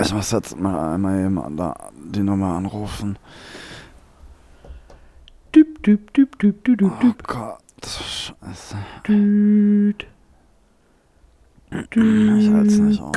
Ich 0.00 0.12
muss 0.12 0.30
jetzt 0.32 0.58
mal 0.58 0.94
einmal 0.94 1.20
jemand 1.20 1.58
da 1.58 1.74
die 1.94 2.20
Nummer 2.22 2.54
anrufen. 2.56 3.16
Düb, 5.54 5.82
düb, 5.84 6.12
düb, 6.14 6.38
düb, 6.38 6.64
düb, 6.64 6.78
düb, 6.80 6.92
Oh 7.02 7.14
Gott, 7.26 7.58
scheiße. 7.86 8.76
düd. 9.06 10.06
Ich 11.70 12.50
halt's 12.52 12.78
nicht 12.78 13.00
aus. 13.00 13.14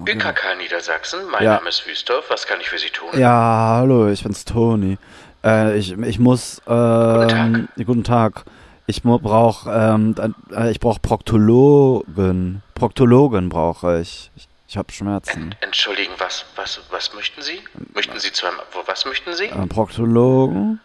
Okay. 0.00 0.12
ÖKK 0.12 0.56
Niedersachsen, 0.58 1.20
mein 1.30 1.44
Ja. 1.44 1.56
Name 1.56 1.68
ist 1.68 1.86
Wüstorf, 1.86 2.24
was 2.30 2.46
kann 2.46 2.58
ich 2.60 2.68
für 2.68 2.78
Sie 2.78 2.88
tun? 2.90 3.08
Ja, 3.18 3.76
hallo, 3.80 4.08
ich 4.08 4.22
bin's 4.22 4.44
Toni. 4.44 4.98
Äh, 5.44 5.76
ich, 5.78 5.92
ich 5.98 6.18
muss, 6.18 6.60
ähm, 6.66 7.68
guten 7.84 8.04
Tag. 8.04 8.44
Ich 8.86 9.04
mu- 9.04 9.18
brauch, 9.18 9.66
ähm, 9.70 10.14
äh, 10.54 10.70
ich 10.70 10.80
brauch 10.80 11.00
Proktologen. 11.02 12.62
Proktologen 12.74 13.48
brauche 13.48 14.00
ich. 14.00 14.30
Ich, 14.36 14.48
ich 14.72 14.76
habe 14.78 14.90
Schmerzen. 14.90 15.52
Ent- 15.52 15.56
Entschuldigen, 15.60 16.14
was, 16.16 16.46
was, 16.56 16.80
was 16.90 17.12
möchten 17.12 17.42
Sie? 17.42 17.60
Möchten 17.92 18.18
Sie 18.18 18.32
zweimal, 18.32 18.64
wo, 18.72 18.78
was 18.86 19.04
möchten 19.04 19.34
Sie? 19.34 19.44
Äh, 19.44 19.66
Proktologen? 19.66 20.80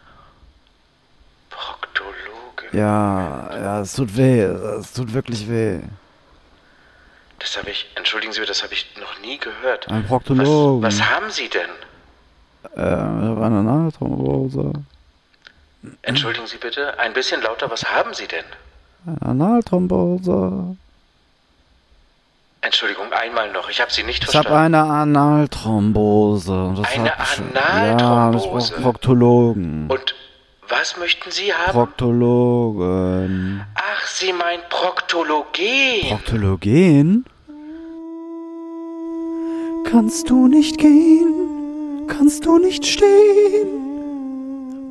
Proktologe. 1.48 2.76
Ja, 2.76 3.48
ja, 3.56 3.80
es 3.80 3.94
tut 3.94 4.14
weh. 4.14 4.42
Es 4.42 4.92
tut 4.92 5.14
wirklich 5.14 5.48
weh. 5.48 5.80
Das 7.38 7.56
habe 7.56 7.70
ich, 7.70 7.90
entschuldigen 7.94 8.34
Sie, 8.34 8.44
das 8.44 8.62
habe 8.62 8.74
ich 8.74 8.94
noch 9.00 9.18
nie 9.20 9.38
gehört. 9.38 9.88
Ein 9.88 10.02
Was, 10.02 10.08
Proktologen. 10.08 10.82
was 10.82 11.00
haben 11.00 11.30
Sie 11.30 11.48
denn? 11.48 11.70
Äh, 12.76 12.92
ich 12.92 13.28
habe 13.30 13.46
eine 13.46 13.58
Analthrombose. 13.60 14.70
Entschuldigen 16.02 16.46
Sie 16.46 16.58
bitte, 16.58 16.98
ein 16.98 17.14
bisschen 17.14 17.40
lauter, 17.40 17.70
was 17.70 17.84
haben 17.90 18.12
Sie 18.12 18.26
denn? 18.26 18.44
Eine 19.06 19.22
Analthrombose. 19.46 20.76
Entschuldigung, 22.68 23.10
einmal 23.14 23.50
noch, 23.50 23.70
ich 23.70 23.80
habe 23.80 23.90
Sie 23.90 24.02
nicht 24.02 24.24
Ich 24.28 24.36
habe 24.36 24.46
verstanden. 24.46 24.74
eine 24.74 24.92
Analthrombose. 24.92 26.74
Das 26.76 26.92
Eine 26.92 27.14
Analthrombose? 27.18 27.54
Ja, 28.02 28.30
brauch 28.30 28.82
Proktologen. 28.82 29.88
Und 29.88 30.14
was 30.68 30.98
möchten 30.98 31.30
Sie 31.30 31.54
haben? 31.54 31.72
Proktologen. 31.72 33.64
Ach, 33.74 34.06
Sie 34.06 34.34
meinen 34.34 34.60
Proktologie. 34.68 36.08
Proktologen? 36.10 37.24
Kannst 39.90 40.28
du 40.28 40.46
nicht 40.46 40.76
gehen? 40.76 42.04
Kannst 42.06 42.44
du 42.44 42.58
nicht 42.58 42.84
stehen? 42.84 43.68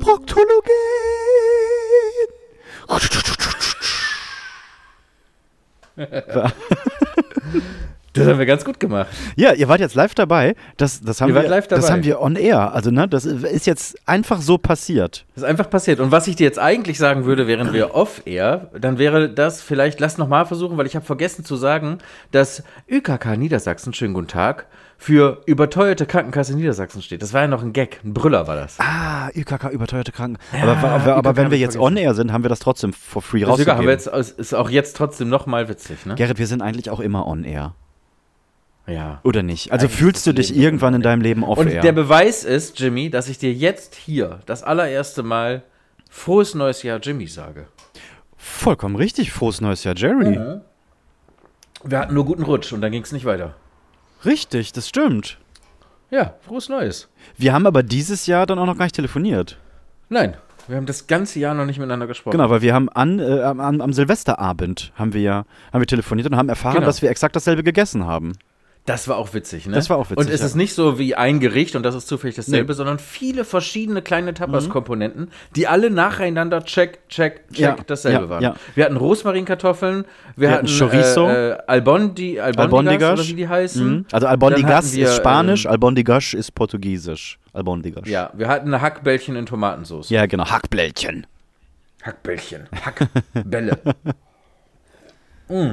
Proktologen! 0.00 0.72
Das 8.14 8.26
haben 8.26 8.38
wir 8.38 8.46
ganz 8.46 8.64
gut 8.64 8.80
gemacht. 8.80 9.08
Ja, 9.36 9.52
ihr 9.52 9.68
wart 9.68 9.80
jetzt 9.80 9.94
live 9.94 10.14
dabei. 10.14 10.54
Das, 10.76 11.00
das, 11.00 11.20
haben, 11.20 11.28
Ihr 11.28 11.34
wart 11.34 11.44
wir, 11.44 11.50
live 11.50 11.68
das 11.68 11.80
dabei. 11.80 11.92
haben 11.92 12.04
wir 12.04 12.20
on 12.20 12.36
air. 12.36 12.74
Also, 12.74 12.90
ne, 12.90 13.06
das 13.06 13.24
ist 13.24 13.66
jetzt 13.66 13.96
einfach 14.08 14.40
so 14.40 14.58
passiert. 14.58 15.24
Das 15.34 15.44
ist 15.44 15.48
einfach 15.48 15.70
passiert. 15.70 16.00
Und 16.00 16.10
was 16.10 16.26
ich 16.26 16.36
dir 16.36 16.44
jetzt 16.44 16.58
eigentlich 16.58 16.98
sagen 16.98 17.26
würde, 17.26 17.46
wären 17.46 17.72
wir 17.72 17.94
off-air, 17.94 18.70
dann 18.78 18.98
wäre 18.98 19.28
das 19.28 19.62
vielleicht, 19.62 20.00
lass 20.00 20.18
nochmal 20.18 20.46
versuchen, 20.46 20.76
weil 20.78 20.86
ich 20.86 20.96
habe 20.96 21.04
vergessen 21.04 21.44
zu 21.44 21.56
sagen, 21.56 21.98
dass 22.32 22.62
ÜKK 22.90 23.36
Niedersachsen, 23.36 23.92
schönen 23.92 24.14
guten 24.14 24.28
Tag, 24.28 24.66
für 25.00 25.42
überteuerte 25.46 26.06
Krankenkasse 26.06 26.56
Niedersachsen 26.56 27.02
steht. 27.02 27.22
Das 27.22 27.32
war 27.32 27.42
ja 27.42 27.46
noch 27.46 27.62
ein 27.62 27.72
Gag, 27.72 28.00
ein 28.04 28.12
Brüller 28.12 28.48
war 28.48 28.56
das. 28.56 28.80
Ah, 28.80 29.30
ÜKK, 29.34 29.70
überteuerte 29.70 30.10
Kranken. 30.10 30.38
aber 30.52 30.76
aber, 30.76 31.14
aber 31.14 31.30
ÜKK 31.30 31.36
wenn 31.36 31.50
wir 31.52 31.58
jetzt 31.58 31.74
vergessen. 31.76 31.96
on 31.96 31.96
air 31.96 32.14
sind, 32.14 32.32
haben 32.32 32.42
wir 32.42 32.50
das 32.50 32.58
trotzdem 32.58 32.92
for 32.92 33.22
free 33.22 33.38
Deswegen 33.38 33.50
rausgegeben. 33.50 33.78
haben 33.78 33.86
wir 33.86 33.92
jetzt, 33.92 34.08
ist 34.08 34.54
auch 34.54 34.68
jetzt 34.68 34.96
trotzdem 34.96 35.28
nochmal 35.28 35.68
witzig, 35.68 36.04
ne? 36.04 36.16
Gerrit, 36.16 36.38
wir 36.38 36.48
sind 36.48 36.62
eigentlich 36.62 36.90
auch 36.90 36.98
immer 36.98 37.26
on 37.28 37.44
air. 37.44 37.74
Ja. 38.88 39.20
Oder 39.22 39.42
nicht? 39.44 39.70
Also 39.70 39.86
Eigentlich 39.86 39.98
fühlst 39.98 40.26
du 40.26 40.32
das 40.32 40.46
dich 40.46 40.56
Leben 40.56 40.64
irgendwann 40.64 40.94
in 40.94 41.02
deinem 41.02 41.22
Leben 41.22 41.44
off 41.44 41.58
Und 41.58 41.70
der 41.70 41.92
Beweis 41.92 42.42
ist, 42.44 42.80
Jimmy, 42.80 43.08
dass 43.08 43.28
ich 43.28 43.38
dir 43.38 43.52
jetzt 43.52 43.94
hier 43.94 44.40
das 44.46 44.64
allererste 44.64 45.22
Mal 45.22 45.62
frohes 46.10 46.54
neues 46.54 46.82
Jahr 46.82 46.98
Jimmy 46.98 47.28
sage. 47.28 47.68
Vollkommen 48.36 48.96
richtig. 48.96 49.30
Frohes 49.30 49.60
neues 49.60 49.84
Jahr, 49.84 49.94
Jerry. 49.96 50.40
Wir 51.84 51.98
hatten 51.98 52.14
nur 52.14 52.24
guten 52.24 52.42
Rutsch 52.42 52.72
und 52.72 52.80
dann 52.80 52.90
ging 52.90 53.02
es 53.02 53.12
nicht 53.12 53.26
weiter. 53.26 53.54
Richtig, 54.24 54.72
das 54.72 54.88
stimmt. 54.88 55.38
Ja, 56.10 56.34
frohes 56.46 56.68
Neues. 56.68 57.08
Wir 57.36 57.52
haben 57.52 57.66
aber 57.66 57.82
dieses 57.82 58.26
Jahr 58.26 58.46
dann 58.46 58.58
auch 58.58 58.66
noch 58.66 58.76
gar 58.78 58.86
nicht 58.86 58.94
telefoniert. 58.94 59.58
Nein, 60.08 60.36
wir 60.66 60.76
haben 60.76 60.86
das 60.86 61.06
ganze 61.06 61.38
Jahr 61.38 61.54
noch 61.54 61.66
nicht 61.66 61.78
miteinander 61.78 62.06
gesprochen. 62.06 62.36
Genau, 62.36 62.50
weil 62.50 62.62
wir 62.62 62.74
haben 62.74 62.88
an, 62.88 63.18
äh, 63.18 63.42
am, 63.42 63.60
am 63.80 63.92
Silvesterabend 63.92 64.92
haben 64.96 65.12
wir 65.12 65.20
ja 65.20 65.44
haben 65.72 65.80
wir 65.80 65.86
telefoniert 65.86 66.28
und 66.28 66.36
haben 66.36 66.48
erfahren, 66.48 66.74
Genau. 66.76 66.86
dass 66.86 67.02
wir 67.02 67.10
exakt 67.10 67.36
dasselbe 67.36 67.62
gegessen 67.62 68.06
haben. 68.06 68.32
Das 68.88 69.06
war 69.06 69.18
auch 69.18 69.34
witzig, 69.34 69.66
ne? 69.66 69.74
Das 69.74 69.90
war 69.90 69.98
auch 69.98 70.06
witzig, 70.10 70.16
Und 70.16 70.30
es 70.32 70.40
ja. 70.40 70.46
ist 70.46 70.54
nicht 70.54 70.74
so 70.74 70.98
wie 70.98 71.14
ein 71.14 71.40
Gericht 71.40 71.76
und 71.76 71.82
das 71.82 71.94
ist 71.94 72.08
zufällig 72.08 72.36
dasselbe, 72.36 72.64
Nee. 72.64 72.72
Mhm. 72.72 72.76
sondern 72.76 72.98
viele 72.98 73.44
verschiedene 73.44 74.00
kleine 74.00 74.32
Tapas-Komponenten, 74.32 75.30
die 75.54 75.66
alle 75.66 75.90
nacheinander 75.90 76.64
check, 76.64 77.06
check, 77.10 77.46
check 77.50 77.58
Ja, 77.58 77.76
dasselbe 77.86 78.24
ja, 78.24 78.28
waren. 78.30 78.54
Wir 78.74 78.84
hatten 78.86 78.96
Rosmarinkartoffeln, 78.96 80.06
wir, 80.36 80.48
Wir 80.48 80.50
hatten 80.56 80.66
hatten 80.68 80.78
Chorizo. 80.78 81.28
äh, 81.28 81.50
äh, 81.50 81.58
Albondi, 81.66 82.40
Albondigas, 82.40 82.64
Albondigas. 82.64 83.20
oder 83.20 83.28
wie 83.28 83.34
die 83.34 83.48
heißen. 83.48 83.88
Mhm. 83.88 84.06
Also 84.10 84.26
Albondigas 84.26 84.94
wir, 84.94 85.06
ist 85.06 85.16
Spanisch, 85.16 85.66
ähm, 85.66 85.72
Albondigas 85.72 86.32
ist 86.32 86.54
Portugiesisch. 86.54 87.38
Albondigas. 87.52 88.08
Ja, 88.08 88.30
wir 88.32 88.48
hatten 88.48 88.80
Hackbällchen 88.80 89.36
in 89.36 89.44
Tomatensauce. 89.44 90.08
Ja, 90.08 90.24
genau. 90.24 90.46
Hackblällchen. 90.46 91.26
Hackbällchen, 92.02 92.68
Hackbälle. 92.86 93.76
mm. 95.48 95.70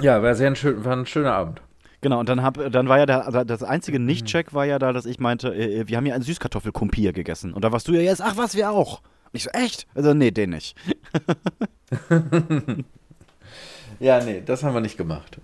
Ja, 0.00 0.22
war, 0.22 0.34
sehr 0.34 0.46
ein, 0.48 0.56
schön, 0.56 0.84
war 0.84 0.96
ein 0.96 1.04
schöner 1.06 1.34
Abend. 1.34 1.60
Genau, 2.04 2.20
und 2.20 2.28
dann, 2.28 2.42
hab, 2.42 2.58
dann 2.70 2.86
war 2.86 2.98
ja 2.98 3.06
der, 3.06 3.24
also 3.24 3.44
das 3.44 3.62
einzige 3.62 3.98
Nicht-Check 3.98 4.52
war 4.52 4.66
ja 4.66 4.78
da, 4.78 4.92
dass 4.92 5.06
ich 5.06 5.18
meinte, 5.20 5.54
äh, 5.54 5.88
wir 5.88 5.96
haben 5.96 6.04
ja 6.04 6.14
einen 6.14 6.22
Süßkartoffelkumpir 6.22 7.14
gegessen. 7.14 7.54
Und 7.54 7.64
da 7.64 7.72
warst 7.72 7.88
du 7.88 7.92
ja 7.94 8.02
jetzt, 8.02 8.20
ach 8.20 8.36
was, 8.36 8.54
wir 8.54 8.70
auch. 8.70 9.00
Und 9.00 9.30
ich 9.32 9.44
so, 9.44 9.50
echt? 9.54 9.86
Also, 9.94 10.12
nee, 10.12 10.30
den 10.30 10.50
nicht. 10.50 10.76
Ja, 14.00 14.22
nee, 14.22 14.42
das 14.44 14.62
haben 14.62 14.74
wir 14.74 14.82
nicht 14.82 14.98
gemacht. 14.98 15.38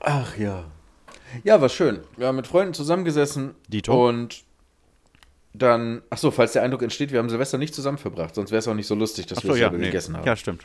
Ach 0.00 0.36
ja. 0.36 0.64
Ja, 1.44 1.60
war 1.62 1.70
schön. 1.70 2.00
Wir 2.18 2.26
haben 2.26 2.36
mit 2.36 2.46
Freunden 2.46 2.74
zusammengesessen. 2.74 3.54
Dito. 3.68 4.08
Und 4.08 4.42
dann, 5.54 6.02
ach 6.10 6.18
so, 6.18 6.30
falls 6.30 6.52
der 6.52 6.62
Eindruck 6.62 6.82
entsteht, 6.82 7.10
wir 7.10 7.20
haben 7.20 7.30
Silvester 7.30 7.56
nicht 7.56 7.74
zusammen 7.74 7.96
verbracht, 7.96 8.34
sonst 8.34 8.50
wäre 8.50 8.58
es 8.58 8.68
auch 8.68 8.74
nicht 8.74 8.88
so 8.88 8.94
lustig, 8.94 9.26
dass 9.26 9.42
wir 9.44 9.54
selber 9.54 9.78
gegessen 9.78 10.14
haben. 10.14 10.26
Ja, 10.26 10.36
stimmt. 10.36 10.62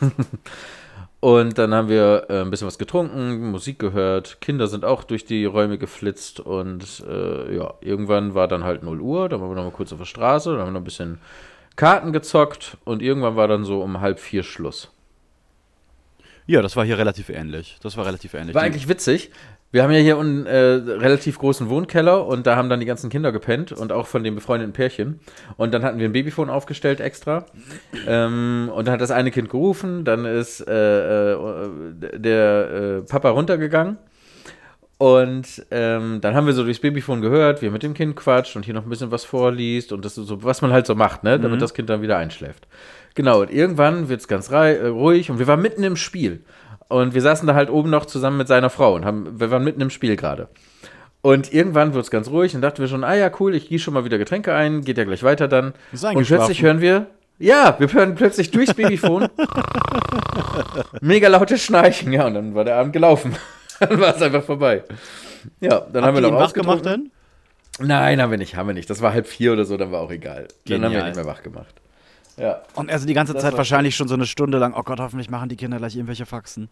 Und 1.26 1.58
dann 1.58 1.74
haben 1.74 1.88
wir 1.88 2.26
äh, 2.28 2.42
ein 2.42 2.50
bisschen 2.50 2.68
was 2.68 2.78
getrunken, 2.78 3.50
Musik 3.50 3.80
gehört, 3.80 4.40
Kinder 4.40 4.68
sind 4.68 4.84
auch 4.84 5.02
durch 5.02 5.24
die 5.24 5.44
Räume 5.44 5.76
geflitzt 5.76 6.38
und 6.38 7.02
äh, 7.04 7.56
ja, 7.56 7.74
irgendwann 7.80 8.36
war 8.36 8.46
dann 8.46 8.62
halt 8.62 8.84
0 8.84 9.00
Uhr, 9.00 9.28
dann 9.28 9.40
waren 9.40 9.50
wir 9.50 9.56
noch 9.56 9.64
mal 9.64 9.72
kurz 9.72 9.90
auf 9.90 9.98
der 9.98 10.04
Straße, 10.04 10.50
dann 10.50 10.60
haben 10.60 10.68
wir 10.68 10.72
noch 10.74 10.82
ein 10.82 10.84
bisschen 10.84 11.18
Karten 11.74 12.12
gezockt 12.12 12.76
und 12.84 13.02
irgendwann 13.02 13.34
war 13.34 13.48
dann 13.48 13.64
so 13.64 13.82
um 13.82 14.00
halb 14.00 14.20
vier 14.20 14.44
Schluss. 14.44 14.92
Ja, 16.46 16.62
das 16.62 16.76
war 16.76 16.84
hier 16.84 16.96
relativ 16.96 17.28
ähnlich. 17.28 17.76
Das 17.82 17.96
war 17.96 18.06
relativ 18.06 18.32
ähnlich. 18.34 18.54
War 18.54 18.62
eigentlich 18.62 18.86
witzig. 18.86 19.32
Wir 19.76 19.82
haben 19.82 19.92
ja 19.92 19.98
hier 19.98 20.18
einen 20.18 20.46
äh, 20.46 20.56
relativ 20.56 21.38
großen 21.38 21.68
Wohnkeller 21.68 22.26
und 22.26 22.46
da 22.46 22.56
haben 22.56 22.70
dann 22.70 22.80
die 22.80 22.86
ganzen 22.86 23.10
Kinder 23.10 23.30
gepennt 23.30 23.72
und 23.72 23.92
auch 23.92 24.06
von 24.06 24.24
den 24.24 24.34
befreundeten 24.34 24.72
Pärchen. 24.72 25.20
Und 25.58 25.74
dann 25.74 25.84
hatten 25.84 25.98
wir 25.98 26.08
ein 26.08 26.12
Babyphone 26.12 26.48
aufgestellt 26.48 26.98
extra. 26.98 27.44
Ähm, 28.06 28.70
und 28.74 28.86
dann 28.86 28.94
hat 28.94 29.02
das 29.02 29.10
eine 29.10 29.30
Kind 29.30 29.50
gerufen, 29.50 30.06
dann 30.06 30.24
ist 30.24 30.66
äh, 30.66 31.32
äh, 31.34 31.68
der 32.14 32.70
äh, 32.70 33.02
Papa 33.02 33.28
runtergegangen. 33.28 33.98
Und 34.96 35.66
ähm, 35.70 36.22
dann 36.22 36.34
haben 36.34 36.46
wir 36.46 36.54
so 36.54 36.64
durchs 36.64 36.80
Babyphone 36.80 37.20
gehört, 37.20 37.60
wie 37.60 37.66
er 37.66 37.70
mit 37.70 37.82
dem 37.82 37.92
Kind 37.92 38.16
quatscht 38.16 38.56
und 38.56 38.64
hier 38.64 38.72
noch 38.72 38.84
ein 38.84 38.88
bisschen 38.88 39.10
was 39.10 39.26
vorliest 39.26 39.92
und 39.92 40.06
das 40.06 40.16
ist 40.16 40.26
so, 40.26 40.42
was 40.42 40.62
man 40.62 40.72
halt 40.72 40.86
so 40.86 40.94
macht, 40.94 41.22
ne, 41.22 41.38
damit 41.38 41.60
das 41.60 41.74
Kind 41.74 41.90
dann 41.90 42.00
wieder 42.00 42.16
einschläft. 42.16 42.66
Genau, 43.14 43.42
und 43.42 43.50
irgendwann 43.50 44.08
wird 44.08 44.20
es 44.20 44.28
ganz 44.28 44.50
äh, 44.50 44.86
ruhig 44.86 45.30
und 45.30 45.38
wir 45.38 45.46
waren 45.46 45.60
mitten 45.60 45.82
im 45.82 45.96
Spiel. 45.96 46.44
Und 46.88 47.14
wir 47.14 47.22
saßen 47.22 47.46
da 47.46 47.54
halt 47.54 47.70
oben 47.70 47.90
noch 47.90 48.06
zusammen 48.06 48.38
mit 48.38 48.48
seiner 48.48 48.70
Frau 48.70 48.94
und 48.94 49.04
haben, 49.04 49.40
wir 49.40 49.50
waren 49.50 49.64
mitten 49.64 49.80
im 49.80 49.90
Spiel 49.90 50.16
gerade. 50.16 50.48
Und 51.22 51.52
irgendwann 51.52 51.92
wird 51.92 52.04
es 52.04 52.10
ganz 52.10 52.28
ruhig 52.28 52.54
und 52.54 52.60
dachten 52.60 52.78
wir 52.78 52.86
schon, 52.86 53.02
ah 53.02 53.14
ja, 53.14 53.30
cool, 53.40 53.54
ich 53.54 53.68
gieße 53.68 53.84
schon 53.84 53.94
mal 53.94 54.04
wieder 54.04 54.18
Getränke 54.18 54.54
ein, 54.54 54.82
geht 54.82 54.96
ja 54.96 55.04
gleich 55.04 55.24
weiter 55.24 55.48
dann. 55.48 55.74
Und 56.14 56.26
plötzlich 56.26 56.62
hören 56.62 56.80
wir, 56.80 57.06
ja, 57.38 57.74
wir 57.78 57.92
hören 57.92 58.14
plötzlich 58.14 58.50
durchs 58.52 58.74
Babyphone 58.74 59.28
mega 61.00 61.28
lautes 61.28 61.62
Schnarchen, 61.62 62.12
ja, 62.12 62.26
und 62.26 62.34
dann 62.34 62.54
war 62.54 62.64
der 62.64 62.76
Abend 62.76 62.92
gelaufen. 62.92 63.34
dann 63.80 64.00
war 64.00 64.14
es 64.14 64.22
einfach 64.22 64.44
vorbei. 64.44 64.84
Ja, 65.60 65.80
dann 65.80 66.04
Habt 66.04 66.06
haben 66.06 66.14
wir 66.14 66.30
noch 66.30 66.38
wach 66.38 66.52
gemacht 66.52 66.86
ausgetrunken. 66.86 67.10
denn? 67.78 67.86
Nein, 67.88 68.22
haben 68.22 68.30
wir 68.30 68.38
nicht, 68.38 68.56
haben 68.56 68.68
wir 68.68 68.74
nicht. 68.74 68.88
Das 68.88 69.02
war 69.02 69.12
halb 69.12 69.26
vier 69.26 69.52
oder 69.52 69.64
so, 69.64 69.76
dann 69.76 69.92
war 69.92 70.00
auch 70.00 70.10
egal. 70.10 70.48
Dann 70.66 70.76
haben 70.76 70.92
wir 70.92 71.00
Genial. 71.00 71.06
nicht 71.08 71.16
mehr 71.16 71.26
wach 71.26 71.42
gemacht. 71.42 71.74
Ja. 72.36 72.60
Und 72.74 72.90
also 72.90 73.06
die 73.06 73.14
ganze 73.14 73.32
Das 73.32 73.42
Zeit 73.42 73.56
wahrscheinlich 73.56 73.96
schon 73.96 74.08
so 74.08 74.14
eine 74.14 74.26
Stunde 74.26 74.58
lang, 74.58 74.74
oh 74.76 74.82
Gott, 74.82 75.00
hoffentlich 75.00 75.30
machen 75.30 75.48
die 75.48 75.56
Kinder 75.56 75.78
gleich 75.78 75.94
irgendwelche 75.96 76.26
Faxen. 76.26 76.68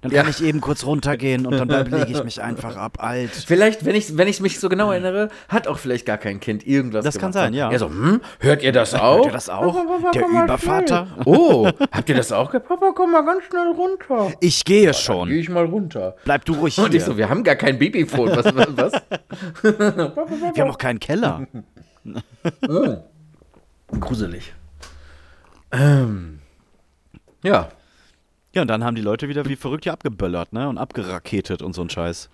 Dann 0.00 0.10
kann 0.10 0.28
ich 0.28 0.42
eben 0.42 0.60
kurz 0.60 0.84
runtergehen 0.84 1.46
und 1.46 1.56
dann 1.58 1.68
lege 1.88 2.06
ich 2.10 2.24
mich 2.24 2.42
einfach 2.42 2.74
ab. 2.76 2.98
Alt. 3.00 3.30
Vielleicht, 3.30 3.84
wenn 3.84 3.94
ich 3.94 4.16
wenn 4.18 4.26
ich 4.26 4.40
mich 4.40 4.58
so 4.58 4.68
genau 4.68 4.90
erinnere, 4.90 5.28
hat 5.48 5.68
auch 5.68 5.78
vielleicht 5.78 6.06
gar 6.06 6.18
kein 6.18 6.40
Kind 6.40 6.66
irgendwas 6.66 7.04
Das 7.04 7.20
kann 7.20 7.30
gemacht. 7.30 7.34
sein, 7.44 7.54
ja. 7.54 7.70
Er 7.70 7.78
so, 7.78 7.86
hm, 7.88 8.20
hört 8.40 8.64
ihr 8.64 8.72
das 8.72 8.94
auch? 8.96 9.18
Hört 9.18 9.26
ihr 9.26 9.32
das 9.32 9.48
auch? 9.48 9.76
Der 10.12 10.26
Übervater? 10.26 11.06
Oh, 11.24 11.70
habt 11.92 12.08
ihr 12.08 12.16
das 12.16 12.32
auch? 12.32 12.48
gehört? 12.50 12.66
Papa, 12.66 12.90
komm 12.96 13.12
mal 13.12 13.24
ganz 13.24 13.44
schnell 13.44 13.68
runter. 13.76 14.32
Ich 14.40 14.64
gehe 14.64 14.86
Gehe 14.86 14.94
schon. 14.94 15.30
ich 15.30 15.48
mal 15.48 15.66
runter. 15.66 16.16
Bleib 16.24 16.44
du 16.46 16.54
ruhig 16.54 16.76
Und 16.78 16.92
ich 16.94 17.02
so, 17.04 17.12
hier. 17.12 17.18
wir 17.18 17.28
haben 17.28 17.44
gar 17.44 17.54
kein 17.54 17.78
Babyphone. 17.78 18.30
Was, 18.34 18.46
was, 18.46 18.66
was? 18.76 18.92
Wir 19.62 20.62
haben 20.64 20.70
auch 20.70 20.78
keinen 20.78 20.98
Keller. 20.98 21.46
Gruselig. 24.00 24.52
Ähm, 25.72 26.40
ja, 27.42 27.70
Ja, 28.54 28.62
und 28.62 28.68
dann 28.68 28.84
haben 28.84 28.94
die 28.94 29.02
Leute 29.02 29.28
wieder 29.28 29.46
wie 29.46 29.56
verrückt 29.56 29.84
hier 29.84 29.94
abgeböllert, 29.94 30.52
ne? 30.52 30.68
Und 30.68 30.76
abgeraketet 30.76 31.62
und 31.62 31.72
so 31.72 31.82
ein 31.82 31.88
Scheiß. 31.90 32.28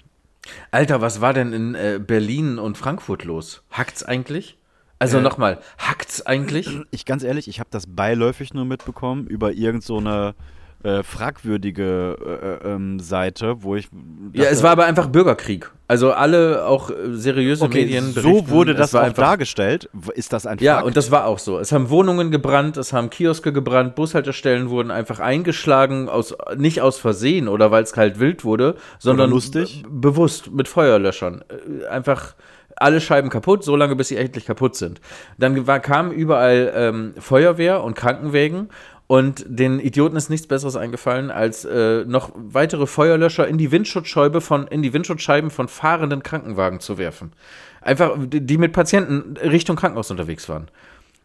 Alter, 0.70 1.00
was 1.00 1.20
war 1.20 1.32
denn 1.32 1.52
in 1.52 1.74
äh, 1.74 2.00
Berlin 2.04 2.58
und 2.58 2.76
Frankfurt 2.76 3.24
los? 3.24 3.62
Hackt's 3.70 4.02
eigentlich? 4.02 4.54
Äh. 4.54 4.56
Also 5.00 5.20
nochmal, 5.20 5.60
hackt's 5.78 6.26
eigentlich? 6.26 6.68
Ich 6.90 7.04
ganz 7.04 7.22
ehrlich, 7.22 7.46
ich 7.46 7.60
habe 7.60 7.70
das 7.70 7.84
beiläufig 7.86 8.52
nur 8.52 8.64
mitbekommen 8.64 9.28
über 9.28 9.52
irgend 9.52 9.84
so 9.84 9.98
eine 9.98 10.34
äh, 10.84 11.02
fragwürdige 11.02 12.16
äh, 12.62 12.68
äh, 12.68 12.74
ähm, 12.74 13.00
Seite, 13.00 13.62
wo 13.62 13.74
ich. 13.74 13.88
Ja, 14.32 14.44
es 14.44 14.62
war 14.62 14.70
aber 14.70 14.84
einfach 14.84 15.08
Bürgerkrieg. 15.08 15.72
Also 15.88 16.12
alle 16.12 16.66
auch 16.66 16.90
äh, 16.90 16.94
seriöse 17.14 17.64
okay, 17.64 17.80
Medien 17.80 18.12
so 18.12 18.48
wurde 18.48 18.74
das 18.74 18.94
auch 18.94 19.00
einfach, 19.00 19.24
dargestellt. 19.24 19.90
Ist 20.14 20.32
das 20.32 20.46
ein 20.46 20.58
Ja, 20.60 20.76
Fakt? 20.76 20.86
und 20.86 20.96
das 20.96 21.10
war 21.10 21.26
auch 21.26 21.40
so. 21.40 21.58
Es 21.58 21.72
haben 21.72 21.90
Wohnungen 21.90 22.30
gebrannt, 22.30 22.76
es 22.76 22.92
haben 22.92 23.10
Kioske 23.10 23.52
gebrannt, 23.52 23.96
Bushaltestellen 23.96 24.70
wurden 24.70 24.92
einfach 24.92 25.18
eingeschlagen, 25.18 26.08
aus, 26.08 26.36
nicht 26.56 26.80
aus 26.80 26.98
Versehen 26.98 27.48
oder 27.48 27.72
weil 27.72 27.82
es 27.82 27.92
kalt 27.92 28.20
wild 28.20 28.44
wurde, 28.44 28.76
sondern 29.00 29.30
lustig? 29.30 29.82
bewusst 29.88 30.52
mit 30.52 30.68
Feuerlöschern. 30.68 31.42
Äh, 31.48 31.86
Einfach 31.88 32.34
alle 32.76 33.00
Scheiben 33.00 33.28
kaputt, 33.28 33.64
so 33.64 33.74
lange 33.74 33.96
bis 33.96 34.08
sie 34.08 34.16
endlich 34.16 34.46
kaputt 34.46 34.76
sind. 34.76 35.00
Dann 35.38 35.66
war, 35.66 35.80
kam 35.80 36.12
überall 36.12 36.72
ähm, 36.74 37.14
Feuerwehr 37.18 37.82
und 37.82 37.96
Krankenwägen 37.96 38.68
und 39.08 39.46
den 39.48 39.80
Idioten 39.80 40.16
ist 40.16 40.28
nichts 40.28 40.46
Besseres 40.46 40.76
eingefallen, 40.76 41.30
als 41.30 41.64
äh, 41.64 42.04
noch 42.04 42.30
weitere 42.36 42.86
Feuerlöscher 42.86 43.48
in 43.48 43.56
die 43.56 43.72
Windschutzscheibe 43.72 44.42
von, 44.42 44.66
in 44.66 44.82
die 44.82 44.92
Windschutzscheiben 44.92 45.50
von 45.50 45.66
fahrenden 45.66 46.22
Krankenwagen 46.22 46.78
zu 46.78 46.98
werfen. 46.98 47.32
Einfach, 47.80 48.16
die 48.18 48.58
mit 48.58 48.74
Patienten 48.74 49.38
Richtung 49.38 49.76
Krankenhaus 49.76 50.10
unterwegs 50.10 50.46
waren. 50.50 50.70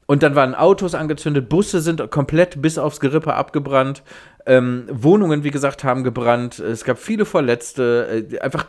Und 0.06 0.24
dann 0.24 0.34
waren 0.34 0.56
Autos 0.56 0.96
angezündet, 0.96 1.50
Busse 1.50 1.82
sind 1.82 2.10
komplett 2.10 2.62
bis 2.62 2.78
aufs 2.78 3.02
Gerippe 3.02 3.34
abgebrannt, 3.34 4.02
ähm, 4.46 4.86
Wohnungen, 4.90 5.44
wie 5.44 5.52
gesagt, 5.52 5.84
haben 5.84 6.06
gebrannt, 6.06 6.60
es 6.60 6.86
gab 6.86 6.98
viele 6.98 7.26
Verletzte, 7.26 8.28
äh, 8.32 8.40
einfach 8.40 8.66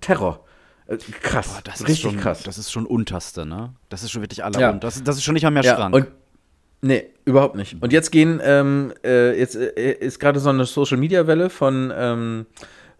Terror. 0.00 0.42
Äh, 0.86 0.96
krass, 1.20 1.48
Boah, 1.48 1.60
das 1.64 1.80
ist 1.80 1.88
richtig 1.88 2.00
schon, 2.12 2.16
krass. 2.16 2.42
Das 2.44 2.56
ist 2.56 2.72
schon 2.72 2.86
unterste, 2.86 3.44
ne? 3.44 3.74
Das 3.90 4.02
ist 4.02 4.10
schon 4.10 4.22
wirklich 4.22 4.42
aller 4.42 4.58
Ja. 4.58 4.72
das, 4.72 5.02
das 5.02 5.16
ist 5.16 5.24
schon 5.24 5.34
nicht 5.34 5.42
mal 5.42 5.50
mehr 5.50 5.62
ja, 5.64 5.76
Schrank. 5.76 5.94
und 5.94 6.06
nee, 6.84 7.06
überhaupt 7.24 7.56
nicht. 7.56 7.76
Und 7.80 7.92
jetzt 7.92 8.10
gehen, 8.10 8.40
ähm, 8.42 8.92
äh, 9.04 9.38
jetzt 9.38 9.56
äh, 9.56 9.92
ist 9.92 10.20
gerade 10.20 10.38
so 10.40 10.50
eine 10.50 10.64
Social 10.64 10.98
Media 10.98 11.26
Welle 11.26 11.50
von 11.50 11.92
ähm, 11.96 12.46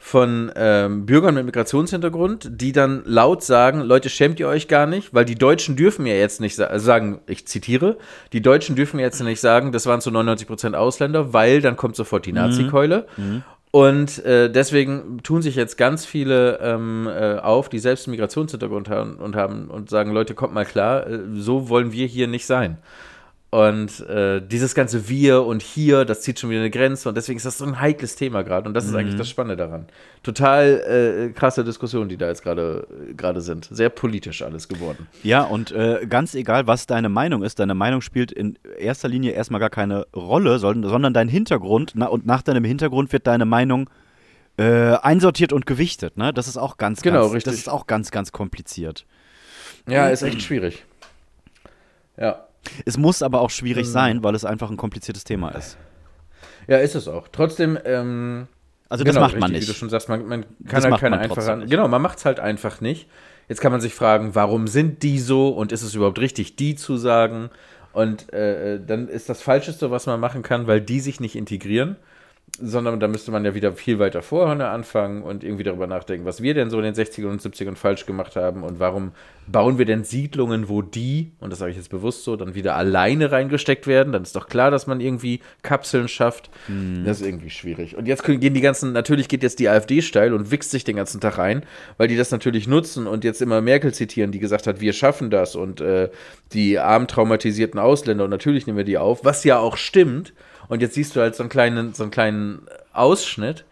von 0.05 0.53
ähm, 0.55 1.07
Bürgern 1.07 1.35
mit 1.35 1.47
Migrationshintergrund, 1.47 2.61
die 2.61 2.73
dann 2.73 3.05
laut 3.07 3.43
sagen, 3.43 3.81
Leute, 3.81 4.11
schämt 4.11 4.39
ihr 4.39 4.49
euch 4.49 4.69
gar 4.69 4.87
nicht, 4.87 5.15
weil 5.15 5.25
die 5.25 5.35
Deutschen 5.35 5.77
dürfen 5.77 6.05
ja 6.05 6.13
jetzt 6.13 6.43
nicht 6.43 6.57
sa 6.57 6.67
also 6.67 6.85
sagen, 6.85 7.21
ich 7.27 7.47
zitiere, 7.47 7.97
die 8.35 8.43
Deutschen 8.43 8.77
dürfen 8.77 9.01
jetzt 9.01 9.23
nicht 9.23 9.41
sagen, 9.41 9.73
das 9.73 9.87
waren 9.87 10.03
zu 10.03 10.11
99 10.11 10.47
Prozent 10.47 10.77
Ausländer, 10.77 11.33
weil 11.33 11.63
dann 11.63 11.77
kommt 11.77 11.97
sofort 11.97 12.27
die 12.27 12.33
Nazi-Keule. 12.33 13.07
Und 13.71 14.25
äh, 14.27 14.51
deswegen 14.51 15.21
tun 15.23 15.41
sich 15.41 15.57
jetzt 15.57 15.79
ganz 15.79 16.05
viele 16.05 16.59
ähm, 16.61 17.09
äh, 17.09 17.39
auf, 17.39 17.71
die 17.71 17.79
selbst 17.79 18.07
einen 18.07 18.13
Migrationshintergrund 18.13 18.91
haben 18.91 19.17
und 19.17 19.37
haben 19.37 19.69
und 19.69 19.89
sagen, 19.89 20.13
Leute, 20.13 20.35
kommt 20.35 20.53
mal 20.53 20.67
klar, 20.67 21.07
äh, 21.09 21.21
so 21.35 21.71
wollen 21.71 21.93
wir 21.93 22.07
hier 22.07 22.29
nicht 22.29 22.45
sein. 22.45 22.77
Und 23.55 24.01
äh, 24.09 24.41
dieses 24.45 24.75
ganze 24.75 25.09
Wir 25.09 25.45
und 25.45 25.63
Hier, 25.63 26.05
das 26.05 26.23
zieht 26.23 26.41
schon 26.41 26.51
wieder 26.51 26.59
eine 26.59 26.71
Grenze 26.71 27.09
und 27.09 27.15
deswegen 27.17 27.37
ist 27.37 27.47
das 27.47 27.59
so 27.59 27.65
ein 27.65 27.81
heikles 27.81 28.17
Thema 28.17 28.43
gerade 28.43 28.67
und 28.67 28.75
das 28.75 28.85
ist 28.85 28.97
eigentlich 28.97 29.15
das 29.15 29.31
Spannende 29.31 29.57
daran. 29.57 29.87
Total 30.25 31.29
äh, 31.29 31.33
krasse 31.33 31.63
Diskussionen, 31.63 32.09
die 32.09 32.17
da 32.17 32.27
jetzt 32.27 32.43
gerade 32.43 32.85
gerade 33.17 33.41
sind. 33.41 33.69
Sehr 33.71 33.91
politisch 33.91 34.43
alles 34.43 34.67
geworden. 34.67 35.07
Ja, 35.23 35.43
und 35.43 35.71
äh, 35.71 36.05
ganz 36.11 36.35
egal, 36.35 36.67
was 36.67 36.89
deine 36.89 37.09
Meinung 37.09 37.45
ist, 37.45 37.61
deine 37.61 37.77
Meinung 37.77 38.01
spielt 38.01 38.33
in 38.33 38.59
erster 38.77 39.07
Linie 39.07 39.31
erstmal 39.31 39.61
gar 39.61 39.71
keine 39.71 40.09
Rolle, 40.17 40.59
sondern, 40.59 40.91
sondern 40.91 41.15
dein 41.15 41.29
Hintergrund. 41.29 41.93
Na, 41.95 42.07
und 42.07 42.27
nach 42.27 42.43
deinem 42.43 42.65
Hintergrund 42.65 43.13
wird 43.13 43.29
deine 43.29 43.45
Meinung 43.45 43.89
äh, 44.57 44.97
einsortiert 44.97 45.53
und 45.53 45.65
gewichtet. 45.65 46.17
Ne? 46.17 46.33
Das 46.33 46.49
ist 46.49 46.57
auch 46.57 46.77
ganz, 46.77 47.03
Genau, 47.03 47.21
ganz, 47.21 47.35
richtig. 47.35 47.53
Das 47.53 47.61
ist 47.61 47.69
auch 47.69 47.87
ganz, 47.87 48.11
ganz 48.11 48.33
kompliziert. 48.33 49.07
Ja, 49.89 50.09
ist 50.09 50.23
echt 50.23 50.43
schwierig. 50.43 50.85
Ja. 52.17 52.49
Es 52.85 52.97
muss 52.97 53.23
aber 53.23 53.41
auch 53.41 53.51
schwierig 53.51 53.87
Mhm. 53.89 53.93
sein, 53.93 54.25
weil 54.25 54.35
es 54.35 54.45
einfach 54.45 54.71
ein 54.71 54.77
kompliziertes 54.77 55.25
Thema 55.25 55.51
ist. 55.51 55.77
Ja, 56.67 56.79
ist 56.79 56.95
es 56.95 57.09
auch. 57.09 57.29
Trotzdem, 57.31 57.79
ähm, 57.85 58.47
Also 58.89 59.03
das 59.05 59.15
Genau, 59.15 59.27
macht 59.27 59.39
man 59.39 59.51
richtig, 59.51 59.63
Wie 59.63 59.67
du 59.67 59.73
nicht. 59.73 59.79
schon 59.79 59.91
sagst, 59.91 60.09
man, 60.09 60.27
man 60.27 60.45
Das 60.61 60.71
kann 60.71 60.83
halt 60.83 60.91
macht 60.93 61.01
keine 61.01 61.19
einfache. 61.19 61.57
nicht. 61.57 61.71
Genau, 61.71 61.89
man 61.89 62.01
macht 62.03 62.19
es 62.19 62.25
halt 62.25 62.41
einfach 62.41 62.81
nicht. 62.81 63.09
Jetzt 63.49 63.61
kann 63.61 63.73
man 63.73 63.81
sich 63.81 63.95
fragen, 63.95 64.35
warum 64.35 64.67
sind 64.69 65.03
die 65.03 65.19
so 65.19 65.49
und 65.51 65.73
ist 65.73 65.83
es 65.83 65.95
überhaupt 65.95 66.19
richtig, 66.19 66.57
die 66.57 66.75
zu 66.77 66.97
sagen? 66.97 67.51
Und 67.93 68.33
äh, 68.33 68.81
dann 68.85 69.09
ist 69.09 69.29
das 69.29 69.43
Falscheste, 69.43 69.91
was 69.91 70.07
man 70.07 70.19
machen 70.21 70.43
kann, 70.43 70.67
weil 70.67 70.81
die 70.81 71.01
sich 71.01 71.21
nicht 71.21 71.37
integrieren, 71.37 71.97
sondern 72.61 73.01
da 73.01 73.09
müsste 73.09 73.33
man 73.33 73.45
ja 73.45 73.55
wieder 73.55 73.73
viel 73.73 73.99
weiter 73.99 74.23
vorne 74.23 74.69
anfangen 74.69 75.23
und 75.23 75.43
irgendwie 75.43 75.65
darüber 75.65 75.89
nachdenken, 75.89 76.25
was 76.25 76.41
wir 76.41 76.55
denn 76.55 76.71
so 76.71 76.79
in 76.79 76.85
den 76.85 76.95
60ern 76.95 77.27
und 77.27 77.43
70ern 77.43 77.75
falsch 77.75 78.07
gemacht 78.07 78.37
haben 78.37 78.63
und 78.63 78.79
warum 78.79 79.13
bauen 79.47 79.77
wir 79.77 79.85
denn 79.85 80.05
Siedlungen, 80.05 80.69
wo 80.69 80.81
die, 80.81 81.33
und 81.41 81.51
das 81.51 81.59
sage 81.59 81.73
ich 81.73 81.77
jetzt 81.77 81.91
bewusst 81.91 82.25
so, 82.25 82.37
dann 82.37 82.55
wieder 82.55 82.77
alleine 82.77 83.33
reingesteckt 83.33 83.87
werden. 83.87 84.13
Dann 84.13 84.23
ist 84.23 84.37
doch 84.37 84.47
klar, 84.47 84.71
dass 84.71 84.87
man 84.87 85.01
irgendwie 85.01 85.41
Kapseln 85.63 86.09
schafft. 86.09 86.49
Das 87.05 87.21
ist 87.21 87.27
irgendwie 87.27 87.51
schwierig. 87.51 87.97
Und 87.97 88.07
jetzt 88.07 88.25
gehen 88.25 88.55
die 88.55 88.61
ganzen, 88.61 88.93
natürlich 88.93 89.29
geht 89.29 89.43
jetzt 89.43 89.59
die 89.59 89.69
AfD 89.69 90.01
steil 90.01 90.33
und 90.33 90.51
wichst 90.51 90.71
sich 90.71 90.85
den 90.85 90.97
ganzen 90.97 91.21
Tag 91.21 91.39
rein, 91.39 91.65
weil 91.99 92.09
die 92.09 92.17
das 92.17 92.31
natürlich 92.31 92.69
nutzen 92.69 93.07
und 93.07 93.25
jetzt 93.25 93.43
immer 93.43 93.61
Merkel 93.61 93.93
zitieren, 93.93 94.31
die 94.31 94.39
gesagt 94.39 94.67
hat, 94.67 94.81
wir 94.81 94.93
schaffen 94.93 95.31
das 95.31 95.57
und 95.57 95.81
äh, 95.81 96.09
die 96.53 96.79
arm 96.79 97.09
traumatisierten 97.09 97.81
Ausländer 97.81 98.25
und 98.25 98.31
natürlich 98.31 98.67
nehmen 98.67 98.79
wir 98.79 98.85
die 98.85 98.99
auf, 98.99 99.25
was 99.25 99.45
ja 99.45 99.59
auch 99.59 99.77
stimmt. 99.77 100.33
Und 100.69 100.83
jetzt 100.83 100.95
siehst 100.95 101.15
du 101.17 101.21
halt 101.21 101.35
so 101.35 101.43
einen 101.43 101.51
kleinen, 101.51 101.95
so 101.95 102.03
einen 102.03 102.13
kleinen 102.13 102.63
Ausschnitt. 102.93 103.65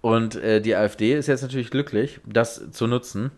Und 0.00 0.36
äh, 0.36 0.60
die 0.60 0.74
AfD 0.76 1.14
ist 1.14 1.26
jetzt 1.26 1.42
natürlich 1.42 1.70
glücklich, 1.70 2.20
das 2.24 2.70
zu 2.72 2.86
nutzen. 2.86 3.30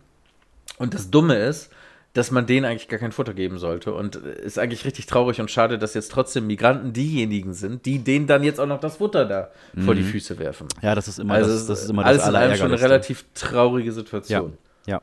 Und 0.79 0.95
das 0.95 1.11
Dumme 1.11 1.37
ist, 1.37 1.71
dass 2.13 2.31
man 2.33 2.47
denen 2.47 2.67
eigentlich 2.67 2.89
gar 2.89 2.99
kein 2.99 3.13
Futter 3.13 3.35
geben 3.35 3.59
sollte. 3.59 3.95
Und 3.95 4.17
äh, 4.17 4.43
ist 4.43 4.59
eigentlich 4.59 4.85
richtig 4.85 5.07
traurig 5.07 5.41
und 5.41 5.51
schade, 5.51 5.79
dass 5.79 5.95
jetzt 5.95 6.11
trotzdem 6.11 6.47
Migranten 6.47 6.93
diejenigen 6.93 7.55
sind, 7.55 7.87
die 7.87 8.01
denen 8.01 8.27
dann 8.27 8.43
jetzt 8.43 8.59
auch 8.61 8.67
noch 8.67 8.81
das 8.81 8.97
Futter 8.97 9.25
da 9.25 9.51
vor 9.85 9.95
die 9.95 10.03
Füße 10.03 10.39
werfen. 10.39 10.67
Ja, 10.83 10.95
das 10.95 11.09
ist 11.09 11.19
immer 11.19 11.35
Also 11.35 11.51
das, 11.51 11.67
das 11.67 11.83
ist 11.85 11.91
immer 11.91 12.05
alles 12.05 12.23
das 12.23 12.31
in 12.31 12.37
allem 12.37 12.57
schon 12.57 12.73
eine 12.73 12.81
relativ 12.81 13.25
traurige 13.35 13.93
Situation. 13.93 14.53
ja. 14.53 14.61
Ja, 14.87 15.01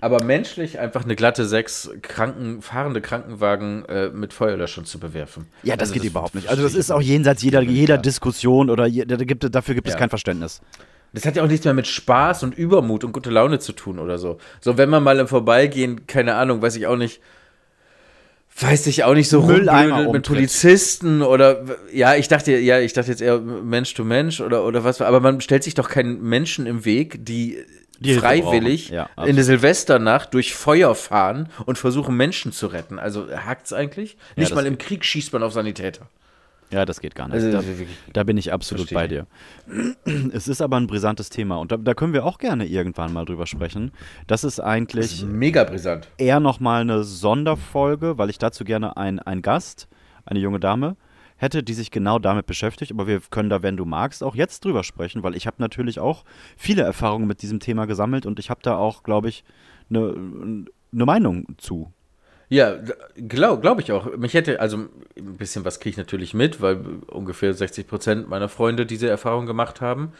aber 0.00 0.22
menschlich 0.22 0.78
einfach 0.78 1.04
eine 1.04 1.16
glatte 1.16 1.44
sechs 1.44 1.90
Kranken, 2.02 2.62
fahrende 2.62 3.00
Krankenwagen 3.00 3.84
äh, 3.86 4.10
mit 4.10 4.32
Feuerlöschern 4.32 4.84
zu 4.84 5.00
bewerfen. 5.00 5.46
Ja, 5.64 5.76
das 5.76 5.90
Also 5.90 6.00
geht 6.00 6.10
überhaupt 6.10 6.36
nicht. 6.36 6.48
Also 6.48 6.62
das 6.62 6.74
ist 6.74 6.92
auch 6.92 7.00
jenseits 7.00 7.42
jeder, 7.42 7.60
jeder 7.60 7.98
Diskussion 7.98 8.70
oder 8.70 8.86
je, 8.86 9.04
da 9.04 9.16
gibt, 9.16 9.52
dafür 9.52 9.74
gibt 9.74 9.88
es 9.88 9.94
Ja. 9.94 9.98
kein 9.98 10.10
Verständnis. 10.10 10.60
Das 11.12 11.24
hat 11.26 11.36
ja 11.36 11.42
auch 11.42 11.48
nichts 11.48 11.64
mehr 11.64 11.74
mit 11.74 11.86
Spaß 11.86 12.42
und 12.44 12.56
Übermut 12.56 13.02
und 13.02 13.12
gute 13.12 13.30
Laune 13.30 13.58
zu 13.58 13.72
tun 13.72 13.98
oder 13.98 14.18
so. 14.18 14.38
So, 14.60 14.76
wenn 14.78 14.90
man 14.90 15.02
mal 15.02 15.18
im 15.18 15.26
Vorbeigehen, 15.26 16.06
keine 16.06 16.34
Ahnung, 16.34 16.62
weiß 16.62 16.76
ich 16.76 16.86
auch 16.86 16.96
nicht, 16.96 17.20
weiß 18.60 18.86
ich 18.88 19.04
auch 19.04 19.14
nicht 19.14 19.28
so 19.28 19.42
Mülleimer 19.42 20.12
mit. 20.12 20.26
Polizisten 20.26 21.22
oder 21.22 21.64
ja, 21.92 22.14
ich 22.14 22.28
dachte, 22.28 22.56
ja, 22.58 22.78
ich 22.78 22.92
dachte 22.92 23.10
jetzt 23.10 23.22
eher 23.22 23.40
Mensch 23.40 23.94
to 23.94 24.04
Mensch 24.04 24.40
oder, 24.40 24.64
oder 24.64 24.84
was, 24.84 25.00
aber 25.00 25.20
man 25.20 25.40
stellt 25.40 25.64
sich 25.64 25.74
doch 25.74 25.88
keinen 25.88 26.22
Menschen 26.22 26.66
im 26.66 26.84
Weg, 26.84 27.24
die, 27.24 27.64
Die 28.00 28.14
freiwillig. 28.14 28.90
Ja, 28.90 29.08
in 29.24 29.36
der 29.36 29.44
Silvesternacht 29.44 30.32
durch 30.34 30.54
Feuer 30.54 30.94
fahren 30.94 31.48
und 31.66 31.78
versuchen 31.78 32.16
Menschen 32.16 32.52
zu 32.52 32.68
retten. 32.68 32.98
Also 32.98 33.28
hackt's 33.30 33.72
eigentlich? 33.72 34.16
Nicht 34.36 34.50
das 34.50 34.54
mal 34.56 34.66
im 34.66 34.78
Krieg 34.78 35.04
schießt 35.04 35.32
man 35.32 35.42
auf 35.42 35.52
Sanitäter. 35.52 36.06
Ja, 36.70 36.84
das 36.84 37.00
geht 37.00 37.14
gar 37.14 37.28
nicht. 37.28 37.34
Also, 37.34 37.50
da, 37.50 37.62
da 38.12 38.24
bin 38.24 38.36
ich 38.36 38.52
absolut 38.52 38.92
bei 38.92 39.08
dir. 39.08 39.26
Es 40.32 40.48
ist 40.48 40.60
aber 40.60 40.76
ein 40.76 40.86
brisantes 40.86 41.30
Thema 41.30 41.56
und 41.56 41.72
da, 41.72 41.76
da 41.76 41.94
können 41.94 42.12
wir 42.12 42.24
auch 42.24 42.38
gerne 42.38 42.66
irgendwann 42.66 43.12
mal 43.12 43.24
drüber 43.24 43.46
sprechen. 43.46 43.92
Das 44.26 44.44
ist 44.44 44.60
eigentlich 44.60 45.24
Mega 45.24 45.64
brisant. 45.64 46.08
eher 46.18 46.40
nochmal 46.40 46.82
eine 46.82 47.04
Sonderfolge, 47.04 48.18
weil 48.18 48.28
ich 48.30 48.38
dazu 48.38 48.64
gerne 48.64 48.96
ein, 48.96 49.18
ein 49.18 49.40
Gast, 49.40 49.88
eine 50.26 50.40
junge 50.40 50.60
Dame, 50.60 50.96
hätte, 51.38 51.62
die 51.62 51.74
sich 51.74 51.90
genau 51.90 52.18
damit 52.18 52.46
beschäftigt. 52.46 52.92
Aber 52.92 53.06
wir 53.06 53.20
können 53.30 53.48
da, 53.48 53.62
wenn 53.62 53.76
du 53.76 53.86
magst, 53.86 54.22
auch 54.22 54.34
jetzt 54.34 54.64
drüber 54.64 54.84
sprechen, 54.84 55.22
weil 55.22 55.34
ich 55.34 55.46
habe 55.46 55.56
natürlich 55.58 55.98
auch 55.98 56.24
viele 56.56 56.82
Erfahrungen 56.82 57.26
mit 57.26 57.40
diesem 57.40 57.60
Thema 57.60 57.86
gesammelt 57.86 58.26
und 58.26 58.38
ich 58.38 58.50
habe 58.50 58.60
da 58.62 58.76
auch, 58.76 59.02
glaube 59.02 59.28
ich, 59.28 59.44
eine 59.88 60.66
ne 60.90 61.04
Meinung 61.06 61.46
zu. 61.56 61.92
Ja, 62.50 62.76
glaube 63.16 63.60
glaub 63.60 63.78
ich 63.78 63.92
auch. 63.92 64.16
Mich 64.16 64.34
hätte, 64.34 64.60
also 64.60 64.78
ein 65.16 65.36
bisschen 65.36 65.64
was 65.64 65.80
kriege 65.80 65.90
ich 65.90 65.96
natürlich 65.98 66.32
mit, 66.32 66.62
weil 66.62 66.80
ungefähr 67.06 67.52
60 67.52 67.86
Prozent 67.86 68.28
meiner 68.28 68.48
Freunde 68.48 68.86
diese 68.86 69.08
Erfahrung 69.08 69.46
gemacht 69.46 69.80
haben. 69.80 70.12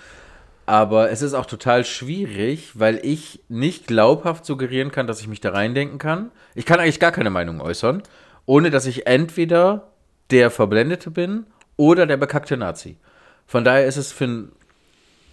Aber 0.66 1.10
es 1.10 1.22
ist 1.22 1.32
auch 1.32 1.46
total 1.46 1.86
schwierig, 1.86 2.78
weil 2.78 3.00
ich 3.02 3.40
nicht 3.48 3.86
glaubhaft 3.86 4.44
suggerieren 4.44 4.90
kann, 4.90 5.06
dass 5.06 5.22
ich 5.22 5.28
mich 5.28 5.40
da 5.40 5.52
reindenken 5.52 5.98
kann. 5.98 6.30
Ich 6.54 6.66
kann 6.66 6.78
eigentlich 6.78 7.00
gar 7.00 7.12
keine 7.12 7.30
Meinung 7.30 7.62
äußern, 7.62 8.02
ohne 8.44 8.68
dass 8.68 8.84
ich 8.84 9.06
entweder 9.06 9.88
der 10.30 10.50
Verblendete 10.50 11.10
bin 11.10 11.46
oder 11.76 12.06
der 12.06 12.16
bekackte 12.16 12.56
Nazi. 12.56 12.96
Von 13.46 13.64
daher 13.64 13.86
ist 13.86 13.96
es 13.96 14.12
für 14.12 14.24
einen 14.24 14.52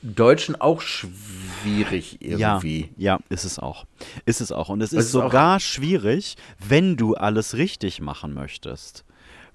Deutschen 0.02 0.60
auch 0.60 0.82
schwierig 0.82 2.18
irgendwie. 2.22 2.92
Ja, 2.96 3.16
ja, 3.16 3.20
ist 3.30 3.44
es 3.44 3.58
auch. 3.58 3.86
Ist 4.26 4.40
es 4.40 4.52
auch. 4.52 4.70
Und 4.70 4.82
es 4.82 4.94
ist, 4.94 5.06
ist 5.06 5.12
sogar 5.12 5.60
schwierig, 5.60 6.38
wenn 6.60 6.96
du 6.96 7.16
alles 7.16 7.56
richtig 7.56 8.02
machen 8.02 8.34
möchtest. 8.34 9.04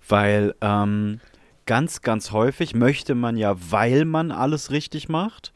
Weil 0.09 0.55
ähm, 0.61 1.21
ganz, 1.67 2.03
ganz 2.03 2.33
häufig 2.33 2.75
möchte 2.75 3.15
man 3.15 3.37
ja, 3.37 3.55
weil 3.71 4.05
man 4.05 4.33
alles 4.33 4.73
richtig 4.73 5.09
macht, 5.09 5.53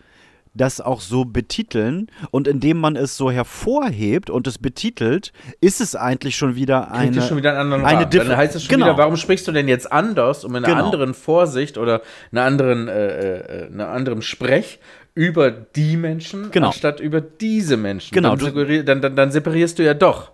das 0.54 0.80
auch 0.80 1.00
so 1.00 1.24
betiteln 1.24 2.08
und 2.30 2.46
indem 2.48 2.78
man 2.78 2.96
es 2.96 3.16
so 3.16 3.30
hervorhebt 3.30 4.30
und 4.30 4.46
es 4.46 4.58
betitelt, 4.58 5.32
ist 5.60 5.80
es 5.80 5.96
eigentlich 5.96 6.36
schon 6.36 6.54
wieder 6.54 6.92
eine 6.92 7.22
schon 7.22 7.36
wieder 7.36 7.50
einen 7.50 7.72
anderen 7.72 7.84
eine 7.84 8.06
Dann 8.06 8.36
heißt 8.36 8.54
es 8.54 8.62
schon 8.64 8.74
genau. 8.76 8.86
wieder, 8.86 8.98
warum 8.98 9.16
sprichst 9.16 9.46
du 9.48 9.52
denn 9.52 9.68
jetzt 9.68 9.90
anders, 9.90 10.44
um 10.44 10.54
in 10.54 10.64
einer 10.64 10.74
Genau. 10.74 10.86
anderen 10.86 11.14
Vorsicht 11.14 11.76
oder 11.76 12.02
einer 12.32 12.44
anderen, 12.44 12.88
äh, 12.88 13.64
äh, 13.64 13.66
einer 13.72 13.88
anderem 13.88 14.22
Sprech 14.22 14.78
über 15.14 15.50
die 15.50 15.96
Menschen, 15.96 16.50
Genau. 16.50 16.68
anstatt 16.68 17.00
über 17.00 17.20
diese 17.20 17.76
Menschen. 17.76 18.14
Genau, 18.14 18.36
Dann, 18.36 18.84
dann, 18.86 19.00
dann, 19.00 19.16
dann 19.16 19.30
separierst 19.30 19.78
du 19.78 19.84
ja 19.84 19.94
doch. 19.94 20.30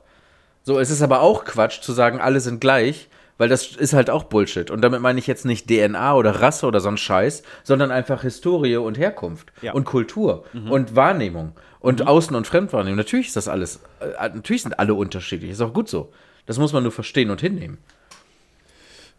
So, 0.63 0.79
es 0.79 0.91
ist 0.91 1.03
aber 1.03 1.21
auch 1.21 1.45
Quatsch 1.45 1.81
zu 1.81 1.93
sagen, 1.93 2.21
alle 2.21 2.41
sind 2.41 2.61
gleich, 2.61 3.09
weil 3.41 3.49
das 3.49 3.75
ist 3.75 3.95
halt 3.95 4.11
auch 4.11 4.25
Bullshit. 4.25 4.71
Und 4.71 4.83
damit 4.83 5.01
meine 5.01 5.19
ich 5.19 5.27
jetzt 5.27 5.47
nicht 5.47 5.67
DNA 5.67 6.15
oder 6.15 6.43
Rasse 6.43 6.67
oder 6.67 6.79
so 6.81 6.89
ein 6.91 6.99
Scheiß, 6.99 7.43
sondern 7.65 7.91
einfach 7.91 8.21
Historie 8.21 8.77
und 8.77 8.99
Herkunft 8.99 9.51
Ja. 9.63 9.73
und 9.73 9.85
Kultur 9.85 10.45
und 10.69 10.95
Wahrnehmung 10.95 11.53
und 11.81 12.07
Außen- 12.07 12.37
und 12.37 12.47
Fremdwahrnehmung. 12.47 12.99
Natürlich 12.99 13.29
ist 13.29 13.37
das 13.37 13.49
alles, 13.49 13.81
äh, 14.01 14.29
natürlich 14.35 14.63
sind 14.63 14.79
alle 14.79 14.93
unterschiedlich, 14.93 15.51
ist 15.53 15.63
auch 15.63 15.73
gut 15.73 15.89
so. 15.89 16.13
Das 16.45 16.59
muss 16.59 16.75
man 16.75 16.83
nur 16.83 16.93
verstehen 16.93 17.31
und 17.31 17.41
hinnehmen. 17.41 17.79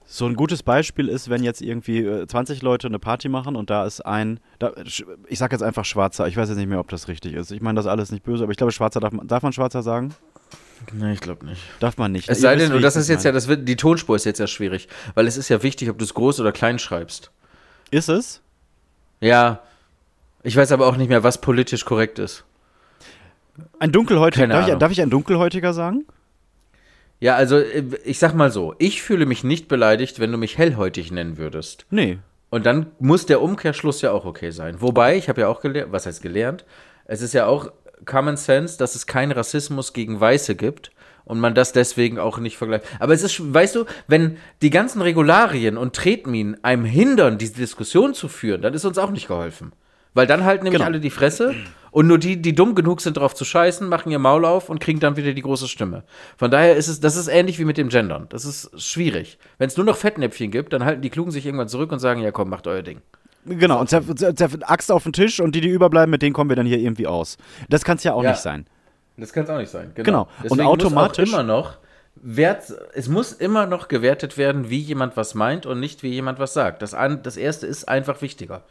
So 0.06 0.26
ein 0.28 0.36
gutes 0.36 0.62
Beispiel 0.62 1.08
ist, 1.08 1.30
wenn 1.30 1.42
jetzt 1.44 1.62
irgendwie 1.62 2.00
äh, 2.00 2.28
20 2.28 2.62
Leute 2.62 2.88
eine 2.88 3.00
Party 3.00 3.28
machen 3.30 3.56
und 3.56 3.70
da 3.70 3.86
ist 3.86 4.02
ein, 4.06 4.40
da, 4.60 4.74
ich 4.86 5.40
sag 5.40 5.52
jetzt 5.54 5.64
einfach 5.64 5.86
Schwarzer, 5.86 6.28
ich 6.28 6.38
weiß 6.38 6.50
jetzt 6.50 6.58
nicht 6.58 6.68
mehr, 6.68 6.80
ob 6.82 6.90
das 6.90 7.08
richtig 7.08 7.34
ist. 7.34 7.50
Ich 7.52 7.62
meine 7.62 7.78
das 7.78 7.88
alles 7.88 8.12
nicht 8.12 8.24
böse, 8.24 8.44
aber 8.44 8.52
ich 8.52 8.58
glaube, 8.58 8.72
Schwarzer 8.74 9.00
darf 9.00 9.14
darf 9.24 9.42
man 9.42 9.54
Schwarzer 9.54 9.82
sagen? 9.82 10.14
Nee, 10.94 11.14
ich 11.14 11.22
glaube 11.22 11.46
nicht. 11.46 11.62
Darf 11.80 11.98
man 11.98 12.12
nicht. 12.12 12.30
Es 12.30 12.40
Ihr 12.40 12.42
sei 12.42 12.56
wisst, 12.56 12.62
denn, 12.64 12.70
wie 12.72 12.76
und 12.76 12.80
ich 12.80 12.86
das 12.86 12.96
ist 12.96 13.08
jetzt 13.08 13.24
ja, 13.24 13.32
das 13.32 13.48
wird, 13.48 13.68
die 13.68 13.76
Tonspur 13.76 14.16
ist 14.16 14.26
jetzt 14.26 14.40
ja 14.40 14.48
schwierig, 14.48 14.88
weil 15.14 15.28
es 15.28 15.38
ist 15.38 15.50
ja 15.50 15.64
wichtig, 15.64 15.90
ob 15.90 15.98
du 15.98 16.04
es 16.04 16.14
groß 16.14 16.40
oder 16.40 16.52
klein 16.52 16.80
schreibst. 16.80 17.32
Ist 17.92 18.10
es? 18.10 18.42
Ja, 19.20 19.62
ich 20.44 20.56
weiß 20.56 20.72
aber 20.72 20.88
auch 20.88 20.98
nicht 20.98 21.10
mehr, 21.10 21.24
was 21.24 21.40
politisch 21.42 21.86
korrekt 21.86 22.20
ist. 22.20 22.44
Ein 23.80 23.92
Dunkelhäutiger, 23.92 24.44
Keine 24.44 24.54
darf 24.54 24.64
ich, 24.64 24.68
Ahnung. 24.70 24.80
darf 24.80 24.92
ich 24.92 25.02
ein 25.02 25.10
Dunkelhäutiger 25.10 25.74
sagen? 25.74 26.06
Ja, 27.20 27.36
also 27.36 27.58
äh, 27.58 27.84
ich 28.04 28.18
sag 28.18 28.34
mal 28.34 28.52
so, 28.52 28.74
ich 28.80 29.02
fühle 29.04 29.26
mich 29.26 29.44
nicht 29.44 29.68
beleidigt, 29.68 30.20
wenn 30.20 30.32
du 30.32 30.38
mich 30.38 30.58
hellhäutig 30.58 31.12
nennen 31.12 31.38
würdest. 31.38 31.86
Nee. 31.92 32.18
Und 32.50 32.66
dann 32.66 32.88
muss 33.00 33.26
der 33.28 33.42
Umkehrschluss 33.42 34.02
ja 34.02 34.12
auch 34.12 34.26
okay 34.26 34.52
sein. 34.52 34.82
Wobei, 34.82 35.16
ich 35.16 35.30
habe 35.30 35.42
ja 35.42 35.48
auch 35.48 35.62
gelernt, 35.62 35.92
was 35.92 36.06
heißt 36.06 36.22
gelernt? 36.22 36.66
Es 37.06 37.22
ist 37.22 37.34
ja 37.34 37.46
auch 37.46 37.72
Common 38.06 38.38
Sense, 38.38 38.78
dass 38.78 38.96
es 38.96 39.06
keinen 39.06 39.32
Rassismus 39.32 39.94
gegen 39.94 40.20
Weiße 40.20 40.56
gibt 40.56 40.92
und 41.26 41.40
man 41.40 41.54
das 41.54 41.72
deswegen 41.72 42.20
auch 42.20 42.38
nicht 42.40 42.58
vergleicht. 42.58 42.86
Aber 43.00 43.14
es 43.14 43.24
ist, 43.24 43.54
weißt 43.54 43.76
du, 43.76 43.86
wenn 44.08 44.38
die 44.62 44.70
ganzen 44.70 45.02
Regularien 45.02 45.78
und 45.78 45.96
Tretminen 45.96 46.62
einem 46.64 46.86
hindern, 46.86 47.38
diese 47.38 47.54
Diskussion 47.54 48.14
zu 48.14 48.28
führen, 48.28 48.62
dann 48.62 48.74
ist 48.74 48.86
uns 48.86 48.98
auch 48.98 49.12
nicht 49.12 49.28
geholfen. 49.28 49.72
Weil 50.14 50.28
dann 50.28 50.44
halten 50.44 50.66
nämlich 50.66 50.80
Genau. 50.80 50.90
alle 50.92 51.00
die 51.00 51.10
Fresse 51.10 51.56
und 51.92 52.06
nur 52.08 52.18
die, 52.18 52.42
die 52.42 52.54
dumm 52.54 52.76
genug 52.76 53.00
sind, 53.00 53.16
drauf 53.16 53.34
zu 53.34 53.46
scheißen, 53.46 53.88
machen 53.88 54.12
ihr 54.12 54.20
Maul 54.20 54.44
auf 54.44 54.70
und 54.70 54.80
kriegen 54.82 55.00
dann 55.00 55.16
wieder 55.16 55.32
die 55.34 55.42
große 55.42 55.70
Stimme. 55.70 56.04
Von 56.38 56.52
daher 56.52 56.76
ist 56.76 56.90
es, 56.90 57.00
das 57.00 57.16
ist 57.16 57.30
ähnlich 57.30 57.60
wie 57.60 57.66
mit 57.66 57.78
dem 57.78 57.88
Gendern. 57.88 58.26
Das 58.28 58.44
ist 58.44 58.72
schwierig. 58.82 59.38
Wenn 59.58 59.68
es 59.68 59.78
nur 59.78 59.86
noch 59.86 59.96
Fettnäpfchen 59.96 60.52
gibt, 60.52 60.74
dann 60.74 60.84
halten 60.84 61.02
die 61.02 61.10
Klugen 61.10 61.32
sich 61.32 61.46
irgendwann 61.46 61.70
zurück 61.70 61.94
und 61.94 62.00
sagen, 62.00 62.22
ja 62.22 62.32
komm, 62.32 62.50
macht 62.50 62.68
euer 62.68 62.82
Ding. 62.82 63.02
Genau, 63.46 63.80
und 63.80 63.90
zerf 63.90 64.06
zerf 64.16 64.58
Axt 64.62 64.92
auf 64.92 65.04
den 65.04 65.14
Tisch 65.14 65.40
und 65.40 65.56
die, 65.56 65.62
die 65.62 65.70
überbleiben, 65.70 66.12
mit 66.12 66.22
denen 66.22 66.34
kommen 66.34 66.50
wir 66.50 66.56
dann 66.56 66.66
hier 66.68 66.78
irgendwie 66.80 67.08
aus. 67.08 67.38
Das 67.70 67.84
kann 67.84 67.98
es 67.98 68.04
ja 68.04 68.14
auch 68.14 68.24
Ja. 68.24 68.32
nicht 68.32 68.42
sein. 68.42 68.66
Das 69.18 69.34
kann 69.34 69.44
es 69.46 69.50
auch 69.50 69.58
nicht 69.58 69.72
sein. 69.72 69.92
Genau. 69.96 70.22
Und 70.22 70.30
Deswegen 70.44 70.62
automatisch- 70.68 71.30
muss 71.32 71.40
auch 71.40 71.44
immer 71.44 71.48
noch 71.48 71.78
wert, 72.16 72.74
es 72.94 73.08
muss 73.08 73.32
immer 73.34 73.66
noch 73.66 73.88
gewertet 73.88 74.38
werden, 74.38 74.70
wie 74.70 74.80
jemand 74.80 75.18
was 75.18 75.34
meint 75.34 75.66
und 75.66 75.80
nicht 75.80 76.04
wie 76.04 76.10
jemand 76.10 76.40
was 76.40 76.54
sagt. 76.54 76.82
Das, 76.82 76.94
an, 76.94 77.24
das 77.24 77.38
erste 77.38 77.66
ist 77.68 77.88
einfach 77.88 78.22
wichtiger. 78.22 78.64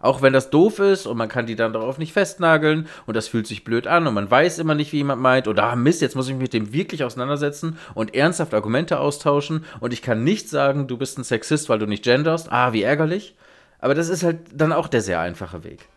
Auch 0.00 0.22
wenn 0.22 0.32
das 0.32 0.50
doof 0.50 0.78
ist 0.78 1.06
und 1.06 1.16
man 1.16 1.28
kann 1.28 1.46
die 1.46 1.56
dann 1.56 1.72
darauf 1.72 1.98
nicht 1.98 2.12
festnageln 2.12 2.86
und 3.06 3.16
das 3.16 3.26
fühlt 3.26 3.48
sich 3.48 3.64
blöd 3.64 3.88
an 3.88 4.06
und 4.06 4.14
man 4.14 4.30
weiß 4.30 4.58
immer 4.60 4.76
nicht, 4.76 4.92
wie 4.92 4.98
jemand 4.98 5.20
meint 5.20 5.48
oder 5.48 5.64
ah, 5.64 5.74
Mist, 5.76 6.02
jetzt 6.02 6.14
muss 6.14 6.28
ich 6.28 6.34
mich 6.34 6.42
mit 6.42 6.52
dem 6.52 6.72
wirklich 6.72 7.02
auseinandersetzen 7.02 7.78
und 7.94 8.14
ernsthaft 8.14 8.54
Argumente 8.54 9.00
austauschen 9.00 9.64
und 9.80 9.92
ich 9.92 10.00
kann 10.02 10.22
nicht 10.22 10.48
sagen, 10.48 10.86
du 10.86 10.96
bist 10.98 11.18
ein 11.18 11.24
Sexist, 11.24 11.68
weil 11.68 11.80
du 11.80 11.86
nicht 11.86 12.04
genderst. 12.04 12.52
Ah, 12.52 12.72
wie 12.72 12.82
ärgerlich. 12.82 13.34
Aber 13.80 13.94
das 13.94 14.08
ist 14.08 14.22
halt 14.22 14.38
dann 14.54 14.72
auch 14.72 14.88
der 14.88 15.00
sehr 15.02 15.20
einfache 15.20 15.64
Weg. 15.64 15.88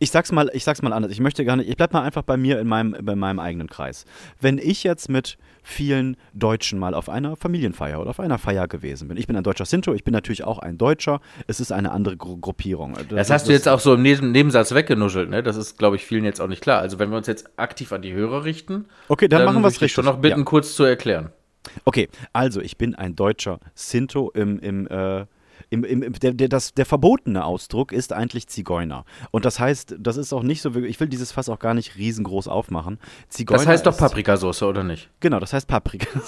Ich 0.00 0.10
sag's 0.10 0.32
mal, 0.32 0.50
ich 0.52 0.64
sag's 0.64 0.82
mal 0.82 0.92
anders. 0.92 1.12
Ich 1.12 1.20
möchte 1.20 1.44
gar 1.44 1.54
nicht, 1.56 1.68
ich 1.68 1.76
bleib 1.76 1.92
mal 1.92 2.02
einfach 2.02 2.22
bei 2.22 2.36
mir 2.36 2.58
in 2.58 2.66
meinem, 2.66 2.96
bei 3.02 3.14
meinem 3.14 3.38
eigenen 3.38 3.68
Kreis. 3.68 4.04
Wenn 4.40 4.58
ich 4.58 4.82
jetzt 4.82 5.08
mit 5.08 5.38
vielen 5.62 6.16
Deutschen 6.32 6.78
mal 6.78 6.94
auf 6.94 7.08
einer 7.08 7.36
Familienfeier 7.36 8.00
oder 8.00 8.10
auf 8.10 8.18
einer 8.18 8.38
Feier 8.38 8.66
gewesen 8.66 9.08
bin. 9.08 9.16
Ich 9.16 9.26
bin 9.26 9.36
ein 9.36 9.44
deutscher 9.44 9.66
Sinto, 9.66 9.94
ich 9.94 10.02
bin 10.02 10.12
natürlich 10.12 10.42
auch 10.42 10.58
ein 10.58 10.78
Deutscher. 10.78 11.20
Es 11.46 11.60
ist 11.60 11.70
eine 11.70 11.92
andere 11.92 12.16
Gru 12.16 12.38
Gruppierung. 12.38 12.96
Das 13.10 13.30
hast 13.30 13.46
du 13.46 13.52
jetzt 13.52 13.68
auch 13.68 13.78
so 13.78 13.94
im 13.94 14.02
Neben 14.02 14.32
Nebensatz 14.32 14.74
weggenuschelt, 14.74 15.30
ne? 15.30 15.42
Das 15.42 15.56
ist, 15.56 15.78
glaube 15.78 15.96
ich, 15.96 16.04
vielen 16.04 16.24
jetzt 16.24 16.40
auch 16.40 16.48
nicht 16.48 16.62
klar. 16.62 16.80
Also, 16.80 16.98
wenn 16.98 17.10
wir 17.10 17.18
uns 17.18 17.26
jetzt 17.26 17.50
aktiv 17.56 17.92
an 17.92 18.02
die 18.02 18.12
Hörer 18.12 18.44
richten, 18.44 18.86
Okay, 19.08 19.28
dann, 19.28 19.44
machen 19.44 19.60
wir 19.62 19.68
es 19.68 19.74
richtig. 19.74 19.92
schon 19.92 20.06
noch 20.06 20.16
bitten, 20.18 20.38
Ja. 20.40 20.44
kurz 20.44 20.74
zu 20.74 20.82
erklären. 20.84 21.30
Okay, 21.84 22.08
also 22.32 22.60
ich 22.60 22.78
bin 22.78 22.94
ein 22.94 23.14
deutscher 23.14 23.60
Sinto 23.74 24.30
im, 24.34 24.58
im, 24.60 24.88
äh, 24.88 25.26
im, 25.70 25.84
im, 25.84 26.12
der, 26.12 26.32
der, 26.32 26.48
das, 26.48 26.74
der 26.74 26.84
verbotene 26.84 27.44
Ausdruck 27.44 27.92
ist 27.92 28.12
eigentlich 28.12 28.48
Zigeuner. 28.48 29.04
Und 29.30 29.44
das 29.44 29.60
heißt, 29.60 29.96
das 29.98 30.16
ist 30.16 30.32
auch 30.32 30.42
nicht 30.42 30.62
so 30.62 30.74
wirklich, 30.74 30.90
ich 30.90 31.00
will 31.00 31.08
dieses 31.08 31.30
Fass 31.32 31.48
auch 31.48 31.60
gar 31.60 31.74
nicht 31.74 31.96
riesengroß 31.96 32.48
aufmachen. 32.48 32.98
Zigeuner 33.28 33.58
Das 33.58 33.66
heißt 33.68 33.86
doch 33.86 33.96
Paprikasauce, 33.96 34.62
oder 34.64 34.82
nicht? 34.82 35.08
Genau, 35.20 35.38
das 35.38 35.52
heißt 35.52 35.68
Paprika. 35.68 36.08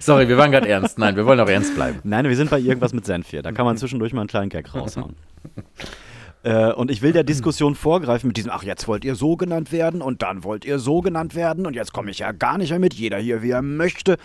Sorry, 0.00 0.28
wir 0.28 0.36
waren 0.36 0.52
gerade 0.52 0.68
ernst. 0.68 0.98
Nein, 0.98 1.16
wir 1.16 1.24
wollen 1.24 1.40
auch 1.40 1.48
ernst 1.48 1.74
bleiben. 1.74 2.00
Nein, 2.04 2.28
wir 2.28 2.36
sind 2.36 2.50
bei 2.50 2.60
irgendwas 2.60 2.92
mit 2.92 3.06
Senf 3.06 3.28
hier. 3.30 3.42
Da 3.42 3.52
kann 3.52 3.64
man 3.64 3.78
zwischendurch 3.78 4.12
mal 4.12 4.20
einen 4.20 4.28
kleinen 4.28 4.50
Gag 4.50 4.74
raushauen. 4.74 5.16
Äh, 6.44 6.72
und 6.72 6.90
ich 6.90 7.00
will 7.00 7.12
der 7.12 7.24
Diskussion 7.24 7.74
vorgreifen 7.74 8.28
mit 8.28 8.36
diesem, 8.36 8.50
ach, 8.50 8.62
jetzt 8.62 8.86
wollt 8.86 9.04
ihr 9.04 9.14
so 9.14 9.36
genannt 9.36 9.72
werden 9.72 10.02
und 10.02 10.20
dann 10.20 10.44
wollt 10.44 10.66
ihr 10.66 10.78
so 10.78 11.00
genannt 11.00 11.34
werden 11.34 11.66
und 11.66 11.74
jetzt 11.74 11.92
komme 11.94 12.10
ich 12.10 12.18
ja 12.18 12.32
gar 12.32 12.58
nicht 12.58 12.68
mehr 12.70 12.78
mit, 12.78 12.92
jeder 12.92 13.16
hier, 13.18 13.42
wie 13.42 13.50
er 13.50 13.62
möchte. 13.62 14.18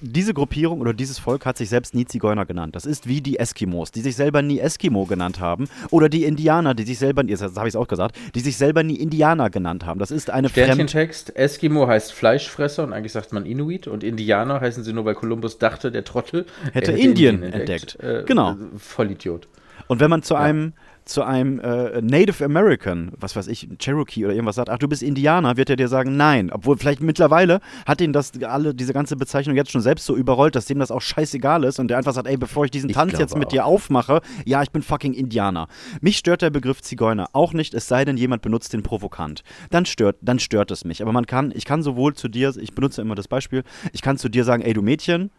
Diese 0.00 0.34
Gruppierung 0.34 0.80
oder 0.80 0.92
dieses 0.92 1.20
Volk 1.20 1.46
hat 1.46 1.56
sich 1.56 1.68
selbst 1.68 1.94
nie 1.94 2.04
Zigeuner 2.06 2.44
genannt. 2.44 2.74
Das 2.74 2.86
ist 2.86 3.06
wie 3.06 3.20
die 3.20 3.38
Eskimos, 3.38 3.92
die 3.92 4.00
sich 4.00 4.16
selber 4.16 4.42
nie 4.42 4.58
Eskimo 4.58 5.06
genannt 5.06 5.38
haben. 5.38 5.68
Oder 5.90 6.08
die 6.08 6.24
Indianer, 6.24 6.74
die 6.74 6.82
sich 6.82 6.98
selber, 6.98 7.24
jetzt 7.24 7.42
habe 7.42 7.68
ich 7.68 7.74
es 7.74 7.76
auch 7.76 7.88
gesagt, 7.88 8.16
die 8.34 8.40
sich 8.40 8.56
selber 8.56 8.82
nie 8.82 8.96
Indianer 8.96 9.48
genannt 9.48 9.86
haben. 9.86 10.00
Das 10.00 10.10
ist 10.10 10.28
eine. 10.28 10.48
Sternchentext: 10.48 11.36
Eskimo 11.36 11.86
heißt 11.86 12.12
Fleischfresser 12.12 12.82
und 12.82 12.92
eigentlich 12.92 13.12
sagt 13.12 13.32
man 13.32 13.46
Inuit 13.46 13.86
und 13.86 14.02
Indianer 14.02 14.60
heißen 14.60 14.82
sie 14.82 14.92
nur, 14.92 15.04
weil 15.04 15.14
Kolumbus 15.14 15.58
dachte, 15.58 15.92
der 15.92 16.04
Trottel 16.04 16.46
er 16.64 16.72
Hätte 16.72 16.92
Indien 16.92 17.42
entdeckt. 17.44 17.96
Äh, 18.00 18.24
Genau. 18.26 18.52
äh, 18.52 18.56
Vollidiot. 18.76 19.46
Und 19.86 20.00
wenn 20.00 20.10
man 20.10 20.22
zu 20.22 20.34
einem 20.34 20.72
zu 21.10 21.22
einem 21.22 21.60
äh, 21.60 22.00
Native 22.00 22.44
American, 22.44 23.12
was 23.18 23.36
weiß 23.36 23.48
ich, 23.48 23.68
Cherokee 23.78 24.24
oder 24.24 24.34
irgendwas 24.34 24.56
sagt, 24.56 24.70
ach 24.70 24.78
du 24.78 24.88
bist 24.88 25.02
Indianer, 25.02 25.56
wird 25.56 25.70
er 25.70 25.76
dir 25.76 25.88
sagen, 25.88 26.16
nein. 26.16 26.50
Obwohl 26.50 26.76
vielleicht 26.76 27.00
mittlerweile 27.00 27.60
hat 27.86 28.00
ihn 28.00 28.12
das 28.12 28.32
alle, 28.42 28.74
diese 28.74 28.92
ganze 28.92 29.16
Bezeichnung 29.16 29.56
jetzt 29.56 29.70
schon 29.70 29.80
selbst 29.80 30.06
so 30.06 30.16
überrollt, 30.16 30.56
dass 30.56 30.66
dem 30.66 30.78
das 30.78 30.90
auch 30.90 31.00
scheißegal 31.00 31.64
ist 31.64 31.78
und 31.78 31.88
der 31.88 31.98
einfach 31.98 32.14
sagt, 32.14 32.26
ey, 32.26 32.36
bevor 32.36 32.64
ich 32.64 32.70
diesen 32.70 32.90
Ich 32.90 32.96
Tanz 32.96 33.18
jetzt 33.18 33.36
mit 33.36 33.48
auch. 33.48 33.52
dir 33.52 33.66
aufmache, 33.66 34.20
ja, 34.44 34.62
ich 34.62 34.70
bin 34.70 34.82
fucking 34.82 35.12
Indianer. 35.12 35.68
Mich 36.00 36.16
stört 36.16 36.42
der 36.42 36.50
Begriff 36.50 36.80
Zigeuner 36.82 37.28
auch 37.32 37.52
nicht, 37.52 37.74
es 37.74 37.88
sei 37.88 38.04
denn, 38.04 38.16
jemand 38.16 38.42
benutzt 38.42 38.72
den 38.72 38.82
provokant. 38.82 39.42
Dann 39.70 39.86
stört, 39.86 40.16
dann 40.22 40.38
stört 40.38 40.70
es 40.70 40.84
mich. 40.84 41.02
Aber 41.02 41.12
man 41.12 41.26
kann, 41.26 41.52
ich 41.54 41.64
kann 41.64 41.82
sowohl 41.82 42.14
zu 42.14 42.28
dir, 42.28 42.54
ich 42.56 42.74
benutze 42.74 43.02
immer 43.02 43.14
das 43.14 43.28
Beispiel, 43.28 43.64
ich 43.92 44.02
kann 44.02 44.16
zu 44.16 44.28
dir 44.28 44.44
sagen, 44.44 44.62
ey, 44.62 44.72
du 44.72 44.82
Mädchen, 44.82 45.30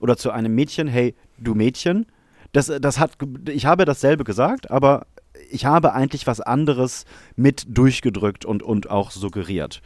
oder 0.00 0.16
zu 0.16 0.30
einem 0.30 0.54
Mädchen, 0.54 0.88
hey, 0.88 1.14
du 1.38 1.54
Mädchen. 1.54 2.06
Das, 2.52 2.66
das 2.80 2.98
hat, 2.98 3.12
ich 3.48 3.66
habe 3.66 3.84
dasselbe 3.84 4.24
gesagt, 4.24 4.70
aber 4.72 5.06
ich 5.50 5.64
habe 5.64 5.92
eigentlich 5.92 6.26
was 6.26 6.40
anderes 6.40 7.04
mit 7.36 7.64
durchgedrückt 7.68 8.44
und, 8.44 8.62
und 8.62 8.90
auch 8.90 9.10
suggeriert. 9.10 9.82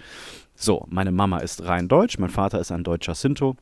So, 0.54 0.86
meine 0.88 1.12
Mama 1.12 1.38
ist 1.38 1.64
rein 1.64 1.88
deutsch, 1.88 2.18
mein 2.18 2.30
Vater 2.30 2.60
ist 2.60 2.70
ein 2.70 2.84
deutscher 2.84 3.14
Sinto. 3.14 3.56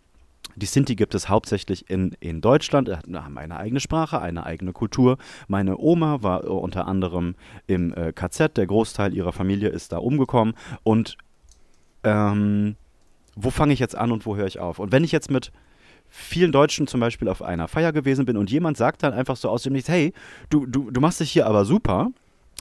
Die 0.57 0.67
Sinti 0.67 0.97
gibt 0.97 1.15
es 1.15 1.29
hauptsächlich 1.29 1.89
in, 1.89 2.15
in 2.21 2.41
Deutschland, 2.41 2.91
haben 2.91 3.39
eine 3.39 3.57
eigene 3.57 3.81
Sprache, 3.81 4.21
eine 4.21 4.45
eigene 4.45 4.73
Kultur. 4.73 5.17
Meine 5.49 5.79
Oma 5.79 6.23
war 6.23 6.45
äh, 6.45 6.49
unter 6.49 6.87
anderem 6.87 7.37
im 7.67 7.95
äh, 7.95 8.13
KZ, 8.13 8.57
der 8.57 8.67
Großteil 8.67 9.15
ihrer 9.15 9.33
Familie 9.33 9.69
ist 9.71 9.93
da 9.93 9.99
umgekommen. 9.99 10.55
Und 10.83 11.17
ähm, 12.05 12.77
wo 13.35 13.51
fange 13.51 13.73
ich 13.73 13.79
jetzt 13.79 13.97
an 13.97 14.13
und 14.13 14.27
wo 14.27 14.37
höre 14.37 14.47
ich 14.47 14.59
auf? 14.59 14.79
Und 14.79 14.93
wenn 14.93 15.05
ich 15.05 15.13
jetzt 15.13 15.31
mit 15.31 15.53
vielen 16.15 16.53
Deutschen 16.53 16.87
zum 16.87 17.01
Beispiel 17.01 17.27
auf 17.29 17.41
einer 17.41 17.69
Feier 17.69 17.91
gewesen 17.91 18.27
bin 18.27 18.37
und 18.37 18.51
jemand 18.51 18.77
sagt 18.77 19.03
dann 19.03 19.15
einfach 19.15 19.37
so 19.37 19.49
aus 19.49 19.63
dem 19.63 19.73
Nichts, 19.73 19.89
hey, 19.89 20.13
du, 20.51 20.67
du, 20.67 20.91
du 20.91 21.01
machst 21.01 21.21
dich 21.21 21.33
hier 21.33 21.47
aber 21.47 21.65
super, 21.65 22.11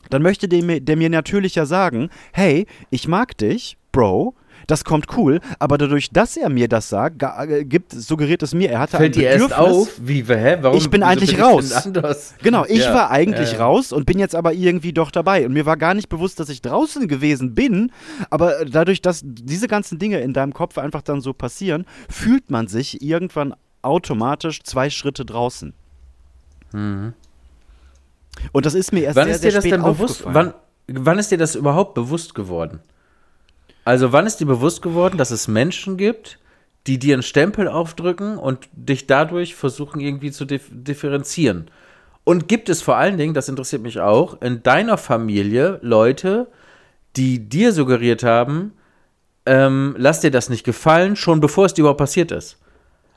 dann 0.10 0.22
möchte 0.22 0.48
der, 0.48 0.79
der 0.79 0.96
mir 0.96 1.10
natürlich 1.10 1.55
ja 1.55 1.65
sagen, 1.65 2.10
hey, 2.31 2.65
ich 2.89 3.10
mag 3.10 3.38
dich, 3.38 3.77
Bro, 3.91 4.36
das 4.68 4.84
kommt 4.84 5.08
cool, 5.18 5.39
aber 5.60 5.77
dadurch, 5.77 6.10
dass 6.12 6.38
er 6.38 6.50
mir 6.50 6.68
das 6.68 6.89
sagt, 6.89 7.22
äh, 7.24 7.65
gibt, 7.65 7.91
suggeriert 7.94 8.44
es 8.44 8.53
mir, 8.53 8.70
er 8.72 8.80
hatte 8.80 8.98
Fällt 8.98 9.15
ein 9.15 9.20
dir 9.20 9.30
erst 9.30 9.53
auf, 9.58 9.89
wie, 10.01 10.24
hä, 10.24 10.58
warum? 10.62 10.77
Ich 10.77 10.89
bin 10.89 11.03
eigentlich 11.03 11.32
bin 11.32 11.39
ich 11.39 11.44
raus. 11.46 11.72
anders? 11.86 12.34
Genau, 12.44 12.65
ich 12.65 12.80
Ja, 12.80 12.94
war 12.94 13.12
eigentlich 13.12 13.53
ja, 13.53 13.60
raus 13.65 13.91
und 13.91 14.06
bin 14.06 14.20
jetzt 14.20 14.36
aber 14.36 14.53
irgendwie 14.53 14.94
doch 14.94 15.12
dabei. 15.12 15.46
Und 15.46 15.53
mir 15.53 15.65
war 15.65 15.77
gar 15.77 15.94
nicht 15.94 16.10
bewusst, 16.10 16.39
dass 16.39 16.50
ich 16.50 16.62
draußen 16.62 17.08
gewesen 17.08 17.53
bin. 17.56 17.91
Aber 18.30 18.65
dadurch, 18.65 19.01
dass 19.01 19.22
diese 19.24 19.68
ganzen 19.68 20.00
Dinge 20.00 20.20
in 20.20 20.34
deinem 20.34 20.53
Kopf 20.53 20.77
einfach 20.77 21.01
dann 21.01 21.22
so 21.22 21.34
passieren, 21.34 21.86
fühlt 22.10 22.50
man 22.51 22.68
sich 22.68 23.01
irgendwann 23.01 23.53
automatisch 23.82 24.62
zwei 24.63 24.89
Schritte 24.89 25.25
draußen. 25.25 25.74
Und 28.51 28.65
das 28.65 28.74
ist 28.74 28.94
mir 28.94 29.01
erst 29.03 29.15
Wann 29.18 29.25
sehr, 29.25 29.36
ist 29.36 29.44
dir 29.44 29.51
sehr 29.51 29.62
das 29.62 29.63
spät 29.63 29.74
denn 29.74 29.84
bewusst? 29.84 30.25
aufgefallen. 30.25 30.53
Wann, 30.88 31.06
wann 31.06 31.20
ist 31.20 31.32
dir 31.32 31.38
das 31.38 31.56
überhaupt 31.56 31.94
bewusst 31.96 32.34
geworden? 32.36 32.80
Also, 33.91 34.13
wann 34.13 34.25
ist 34.25 34.38
dir 34.38 34.45
bewusst 34.45 34.81
geworden, 34.81 35.17
dass 35.17 35.31
es 35.31 35.50
Menschen 35.50 35.98
gibt, 35.98 36.39
die 36.88 36.98
dir 36.98 37.13
einen 37.13 37.24
Stempel 37.24 37.67
aufdrücken 37.67 38.38
und 38.38 38.69
dich 38.71 39.05
dadurch 39.05 39.53
versuchen, 39.53 40.00
irgendwie 40.00 40.31
zu 40.31 40.45
dif 40.45 40.69
differenzieren? 40.71 41.69
Und 42.24 42.48
gibt 42.48 42.69
es 42.69 42.81
vor 42.81 42.95
allen 42.95 43.17
Dingen, 43.17 43.33
das 43.33 43.50
interessiert 43.50 43.81
mich 43.81 44.00
auch, 44.00 44.41
in 44.41 44.63
deiner 44.63 44.98
Familie 44.98 45.77
Leute, 45.81 46.48
die 47.17 47.50
dir 47.50 47.74
suggeriert 47.74 48.24
haben, 48.24 48.71
ähm, 49.45 49.93
lass 49.98 50.21
dir 50.21 50.31
das 50.31 50.48
nicht 50.48 50.63
gefallen, 50.63 51.17
schon 51.17 51.41
bevor 51.41 51.65
es 51.65 51.74
dir 51.74 51.81
überhaupt 51.81 51.98
passiert 51.98 52.31
ist? 52.31 52.60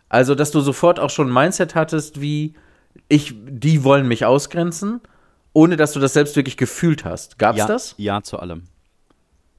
Also, 0.08 0.34
dass 0.34 0.50
du 0.50 0.58
sofort 0.58 0.98
auch 0.98 1.10
schon 1.10 1.28
ein 1.28 1.32
Mindset 1.32 1.76
hattest, 1.76 2.20
wie 2.20 2.54
ich, 3.06 3.32
die 3.46 3.84
wollen 3.84 4.08
mich 4.08 4.24
ausgrenzen, 4.24 5.02
ohne 5.52 5.76
dass 5.76 5.92
du 5.92 6.00
das 6.00 6.14
selbst 6.14 6.34
wirklich 6.34 6.56
gefühlt 6.56 7.04
hast. 7.04 7.38
Gab's 7.38 7.58
ja, 7.58 7.66
das? 7.68 7.94
Ja 7.96 8.22
zu 8.22 8.40
allem. 8.40 8.64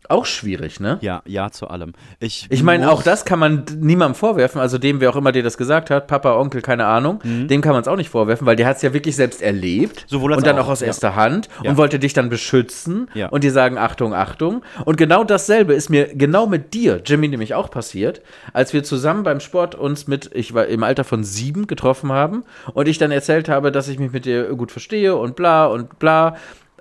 Auch 0.09 0.25
schwierig, 0.25 0.79
ne? 0.79 0.97
Ja, 1.01 1.21
ja 1.25 1.49
zu 1.51 1.67
allem. 1.67 1.93
Ich, 2.19 2.47
Ich 2.49 2.63
meine, 2.63 2.91
auch 2.91 3.03
das 3.03 3.25
kann 3.25 3.39
man 3.39 3.65
niemandem 3.77 4.15
vorwerfen, 4.15 4.61
also 4.61 4.77
dem, 4.77 4.99
wer 5.01 5.09
auch 5.09 5.15
immer 5.15 5.31
dir 5.31 5.43
das 5.43 5.57
gesagt 5.57 5.89
hat, 5.89 6.07
Papa, 6.07 6.35
Onkel, 6.35 6.61
keine 6.61 6.85
Ahnung, 6.85 7.19
dem 7.23 7.61
kann 7.61 7.73
man 7.73 7.81
es 7.81 7.87
auch 7.87 7.95
nicht 7.97 8.09
vorwerfen, 8.09 8.45
weil 8.45 8.55
der 8.55 8.67
hat 8.67 8.77
es 8.77 8.81
ja 8.81 8.93
wirklich 8.93 9.15
selbst 9.15 9.41
erlebt 9.41 10.05
Sowohl 10.07 10.33
als 10.33 10.39
und 10.39 10.47
dann 10.47 10.57
auch, 10.59 10.65
auch 10.67 10.71
aus 10.71 10.81
ja. 10.81 10.87
erster 10.87 11.15
Hand 11.15 11.49
Ja. 11.63 11.71
und 11.71 11.77
wollte 11.77 11.99
dich 11.99 12.13
dann 12.13 12.29
beschützen 12.29 13.09
Ja. 13.13 13.29
und 13.29 13.43
dir 13.43 13.51
sagen, 13.51 13.77
Achtung, 13.77 14.13
Achtung. 14.13 14.63
Und 14.85 14.97
genau 14.97 15.23
dasselbe 15.23 15.73
ist 15.73 15.89
mir 15.89 16.13
genau 16.15 16.47
mit 16.47 16.73
dir, 16.73 17.01
Jimmy, 17.05 17.27
nämlich 17.27 17.53
auch 17.53 17.69
passiert, 17.71 18.21
als 18.53 18.73
wir 18.73 18.83
zusammen 18.83 19.23
beim 19.23 19.39
Sport 19.39 19.75
uns 19.75 20.07
mit, 20.07 20.29
ich 20.33 20.53
war 20.53 20.65
im 20.67 20.83
Alter 20.83 21.03
von 21.03 21.23
sieben 21.23 21.67
getroffen 21.67 22.11
haben 22.11 22.43
und 22.73 22.87
ich 22.87 22.97
dann 22.97 23.11
erzählt 23.11 23.49
habe, 23.49 23.71
dass 23.71 23.87
ich 23.87 23.99
mich 23.99 24.11
mit 24.11 24.25
dir 24.25 24.45
gut 24.55 24.71
verstehe 24.71 25.15
und 25.15 25.35
bla 25.35 25.65
und 25.67 25.99
bla. 25.99 26.35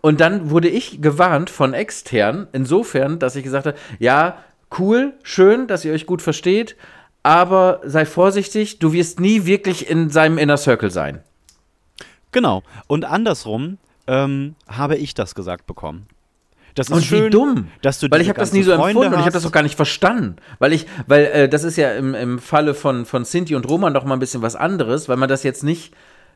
Und 0.05 0.21
dann 0.21 0.51
wurde 0.51 0.69
ich 0.69 1.01
gewarnt 1.01 1.49
von 1.49 1.73
extern, 1.73 2.47
insofern, 2.53 3.19
dass 3.19 3.37
ich 3.37 3.43
gesagt 3.43 3.65
habe, 3.65 3.79
ja, 3.99 4.37
cool, 4.79 5.15
schön, 5.23 5.67
dass 5.67 5.83
ihr 5.87 5.95
euch 5.95 6.05
gut 6.05 6.21
versteht, 6.21 6.77
aber 7.23 7.81
sei 7.85 8.05
vorsichtig, 8.05 8.81
du 8.81 8.93
wirst 8.93 9.19
nie 9.19 9.47
wirklich 9.47 9.89
in 9.89 10.11
seinem 10.11 10.37
Inner 10.37 10.59
Circle 10.59 10.91
sein. 10.91 11.21
Genau. 12.33 12.63
Und 12.87 13.07
andersrum 13.07 13.79
ähm, 14.07 14.57
habe 14.69 14.97
ich 14.97 15.15
das 15.15 15.35
gesagt 15.35 15.67
bekommen. 15.67 16.05
Das 16.75 16.89
ist 16.89 16.93
Und 16.93 17.03
schön, 17.03 17.25
wie 17.25 17.31
dumm. 17.31 17.69
dass 17.81 17.99
du 17.99 18.11
weil 18.11 18.21
ich 18.21 18.29
habe 18.29 18.39
das 18.39 18.53
nie 18.53 18.63
so 18.63 18.75
Freunde 18.75 18.91
empfunden 18.91 19.15
und 19.15 19.21
ich 19.21 19.25
habe 19.25 19.29
hast. 19.29 19.37
das 19.37 19.47
auch 19.47 19.53
gar 19.53 19.63
nicht 19.63 19.77
verstanden. 19.77 20.37
Weil 20.59 20.75
ich, 20.75 20.87
weil 21.07 21.25
äh, 21.25 21.49
das 21.49 21.65
ist 21.65 21.79
ja 21.79 21.95
im, 21.95 22.15
im 22.15 22.39
Falle 22.41 22.75
von, 22.75 23.07
von 23.07 23.25
Sinti 23.25 23.55
und 23.55 23.67
Roman 23.71 23.95
noch 23.95 24.05
mal 24.05 24.13
ein 24.13 24.21
bisschen 24.21 24.43
was 24.43 24.55
anderes, 24.55 25.09
weil 25.09 25.17
man 25.17 25.31
das 25.31 25.45
jetzt 25.45 25.65
nicht, 25.65 25.95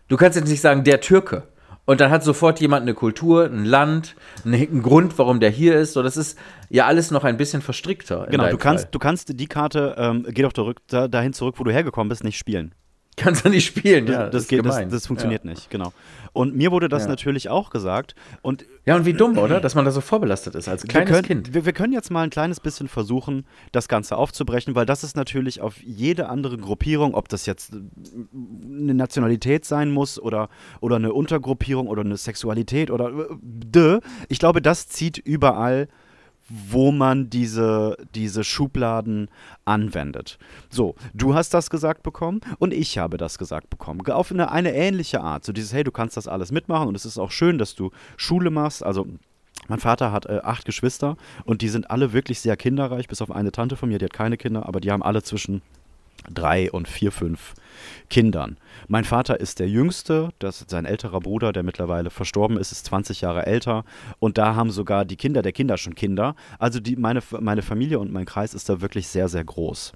du 0.08 0.16
kannst 0.16 0.38
jetzt 0.38 0.48
nicht 0.48 0.62
sagen, 0.62 0.84
der 0.84 1.02
Türke. 1.02 1.42
Und 1.88 2.02
dann 2.02 2.10
hat 2.10 2.22
sofort 2.22 2.60
jemand 2.60 2.82
eine 2.82 2.92
Kultur, 2.92 3.46
ein 3.46 3.64
Land, 3.64 4.14
einen, 4.44 4.82
Grund, 4.82 5.18
warum 5.18 5.40
der 5.40 5.48
hier 5.48 5.74
ist. 5.76 5.94
So, 5.94 6.02
das 6.02 6.18
ist 6.18 6.38
ja 6.68 6.84
alles 6.84 7.10
noch 7.10 7.24
ein 7.24 7.38
bisschen 7.38 7.62
verstrickter. 7.62 8.26
Genau, 8.30 8.50
du 8.50 8.58
kannst, 8.58 8.84
Fall. 8.84 8.90
du 8.90 8.98
kannst 8.98 9.40
die 9.40 9.46
Karte, 9.46 9.94
ähm, 9.96 10.26
geh 10.28 10.42
doch 10.42 10.52
zurück, 10.52 10.82
da, 10.88 11.08
dahin 11.08 11.32
zurück, 11.32 11.54
wo 11.56 11.64
du 11.64 11.70
hergekommen 11.70 12.10
bist, 12.10 12.24
nicht 12.24 12.36
spielen. 12.36 12.74
Kannst 13.18 13.44
du 13.44 13.50
nicht 13.50 13.66
spielen. 13.66 14.06
Ja, 14.06 14.28
das, 14.28 14.44
ist 14.44 14.48
geht, 14.48 14.64
das, 14.64 14.88
das 14.88 15.06
funktioniert 15.06 15.44
nicht, 15.44 15.70
genau. 15.70 15.92
Und 16.32 16.54
mir 16.54 16.70
wurde 16.70 16.88
das 16.88 17.04
Ja. 17.04 17.08
natürlich 17.08 17.48
auch 17.48 17.70
gesagt. 17.70 18.14
Und 18.42 18.64
Ja, 18.86 18.96
und 18.96 19.04
wie 19.06 19.12
dumm, 19.12 19.38
oder? 19.38 19.60
Dass 19.60 19.74
man 19.74 19.84
da 19.84 19.90
so 19.90 20.00
vorbelastet 20.00 20.54
ist 20.54 20.68
als 20.68 20.82
kleines 20.84 21.08
wir 21.08 21.14
können, 21.14 21.26
Kind. 21.26 21.54
Wir, 21.54 21.64
wir 21.64 21.72
können 21.72 21.92
jetzt 21.92 22.10
mal 22.10 22.22
ein 22.22 22.30
kleines 22.30 22.60
bisschen 22.60 22.88
versuchen, 22.88 23.44
das 23.72 23.88
Ganze 23.88 24.16
aufzubrechen, 24.16 24.74
weil 24.74 24.86
das 24.86 25.04
ist 25.04 25.16
natürlich 25.16 25.60
auf 25.60 25.82
jede 25.82 26.28
andere 26.28 26.56
Gruppierung, 26.56 27.14
ob 27.14 27.28
das 27.28 27.46
jetzt 27.46 27.74
äh, 27.74 27.78
eine 28.80 28.94
Nationalität 28.94 29.64
sein 29.64 29.90
muss 29.90 30.18
oder, 30.20 30.48
oder 30.80 30.96
eine 30.96 31.12
Untergruppierung 31.12 31.88
oder 31.88 32.02
eine 32.02 32.16
Sexualität 32.16 32.90
oder 32.90 33.10
äh, 33.76 34.00
ich 34.28 34.38
glaube, 34.38 34.62
das 34.62 34.88
zieht 34.88 35.18
überall 35.18 35.88
wo 36.48 36.92
man 36.92 37.30
diese, 37.30 37.96
diese 38.14 38.44
Schubladen 38.44 39.30
anwendet. 39.64 40.38
So, 40.70 40.94
du 41.14 41.34
hast 41.34 41.52
das 41.54 41.70
gesagt 41.70 42.02
bekommen 42.02 42.40
und 42.58 42.72
ich 42.72 42.98
habe 42.98 43.16
das 43.18 43.38
gesagt 43.38 43.70
bekommen. 43.70 44.00
Auf 44.08 44.32
eine, 44.32 44.50
eine 44.50 44.74
ähnliche 44.74 45.20
Art. 45.20 45.44
So 45.44 45.52
dieses, 45.52 45.72
hey, 45.72 45.84
du 45.84 45.92
kannst 45.92 46.16
das 46.16 46.28
alles 46.28 46.50
mitmachen 46.50 46.88
und 46.88 46.94
es 46.94 47.04
ist 47.04 47.18
auch 47.18 47.30
schön, 47.30 47.58
dass 47.58 47.74
du 47.74 47.90
Schule 48.16 48.50
machst. 48.50 48.82
Also 48.82 49.06
mein 49.68 49.80
Vater 49.80 50.12
hat 50.12 50.26
äh, 50.26 50.40
acht 50.42 50.64
Geschwister 50.64 51.16
und 51.44 51.60
die 51.60 51.68
sind 51.68 51.90
alle 51.90 52.12
wirklich 52.12 52.40
sehr 52.40 52.56
kinderreich, 52.56 53.08
bis 53.08 53.20
auf 53.20 53.30
eine 53.30 53.52
Tante 53.52 53.76
von 53.76 53.88
mir, 53.88 53.98
die 53.98 54.06
hat 54.06 54.12
keine 54.12 54.36
Kinder, 54.36 54.66
aber 54.66 54.80
die 54.80 54.90
haben 54.90 55.02
alle 55.02 55.22
zwischen 55.22 55.62
drei 56.32 56.70
und 56.70 56.88
vier, 56.88 57.12
fünf 57.12 57.54
Kindern. 58.10 58.56
Mein 58.86 59.04
Vater 59.04 59.40
ist 59.40 59.58
der 59.58 59.68
Jüngste, 59.68 60.30
das 60.38 60.60
ist 60.60 60.70
sein 60.70 60.84
älterer 60.84 61.20
Bruder, 61.20 61.52
der 61.52 61.62
mittlerweile 61.62 62.10
verstorben 62.10 62.56
ist, 62.58 62.72
ist 62.72 62.86
20 62.86 63.20
Jahre 63.20 63.46
älter 63.46 63.84
und 64.18 64.38
da 64.38 64.54
haben 64.54 64.70
sogar 64.70 65.04
die 65.04 65.16
Kinder 65.16 65.42
der 65.42 65.52
Kinder 65.52 65.76
schon 65.76 65.94
Kinder. 65.94 66.34
Also 66.58 66.80
die, 66.80 66.96
meine, 66.96 67.22
meine 67.40 67.62
Familie 67.62 67.98
und 67.98 68.12
mein 68.12 68.26
Kreis 68.26 68.54
ist 68.54 68.68
da 68.68 68.80
wirklich 68.80 69.08
sehr, 69.08 69.28
sehr 69.28 69.44
groß. 69.44 69.92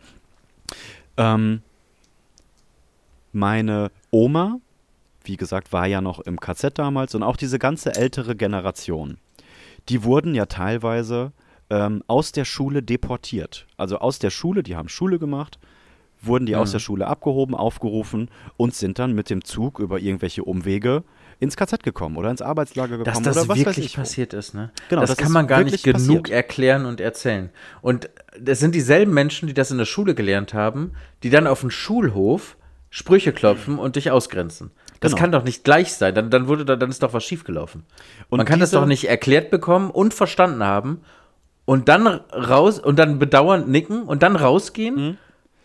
Ähm, 1.16 1.62
meine 3.32 3.90
Oma, 4.11 4.58
wie 5.24 5.37
gesagt, 5.37 5.72
war 5.72 5.87
ja 5.87 6.00
noch 6.00 6.20
im 6.20 6.38
KZ 6.38 6.78
damals 6.78 7.14
und 7.14 7.22
auch 7.22 7.37
diese 7.37 7.58
ganze 7.58 7.94
ältere 7.94 8.37
Generation, 8.37 9.18
die 9.88 10.04
wurden 10.04 10.35
ja 10.35 10.46
teilweise 10.46 11.32
ähm, 11.70 12.02
aus 12.06 12.32
der 12.32 12.44
Schule 12.44 12.82
deportiert. 12.82 13.66
Also 13.76 13.98
aus 13.98 14.18
der 14.18 14.30
Schule, 14.30 14.62
die 14.62 14.76
haben 14.76 14.88
Schule 14.88 15.18
gemacht, 15.18 15.58
wurden 16.22 16.46
die 16.46 16.56
aus 16.56 16.68
Mhm. 16.70 16.72
der 16.72 16.78
Schule 16.78 17.06
abgehoben, 17.06 17.54
aufgerufen 17.54 18.30
und 18.56 18.74
sind 18.74 18.98
dann 18.98 19.12
mit 19.12 19.28
dem 19.30 19.44
Zug 19.44 19.78
über 19.78 19.98
irgendwelche 20.00 20.44
Umwege 20.44 21.02
ins 21.40 21.56
KZ 21.56 21.82
gekommen 21.82 22.16
oder 22.16 22.30
ins 22.30 22.40
Arbeitslager 22.42 22.98
Dass 22.98 23.06
gekommen 23.18 23.24
das 23.24 23.37
oder 23.38 23.48
was 23.48 23.58
wirklich 23.58 23.96
passiert 23.96 24.32
ist, 24.32 24.54
ne? 24.54 24.70
Genau, 24.88 25.00
das, 25.00 25.11
das 25.11 25.18
kann 25.18 25.32
man 25.32 25.46
gar 25.48 25.64
nicht 25.64 25.82
genug 25.82 25.98
passiert. 25.98 26.30
erklären 26.30 26.87
und 26.87 27.00
erzählen. 27.00 27.50
Und 27.80 28.08
das 28.40 28.61
sind 28.61 28.74
dieselben 28.74 29.12
Menschen, 29.12 29.48
die 29.48 29.54
das 29.54 29.70
in 29.72 29.78
der 29.78 29.85
Schule 29.85 30.14
gelernt 30.14 30.54
haben, 30.54 30.92
die 31.24 31.30
dann 31.30 31.46
auf 31.48 31.61
dem 31.61 31.70
Schulhof 31.70 32.56
Sprüche 32.90 33.32
klopfen 33.32 33.78
und 33.78 33.96
dich 33.96 34.11
ausgrenzen. 34.11 34.70
Das 35.00 35.12
Genau. 35.12 35.20
kann 35.22 35.32
doch 35.32 35.44
nicht 35.44 35.64
gleich 35.64 35.94
sein. 35.94 36.14
Dann, 36.14 36.30
dann, 36.30 36.46
wurde 36.46 36.64
da, 36.66 36.76
dann 36.76 36.90
ist 36.90 37.02
doch 37.02 37.12
was 37.14 37.24
schiefgelaufen. 37.24 37.85
Und 38.28 38.37
man 38.37 38.46
kann 38.46 38.61
das 38.61 38.70
doch 38.70 38.87
nicht 38.87 39.08
erklärt 39.08 39.50
bekommen 39.50 39.90
und 39.90 40.12
verstanden 40.14 40.62
haben 40.62 41.00
und 41.64 41.88
dann 41.88 42.06
raus 42.06 42.78
und 42.78 42.98
dann 42.98 43.18
bedauernd 43.18 43.66
nicken 43.68 44.02
und 44.02 44.22
dann 44.22 44.37
rausgehen 44.37 45.16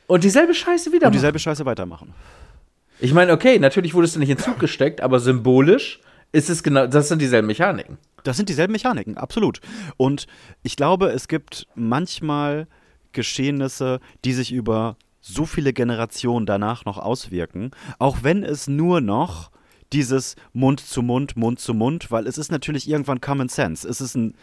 und 0.07 0.23
dieselbe 0.23 0.53
Scheiße 0.53 0.91
wieder. 0.91 0.95
Und 0.95 1.01
machen. 1.03 1.13
dieselbe 1.13 1.39
Scheiße 1.39 1.65
weitermachen. 1.65 2.13
Ich 2.99 3.13
meine, 3.13 3.31
okay, 3.31 3.59
natürlich 3.59 3.93
wurdest 3.93 4.15
du 4.15 4.19
nicht 4.19 4.29
in 4.29 4.37
den 4.37 4.43
Zug 4.43 4.59
gesteckt, 4.59 5.01
aber 5.01 5.19
symbolisch 5.19 5.99
ist 6.31 6.49
es 6.49 6.63
genau, 6.63 6.87
das 6.87 7.09
sind 7.09 7.21
dieselben 7.21 7.47
Mechaniken. 7.47 7.97
Das 8.23 8.37
sind 8.37 8.49
dieselben 8.49 8.73
Mechaniken, 8.73 9.17
absolut. 9.17 9.61
Und 9.95 10.27
ich 10.63 10.75
glaube, 10.75 11.09
es 11.09 11.27
gibt 11.27 11.67
manchmal 11.75 12.67
Geschehnisse, 13.11 13.99
die 14.25 14.33
sich 14.33 14.51
über 14.51 14.97
so 15.21 15.45
viele 15.45 15.73
Generationen 15.73 16.45
danach 16.45 16.85
noch 16.85 16.97
auswirken, 16.97 17.71
auch 17.99 18.23
wenn 18.23 18.43
es 18.43 18.67
nur 18.67 19.01
noch 19.01 19.51
dieses 19.93 20.35
Mund 20.53 20.79
zu 20.79 21.01
Mund, 21.01 21.37
Mund 21.37 21.59
zu 21.59 21.73
Mund, 21.73 22.11
weil 22.11 22.27
es 22.27 22.37
ist 22.37 22.51
natürlich 22.51 22.89
irgendwann 22.89 23.21
Common 23.21 23.49
Sense. 23.49 23.87
Es 23.87 24.01
ist 24.01 24.15
ein, 24.15 24.35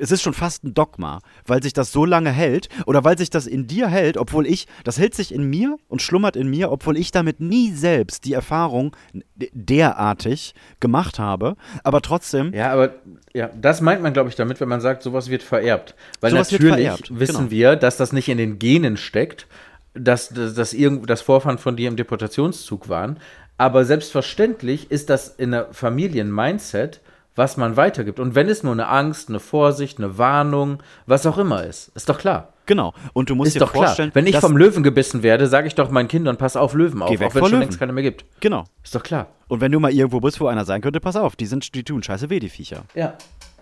es 0.00 0.10
ist 0.10 0.22
schon 0.22 0.34
fast 0.34 0.64
ein 0.64 0.74
Dogma, 0.74 1.20
weil 1.46 1.62
sich 1.62 1.72
das 1.72 1.92
so 1.92 2.04
lange 2.04 2.30
hält 2.30 2.68
oder 2.86 3.04
weil 3.04 3.18
sich 3.18 3.30
das 3.30 3.46
in 3.46 3.66
dir 3.66 3.88
hält, 3.88 4.16
obwohl 4.16 4.46
ich, 4.46 4.66
das 4.84 4.98
hält 4.98 5.14
sich 5.14 5.34
in 5.34 5.48
mir 5.50 5.76
und 5.88 6.02
schlummert 6.02 6.36
in 6.36 6.48
mir, 6.48 6.70
obwohl 6.70 6.96
ich 6.96 7.10
damit 7.10 7.40
nie 7.40 7.72
selbst 7.72 8.24
die 8.24 8.32
Erfahrung 8.32 8.94
derartig 9.34 10.54
gemacht 10.80 11.18
habe, 11.18 11.56
aber 11.82 12.00
trotzdem 12.00 12.52
Ja, 12.54 12.72
aber 12.72 12.94
ja, 13.34 13.50
das 13.60 13.80
meint 13.80 14.02
man, 14.02 14.12
glaube 14.12 14.28
ich, 14.28 14.36
damit, 14.36 14.60
wenn 14.60 14.68
man 14.68 14.80
sagt, 14.80 15.02
sowas 15.02 15.28
wird 15.28 15.42
vererbt. 15.42 15.94
Weil 16.20 16.32
natürlich 16.32 16.74
vererbt, 16.74 17.18
wissen 17.18 17.36
genau. 17.36 17.50
wir, 17.50 17.76
dass 17.76 17.96
das 17.96 18.12
nicht 18.12 18.28
in 18.28 18.38
den 18.38 18.58
Genen 18.58 18.96
steckt. 18.96 19.46
dass, 19.94 20.28
dass, 20.28 20.54
dass, 20.54 20.72
irgend, 20.72 21.08
das 21.10 21.22
Vorfahren 21.22 21.58
von 21.58 21.76
dir 21.76 21.88
im 21.88 21.96
Deportationszug 21.96 22.88
waren. 22.88 23.18
Aber 23.58 23.84
selbstverständlich 23.84 24.90
ist 24.90 25.10
das 25.10 25.28
in 25.28 25.50
der 25.50 25.66
Familien-Mindset, 25.72 27.00
was 27.34 27.56
man 27.56 27.76
weitergibt. 27.76 28.20
Und 28.20 28.34
wenn 28.34 28.48
es 28.48 28.62
nur 28.62 28.72
eine 28.72 28.88
Angst, 28.88 29.28
eine 29.28 29.40
Vorsicht, 29.40 29.98
eine 29.98 30.16
Warnung, 30.16 30.82
was 31.06 31.26
auch 31.26 31.38
immer 31.38 31.64
ist, 31.64 31.88
ist 31.94 32.08
doch 32.08 32.18
klar. 32.18 32.52
Genau. 32.66 32.94
Und 33.14 33.30
du 33.30 33.34
musst 33.34 33.48
Ist 33.48 33.54
dir 33.54 33.60
doch 33.60 33.72
vorstellen, 33.72 34.10
klar. 34.10 34.24
Wenn 34.24 34.26
ich 34.26 34.38
vom 34.38 34.56
Löwen 34.56 34.82
gebissen 34.82 35.22
werde, 35.22 35.46
sage 35.46 35.66
ich 35.66 35.74
doch 35.74 35.90
meinen 35.90 36.08
Kindern, 36.08 36.36
pass 36.36 36.56
auf 36.56 36.74
Löwen 36.74 37.00
auf, 37.00 37.10
auch 37.10 37.34
wenn 37.34 37.44
es 37.44 37.48
schon 37.48 37.60
längst 37.60 37.78
keine 37.78 37.92
mehr 37.92 38.02
gibt. 38.02 38.24
Genau. 38.40 38.64
Ist 38.84 38.94
doch 38.94 39.02
klar. 39.02 39.28
Und 39.48 39.60
wenn 39.60 39.72
du 39.72 39.80
mal 39.80 39.92
irgendwo 39.92 40.20
bist, 40.20 40.40
wo 40.40 40.46
einer 40.46 40.64
sein 40.64 40.80
könnte, 40.80 41.00
pass 41.00 41.16
auf, 41.16 41.34
die, 41.34 41.46
sind, 41.46 41.74
die 41.74 41.82
tun 41.82 42.02
scheiße 42.02 42.28
weh, 42.28 42.38
die 42.40 42.50
Viecher. 42.50 42.84
Ja, 42.94 43.14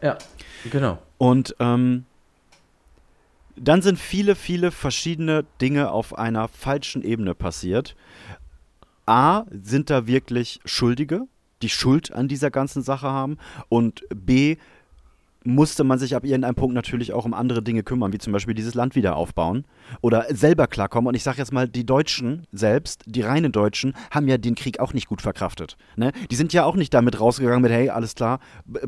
ja, 0.03 0.19
genau. 0.71 0.99
Und 1.19 1.55
ähm, 1.61 2.05
dann 3.57 3.83
sind 3.83 3.99
viele, 3.99 4.35
viele 4.35 4.71
verschiedene 4.71 5.45
Dinge 5.61 5.91
auf 5.91 6.19
einer 6.19 6.49
falschen 6.49 7.03
Ebene 7.03 7.35
passiert. 7.35 7.95
A, 9.07 9.45
sind 9.51 9.91
da 9.91 10.07
wirklich 10.07 10.61
Schuldige, 10.65 11.23
die 11.63 11.69
Schuld 11.69 12.13
an 12.13 12.29
dieser 12.29 12.51
ganzen 12.51 12.83
Sache 12.83 13.09
haben. 13.09 13.39
Und 13.69 14.05
B, 14.15 14.57
musste 15.47 15.85
man 15.85 15.99
sich 15.99 16.15
ab 16.15 16.25
irgendeinem 16.25 16.55
Punkt 16.55 16.75
natürlich 16.75 17.13
auch 17.13 17.25
um 17.25 17.33
andere 17.33 17.63
Dinge 17.63 17.83
kümmern, 17.83 18.13
wie 18.13 18.19
zum 18.19 18.33
Beispiel 18.33 18.55
dieses 18.55 18.75
Land 18.75 18.95
wieder 18.95 19.17
aufbauen 19.17 19.65
oder 20.01 20.27
selber 20.31 20.67
klarkommen. 20.67 21.09
Und 21.09 21.15
ich 21.15 21.23
sage 21.23 21.39
jetzt 21.39 21.53
mal, 21.53 21.69
die 21.69 21.87
Deutschen 21.87 22.47
selbst, 22.53 23.05
die 23.07 23.23
reinen 23.23 23.53
Deutschen, 23.53 23.95
haben 24.11 24.29
ja 24.29 24.39
den 24.39 24.55
Krieg 24.55 24.81
auch 24.81 24.93
nicht 24.93 25.09
gut 25.09 25.23
verkraftet. 25.23 25.77
Ne? 25.97 26.13
Die 26.31 26.35
sind 26.35 26.53
ja 26.53 26.65
auch 26.65 26.77
nicht 26.77 26.93
damit 26.93 27.21
rausgegangen 27.21 27.63
mit, 27.63 27.71
hey, 27.71 27.91
alles 27.91 28.15
klar, 28.15 28.41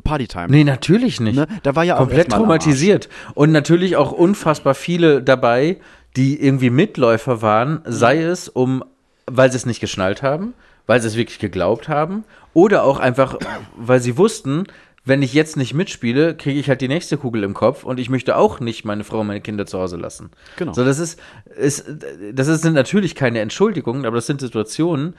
Partytime. 0.03 0.49
Nee, 0.49 0.65
natürlich 0.65 1.21
nicht. 1.21 1.37
Ne? 1.37 1.47
Da 1.63 1.77
war 1.77 1.85
ja 1.85 1.95
auch 1.95 2.01
Komplett 2.01 2.31
traumatisiert. 2.31 3.09
Und 3.35 3.53
natürlich 3.53 3.97
auch 3.97 4.13
unfassbar 4.13 4.75
viele 4.75 5.23
dabei, 5.23 5.79
die 6.17 6.43
irgendwie 6.43 6.71
Mitläufer 6.71 7.43
waren, 7.43 7.81
sei 7.85 8.23
es 8.23 8.49
um, 8.49 8.83
weil 9.31 9.51
sie 9.51 9.57
es 9.57 9.67
nicht 9.67 9.81
geschnallt 9.81 10.23
haben, 10.23 10.55
weil 10.87 11.01
sie 11.01 11.09
es 11.09 11.17
wirklich 11.17 11.39
geglaubt 11.39 11.89
haben, 11.89 12.25
oder 12.55 12.85
auch 12.85 12.99
einfach, 12.99 13.37
weil 13.77 14.01
sie 14.01 14.17
wussten, 14.17 14.65
wenn 15.05 15.23
ich 15.23 15.33
jetzt 15.33 15.57
nicht 15.57 15.75
mitspiele, 15.75 16.37
kriege 16.37 16.61
ich 16.61 16.69
halt 16.69 16.81
die 16.81 16.89
nächste 16.89 17.17
Kugel 17.17 17.43
im 17.43 17.55
Kopf 17.55 17.85
und 17.85 17.99
ich 17.99 18.11
möchte 18.11 18.37
auch 18.37 18.61
nicht 18.61 18.85
meine 18.85 19.05
Frau 19.05 19.21
und 19.21 19.29
meine 19.29 19.41
Kinder 19.41 19.65
zu 19.65 19.79
Hause 19.79 19.97
lassen. 19.97 20.31
Genau. 20.57 20.73
So, 20.75 20.85
das 20.85 20.99
ist, 20.99 21.19
ist 21.57 21.87
das 22.33 22.49
ist, 22.49 22.63
sind 22.63 22.75
natürlich 22.75 23.15
keine 23.15 23.41
Entschuldigungen, 23.41 24.05
aber 24.05 24.17
das 24.17 24.27
sind 24.27 24.41
Situationen, 24.41 25.15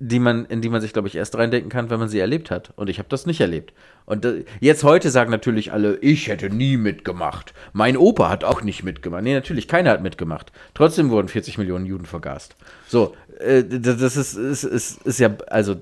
die 0.00 0.18
man, 0.18 0.44
in 0.46 0.60
die 0.60 0.68
man 0.68 0.80
sich, 0.80 0.92
glaube 0.92 1.08
ich, 1.08 1.14
erst 1.14 1.36
reindenken 1.36 1.70
kann, 1.70 1.88
wenn 1.88 2.00
man 2.00 2.08
sie 2.08 2.18
erlebt 2.18 2.50
hat. 2.50 2.72
Und 2.76 2.90
ich 2.90 2.98
habe 2.98 3.08
das 3.08 3.26
nicht 3.26 3.40
erlebt. 3.40 3.72
Und 4.06 4.24
äh, 4.24 4.44
jetzt 4.60 4.82
heute 4.84 5.10
sagen 5.10 5.30
natürlich 5.30 5.72
alle, 5.72 5.96
ich 5.98 6.28
hätte 6.28 6.50
nie 6.50 6.76
mitgemacht. 6.76 7.54
Mein 7.72 7.96
Opa 7.96 8.28
hat 8.28 8.44
auch 8.44 8.62
nicht 8.62 8.82
mitgemacht. 8.82 9.22
Nee, 9.22 9.34
natürlich, 9.34 9.68
keiner 9.68 9.90
hat 9.90 10.02
mitgemacht. 10.02 10.52
Trotzdem 10.74 11.10
wurden 11.10 11.28
40 11.28 11.58
Millionen 11.58 11.86
Juden 11.86 12.06
vergast. 12.06 12.56
So, 12.88 13.14
äh, 13.38 13.62
das 13.64 14.16
ist, 14.16 14.34
ist, 14.34 14.64
ist, 14.64 15.02
ist 15.06 15.18
ja, 15.20 15.30
also, 15.46 15.76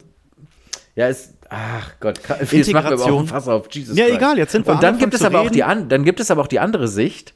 ja, 0.95 1.09
ist, 1.09 1.35
ach 1.49 1.95
Gott, 1.99 2.21
jetzt 2.51 2.73
machen 2.73 2.91
wir 2.91 3.03
aber 3.05 3.13
auch 3.13 3.27
Fass 3.27 3.49
auf, 3.49 3.67
Jesus 3.73 3.97
Ja, 3.97 4.05
Christ. 4.05 4.17
egal, 4.19 4.39
jetzt 4.39 4.53
sind 4.53 4.67
wir 4.67 4.75
Und 4.75 4.83
dann 4.83 4.99
gibt 4.99 5.15
es 5.15 5.23
aber 5.25 5.41
auch 5.41 5.51
die 5.51 5.65
an, 5.65 5.89
dann 5.89 6.05
gibt 6.05 6.21
es 6.21 6.31
aber 6.31 6.43
auch 6.43 6.47
die 6.49 6.61
andere 6.61 6.87
Sicht. 6.87 7.35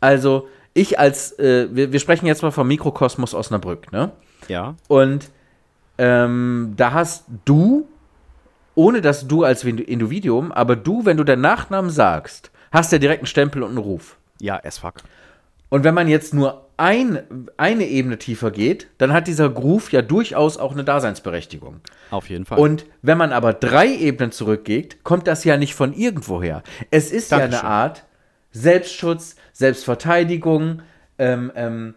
Also, 0.00 0.48
ich 0.72 0.98
als, 0.98 1.38
äh, 1.38 1.68
wir, 1.70 1.92
wir 1.92 2.00
sprechen 2.00 2.26
jetzt 2.26 2.42
mal 2.42 2.50
vom 2.50 2.66
Mikrokosmos 2.66 3.34
Osnabrück, 3.34 3.92
ne? 3.92 4.12
Ja. 4.48 4.74
Und 4.88 5.30
ähm, 5.98 6.74
da 6.76 6.92
hast 6.92 7.24
du, 7.44 7.88
ohne 8.74 9.00
dass 9.00 9.26
du 9.26 9.44
als 9.44 9.64
Individuum, 9.64 10.52
aber 10.52 10.76
du, 10.76 11.04
wenn 11.04 11.16
du 11.16 11.24
deinen 11.24 11.42
Nachnamen 11.42 11.90
sagst, 11.90 12.50
hast 12.72 12.92
ja 12.92 12.98
direkt 12.98 13.20
einen 13.20 13.26
Stempel 13.26 13.62
und 13.62 13.70
einen 13.70 13.78
Ruf. 13.78 14.16
Ja, 14.40 14.60
as 14.64 14.78
fuck. 14.78 14.94
Und 15.68 15.84
wenn 15.84 15.94
man 15.94 16.08
jetzt 16.08 16.34
nur 16.34 16.68
ein, 16.76 17.48
eine 17.56 17.86
Ebene 17.86 18.18
tiefer 18.18 18.50
geht, 18.50 18.88
dann 18.98 19.12
hat 19.12 19.26
dieser 19.26 19.48
Groove 19.48 19.92
ja 19.92 20.02
durchaus 20.02 20.56
auch 20.56 20.72
eine 20.72 20.84
Daseinsberechtigung. 20.84 21.80
Auf 22.10 22.28
jeden 22.28 22.44
Fall. 22.44 22.58
Und 22.58 22.84
wenn 23.02 23.18
man 23.18 23.32
aber 23.32 23.52
drei 23.52 23.88
Ebenen 23.88 24.32
zurückgeht, 24.32 25.04
kommt 25.04 25.26
das 25.26 25.44
ja 25.44 25.56
nicht 25.56 25.74
von 25.74 25.92
irgendwoher. 25.92 26.62
Es 26.90 27.12
ist 27.12 27.30
ja 27.30 27.38
Dankeschön. 27.38 27.64
eine 27.64 27.74
Art 27.74 28.04
Selbstschutz, 28.50 29.36
Selbstverteidigung, 29.52 30.82
ähm, 31.18 31.52
ähm, 31.54 31.94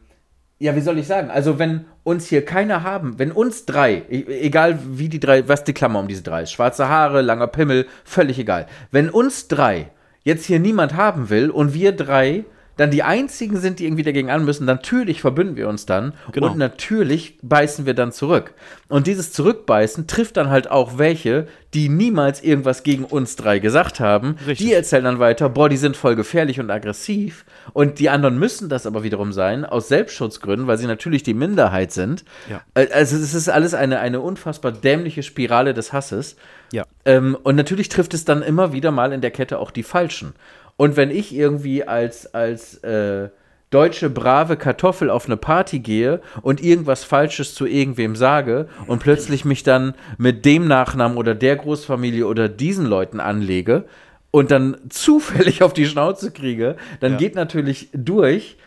ja, 0.59 0.75
wie 0.75 0.81
soll 0.81 0.97
ich 0.97 1.05
sagen? 1.05 1.29
Also, 1.29 1.59
wenn 1.59 1.85
uns 2.07 2.27
hier 2.27 2.45
keiner 2.45 2.83
haben, 2.83 3.19
wenn 3.19 3.31
uns 3.31 3.65
drei, 3.65 4.03
e- 4.09 4.23
egal 4.41 4.79
wie 4.93 5.09
die 5.09 5.19
drei, 5.19 5.47
was 5.47 5.65
die 5.65 5.73
Klammer 5.73 5.99
um 5.99 6.07
diese 6.07 6.23
drei 6.23 6.43
ist, 6.43 6.53
schwarze 6.53 6.87
Haare, 6.87 7.21
langer 7.21 7.47
Pimmel, 7.47 7.85
völlig 8.05 8.39
egal. 8.39 8.65
Wenn 8.91 9.09
uns 9.09 9.49
drei 9.49 9.91
jetzt 10.23 10.45
hier 10.45 10.59
niemand 10.59 10.95
haben 10.95 11.29
will 11.29 11.49
und 11.49 11.73
wir 11.73 11.91
drei 11.91 12.45
dann 12.77 12.91
die 12.91 13.03
einzigen 13.03 13.57
sind, 13.57 13.79
die 13.79 13.85
irgendwie 13.85 14.03
dagegen 14.03 14.29
an 14.29 14.45
müssen, 14.45 14.65
natürlich 14.65 15.21
verbünden 15.21 15.55
wir 15.55 15.67
uns 15.67 15.85
dann 15.85 16.13
Genau. 16.31 16.47
und 16.51 16.57
natürlich 16.57 17.37
beißen 17.41 17.85
wir 17.85 17.93
dann 17.93 18.11
zurück. 18.11 18.53
Und 18.87 19.07
dieses 19.07 19.33
Zurückbeißen 19.33 20.07
trifft 20.07 20.37
dann 20.37 20.49
halt 20.49 20.71
auch 20.71 20.97
welche, 20.97 21.47
die 21.73 21.89
niemals 21.89 22.41
irgendwas 22.43 22.83
gegen 22.83 23.03
uns 23.03 23.35
drei 23.35 23.59
gesagt 23.59 23.99
haben. 23.99 24.37
Richtig. 24.47 24.65
Die 24.67 24.73
erzählen 24.73 25.03
dann 25.03 25.19
weiter, 25.19 25.49
boah, 25.49 25.67
die 25.69 25.77
sind 25.77 25.97
voll 25.97 26.15
gefährlich 26.15 26.59
und 26.59 26.71
aggressiv. 26.71 27.43
Und 27.73 27.99
die 27.99 28.09
anderen 28.09 28.39
müssen 28.39 28.69
das 28.69 28.85
aber 28.85 29.03
wiederum 29.03 29.33
sein, 29.33 29.65
aus 29.65 29.89
Selbstschutzgründen, 29.89 30.67
weil 30.67 30.77
sie 30.77 30.87
natürlich 30.87 31.23
die 31.23 31.33
Minderheit 31.33 31.91
sind. 31.91 32.23
Ja. 32.49 32.61
Äh, 32.73 32.87
Also 32.93 33.17
es 33.17 33.33
ist 33.33 33.49
alles 33.49 33.73
eine, 33.73 33.99
eine 33.99 34.21
unfassbar 34.21 34.71
dämliche 34.71 35.23
Spirale 35.23 35.73
des 35.73 35.91
Hasses. 35.93 36.37
Ja. 36.71 36.85
Ähm, 37.05 37.37
und 37.43 37.55
natürlich 37.55 37.89
trifft 37.89 38.13
es 38.13 38.23
dann 38.23 38.41
immer 38.41 38.71
wieder 38.71 38.91
mal 38.91 39.11
in 39.11 39.21
der 39.21 39.31
Kette 39.31 39.59
auch 39.59 39.71
die 39.71 39.83
Falschen. 39.83 40.33
Und 40.77 40.95
wenn 40.95 41.11
ich 41.11 41.33
irgendwie 41.35 41.83
als, 41.83 42.33
als 42.33 42.75
äh, 42.83 43.29
deutsche 43.71 44.09
brave 44.09 44.55
Kartoffel 44.55 45.09
auf 45.09 45.25
eine 45.25 45.35
Party 45.35 45.79
gehe 45.79 46.21
und 46.41 46.63
irgendwas 46.63 47.03
Falsches 47.03 47.53
zu 47.53 47.65
irgendwem 47.65 48.15
sage 48.15 48.67
und 48.85 48.99
plötzlich 48.99 49.43
mich 49.43 49.63
dann 49.63 49.93
mit 50.17 50.45
dem 50.45 50.67
Nachnamen 50.67 51.17
oder 51.17 51.35
der 51.35 51.57
Großfamilie 51.57 52.25
oder 52.27 52.47
diesen 52.47 52.85
Leuten 52.85 53.19
anlege 53.19 53.83
und 54.31 54.51
dann 54.51 54.77
zufällig 54.89 55.63
auf 55.63 55.73
die 55.73 55.85
Schnauze 55.87 56.31
kriege, 56.31 56.77
dann 57.01 57.13
Ja. 57.13 57.17
geht 57.17 57.35
natürlich 57.35 57.89
durch, 57.93 58.57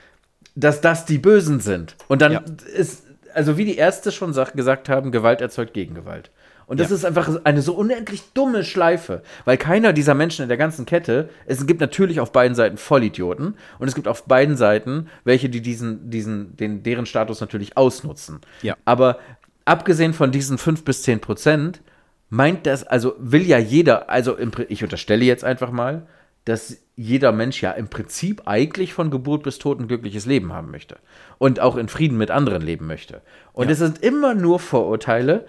dass 0.56 0.80
das 0.80 1.06
die 1.06 1.18
Bösen 1.18 1.60
sind. 1.60 1.96
Und 2.08 2.20
dann 2.20 2.32
Ja. 2.32 2.42
ist, 2.76 3.04
also 3.32 3.56
wie 3.56 3.64
die 3.64 3.76
Ärzte 3.76 4.10
schon 4.12 4.32
sag, 4.34 4.52
gesagt 4.54 4.88
haben, 4.88 5.12
Gewalt 5.12 5.40
erzeugt 5.40 5.72
Gegengewalt. 5.72 6.30
Und 6.70 6.78
das 6.78 6.90
Ja. 6.90 6.94
ist 6.94 7.04
einfach 7.04 7.40
eine 7.42 7.62
so 7.62 7.74
unendlich 7.74 8.22
dumme 8.32 8.62
Schleife, 8.62 9.22
weil 9.44 9.56
keiner 9.56 9.92
dieser 9.92 10.14
Menschen 10.14 10.44
in 10.44 10.48
der 10.48 10.56
ganzen 10.56 10.86
Kette, 10.86 11.28
es 11.46 11.66
gibt 11.66 11.80
natürlich 11.80 12.20
auf 12.20 12.30
beiden 12.30 12.54
Seiten 12.54 12.76
Vollidioten 12.76 13.56
und 13.80 13.88
es 13.88 13.96
gibt 13.96 14.06
auf 14.06 14.22
beiden 14.26 14.56
Seiten 14.56 15.08
welche, 15.24 15.48
die 15.48 15.62
diesen, 15.62 16.10
diesen, 16.10 16.56
den, 16.56 16.84
deren 16.84 17.06
Status 17.06 17.40
natürlich 17.40 17.76
ausnutzen. 17.76 18.38
Ja. 18.62 18.76
Aber 18.84 19.18
abgesehen 19.64 20.12
von 20.14 20.30
diesen 20.30 20.58
5 20.58 20.84
bis 20.84 21.02
10 21.02 21.18
Prozent, 21.18 21.80
meint 22.28 22.68
das, 22.68 22.84
also 22.84 23.16
will 23.18 23.42
ja 23.42 23.58
jeder, 23.58 24.08
also 24.08 24.36
im, 24.36 24.52
ich 24.68 24.84
unterstelle 24.84 25.24
jetzt 25.24 25.42
einfach 25.42 25.72
mal, 25.72 26.06
dass 26.44 26.76
jeder 26.94 27.32
Mensch 27.32 27.60
ja 27.62 27.72
im 27.72 27.88
Prinzip 27.88 28.42
eigentlich 28.46 28.94
von 28.94 29.10
Geburt 29.10 29.42
bis 29.42 29.58
Tod 29.58 29.80
ein 29.80 29.88
glückliches 29.88 30.24
Leben 30.24 30.52
haben 30.52 30.70
möchte 30.70 30.98
und 31.38 31.58
auch 31.58 31.76
in 31.76 31.88
Frieden 31.88 32.16
mit 32.16 32.30
anderen 32.30 32.62
leben 32.62 32.86
möchte. 32.86 33.22
Und 33.52 33.70
es 33.70 33.78
sind 33.78 34.04
immer 34.04 34.34
nur 34.34 34.60
Vorurteile. 34.60 35.46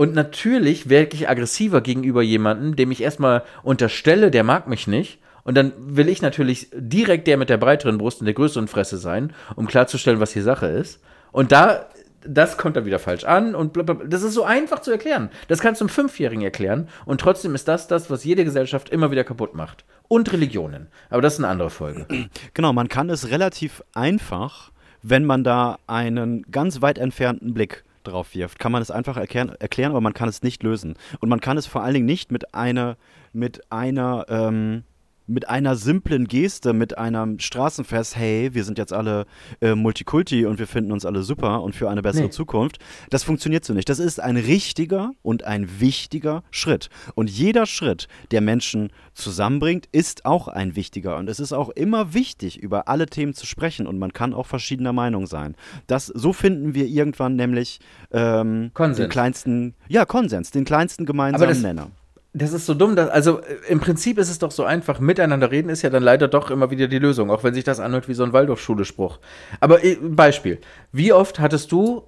Und 0.00 0.14
natürlich 0.14 0.88
wirke 0.88 1.14
ich 1.14 1.28
aggressiver 1.28 1.82
gegenüber 1.82 2.22
jemandem, 2.22 2.74
dem 2.74 2.90
ich 2.90 3.02
erstmal 3.02 3.42
unterstelle, 3.62 4.30
der 4.30 4.44
mag 4.44 4.66
mich 4.66 4.86
nicht. 4.86 5.18
Und 5.44 5.58
dann 5.58 5.74
will 5.76 6.08
ich 6.08 6.22
natürlich 6.22 6.68
direkt 6.72 7.26
der 7.26 7.36
mit 7.36 7.50
der 7.50 7.58
breiteren 7.58 7.98
Brust 7.98 8.20
und 8.20 8.24
der 8.24 8.32
größeren 8.32 8.66
Fresse 8.66 8.96
sein, 8.96 9.34
um 9.56 9.66
klarzustellen, 9.66 10.18
was 10.18 10.32
hier 10.32 10.42
Sache 10.42 10.68
ist. 10.68 11.00
Und 11.32 11.52
da, 11.52 11.84
das 12.26 12.56
kommt 12.56 12.76
dann 12.76 12.86
wieder 12.86 12.98
falsch 12.98 13.24
an 13.24 13.54
und 13.54 13.74
blablabla. 13.74 14.06
Das 14.06 14.22
ist 14.22 14.32
so 14.32 14.42
einfach 14.42 14.80
zu 14.80 14.90
erklären. 14.90 15.28
Das 15.48 15.60
kannst 15.60 15.82
du 15.82 15.84
einem 15.84 15.90
Fünfjährigen 15.90 16.44
erklären. 16.44 16.88
Und 17.04 17.20
trotzdem 17.20 17.54
ist 17.54 17.68
das 17.68 17.86
das, 17.86 18.08
was 18.08 18.24
jede 18.24 18.46
Gesellschaft 18.46 18.88
immer 18.88 19.10
wieder 19.10 19.24
kaputt 19.24 19.54
macht. 19.54 19.84
Und 20.08 20.32
Religionen. 20.32 20.86
Aber 21.10 21.20
das 21.20 21.34
ist 21.34 21.40
eine 21.40 21.48
andere 21.48 21.68
Folge. 21.68 22.06
Genau, 22.54 22.72
man 22.72 22.88
kann 22.88 23.10
es 23.10 23.28
relativ 23.28 23.84
einfach, 23.92 24.72
wenn 25.02 25.26
man 25.26 25.44
da 25.44 25.78
einen 25.86 26.46
ganz 26.50 26.80
weit 26.80 26.96
entfernten 26.96 27.52
Blick 27.52 27.84
drauf 28.04 28.34
wirft, 28.34 28.58
kann 28.58 28.72
man 28.72 28.82
es 28.82 28.90
einfach 28.90 29.16
erklären, 29.16 29.50
erklären, 29.58 29.90
aber 29.90 30.00
man 30.00 30.14
kann 30.14 30.28
es 30.28 30.42
nicht 30.42 30.62
lösen. 30.62 30.94
Und 31.20 31.28
man 31.28 31.40
kann 31.40 31.56
es 31.56 31.66
vor 31.66 31.82
allen 31.82 31.94
Dingen 31.94 32.06
nicht 32.06 32.32
mit 32.32 32.54
einer, 32.54 32.96
mit 33.32 33.70
einer, 33.70 34.26
ähm, 34.28 34.84
mit 35.30 35.48
einer 35.48 35.76
simplen 35.76 36.26
Geste, 36.26 36.72
mit 36.72 36.98
einem 36.98 37.38
Straßenfest, 37.38 38.16
hey, 38.16 38.50
wir 38.52 38.64
sind 38.64 38.78
jetzt 38.78 38.92
alle 38.92 39.26
äh, 39.60 39.74
Multikulti 39.74 40.44
und 40.44 40.58
wir 40.58 40.66
finden 40.66 40.92
uns 40.92 41.06
alle 41.06 41.22
super 41.22 41.62
und 41.62 41.74
für 41.74 41.88
eine 41.88 42.02
bessere 42.02 42.24
Nee. 42.24 42.30
Zukunft. 42.30 42.78
Das 43.10 43.22
funktioniert 43.22 43.64
so 43.64 43.72
nicht. 43.72 43.88
Das 43.88 43.98
ist 43.98 44.20
ein 44.20 44.36
richtiger 44.36 45.12
und 45.22 45.44
ein 45.44 45.80
wichtiger 45.80 46.42
Schritt. 46.50 46.90
Und 47.14 47.30
jeder 47.30 47.66
Schritt, 47.66 48.08
der 48.30 48.40
Menschen 48.40 48.90
zusammenbringt, 49.14 49.88
ist 49.92 50.24
auch 50.26 50.48
ein 50.48 50.76
wichtiger. 50.76 51.16
Und 51.16 51.28
es 51.28 51.40
ist 51.40 51.52
auch 51.52 51.70
immer 51.70 52.12
wichtig, 52.12 52.58
über 52.58 52.88
alle 52.88 53.06
Themen 53.06 53.34
zu 53.34 53.46
sprechen. 53.46 53.86
Und 53.86 53.98
man 53.98 54.12
kann 54.12 54.34
auch 54.34 54.46
verschiedener 54.46 54.92
Meinung 54.92 55.26
sein. 55.26 55.54
Das, 55.86 56.06
so 56.06 56.32
finden 56.32 56.74
wir 56.74 56.86
irgendwann 56.86 57.36
nämlich 57.36 57.78
ähm, 58.10 58.72
den 58.76 59.08
kleinsten, 59.08 59.74
ja, 59.88 60.04
Konsens, 60.04 60.50
den 60.50 60.64
kleinsten 60.64 61.06
gemeinsamen 61.06 61.62
Nenner. 61.62 61.90
Das 62.32 62.52
ist 62.52 62.66
so 62.66 62.74
dumm. 62.74 62.96
Dass, 62.96 63.08
also 63.10 63.40
äh, 63.40 63.56
im 63.68 63.80
Prinzip 63.80 64.18
ist 64.18 64.30
es 64.30 64.38
doch 64.38 64.50
so 64.50 64.64
einfach. 64.64 65.00
Miteinander 65.00 65.50
reden 65.50 65.68
ist 65.68 65.82
ja 65.82 65.90
dann 65.90 66.02
leider 66.02 66.28
doch 66.28 66.50
immer 66.50 66.70
wieder 66.70 66.86
die 66.88 66.98
Lösung, 66.98 67.30
auch 67.30 67.42
wenn 67.44 67.54
sich 67.54 67.64
das 67.64 67.80
anhört 67.80 68.08
wie 68.08 68.14
so 68.14 68.22
ein 68.24 68.32
Waldorfschule-Spruch. 68.32 69.18
Aber 69.60 69.84
äh, 69.84 69.96
Beispiel. 70.00 70.60
Wie 70.92 71.12
oft 71.12 71.40
hattest 71.40 71.72
du, 71.72 72.04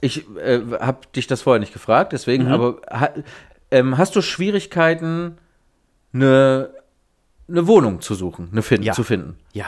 ich 0.00 0.24
äh, 0.38 0.60
habe 0.80 1.00
dich 1.14 1.26
das 1.26 1.42
vorher 1.42 1.60
nicht 1.60 1.72
gefragt, 1.72 2.12
deswegen, 2.12 2.44
Mhm. 2.46 2.52
aber 2.52 2.76
ha, 2.90 3.10
ähm, 3.70 3.98
hast 3.98 4.16
du 4.16 4.22
Schwierigkeiten, 4.22 5.36
eine, 6.14 6.70
eine 7.48 7.66
Wohnung 7.66 8.00
zu 8.00 8.14
suchen, 8.14 8.48
eine 8.52 8.62
fin 8.62 8.82
Ja. 8.82 8.92
zu 8.94 9.04
finden? 9.04 9.36
Ja. 9.52 9.66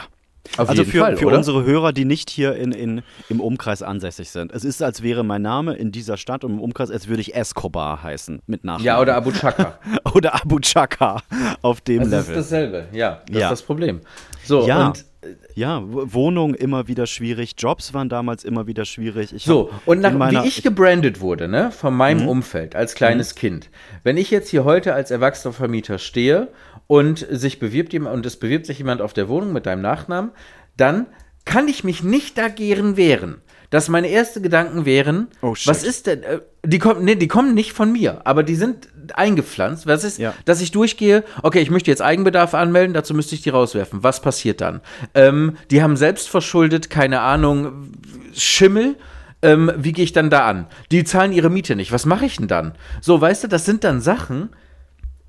Auf 0.57 0.69
also 0.69 0.81
jeden 0.81 0.91
für, 0.91 0.99
Fall, 0.99 1.17
für 1.17 1.27
oder? 1.27 1.37
unsere 1.37 1.63
Hörer, 1.65 1.93
die 1.93 2.03
nicht 2.05 2.29
hier 2.29 2.55
in, 2.55 2.71
in, 2.71 3.01
im 3.29 3.39
Umkreis 3.39 3.83
ansässig 3.83 4.29
sind. 4.31 4.51
Es 4.51 4.63
ist, 4.63 4.81
als 4.81 5.01
wäre 5.03 5.23
mein 5.23 5.41
Name 5.41 5.75
in 5.75 5.91
dieser 5.91 6.17
Stadt 6.17 6.43
und 6.43 6.51
im 6.53 6.59
Umkreis, 6.59 6.89
als 6.91 7.07
würde 7.07 7.21
ich 7.21 7.35
Escobar 7.35 8.01
heißen 8.03 8.41
mit 8.47 8.63
Nachnamen. 8.63 8.85
Ja, 8.85 8.99
oder 8.99 9.15
Abu 9.15 9.31
Chaka. 9.31 9.79
oder 10.15 10.35
Abu 10.35 10.59
Chaka 10.59 11.21
auf 11.61 11.81
dem 11.81 11.99
Das 11.99 12.07
ist 12.07 12.11
Level. 12.27 12.35
dasselbe, 12.35 12.85
ja. 12.91 13.21
Das 13.27 13.37
Ja. 13.37 13.45
ist 13.47 13.51
das 13.51 13.61
Problem. 13.61 14.01
So, 14.43 14.65
Ja. 14.67 14.87
und 14.87 15.05
ja, 15.53 15.83
Wohnung 15.85 16.55
immer 16.55 16.87
wieder 16.87 17.05
schwierig, 17.05 17.53
Jobs 17.55 17.93
waren 17.93 18.09
damals 18.09 18.43
immer 18.43 18.65
wieder 18.65 18.85
schwierig. 18.85 19.31
Ich 19.33 19.43
So, 19.43 19.69
und 19.85 19.99
nach, 20.01 20.11
in 20.13 20.17
meiner- 20.17 20.43
wie 20.43 20.47
ich 20.47 20.63
gebrandet 20.63 21.21
wurde, 21.21 21.47
ne, 21.47 21.69
von 21.71 21.93
meinem 21.95 22.27
Umfeld 22.27 22.75
als 22.75 22.95
kleines 22.95 23.35
Kind. 23.35 23.69
Wenn 24.03 24.17
ich 24.17 24.31
jetzt 24.31 24.49
hier 24.49 24.63
heute 24.63 24.95
als 24.95 25.11
erwachsener 25.11 25.53
Vermieter 25.53 25.99
stehe 25.99 26.47
und 26.91 27.25
sich 27.29 27.57
bewirbt 27.57 27.93
jemand 27.93 28.13
und 28.15 28.25
es 28.25 28.35
bewirbt 28.35 28.65
sich 28.65 28.79
jemand 28.79 29.01
auf 29.01 29.13
der 29.13 29.29
Wohnung 29.29 29.53
mit 29.53 29.65
deinem 29.65 29.81
Nachnamen, 29.81 30.31
dann 30.75 31.05
kann 31.45 31.69
ich 31.69 31.85
mich 31.85 32.03
nicht 32.03 32.37
dagegen 32.37 32.97
wehren. 32.97 33.37
Dass 33.69 33.87
meine 33.87 34.09
ersten 34.11 34.43
Gedanken 34.43 34.83
wären, 34.85 35.29
Oh, 35.41 35.55
was 35.63 35.85
ist 35.85 36.07
denn, 36.07 36.21
äh, 36.23 36.41
die 36.65 36.79
kommen, 36.79 37.05
nee, 37.05 37.15
die 37.15 37.29
kommen 37.29 37.53
nicht 37.53 37.71
von 37.71 37.93
mir, 37.93 38.19
aber 38.27 38.43
die 38.43 38.55
sind 38.55 38.89
eingepflanzt. 39.13 39.87
Was 39.87 40.03
ist, 40.03 40.17
Ja. 40.19 40.33
dass 40.43 40.59
ich 40.59 40.71
durchgehe, 40.71 41.23
okay, 41.43 41.61
ich 41.61 41.69
möchte 41.71 41.89
jetzt 41.89 42.01
Eigenbedarf 42.01 42.53
anmelden, 42.53 42.93
dazu 42.93 43.13
müsste 43.13 43.35
ich 43.35 43.41
die 43.41 43.51
rauswerfen. 43.51 44.03
Was 44.03 44.21
passiert 44.21 44.59
dann? 44.59 44.81
Ähm, 45.15 45.55
die 45.69 45.81
haben 45.81 45.95
selbst 45.95 46.27
verschuldet, 46.27 46.89
keine 46.89 47.21
Ahnung, 47.21 47.93
Schimmel. 48.33 48.97
Ähm, 49.41 49.71
wie 49.77 49.93
gehe 49.93 50.03
ich 50.03 50.11
dann 50.11 50.29
da 50.29 50.45
an? 50.45 50.67
Die 50.91 51.05
zahlen 51.05 51.31
ihre 51.31 51.49
Miete 51.49 51.77
nicht. 51.77 51.93
Was 51.93 52.05
mache 52.05 52.25
ich 52.25 52.35
denn 52.35 52.49
dann? 52.49 52.73
So, 52.99 53.21
weißt 53.21 53.45
du, 53.45 53.47
das 53.47 53.63
sind 53.63 53.85
dann 53.85 54.01
Sachen. 54.01 54.49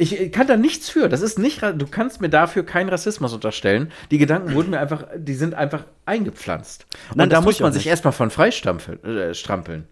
Ich 0.02 0.32
kann 0.32 0.48
da 0.48 0.56
nichts 0.56 0.88
für. 0.90 1.08
Das 1.08 1.22
ist 1.22 1.38
nicht, 1.38 1.62
du 1.62 1.86
kannst 1.86 2.20
mir 2.20 2.28
dafür 2.28 2.64
keinen 2.66 2.88
Rassismus 2.88 3.32
unterstellen. 3.32 3.92
Die 4.10 4.18
Gedanken 4.18 4.54
wurden 4.54 4.70
mir 4.70 4.80
einfach, 4.80 5.04
die 5.16 5.34
sind 5.34 5.54
einfach 5.54 5.84
eingepflanzt. 6.06 6.86
Nein, 7.14 7.26
Und 7.26 7.32
da 7.32 7.40
muss 7.40 7.60
man 7.60 7.72
sich 7.72 7.86
erstmal 7.86 8.12
von 8.12 8.30
freistrampeln. 8.30 9.04
Äh, 9.04 9.34
strampeln. 9.34 9.86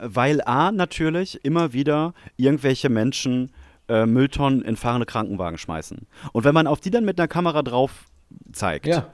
Weil 0.00 0.40
A, 0.46 0.72
natürlich 0.72 1.44
immer 1.44 1.72
wieder 1.72 2.14
irgendwelche 2.36 2.88
Menschen 2.88 3.52
äh, 3.88 4.06
Mülltonnen 4.06 4.62
in 4.62 4.76
fahrende 4.76 5.06
Krankenwagen 5.06 5.58
schmeißen. 5.58 6.06
Und 6.32 6.44
wenn 6.44 6.54
man 6.54 6.66
auf 6.66 6.80
die 6.80 6.90
dann 6.90 7.04
mit 7.04 7.18
einer 7.20 7.28
Kamera 7.28 7.62
drauf 7.62 7.90
zeigt, 8.52 8.86
Ja. 8.86 9.06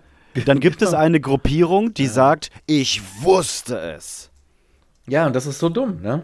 dann 0.47 0.61
gibt 0.67 0.81
es 0.81 0.95
eine 0.95 1.21
Gruppierung, 1.21 1.93
die 1.93 2.07
sagt, 2.07 2.51
ich 2.67 3.03
wusste 3.23 3.79
es. 3.79 4.31
Ja, 5.09 5.27
und 5.27 5.35
das 5.37 5.47
ist 5.47 5.59
so 5.59 5.69
dumm, 5.69 6.01
ne? 6.01 6.23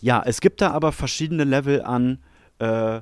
Ja, 0.00 0.22
es 0.24 0.40
gibt 0.40 0.60
da 0.60 0.70
aber 0.70 0.92
verschiedene 0.92 1.42
Level 1.44 1.82
an, 1.82 2.18
äh, 2.58 3.00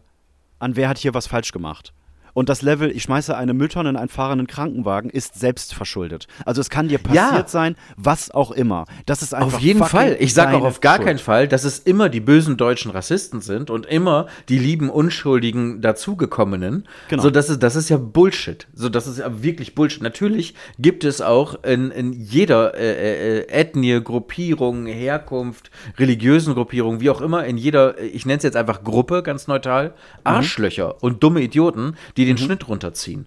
an 0.59 0.77
wer 0.77 0.89
hat 0.89 0.99
hier 0.99 1.15
was 1.15 1.27
falsch 1.27 1.53
gemacht. 1.53 1.93
Und 2.35 2.49
das 2.49 2.63
Level, 2.63 2.91
ich 2.91 3.03
schmeiße 3.03 3.37
eine 3.37 3.53
Mülltonne 3.55 3.91
in 3.91 3.97
einen 3.97 4.09
fahrenden 4.09 4.47
Krankenwagen, 4.47 5.11
ist 5.11 5.39
selbst 5.39 5.75
verschuldet. 5.75 6.27
Also 6.47 6.61
es 6.61 6.71
kann 6.71 6.89
dir 6.89 6.99
passiert 6.99 7.17
Ja. 7.33 7.45
sein, 7.47 7.77
was 7.97 8.31
auch 8.31 8.51
immer. 8.53 8.85
Das 9.07 9.23
ist 9.23 9.35
einfach 9.35 9.55
Auf 9.55 9.61
jeden 9.61 9.85
Fall. 9.85 10.17
Ich 10.19 10.35
sage 10.35 10.57
auch 10.57 10.65
auf 10.65 10.81
gar 10.81 10.97
Schuld. 10.97 11.07
keinen 11.09 11.19
Fall, 11.19 11.49
dass 11.49 11.65
es 11.65 11.79
immer 11.79 12.09
die 12.09 12.21
bösen 12.21 12.57
deutschen 12.57 12.91
Rassisten 12.91 13.41
sind 13.41 13.71
und 13.71 13.87
immer 13.87 14.27
die 14.49 14.59
lieben, 14.59 14.89
unschuldigen 14.91 15.81
dazugekommenen. 15.83 16.87
Genau. 17.09 17.23
So, 17.23 17.31
das 17.31 17.49
ist, 17.51 17.63
das 17.63 17.77
ist 17.77 17.89
ja 17.89 17.97
Bullshit. 17.97 18.67
So, 18.75 18.89
das 18.89 19.07
ist 19.07 19.19
ja 19.19 19.43
wirklich 19.43 19.75
Bullshit. 19.75 20.03
Natürlich 20.03 20.55
gibt 20.79 21.05
es 21.05 21.21
auch 21.21 21.63
in, 21.65 21.91
in 21.91 22.13
jeder 22.13 22.75
äh, 22.75 23.41
äh, 23.41 23.49
Ethnie, 23.49 24.01
Gruppierung, 24.03 24.87
Herkunft, 24.87 25.71
religiösen 25.99 26.55
Gruppierung, 26.55 27.01
wie 27.01 27.11
auch 27.11 27.21
immer, 27.21 27.45
in 27.45 27.57
jeder, 27.57 27.99
ich 28.01 28.27
nenne 28.27 28.39
es 28.39 28.43
jetzt 28.43 28.57
einfach 28.57 28.83
Gruppe, 28.85 29.23
ganz 29.23 29.47
neutral, 29.49 29.95
Arschlöcher 30.25 31.03
und 31.03 31.23
dumme 31.23 31.41
Idioten, 31.41 31.97
die 32.17 32.22
den 32.25 32.39
Schnitt 32.39 32.69
runterziehen. 32.69 33.27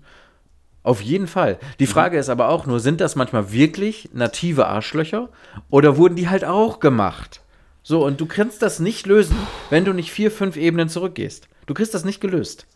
Auf 0.83 1.01
jeden 1.01 1.27
Fall. 1.27 1.57
Die 1.79 1.87
Frage 1.87 2.19
ist 2.19 2.29
aber 2.29 2.49
auch 2.49 2.67
nur, 2.67 2.79
sind 2.79 3.01
das 3.01 3.15
manchmal 3.15 3.51
wirklich 3.51 4.09
native 4.13 4.67
Arschlöcher 4.67 5.29
oder 5.71 5.97
wurden 5.97 6.15
die 6.15 6.29
halt 6.29 6.45
auch 6.45 6.79
gemacht? 6.79 7.41
So, 7.81 8.05
und 8.05 8.21
du 8.21 8.27
kannst 8.27 8.61
das 8.61 8.79
nicht 8.79 9.07
lösen, 9.07 9.35
wenn 9.69 9.85
du 9.85 9.93
nicht 9.93 10.11
vier, 10.11 10.29
fünf 10.31 10.57
Ebenen 10.57 10.89
zurückgehst. 10.89 11.47
Du 11.65 11.73
kriegst 11.73 11.93
das 11.93 12.05
nicht 12.05 12.21
gelöst. 12.21 12.67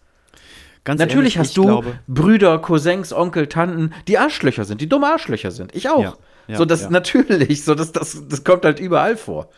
Ganz 0.83 0.99
Natürlich 0.99 1.35
ehrlich, 1.35 1.49
hast 1.49 1.57
du 1.57 1.63
glaube, 1.65 1.99
Brüder, 2.07 2.57
Cousins, 2.59 3.13
Onkel, 3.13 3.47
Tanten, 3.47 3.93
die 4.07 4.17
Arschlöcher 4.17 4.65
sind, 4.65 4.81
die 4.81 4.89
dumme 4.89 5.07
Arschlöcher 5.07 5.51
sind. 5.51 5.75
Ich 5.75 5.89
auch. 5.89 6.01
Ja, 6.01 6.17
ja, 6.47 6.57
so, 6.57 6.65
das 6.65 6.83
ja. 6.83 6.89
natürlich, 6.89 7.63
so, 7.63 7.75
das, 7.75 7.91
das, 7.91 8.27
das 8.27 8.43
kommt 8.43 8.65
halt 8.65 8.79
überall 8.79 9.17
vor. 9.17 9.49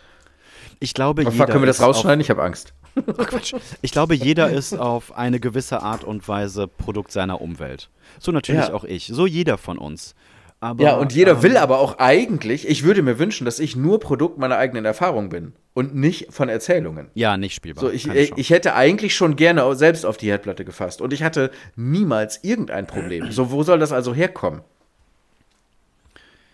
ich 0.80 0.94
glaube, 0.94 1.22
Aber 1.22 1.32
jeder 1.32 1.46
können 1.46 1.62
wir 1.62 1.68
das 1.68 1.82
rausschneiden? 1.82 2.20
Ich 2.20 2.30
habe 2.30 2.44
Angst. 2.44 2.74
Ich 3.82 3.92
glaube, 3.92 4.16
jeder 4.16 4.50
ist 4.50 4.74
auf 4.78 5.16
eine 5.16 5.40
gewisse 5.40 5.82
Art 5.82 6.04
und 6.04 6.28
Weise 6.28 6.68
Produkt 6.68 7.12
seiner 7.12 7.42
Umwelt. 7.42 7.90
So 8.20 8.32
natürlich 8.32 8.68
Ja. 8.68 8.74
auch 8.74 8.84
ich. 8.84 9.08
So 9.08 9.26
jeder 9.26 9.58
von 9.58 9.78
uns. 9.78 10.16
Aber, 10.64 10.84
Ja, 10.84 10.96
und 10.98 11.12
jeder 11.14 11.34
ähm, 11.34 11.44
will 11.44 11.58
aber 11.58 11.80
auch 11.80 11.98
eigentlich, 11.98 12.68
ich 12.70 12.84
würde 12.84 13.02
mir 13.02 13.18
wünschen, 13.18 13.46
dass 13.46 13.58
ich 13.58 13.76
nur 13.76 14.00
Produkt 14.00 14.38
meiner 14.38 14.58
eigenen 14.58 14.86
Erfahrung 14.86 15.30
bin 15.30 15.54
und 15.74 15.96
nicht 15.96 16.32
von 16.32 16.50
Erzählungen. 16.50 17.10
Ja, 17.16 17.36
nicht 17.36 17.56
spielbar. 17.56 17.84
So, 17.84 17.90
ich, 17.90 18.04
Keine 18.04 18.20
äh, 18.20 18.32
ich 18.36 18.52
hätte 18.52 18.76
eigentlich 18.76 19.16
schon 19.16 19.36
gerne 19.36 19.76
selbst 19.76 20.06
auf 20.06 20.18
die 20.18 20.28
Herdplatte 20.28 20.64
gefasst 20.64 21.02
und 21.02 21.14
ich 21.14 21.24
hatte 21.24 21.50
niemals 21.76 22.44
irgendein 22.44 22.86
Problem. 22.86 23.32
So, 23.32 23.52
wo 23.52 23.64
soll 23.64 23.80
das 23.80 23.92
also 23.92 24.14
herkommen? 24.14 24.62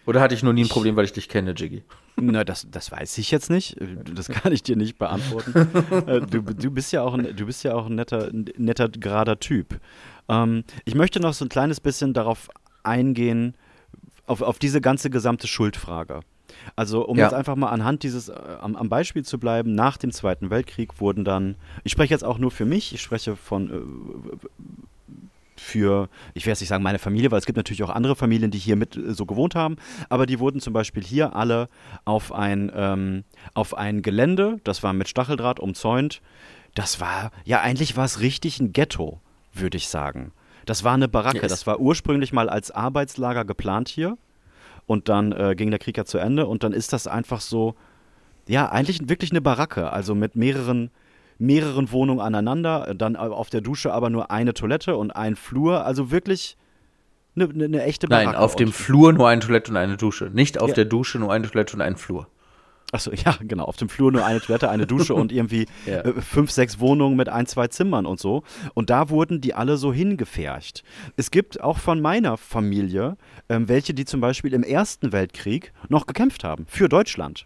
Oder 0.07 0.21
hatte 0.21 0.33
ich 0.33 0.41
nur 0.41 0.53
nie 0.53 0.63
ein 0.63 0.69
Problem, 0.69 0.95
weil 0.95 1.03
ich 1.05 1.11
dich 1.11 1.27
kenne, 1.27 1.53
Jiggy? 1.55 1.83
Na, 2.15 2.43
das, 2.45 2.65
das 2.71 2.91
weiß 2.91 3.17
ich 3.19 3.29
jetzt 3.29 3.49
nicht. 3.49 3.75
Das 4.15 4.29
kann 4.29 4.53
ich 4.53 4.63
dir 4.63 4.75
nicht 4.75 4.97
beantworten. 4.97 5.53
Äh, 6.07 6.21
du, 6.21 6.41
du 6.41 6.71
bist 6.71 6.93
ja 6.93 7.01
auch 7.01 7.13
ein, 7.13 7.35
du 7.35 7.45
bist 7.45 7.63
ja 7.63 7.73
auch 7.73 7.87
ein 7.87 7.95
netter, 7.95 8.29
netter, 8.31 8.87
gerader 8.87 9.39
Typ. 9.39 9.79
Ähm, 10.29 10.63
ich 10.85 10.95
möchte 10.95 11.19
noch 11.19 11.33
so 11.33 11.43
ein 11.43 11.49
kleines 11.49 11.81
bisschen 11.81 12.13
darauf 12.13 12.47
eingehen, 12.83 13.55
auf, 14.25 14.41
auf 14.41 14.57
diese 14.59 14.79
ganze 14.79 15.09
gesamte 15.09 15.47
Schuldfrage. 15.47 16.21
Also, 16.77 17.05
um 17.05 17.17
Ja. 17.17 17.25
jetzt 17.25 17.33
einfach 17.33 17.57
mal 17.57 17.69
anhand 17.69 18.03
dieses, 18.03 18.29
äh, 18.29 18.33
am, 18.61 18.77
am 18.77 18.87
Beispiel 18.87 19.23
zu 19.25 19.37
bleiben, 19.39 19.75
nach 19.75 19.97
dem 19.97 20.11
Zweiten 20.11 20.49
Weltkrieg 20.49 21.01
wurden 21.01 21.25
dann, 21.25 21.55
ich 21.83 21.91
spreche 21.91 22.13
jetzt 22.13 22.23
auch 22.23 22.37
nur 22.37 22.51
für 22.51 22.65
mich, 22.65 22.93
ich 22.93 23.01
spreche 23.01 23.35
von 23.35 23.69
äh, 23.69 24.37
für, 25.59 26.09
ich 26.33 26.45
will 26.45 26.51
jetzt 26.51 26.59
nicht 26.61 26.69
sagen 26.69 26.83
meine 26.83 26.99
Familie, 26.99 27.31
weil 27.31 27.39
es 27.39 27.45
gibt 27.45 27.57
natürlich 27.57 27.83
auch 27.83 27.89
andere 27.89 28.15
Familien, 28.15 28.51
die 28.51 28.57
hier 28.57 28.75
mit 28.75 28.95
äh, 28.95 29.13
so 29.13 29.25
gewohnt 29.25 29.55
haben, 29.55 29.77
aber 30.09 30.25
die 30.25 30.39
wurden 30.39 30.59
zum 30.59 30.73
Beispiel 30.73 31.03
hier 31.03 31.35
alle 31.35 31.69
auf 32.05 32.31
ein, 32.31 32.71
ähm, 32.75 33.23
auf 33.53 33.77
ein 33.77 34.01
Gelände, 34.01 34.59
das 34.63 34.83
war 34.83 34.93
mit 34.93 35.07
Stacheldraht 35.09 35.59
umzäunt. 35.59 36.21
Das 36.75 36.99
war, 37.01 37.31
ja, 37.45 37.61
eigentlich 37.61 37.97
war 37.97 38.05
es 38.05 38.19
richtig 38.19 38.59
ein 38.59 38.71
Ghetto, 38.71 39.19
würde 39.53 39.77
ich 39.77 39.87
sagen. 39.89 40.31
Das 40.65 40.83
war 40.83 40.93
eine 40.93 41.07
Baracke, 41.07 41.41
Yes. 41.41 41.49
das 41.49 41.67
war 41.67 41.79
ursprünglich 41.79 42.33
mal 42.33 42.49
als 42.49 42.71
Arbeitslager 42.71 43.45
geplant 43.45 43.87
hier 43.89 44.17
und 44.85 45.09
dann 45.09 45.31
äh, 45.31 45.55
ging 45.55 45.69
der 45.69 45.79
Krieg 45.79 45.97
ja 45.97 46.05
zu 46.05 46.17
Ende 46.17 46.45
und 46.45 46.63
dann 46.63 46.73
ist 46.73 46.93
das 46.93 47.07
einfach 47.07 47.41
so, 47.41 47.75
ja, 48.47 48.69
eigentlich 48.69 49.09
wirklich 49.09 49.31
eine 49.31 49.41
Baracke, 49.41 49.91
also 49.91 50.13
mit 50.13 50.35
mehreren, 50.35 50.91
mehreren 51.39 51.91
Wohnungen 51.91 52.19
aneinander, 52.21 52.93
dann 52.95 53.15
auf 53.15 53.49
der 53.49 53.61
Dusche 53.61 53.93
aber 53.93 54.09
nur 54.09 54.31
eine 54.31 54.53
Toilette 54.53 54.95
und 54.97 55.11
ein 55.11 55.35
Flur, 55.35 55.85
also 55.85 56.11
wirklich 56.11 56.57
eine, 57.35 57.45
eine, 57.49 57.65
eine 57.65 57.83
echte 57.83 58.07
Baracke. 58.07 58.31
Nein, 58.31 58.35
auf 58.35 58.55
dem 58.55 58.71
Flur 58.71 59.13
nur 59.13 59.29
eine 59.29 59.41
Toilette 59.41 59.71
und 59.71 59.77
eine 59.77 59.97
Dusche. 59.97 60.31
Nicht 60.33 60.59
auf 60.59 60.69
Ja. 60.69 60.75
der 60.75 60.85
Dusche 60.85 61.19
nur 61.19 61.31
eine 61.31 61.47
Toilette 61.49 61.75
und 61.75 61.81
ein 61.81 61.95
Flur. 61.95 62.27
Achso, 62.91 63.11
ja, 63.25 63.35
genau. 63.41 63.65
Auf 63.65 63.75
dem 63.75 63.89
Flur 63.89 64.11
nur 64.11 64.25
eine 64.25 64.39
Toilette, 64.41 64.69
eine 64.69 64.87
Dusche 64.87 65.13
und 65.13 65.31
irgendwie 65.31 65.67
Ja. 65.85 65.99
äh, 66.01 66.13
fünf, 66.21 66.49
sechs 66.51 66.79
Wohnungen 66.79 67.15
mit 67.17 67.29
ein, 67.29 67.45
zwei 67.45 67.67
Zimmern 67.67 68.05
und 68.05 68.19
so. 68.19 68.43
Und 68.73 68.89
da 68.89 69.09
wurden 69.09 69.41
die 69.41 69.53
alle 69.53 69.77
so 69.77 69.93
hingefercht. 69.93 70.83
Es 71.17 71.29
gibt 71.29 71.61
auch 71.61 71.77
von 71.77 72.01
meiner 72.01 72.37
Familie 72.37 73.17
ähm, 73.49 73.67
welche, 73.67 73.93
die 73.93 74.05
zum 74.05 74.21
Beispiel 74.21 74.53
im 74.53 74.63
Ersten 74.63 75.11
Weltkrieg 75.11 75.73
noch 75.89 76.07
gekämpft 76.07 76.43
haben 76.43 76.65
für 76.67 76.89
Deutschland. 76.89 77.45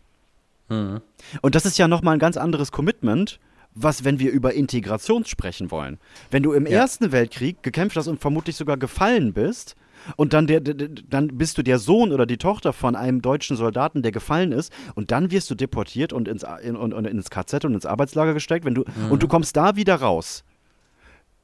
Mhm. 0.70 1.02
Und 1.42 1.56
das 1.56 1.66
ist 1.66 1.78
ja 1.78 1.88
nochmal 1.90 2.16
ein 2.16 2.20
ganz 2.20 2.38
anderes 2.38 2.72
Commitment, 2.72 3.40
was, 3.74 4.04
wenn 4.04 4.20
wir 4.20 4.32
über 4.32 4.54
Integration 4.54 5.26
sprechen 5.26 5.72
wollen. 5.72 5.98
Wenn 6.30 6.44
du 6.44 6.54
im 6.54 6.66
Ja. 6.66 6.80
Ersten 6.80 7.12
Weltkrieg 7.12 7.64
gekämpft 7.64 7.96
hast 7.98 8.08
und 8.08 8.20
vermutlich 8.20 8.56
sogar 8.56 8.78
gefallen 8.78 9.34
bist, 9.34 9.76
und 10.16 10.34
dann, 10.34 10.48
der, 10.48 10.62
der, 10.62 10.74
dann 10.74 11.38
bist 11.38 11.58
du 11.60 11.64
der 11.64 11.78
Sohn 11.80 12.12
oder 12.12 12.26
die 12.26 12.38
Tochter 12.38 12.74
von 12.74 12.96
einem 12.96 13.22
deutschen 13.22 13.56
Soldaten, 13.56 14.02
der 14.02 14.12
gefallen 14.12 14.52
ist, 14.52 14.74
und 14.96 15.12
dann 15.12 15.32
wirst 15.32 15.50
du 15.52 15.56
deportiert 15.56 16.12
und 16.14 16.28
ins, 16.28 16.44
in, 16.64 16.76
und, 16.76 16.94
und 16.94 17.06
ins 17.06 17.30
KZ 17.30 17.66
und 17.66 17.76
ins 17.76 17.86
Arbeitslager 17.86 18.34
gesteckt, 18.34 18.66
wenn 18.66 18.76
du, 18.76 18.84
und 19.10 19.22
du 19.22 19.28
kommst 19.28 19.56
da 19.56 19.76
wieder 19.76 19.96
raus. 19.96 20.44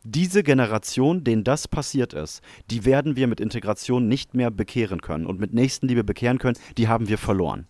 Diese 0.04 0.42
Generation, 0.42 1.24
denen 1.24 1.44
das 1.44 1.68
passiert 1.68 2.14
ist, 2.14 2.42
die 2.72 2.86
werden 2.86 3.16
wir 3.16 3.28
mit 3.28 3.40
Integration 3.40 4.08
nicht 4.08 4.34
mehr 4.36 4.52
bekehren 4.52 5.02
können 5.02 5.26
und 5.26 5.40
mit 5.40 5.54
Nächstenliebe 5.54 6.04
bekehren 6.04 6.40
können, 6.40 6.58
die 6.78 6.88
haben 6.88 7.10
wir 7.10 7.18
verloren. 7.18 7.68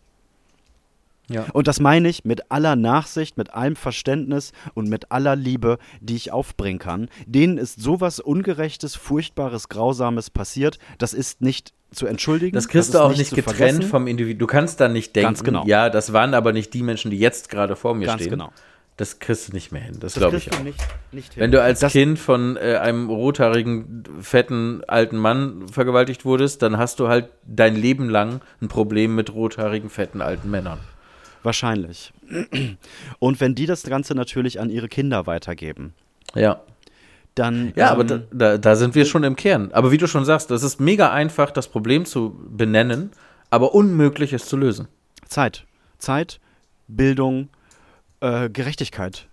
Ja. 1.30 1.46
Und 1.54 1.68
das 1.68 1.80
meine 1.80 2.08
ich 2.08 2.24
mit 2.26 2.52
aller 2.52 2.76
Nachsicht, 2.76 3.38
mit 3.38 3.54
allem 3.54 3.76
Verständnis 3.76 4.54
und 4.74 4.88
mit 4.90 5.12
aller 5.12 5.36
Liebe, 5.36 5.78
die 6.00 6.16
ich 6.16 6.32
aufbringen 6.32 6.80
kann. 6.80 7.10
Denen 7.26 7.58
ist 7.58 7.82
sowas 7.82 8.20
Ungerechtes, 8.20 8.96
Furchtbares, 8.96 9.68
Grausames 9.70 10.30
passiert. 10.30 10.80
Das 11.00 11.14
ist 11.14 11.42
nicht 11.42 11.74
zu 11.92 12.06
entschuldigen. 12.08 12.54
Das 12.56 12.68
kriegst 12.68 12.90
ist 12.90 12.96
du 12.96 13.00
auch 13.00 13.16
nicht 13.16 13.34
getrennt 13.36 13.58
vergessen. 13.58 13.82
vom 13.84 14.08
Individuum. 14.08 14.40
Du 14.40 14.48
kannst 14.48 14.80
da 14.80 14.88
nicht 14.88 15.16
denken, 15.16 15.44
genau. 15.44 15.66
ja, 15.66 15.90
das 15.90 16.14
waren 16.14 16.34
aber 16.34 16.54
nicht 16.54 16.74
die 16.74 16.84
Menschen, 16.84 17.12
die 17.12 17.20
jetzt 17.20 17.50
gerade 17.50 17.76
vor 17.76 17.94
mir 17.96 18.06
Ganz 18.08 18.22
stehen. 18.22 18.32
genau. 18.32 18.52
Das 18.98 19.20
kriegst 19.20 19.50
du 19.50 19.54
nicht 19.54 19.72
mehr 19.72 19.82
hin. 19.84 19.98
Das, 20.00 20.14
Das 20.14 20.22
glaube 20.22 20.38
ich 20.38 20.52
auch. 20.54 20.64
nicht, 20.64 20.80
nicht. 21.12 21.38
Wenn 21.38 21.52
du 21.52 21.62
als 21.62 21.82
Das- 21.82 21.92
Kind 21.92 22.18
von 22.18 22.58
äh, 22.58 22.78
einem 22.78 23.10
rothaarigen, 23.10 24.04
fetten, 24.22 24.82
alten 24.88 25.18
Mann 25.18 25.68
vergewaltigt 25.72 26.26
wurdest, 26.26 26.62
dann 26.64 26.78
hast 26.78 27.00
du 27.00 27.08
halt 27.08 27.30
dein 27.46 27.76
Leben 27.76 28.10
lang 28.10 28.42
ein 28.62 28.70
Problem 28.70 29.14
mit 29.14 29.34
rothaarigen, 29.34 29.90
fetten, 29.90 30.22
alten 30.22 30.50
Männern. 30.50 30.80
Wahrscheinlich. 31.48 32.12
Und 33.20 33.40
wenn 33.40 33.56
die 33.56 33.68
das 33.68 33.84
Ganze 33.84 34.14
natürlich 34.16 34.60
an 34.60 34.70
ihre 34.70 34.90
Kinder 34.90 35.28
weitergeben, 35.28 35.94
Ja. 36.36 36.60
dann. 37.36 37.72
Ja, 37.78 37.86
ähm, 37.88 37.92
aber 37.94 38.04
da, 38.04 38.20
da, 38.34 38.58
da 38.58 38.76
sind 38.76 38.96
wir 38.96 39.06
schon 39.06 39.24
im 39.24 39.38
Kern. 39.38 39.72
Aber 39.72 39.94
wie 39.94 39.98
du 39.98 40.08
schon 40.08 40.26
sagst, 40.26 40.52
das 40.52 40.62
ist 40.62 40.82
mega 40.82 41.10
einfach, 41.10 41.52
das 41.52 41.70
Problem 41.70 42.04
zu 42.04 42.38
benennen, 42.50 43.12
aber 43.50 43.74
unmöglich, 43.74 44.34
es 44.34 44.46
zu 44.48 44.58
lösen. 44.58 44.90
Zeit. 45.30 45.66
Zeit, 46.00 46.42
Bildung, 46.90 47.48
äh, 48.20 48.50
Gerechtigkeit. 48.50 49.30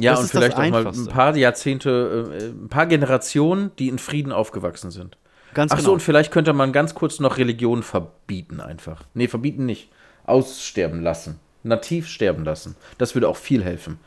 Ja, 0.00 0.12
Das 0.14 0.22
und 0.22 0.30
vielleicht 0.30 0.56
auch 0.56 0.68
mal 0.68 0.88
ein 0.88 1.06
paar 1.06 1.36
Jahrzehnte, 1.36 2.34
äh, 2.36 2.44
ein 2.48 2.68
paar 2.68 2.86
Generationen, 2.86 3.70
die 3.78 3.86
in 3.86 4.00
Frieden 4.00 4.32
aufgewachsen 4.32 4.90
sind. 4.90 5.16
Ganz 5.54 5.70
Ach 5.70 5.76
so, 5.78 5.82
genau. 5.84 5.92
und 5.94 6.00
vielleicht 6.00 6.32
könnte 6.32 6.52
man 6.52 6.72
ganz 6.72 6.96
kurz 6.96 7.20
noch 7.20 7.38
Religion 7.38 7.84
verbieten 7.84 8.60
einfach. 8.60 9.04
Nee, 9.14 9.28
verbieten 9.28 9.66
nicht. 9.66 9.88
Aussterben 10.28 11.02
lassen. 11.02 11.38
Nativ 11.64 12.08
sterben 12.08 12.44
lassen. 12.44 12.76
Das 12.98 13.14
würde 13.14 13.28
auch 13.28 13.36
viel 13.36 13.64
helfen. 13.64 13.98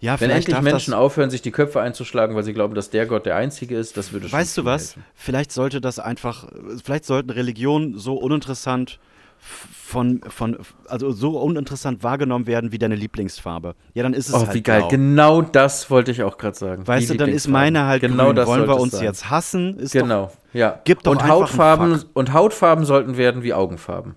ja, 0.00 0.12
Wenn 0.12 0.30
vielleicht 0.30 0.48
endlich 0.48 0.62
Menschen 0.72 0.94
aufhören, 0.94 1.30
sich 1.30 1.42
die 1.42 1.50
Köpfe 1.50 1.80
einzuschlagen, 1.80 2.36
weil 2.36 2.44
sie 2.44 2.52
glauben, 2.52 2.74
dass 2.74 2.90
der 2.90 3.06
Gott 3.06 3.26
der 3.26 3.36
Einzige 3.36 3.76
ist, 3.76 3.96
das 3.96 4.12
würde 4.12 4.28
schon 4.28 4.38
Weißt 4.38 4.56
du 4.58 4.64
was? 4.64 4.94
helfen. 4.94 5.04
Vielleicht 5.14 5.52
sollte 5.52 5.80
das 5.80 5.98
einfach, 5.98 6.46
vielleicht 6.84 7.04
sollten 7.06 7.30
Religionen 7.30 7.98
so 7.98 8.14
uninteressant 8.14 9.00
von, 9.40 10.20
von, 10.28 10.58
also 10.86 11.10
so 11.12 11.38
uninteressant 11.40 12.02
wahrgenommen 12.02 12.46
werden 12.46 12.72
wie 12.72 12.78
deine 12.78 12.96
Lieblingsfarbe. 12.96 13.74
Ja, 13.94 14.02
dann 14.02 14.12
ist 14.12 14.28
es 14.28 14.34
Oh, 14.34 14.40
halt 14.46 14.54
wie 14.54 14.62
geil. 14.62 14.80
blau. 14.80 14.88
Genau 14.88 15.42
das 15.42 15.90
wollte 15.90 16.10
ich 16.10 16.22
auch 16.24 16.36
gerade 16.38 16.56
sagen. 16.56 16.86
Weißt 16.86 17.08
Die 17.08 17.12
du, 17.12 17.18
dann 17.18 17.30
ist 17.30 17.48
meine 17.48 17.84
halt 17.86 18.02
genau 18.02 18.26
grün. 18.26 18.36
das 18.36 18.46
Wollen 18.48 18.68
wir 18.68 18.78
uns 18.78 18.92
sein. 18.92 19.04
jetzt 19.04 19.30
hassen? 19.30 19.78
Ist 19.78 19.94
Doch, 19.94 20.02
Genau, 20.02 20.32
ja. 20.52 20.80
Gib 20.84 21.02
doch 21.04 21.12
und 21.12 21.26
Hautfarben 21.26 22.04
und 22.14 22.32
Hautfarben 22.32 22.84
sollten 22.84 23.16
werden 23.16 23.42
wie 23.42 23.54
Augenfarben. 23.54 24.16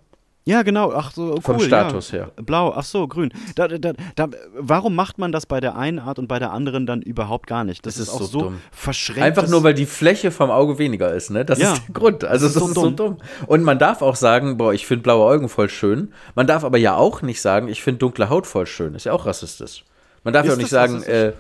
Ja, 0.52 0.62
genau. 0.64 0.92
Ach 0.94 1.12
so, 1.12 1.32
cool. 1.34 1.42
Vom 1.42 1.60
Status 1.60 2.12
ja. 2.12 2.20
her. 2.20 2.32
Blau, 2.38 2.74
ach 2.76 2.84
so, 2.84 3.08
grün. 3.08 3.34
Da, 3.56 3.68
da, 3.68 3.94
da, 4.16 4.28
warum 4.56 4.94
macht 4.96 5.18
man 5.18 5.32
das 5.32 5.46
bei 5.46 5.60
der 5.60 5.76
einen 5.76 6.00
Art 6.00 6.20
und 6.20 6.28
bei 6.28 6.38
der 6.40 6.52
anderen 6.52 6.86
dann 6.86 7.02
überhaupt 7.02 7.48
gar 7.48 7.64
nicht? 7.64 7.86
Das, 7.86 7.96
Das 7.96 8.02
ist, 8.04 8.08
ist 8.10 8.14
auch 8.14 8.20
so 8.20 8.26
so, 8.26 8.40
dumm. 8.42 8.58
verschränkt. 8.72 9.22
Einfach 9.24 9.48
nur, 9.48 9.64
weil 9.64 9.74
die 9.74 9.86
Fläche 9.86 10.32
vom 10.32 10.52
Auge 10.52 10.78
weniger 10.78 11.14
ist, 11.14 11.30
ne? 11.32 11.44
Das 11.46 11.60
Ja. 11.60 11.74
ist 11.74 11.88
der 11.88 11.94
Grund. 11.94 12.24
Also 12.24 12.46
das, 12.46 12.54
Das 12.54 12.64
ist 12.64 12.70
ist 12.70 12.76
so 12.76 12.82
so 12.82 12.90
dumm. 12.92 13.18
Und 13.48 13.64
man 13.64 13.80
darf 13.80 14.02
auch 14.02 14.16
sagen, 14.16 14.58
boah, 14.58 14.74
ich 14.74 14.86
finde 14.86 15.04
blaue 15.04 15.32
Augen 15.34 15.50
voll 15.50 15.70
schön. 15.70 16.14
Man 16.36 16.48
darf 16.48 16.64
aber 16.64 16.78
ja 16.78 16.96
auch 16.96 17.22
nicht 17.22 17.42
sagen, 17.42 17.68
ich 17.68 17.82
finde 17.82 18.00
dunkle 18.00 18.30
Haut 18.30 18.46
voll 18.48 18.66
schön. 18.68 18.94
Ist 18.96 19.06
ja 19.06 19.14
auch 19.14 19.26
rassistisch. 19.26 19.86
Man 20.24 20.34
darf 20.34 20.46
ja 20.46 20.52
Ist 20.52 20.58
auch 20.58 20.62
nicht 20.62 20.70
sagen, 20.70 21.02
äh, 21.04 21.34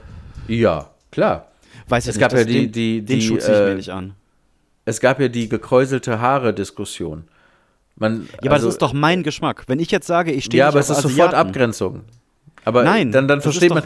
ja, 0.48 0.90
klar. 1.12 1.48
Weiß 1.88 2.06
ich 2.06 2.10
es 2.10 2.16
nicht, 2.16 2.22
gab 2.22 2.32
das- 2.32 2.40
ja 2.42 2.46
die- 2.46 2.54
den, 2.54 2.72
die- 2.72 3.02
den 3.06 3.20
die, 3.20 3.26
Schutz 3.28 3.46
ziehe 3.46 3.56
ich 3.58 3.62
äh, 3.64 3.70
mir 3.70 3.76
nicht 3.76 3.90
an. 3.90 4.14
Es 4.86 5.00
gab 5.00 5.20
ja 5.20 5.28
die 5.28 5.48
gekräuselte 5.48 6.20
Haare-Diskussion. 6.22 7.26
Man, 7.96 8.28
Ja, 8.42 8.50
aber 8.50 8.54
also- 8.54 8.68
das 8.68 8.76
ist 8.76 8.82
doch 8.82 8.94
mein 8.94 9.24
Geschmack. 9.24 9.64
Wenn 9.68 9.80
ich 9.80 9.92
jetzt 9.92 10.08
sage, 10.08 10.32
ich 10.32 10.46
stehe 10.46 10.60
Ja, 10.60 10.68
aber 10.70 10.80
es 10.80 10.90
ist 10.90 11.02
sofort 11.02 11.30
Asiaten, 11.34 11.36
Abgrenzung. 11.50 12.02
Aber 12.66 12.84
Nein, 12.84 13.12
dann, 13.12 13.28
dann 13.28 13.40
ist 13.40 13.44
versteht 13.44 13.74
man. 13.74 13.84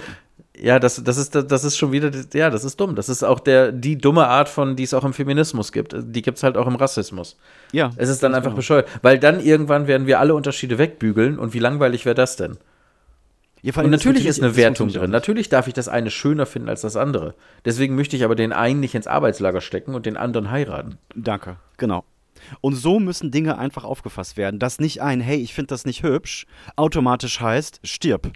Ja, 0.57 0.79
das, 0.79 1.03
das, 1.03 1.17
ist, 1.17 1.35
das 1.35 1.63
ist 1.65 1.77
schon 1.77 1.91
wieder, 1.91 2.11
ja, 2.33 2.49
das 2.49 2.63
ist 2.63 2.79
dumm. 2.79 2.95
Das 2.95 3.09
ist 3.09 3.23
auch 3.23 3.41
der, 3.41 3.73
die 3.73 3.97
dumme 3.97 4.27
Art 4.27 4.47
von, 4.47 4.77
die 4.77 4.83
es 4.83 4.93
auch 4.93 5.03
im 5.03 5.11
Feminismus 5.13 5.73
gibt. 5.73 5.93
Die 5.97 6.21
gibt 6.21 6.37
es 6.37 6.43
halt 6.43 6.55
auch 6.55 6.65
im 6.65 6.75
Rassismus. 6.75 7.37
Ja, 7.73 7.89
Es 7.97 8.07
ist 8.07 8.23
dann 8.23 8.33
einfach 8.33 8.53
bescheuert. 8.53 8.87
Weil 9.01 9.19
dann 9.19 9.41
irgendwann 9.41 9.87
werden 9.87 10.07
wir 10.07 10.19
alle 10.21 10.33
Unterschiede 10.33 10.77
wegbügeln 10.77 11.39
und 11.39 11.53
wie 11.53 11.59
langweilig 11.59 12.05
wäre 12.05 12.15
das 12.15 12.37
denn? 12.37 12.57
Ja, 13.61 13.73
Und 13.75 13.91
das 13.91 14.05
natürlich 14.05 14.27
ist 14.27 14.41
eine 14.41 14.55
Wertung 14.55 14.89
drin. 14.89 15.09
Natürlich 15.11 15.49
darf 15.49 15.67
ich 15.67 15.73
das 15.73 15.89
eine 15.89 16.11
schöner 16.11 16.45
finden 16.45 16.69
als 16.69 16.81
das 16.81 16.95
andere. 16.95 17.33
Deswegen 17.65 17.95
möchte 17.95 18.15
ich 18.15 18.23
aber 18.23 18.35
den 18.35 18.53
einen 18.53 18.79
nicht 18.79 18.95
ins 18.95 19.07
Arbeitslager 19.07 19.59
stecken 19.59 19.93
und 19.95 20.05
den 20.05 20.15
anderen 20.17 20.51
heiraten. 20.51 20.99
Danke, 21.15 21.57
genau. 21.77 22.05
Und 22.61 22.75
so 22.75 22.99
müssen 22.99 23.31
Dinge 23.31 23.57
einfach 23.57 23.83
aufgefasst 23.83 24.37
werden, 24.37 24.59
dass 24.59 24.79
nicht 24.79 25.01
ein, 25.01 25.21
hey, 25.21 25.37
ich 25.37 25.53
finde 25.53 25.67
das 25.67 25.85
nicht 25.85 26.03
hübsch, 26.03 26.45
automatisch 26.75 27.39
heißt, 27.39 27.79
stirb. 27.83 28.31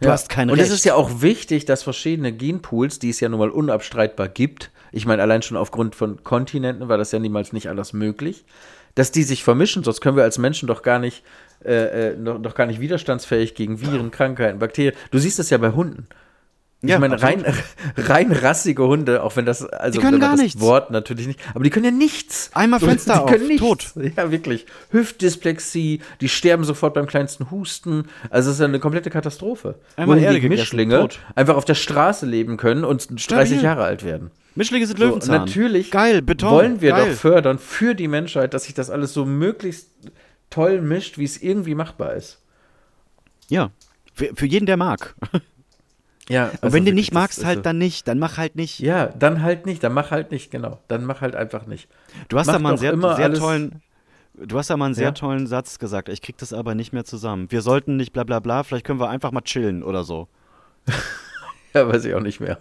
Du 0.00 0.10
hast 0.10 0.28
kein 0.28 0.50
Und 0.50 0.58
Recht. 0.58 0.68
es 0.68 0.74
ist 0.74 0.84
ja 0.84 0.94
auch 0.94 1.22
wichtig, 1.22 1.64
dass 1.64 1.82
verschiedene 1.82 2.32
Genpools, 2.32 2.98
die 2.98 3.10
es 3.10 3.20
ja 3.20 3.28
nun 3.28 3.38
mal 3.38 3.50
unabstreitbar 3.50 4.28
gibt, 4.28 4.72
ich 4.90 5.06
meine, 5.06 5.22
allein 5.22 5.42
schon 5.42 5.56
aufgrund 5.56 5.94
von 5.94 6.22
Kontinenten 6.22 6.88
war 6.88 6.98
das 6.98 7.12
ja 7.12 7.18
niemals 7.18 7.52
nicht 7.52 7.68
alles 7.68 7.92
möglich, 7.92 8.44
dass 8.94 9.10
die 9.10 9.22
sich 9.22 9.42
vermischen, 9.42 9.84
sonst 9.84 10.00
können 10.02 10.16
wir 10.16 10.24
als 10.24 10.38
Menschen 10.38 10.66
doch 10.66 10.82
gar 10.82 10.98
nicht, 10.98 11.24
äh, 11.64 12.10
äh, 12.10 12.16
noch, 12.16 12.40
doch 12.42 12.54
gar 12.54 12.66
nicht 12.66 12.80
widerstandsfähig 12.80 13.54
gegen 13.54 13.80
Viren, 13.80 14.10
Krankheiten, 14.10 14.58
Bakterien. 14.58 14.94
Du 15.10 15.18
siehst 15.18 15.38
es 15.38 15.48
ja 15.48 15.56
bei 15.56 15.70
Hunden. 15.70 16.06
Ich 16.84 16.90
Ja, 16.90 16.98
meine, 16.98 17.14
absolut. 17.14 17.44
rein, 17.46 17.54
rein 17.96 18.32
rassige 18.32 18.84
Hunde, 18.84 19.22
auch 19.22 19.36
wenn 19.36 19.46
das, 19.46 19.64
also 19.64 20.00
Die 20.00 20.04
können 20.04 20.18
gar 20.18 20.32
das 20.32 20.40
nichts. 20.40 20.60
Wort 20.60 20.90
natürlich 20.90 21.28
nicht, 21.28 21.38
aber 21.54 21.62
die 21.62 21.70
können 21.70 21.84
ja 21.84 21.90
nichts. 21.92 22.50
Einmal 22.54 22.80
Fenster 22.80 23.14
die 23.14 23.20
auf, 23.20 23.30
können 23.30 23.46
nichts. 23.46 23.62
tot. 23.62 23.92
Ja, 24.16 24.32
wirklich. 24.32 24.66
Hüftdysplexie, 24.90 26.00
die 26.20 26.28
sterben 26.28 26.64
sofort 26.64 26.94
beim 26.94 27.06
kleinsten 27.06 27.50
Husten. 27.52 28.08
Also 28.30 28.50
es 28.50 28.56
ist 28.56 28.60
ja 28.60 28.66
eine 28.66 28.80
komplette 28.80 29.10
Katastrophe. 29.10 29.76
Einmal 29.96 30.18
Erde 30.18 30.40
gegessen, 30.40 30.60
Mischlinge 30.60 30.98
tot. 31.00 31.20
einfach 31.36 31.54
auf 31.56 31.64
der 31.64 31.74
Straße 31.76 32.26
leben 32.26 32.56
können 32.56 32.84
und 32.84 33.08
30 33.30 33.62
Jahre 33.62 33.84
alt 33.84 34.04
werden. 34.04 34.32
Mischlinge 34.56 34.86
sind 34.86 34.98
So, 34.98 35.04
Löwenzahn. 35.06 35.36
natürlich 35.36 35.90
Geil, 35.92 36.20
Beton. 36.20 36.50
wollen 36.50 36.80
wir 36.80 36.90
geil. 36.90 37.10
doch 37.10 37.16
fördern 37.16 37.58
für 37.60 37.94
die 37.94 38.08
Menschheit, 38.08 38.54
dass 38.54 38.64
sich 38.64 38.74
das 38.74 38.90
alles 38.90 39.14
so 39.14 39.24
möglichst 39.24 39.88
toll 40.50 40.80
mischt, 40.82 41.16
wie 41.16 41.24
es 41.24 41.40
irgendwie 41.40 41.74
machbar 41.74 42.14
ist. 42.14 42.40
Ja, 43.48 43.70
für, 44.12 44.30
für 44.34 44.46
jeden, 44.46 44.66
der 44.66 44.76
mag. 44.76 45.14
Ja, 46.32 46.50
Und 46.62 46.72
wenn 46.72 46.84
du 46.84 46.92
nicht 46.94 47.12
magst, 47.12 47.44
halt 47.44 47.66
dann 47.66 47.76
nicht. 47.78 48.08
Dann 48.08 48.18
mach 48.18 48.38
halt 48.38 48.56
nicht. 48.56 48.78
Ja, 48.80 49.06
dann 49.08 49.42
halt 49.42 49.66
nicht, 49.66 49.82
dann 49.84 49.92
mach 49.92 50.10
halt 50.10 50.30
nicht, 50.30 50.50
genau. 50.50 50.78
Dann 50.88 51.04
mach 51.04 51.20
halt 51.20 51.36
einfach 51.36 51.66
nicht. 51.66 51.88
Du 52.28 52.38
hast 52.38 52.46
Mach 52.46 52.54
da 52.54 52.58
mal 52.58 52.68
einen 52.70 52.78
sehr, 52.78 52.96
sehr 53.16 53.34
tollen. 53.34 53.82
Du 54.34 54.56
hast 54.56 54.70
da 54.70 54.76
mal 54.78 54.86
einen 54.86 54.94
sehr 54.94 55.06
Ja? 55.08 55.12
tollen 55.12 55.46
Satz 55.46 55.78
gesagt. 55.78 56.08
Ich 56.08 56.22
krieg 56.22 56.38
das 56.38 56.52
aber 56.54 56.74
nicht 56.74 56.92
mehr 56.94 57.04
zusammen. 57.04 57.50
Wir 57.50 57.60
sollten 57.60 57.96
nicht 57.98 58.12
bla 58.14 58.24
bla 58.24 58.40
bla, 58.40 58.62
vielleicht 58.62 58.86
können 58.86 58.98
wir 58.98 59.10
einfach 59.10 59.30
mal 59.30 59.42
chillen 59.42 59.82
oder 59.82 60.04
so. 60.04 60.28
Ja, 61.74 61.88
weiß 61.88 62.04
ich 62.04 62.14
auch 62.14 62.20
nicht 62.20 62.38
mehr. 62.40 62.58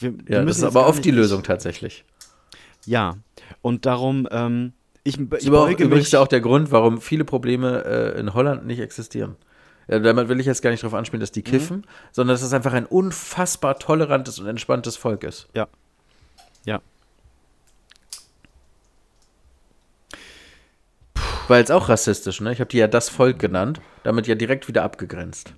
Wir, 0.00 0.12
wir 0.18 0.24
Ja, 0.28 0.36
das 0.38 0.44
müssen 0.46 0.58
ist 0.68 0.76
aber 0.76 0.86
oft 0.88 0.96
nicht- 0.96 1.04
die 1.04 1.10
Lösung 1.12 1.44
tatsächlich. 1.44 2.04
Ja. 2.86 3.14
Und 3.60 3.86
darum, 3.86 4.26
ähm, 4.32 4.72
ich, 5.04 5.14
ich 5.18 5.46
übrigens 5.46 5.88
mich. 6.12 6.16
auch 6.16 6.26
der 6.26 6.40
Grund, 6.40 6.72
warum 6.72 7.00
viele 7.00 7.24
Probleme 7.24 7.84
äh, 7.84 8.18
in 8.18 8.34
Holland 8.34 8.66
nicht 8.66 8.80
existieren. 8.80 9.36
Ja, 9.88 9.98
damit 9.98 10.28
will 10.28 10.38
ich 10.40 10.46
jetzt 10.46 10.62
gar 10.62 10.70
nicht 10.70 10.82
darauf 10.82 10.94
anspielen, 10.94 11.20
dass 11.20 11.32
die 11.32 11.42
kiffen, 11.42 11.86
sondern 12.12 12.34
dass 12.34 12.42
es 12.42 12.52
einfach 12.52 12.72
ein 12.72 12.86
unfassbar 12.86 13.78
tolerantes 13.78 14.38
und 14.38 14.46
entspanntes 14.46 14.96
Volk 14.96 15.24
ist. 15.24 15.48
Ja. 15.54 15.66
Ja. 16.64 16.80
War 21.48 21.58
jetzt 21.58 21.72
auch 21.72 21.88
rassistisch, 21.88 22.40
ne? 22.40 22.52
Ich 22.52 22.60
habe 22.60 22.68
die 22.70 22.78
ja 22.78 22.86
das 22.86 23.08
Volk 23.08 23.38
genannt, 23.38 23.80
damit 24.04 24.26
ja 24.26 24.34
direkt 24.34 24.68
wieder 24.68 24.84
abgegrenzt. 24.84 25.52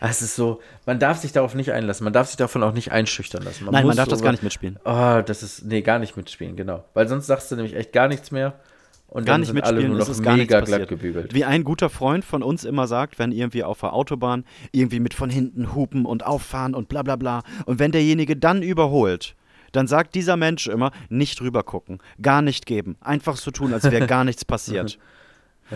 Es 0.00 0.22
ist 0.22 0.36
so, 0.36 0.60
man 0.86 1.00
darf 1.00 1.18
sich 1.18 1.32
darauf 1.32 1.54
nicht 1.54 1.72
einlassen, 1.72 2.04
man 2.04 2.12
darf 2.12 2.28
sich 2.28 2.36
davon 2.36 2.62
auch 2.62 2.72
nicht 2.72 2.92
einschüchtern 2.92 3.42
lassen. 3.42 3.64
Nein, 3.70 3.84
man 3.86 3.96
darf 3.96 4.06
das 4.08 4.20
so- 4.20 4.24
gar 4.24 4.30
nicht 4.30 4.44
mitspielen. 4.44 4.78
Oh, 4.84 5.22
das 5.26 5.42
ist, 5.42 5.64
nee, 5.64 5.82
gar 5.82 5.98
nicht 5.98 6.16
mitspielen, 6.16 6.54
genau. 6.54 6.84
Weil 6.94 7.08
sonst 7.08 7.26
sagst 7.26 7.50
du 7.50 7.56
nämlich 7.56 7.74
echt 7.74 7.92
gar 7.92 8.06
nichts 8.06 8.30
mehr 8.30 8.60
und 9.08 9.24
Gar 9.24 9.38
nicht 9.38 9.54
mitspielen, 9.54 9.96
es 9.96 10.08
ist 10.08 10.22
gar 10.22 10.36
nichts 10.36 10.50
mega 10.50 10.60
passiert. 10.60 10.78
glatt 10.80 10.88
gebügelt. 10.88 11.34
Wie 11.34 11.44
ein 11.44 11.64
guter 11.64 11.88
Freund 11.88 12.24
von 12.24 12.42
uns 12.42 12.64
immer 12.64 12.86
sagt, 12.86 13.18
wenn 13.18 13.32
irgendwie 13.32 13.64
auf 13.64 13.80
der 13.80 13.94
Autobahn 13.94 14.44
irgendwie 14.70 15.00
mit 15.00 15.14
von 15.14 15.30
hinten 15.30 15.74
hupen 15.74 16.04
und 16.04 16.26
auffahren 16.26 16.74
und 16.74 16.88
bla 16.90 17.02
bla 17.02 17.16
bla. 17.16 17.42
Und 17.64 17.78
wenn 17.78 17.90
derjenige 17.90 18.36
dann 18.36 18.62
überholt, 18.62 19.34
dann 19.72 19.86
sagt 19.86 20.14
dieser 20.14 20.36
Mensch 20.36 20.66
immer, 20.66 20.92
nicht 21.08 21.40
rüber 21.40 21.62
gucken, 21.62 21.98
gar 22.20 22.42
nicht 22.42 22.66
geben, 22.66 22.96
einfach 23.00 23.36
so 23.36 23.50
tun, 23.50 23.72
als 23.72 23.90
wäre 23.90 24.06
gar 24.06 24.24
nichts 24.24 24.44
passiert. 24.44 24.98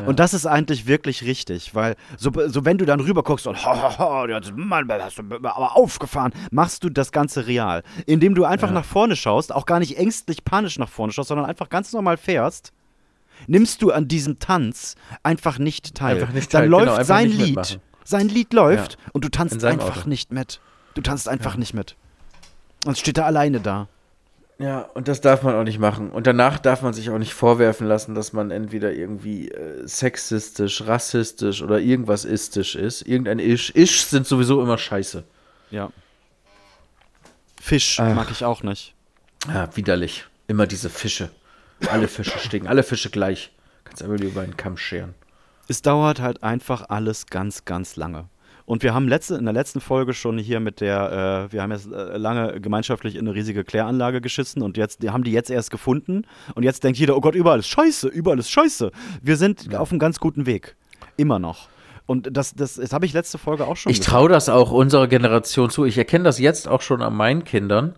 Und 0.06 0.20
das 0.20 0.32
ist 0.32 0.46
eigentlich 0.46 0.86
wirklich 0.86 1.22
richtig, 1.22 1.74
weil 1.74 1.96
so, 2.16 2.30
so 2.46 2.64
wenn 2.64 2.78
du 2.78 2.86
dann 2.86 3.00
rüber 3.00 3.22
guckst 3.22 3.46
und 3.46 3.62
ho, 3.62 3.98
ho, 3.98 3.98
ho, 3.98 4.40
Mann, 4.56 4.90
hast 4.90 5.18
du 5.18 5.22
aber 5.22 5.76
aufgefahren, 5.76 6.32
machst 6.50 6.82
du 6.82 6.88
das 6.88 7.12
Ganze 7.12 7.46
real. 7.46 7.82
Indem 8.06 8.34
du 8.34 8.44
einfach 8.44 8.70
nach 8.70 8.86
vorne 8.86 9.16
schaust, 9.16 9.54
auch 9.54 9.66
gar 9.66 9.80
nicht 9.80 9.98
ängstlich 9.98 10.46
panisch 10.46 10.78
nach 10.78 10.88
vorne 10.88 11.12
schaust, 11.12 11.28
sondern 11.28 11.44
einfach 11.44 11.68
ganz 11.68 11.92
normal 11.92 12.16
fährst, 12.16 12.72
nimmst 13.46 13.82
du 13.82 13.90
an 13.92 14.08
diesem 14.08 14.38
Tanz 14.38 14.94
einfach 15.22 15.58
nicht 15.58 15.94
teil. 15.94 16.20
Einfach 16.20 16.32
nicht 16.32 16.52
dann 16.54 16.62
teil, 16.62 16.70
läuft 16.70 16.86
genau, 16.92 17.02
sein 17.04 17.30
Lied. 17.30 17.46
mitmachen. 17.56 17.80
Sein 18.04 18.28
Lied 18.28 18.52
läuft 18.52 18.92
Ja. 18.94 19.10
und 19.12 19.24
du 19.24 19.28
tanzt 19.28 19.64
einfach 19.64 19.98
Auto. 19.98 20.08
nicht 20.08 20.32
mit. 20.32 20.60
Du 20.94 21.00
tanzt 21.02 21.28
einfach 21.28 21.56
nicht 21.56 21.72
mit. 21.74 21.96
Und 22.84 22.98
steht 22.98 23.18
er 23.18 23.26
alleine 23.26 23.60
da. 23.60 23.88
Ja, 24.58 24.80
und 24.94 25.08
das 25.08 25.20
darf 25.20 25.42
man 25.42 25.54
auch 25.54 25.64
nicht 25.64 25.78
machen. 25.78 26.10
Und 26.10 26.26
danach 26.26 26.58
darf 26.58 26.82
man 26.82 26.92
sich 26.92 27.10
auch 27.10 27.18
nicht 27.18 27.32
vorwerfen 27.34 27.86
lassen, 27.86 28.14
dass 28.14 28.32
man 28.32 28.50
entweder 28.50 28.92
irgendwie 28.92 29.48
äh, 29.50 29.86
sexistisch, 29.86 30.82
rassistisch 30.86 31.62
oder 31.62 31.80
irgendwas 31.80 32.24
istisch 32.24 32.74
ist. 32.76 33.02
Irgendein 33.02 33.38
Isch. 33.38 33.70
Isch 33.70 34.04
sind 34.04 34.26
sowieso 34.26 34.62
immer 34.62 34.78
scheiße. 34.78 35.24
Ja. 35.70 35.90
Fisch 37.60 37.98
Ach. 38.00 38.14
mag 38.14 38.30
ich 38.30 38.44
auch 38.44 38.62
nicht. 38.62 38.94
Ja, 39.48 39.74
widerlich. 39.76 40.26
Immer 40.48 40.66
diese 40.66 40.90
Fische. 40.90 41.30
Alle 41.90 42.08
Fische 42.08 42.38
stinken. 42.38 42.68
Alle 42.68 42.82
Fische 42.82 43.10
gleich. 43.10 43.52
Kannst 43.84 44.02
einfach 44.02 44.18
nur 44.18 44.30
über 44.30 44.42
einen 44.42 44.56
Kamm 44.56 44.76
scheren. 44.76 45.14
Es 45.68 45.82
dauert 45.82 46.20
halt 46.20 46.42
einfach 46.42 46.88
alles 46.88 47.26
ganz, 47.26 47.64
ganz 47.64 47.96
lange. 47.96 48.28
Und 48.64 48.82
wir 48.82 48.94
haben 48.94 49.08
letzte, 49.08 49.34
in 49.34 49.44
der 49.44 49.52
letzten 49.52 49.80
Folge 49.80 50.14
schon 50.14 50.38
hier 50.38 50.60
mit 50.60 50.80
der, 50.80 51.48
äh, 51.48 51.52
wir 51.52 51.62
haben 51.62 51.72
jetzt 51.72 51.90
äh, 51.90 52.16
lange 52.16 52.60
gemeinschaftlich 52.60 53.16
in 53.16 53.26
eine 53.26 53.34
riesige 53.34 53.64
Kläranlage 53.64 54.20
geschissen 54.20 54.62
und 54.62 54.76
jetzt 54.76 55.02
die 55.02 55.10
haben 55.10 55.24
die 55.24 55.32
jetzt 55.32 55.50
erst 55.50 55.70
gefunden 55.70 56.26
und 56.54 56.62
jetzt 56.62 56.84
denkt 56.84 56.98
jeder, 56.98 57.16
oh 57.16 57.20
Gott, 57.20 57.34
überall 57.34 57.58
ist 57.58 57.68
Scheiße, 57.68 58.08
überall 58.08 58.38
ist 58.38 58.50
Scheiße. 58.50 58.92
Wir 59.20 59.36
sind 59.36 59.74
auf 59.74 59.90
einem 59.90 59.98
ganz 59.98 60.20
guten 60.20 60.46
Weg. 60.46 60.76
Immer 61.16 61.38
noch. 61.38 61.68
Und 62.06 62.36
das, 62.36 62.54
das, 62.54 62.74
das 62.74 62.92
habe 62.92 63.06
ich 63.06 63.12
letzte 63.12 63.38
Folge 63.38 63.66
auch 63.66 63.76
schon 63.76 63.90
Ich 63.90 64.00
traue 64.00 64.28
das 64.28 64.48
auch 64.48 64.70
unserer 64.70 65.08
Generation 65.08 65.70
zu. 65.70 65.84
Ich 65.84 65.98
erkenne 65.98 66.24
das 66.24 66.38
jetzt 66.38 66.68
auch 66.68 66.82
schon 66.82 67.02
an 67.02 67.14
meinen 67.14 67.44
Kindern, 67.44 67.94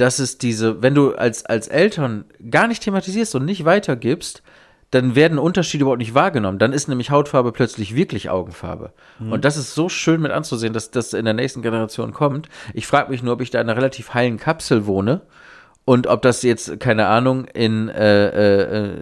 dass 0.00 0.18
es 0.18 0.38
diese, 0.38 0.82
wenn 0.82 0.94
du 0.94 1.14
als, 1.14 1.44
als 1.44 1.68
Eltern 1.68 2.24
gar 2.50 2.66
nicht 2.66 2.82
thematisierst 2.82 3.34
und 3.34 3.44
nicht 3.44 3.64
weitergibst, 3.64 4.42
dann 4.90 5.14
werden 5.14 5.38
Unterschiede 5.38 5.82
überhaupt 5.82 6.00
nicht 6.00 6.14
wahrgenommen. 6.14 6.58
Dann 6.58 6.72
ist 6.72 6.88
nämlich 6.88 7.10
Hautfarbe 7.10 7.52
plötzlich 7.52 7.94
wirklich 7.94 8.28
Augenfarbe. 8.28 8.92
Und 9.30 9.44
das 9.44 9.56
ist 9.56 9.74
so 9.74 9.88
schön 9.88 10.20
mit 10.20 10.32
anzusehen, 10.32 10.72
dass 10.72 10.90
das 10.90 11.12
in 11.12 11.24
der 11.24 11.34
nächsten 11.34 11.62
Generation 11.62 12.12
kommt. 12.12 12.48
Ich 12.74 12.86
frage 12.86 13.10
mich 13.10 13.22
nur, 13.22 13.34
ob 13.34 13.40
ich 13.40 13.50
da 13.50 13.60
in 13.60 13.68
einer 13.68 13.76
relativ 13.76 14.14
heilen 14.14 14.38
Kapsel 14.38 14.86
wohne 14.86 15.20
und 15.84 16.08
ob 16.08 16.22
das 16.22 16.42
jetzt, 16.42 16.80
keine 16.80 17.06
Ahnung, 17.06 17.44
in, 17.44 17.88
äh, 17.88 18.28
äh, 18.28 18.84
äh, 18.84 18.96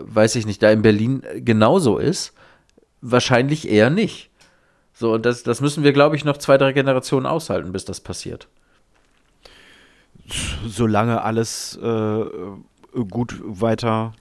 weiß 0.00 0.34
ich 0.34 0.46
nicht, 0.46 0.62
da 0.62 0.70
in 0.70 0.82
Berlin 0.82 1.22
genauso 1.36 1.98
ist. 1.98 2.32
Wahrscheinlich 3.00 3.68
eher 3.68 3.90
nicht. 3.90 4.30
So, 4.94 5.12
und 5.12 5.26
das, 5.26 5.44
das 5.44 5.60
müssen 5.60 5.84
wir, 5.84 5.92
glaube 5.92 6.16
ich, 6.16 6.24
noch 6.24 6.38
zwei, 6.38 6.58
drei 6.58 6.72
Generationen 6.72 7.26
aushalten, 7.26 7.72
bis 7.72 7.84
das 7.84 8.00
passiert. 8.00 8.48
Solange 10.66 11.22
alles 11.22 11.76
äh, 11.82 12.24
gut 13.08 13.40
weiter. 13.44 14.12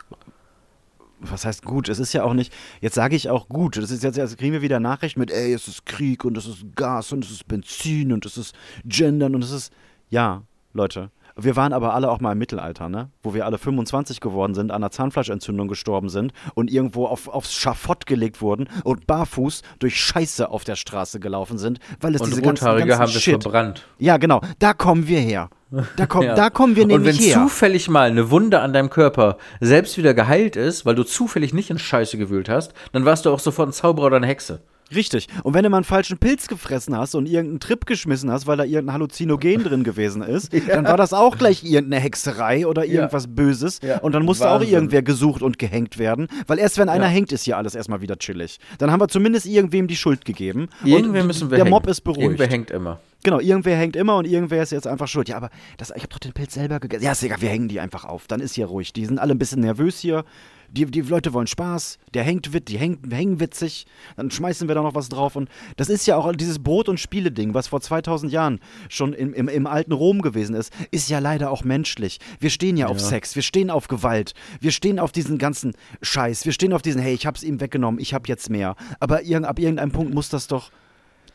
Was 1.22 1.46
heißt 1.46 1.66
gut? 1.66 1.90
Es 1.90 2.00
ist 2.00 2.14
ja 2.14 2.24
auch 2.24 2.34
nicht. 2.34 2.54
Jetzt 2.80 2.96
sage 2.96 3.16
ich 3.16 3.30
auch 3.30 3.50
gut. 3.50 3.76
Das 3.76 3.92
ist 3.92 4.04
jetzt, 4.04 4.18
jetzt 4.18 4.38
kriegen 4.38 4.54
wir 4.54 4.62
wieder 4.62 4.80
Nachrichten 4.80 5.20
mit, 5.20 5.32
ey, 5.32 5.54
es 5.54 5.68
ist 5.68 5.86
Krieg 5.86 6.24
und 6.24 6.38
es 6.38 6.48
ist 6.48 6.76
Gas 6.76 7.12
und 7.12 7.26
es 7.26 7.32
ist 7.32 7.48
Benzin 7.48 8.14
und 8.14 8.26
es 8.26 8.38
ist 8.38 8.56
Gendern 8.86 9.36
und 9.36 9.44
es 9.44 9.52
ist. 9.52 9.74
Ja, 10.10 10.44
Leute. 10.74 11.12
Wir 11.36 11.56
waren 11.56 11.74
aber 11.74 11.94
alle 11.94 12.10
auch 12.10 12.20
mal 12.20 12.34
im 12.34 12.38
Mittelalter, 12.38 12.90
ne? 12.90 13.10
Wo 13.24 13.34
wir 13.34 13.46
alle 13.46 13.58
25 13.58 14.20
geworden 14.20 14.54
sind, 14.54 14.72
an 14.72 14.78
einer 14.78 14.92
Zahnfleischentzündung 14.92 15.68
gestorben 15.68 16.10
sind 16.10 16.34
und 16.54 16.72
irgendwo 16.72 17.06
auf, 17.06 17.28
aufs 17.28 17.54
Schafott 17.54 18.06
gelegt 18.06 18.42
wurden 18.42 18.68
und 18.84 19.08
barfuß 19.08 19.62
durch 19.80 20.00
Scheiße 20.00 20.50
auf 20.50 20.64
der 20.64 20.76
Straße 20.76 21.20
gelaufen 21.20 21.58
sind, 21.58 21.80
weil 22.02 22.16
es 22.16 22.22
Und 22.22 22.32
diese 22.32 22.42
ganzen, 22.42 22.66
ganzen 22.66 23.00
haben 23.00 23.14
wir 23.14 23.22
verbrannt. 23.22 23.88
Ja, 24.00 24.18
genau. 24.18 24.42
Da 24.60 24.74
kommen 24.74 25.08
wir 25.08 25.20
her. 25.20 25.50
Da, 25.98 26.06
komm, 26.08 26.24
Ja. 26.26 26.36
da 26.36 26.50
kommen 26.50 26.76
wir 26.76 26.84
Und 26.84 26.90
wenn 26.90 27.02
nämlich 27.02 27.20
her. 27.20 27.36
zufällig 27.44 27.90
mal 27.90 28.10
eine 28.10 28.32
Wunde 28.32 28.60
an 28.62 28.74
deinem 28.74 28.90
Körper 28.90 29.38
selbst 29.60 29.98
wieder 29.98 30.14
geheilt 30.14 30.56
ist, 30.56 30.86
weil 30.86 30.96
du 30.96 31.04
zufällig 31.04 31.54
nicht 31.54 31.70
in 31.70 31.78
Scheiße 31.80 32.18
gewühlt 32.18 32.50
hast, 32.50 32.74
dann 32.92 33.06
warst 33.06 33.26
du 33.26 33.30
auch 33.32 33.40
sofort 33.40 33.70
ein 33.70 33.74
Zauberer 33.74 34.08
oder 34.08 34.18
eine 34.18 34.28
Hexe. 34.28 34.62
Richtig. 34.96 35.28
Und 35.44 35.54
wenn 35.54 35.62
du 35.64 35.70
mal 35.70 35.78
einen 35.78 35.84
falschen 35.84 36.18
Pilz 36.18 36.48
gefressen 36.48 36.98
hast 36.98 37.14
und 37.14 37.28
irgendeinen 37.28 37.60
Trip 37.60 37.86
geschmissen 37.86 38.32
hast, 38.32 38.48
weil 38.48 38.58
da 38.58 38.64
irgendein 38.64 38.94
Halluzinogen 38.96 39.64
drin 39.64 39.84
gewesen 39.84 40.24
ist, 40.24 40.52
dann 40.68 40.86
war 40.86 40.98
das 40.98 41.14
auch 41.14 41.38
gleich 41.38 41.64
irgendeine 41.64 42.02
Hexerei 42.02 42.66
oder 42.66 42.86
irgendwas 42.86 43.28
Böses. 43.28 43.82
Ja. 43.84 44.00
Und 44.00 44.14
dann 44.16 44.26
musste 44.26 44.46
Wahnsinn. 44.46 44.68
auch 44.68 44.72
irgendwer 44.72 45.04
gesucht 45.04 45.44
und 45.44 45.60
gehängt 45.60 46.00
werden. 46.00 46.28
Weil 46.48 46.58
erst 46.58 46.80
wenn 46.80 46.90
einer 46.90 47.04
Ja. 47.06 47.12
hängt, 47.12 47.32
ist 47.32 47.44
hier 47.44 47.58
alles 47.58 47.76
erstmal 47.76 48.02
wieder 48.02 48.18
chillig. 48.18 48.58
Dann 48.80 48.92
haben 48.92 49.00
wir 49.00 49.08
zumindest 49.10 49.46
irgendwem 49.46 49.86
die 49.88 49.96
Schuld 49.96 50.26
gegeben. 50.26 50.70
Irgendwer 50.84 51.22
und 51.22 51.28
müssen 51.28 51.52
wir 51.52 51.58
Der 51.58 51.66
hängen. 51.66 51.70
Mob 51.70 51.86
ist 51.86 52.02
beruhigt. 52.02 52.24
Irgendwer 52.24 52.48
hängt 52.48 52.72
immer. 52.72 53.00
Genau, 53.24 53.40
irgendwer 53.40 53.76
hängt 53.76 53.98
immer 53.98 54.16
und 54.16 54.26
irgendwer 54.26 54.64
ist 54.64 54.72
jetzt 54.72 54.88
einfach 54.88 55.08
schuld. 55.08 55.28
Ja, 55.28 55.38
aber 55.38 55.50
das, 55.78 55.90
ich 55.90 56.04
habe 56.04 56.08
doch 56.10 56.20
den 56.20 56.32
Pilz 56.32 56.54
selber 56.54 56.80
gegessen. 56.80 57.04
Ja, 57.04 57.12
ist 57.12 57.24
egal, 57.24 57.42
wir 57.42 57.50
hängen 57.50 57.68
die 57.68 57.82
einfach 57.82 58.06
auf. 58.06 58.28
Dann 58.28 58.40
ist 58.40 58.56
hier 58.56 58.68
ruhig. 58.68 58.94
Die 58.94 59.06
sind 59.06 59.20
alle 59.20 59.34
ein 59.34 59.40
bisschen 59.40 59.60
nervös 59.60 60.00
hier. 60.00 60.24
Die, 60.72 60.86
die 60.86 61.02
Leute 61.02 61.34
wollen 61.34 61.48
Spaß. 61.48 61.98
Der 62.14 62.24
hängt 62.24 62.54
wit, 62.54 62.70
die 62.70 62.78
hängen, 62.78 63.00
hängen 63.12 63.40
witzig. 63.40 63.88
Dann 64.16 64.32
schmeißen 64.32 64.68
wir 64.68 64.76
da 64.76 64.84
noch 64.84 64.96
was 64.96 65.10
drauf. 65.10 65.36
Und 65.36 65.50
das 65.76 65.90
ist 65.90 66.06
ja 66.06 66.16
auch 66.16 66.32
dieses 66.34 66.60
Brot- 66.60 66.88
und 66.88 67.00
Spiele-Ding, 67.00 67.54
was 67.54 67.68
vor 67.68 67.82
2000 67.82 68.32
Jahren 68.32 68.60
schon 68.88 69.14
im, 69.14 69.34
im, 69.34 69.50
im 69.50 69.68
alten 69.68 69.92
Rom 69.92 70.22
gewesen 70.22 70.56
ist, 70.56 70.72
ist 70.92 71.10
ja 71.10 71.20
leider 71.20 71.52
auch 71.52 71.64
menschlich. 71.64 72.20
Wir 72.40 72.52
stehen 72.52 72.78
ja, 72.78 72.88
auf 72.88 73.00
Sex, 73.00 73.36
wir 73.36 73.42
stehen 73.42 73.70
auf 73.70 73.88
Gewalt, 73.88 74.34
wir 74.62 74.72
stehen 74.72 75.00
auf 75.00 75.12
diesen 75.12 75.40
ganzen 75.40 75.74
Scheiß, 76.02 76.46
wir 76.46 76.54
stehen 76.54 76.72
auf 76.72 76.84
diesen, 76.84 77.02
hey, 77.02 77.14
ich 77.14 77.26
hab's 77.26 77.44
ihm 77.44 77.60
weggenommen, 77.60 78.00
ich 78.00 78.14
hab 78.14 78.28
jetzt 78.28 78.50
mehr. 78.50 78.76
Aber 79.00 79.24
irg 79.24 79.44
ab 79.44 79.60
irgendeinem 79.60 79.92
Punkt 79.92 80.14
muss 80.14 80.30
das 80.30 80.48
doch, 80.48 80.72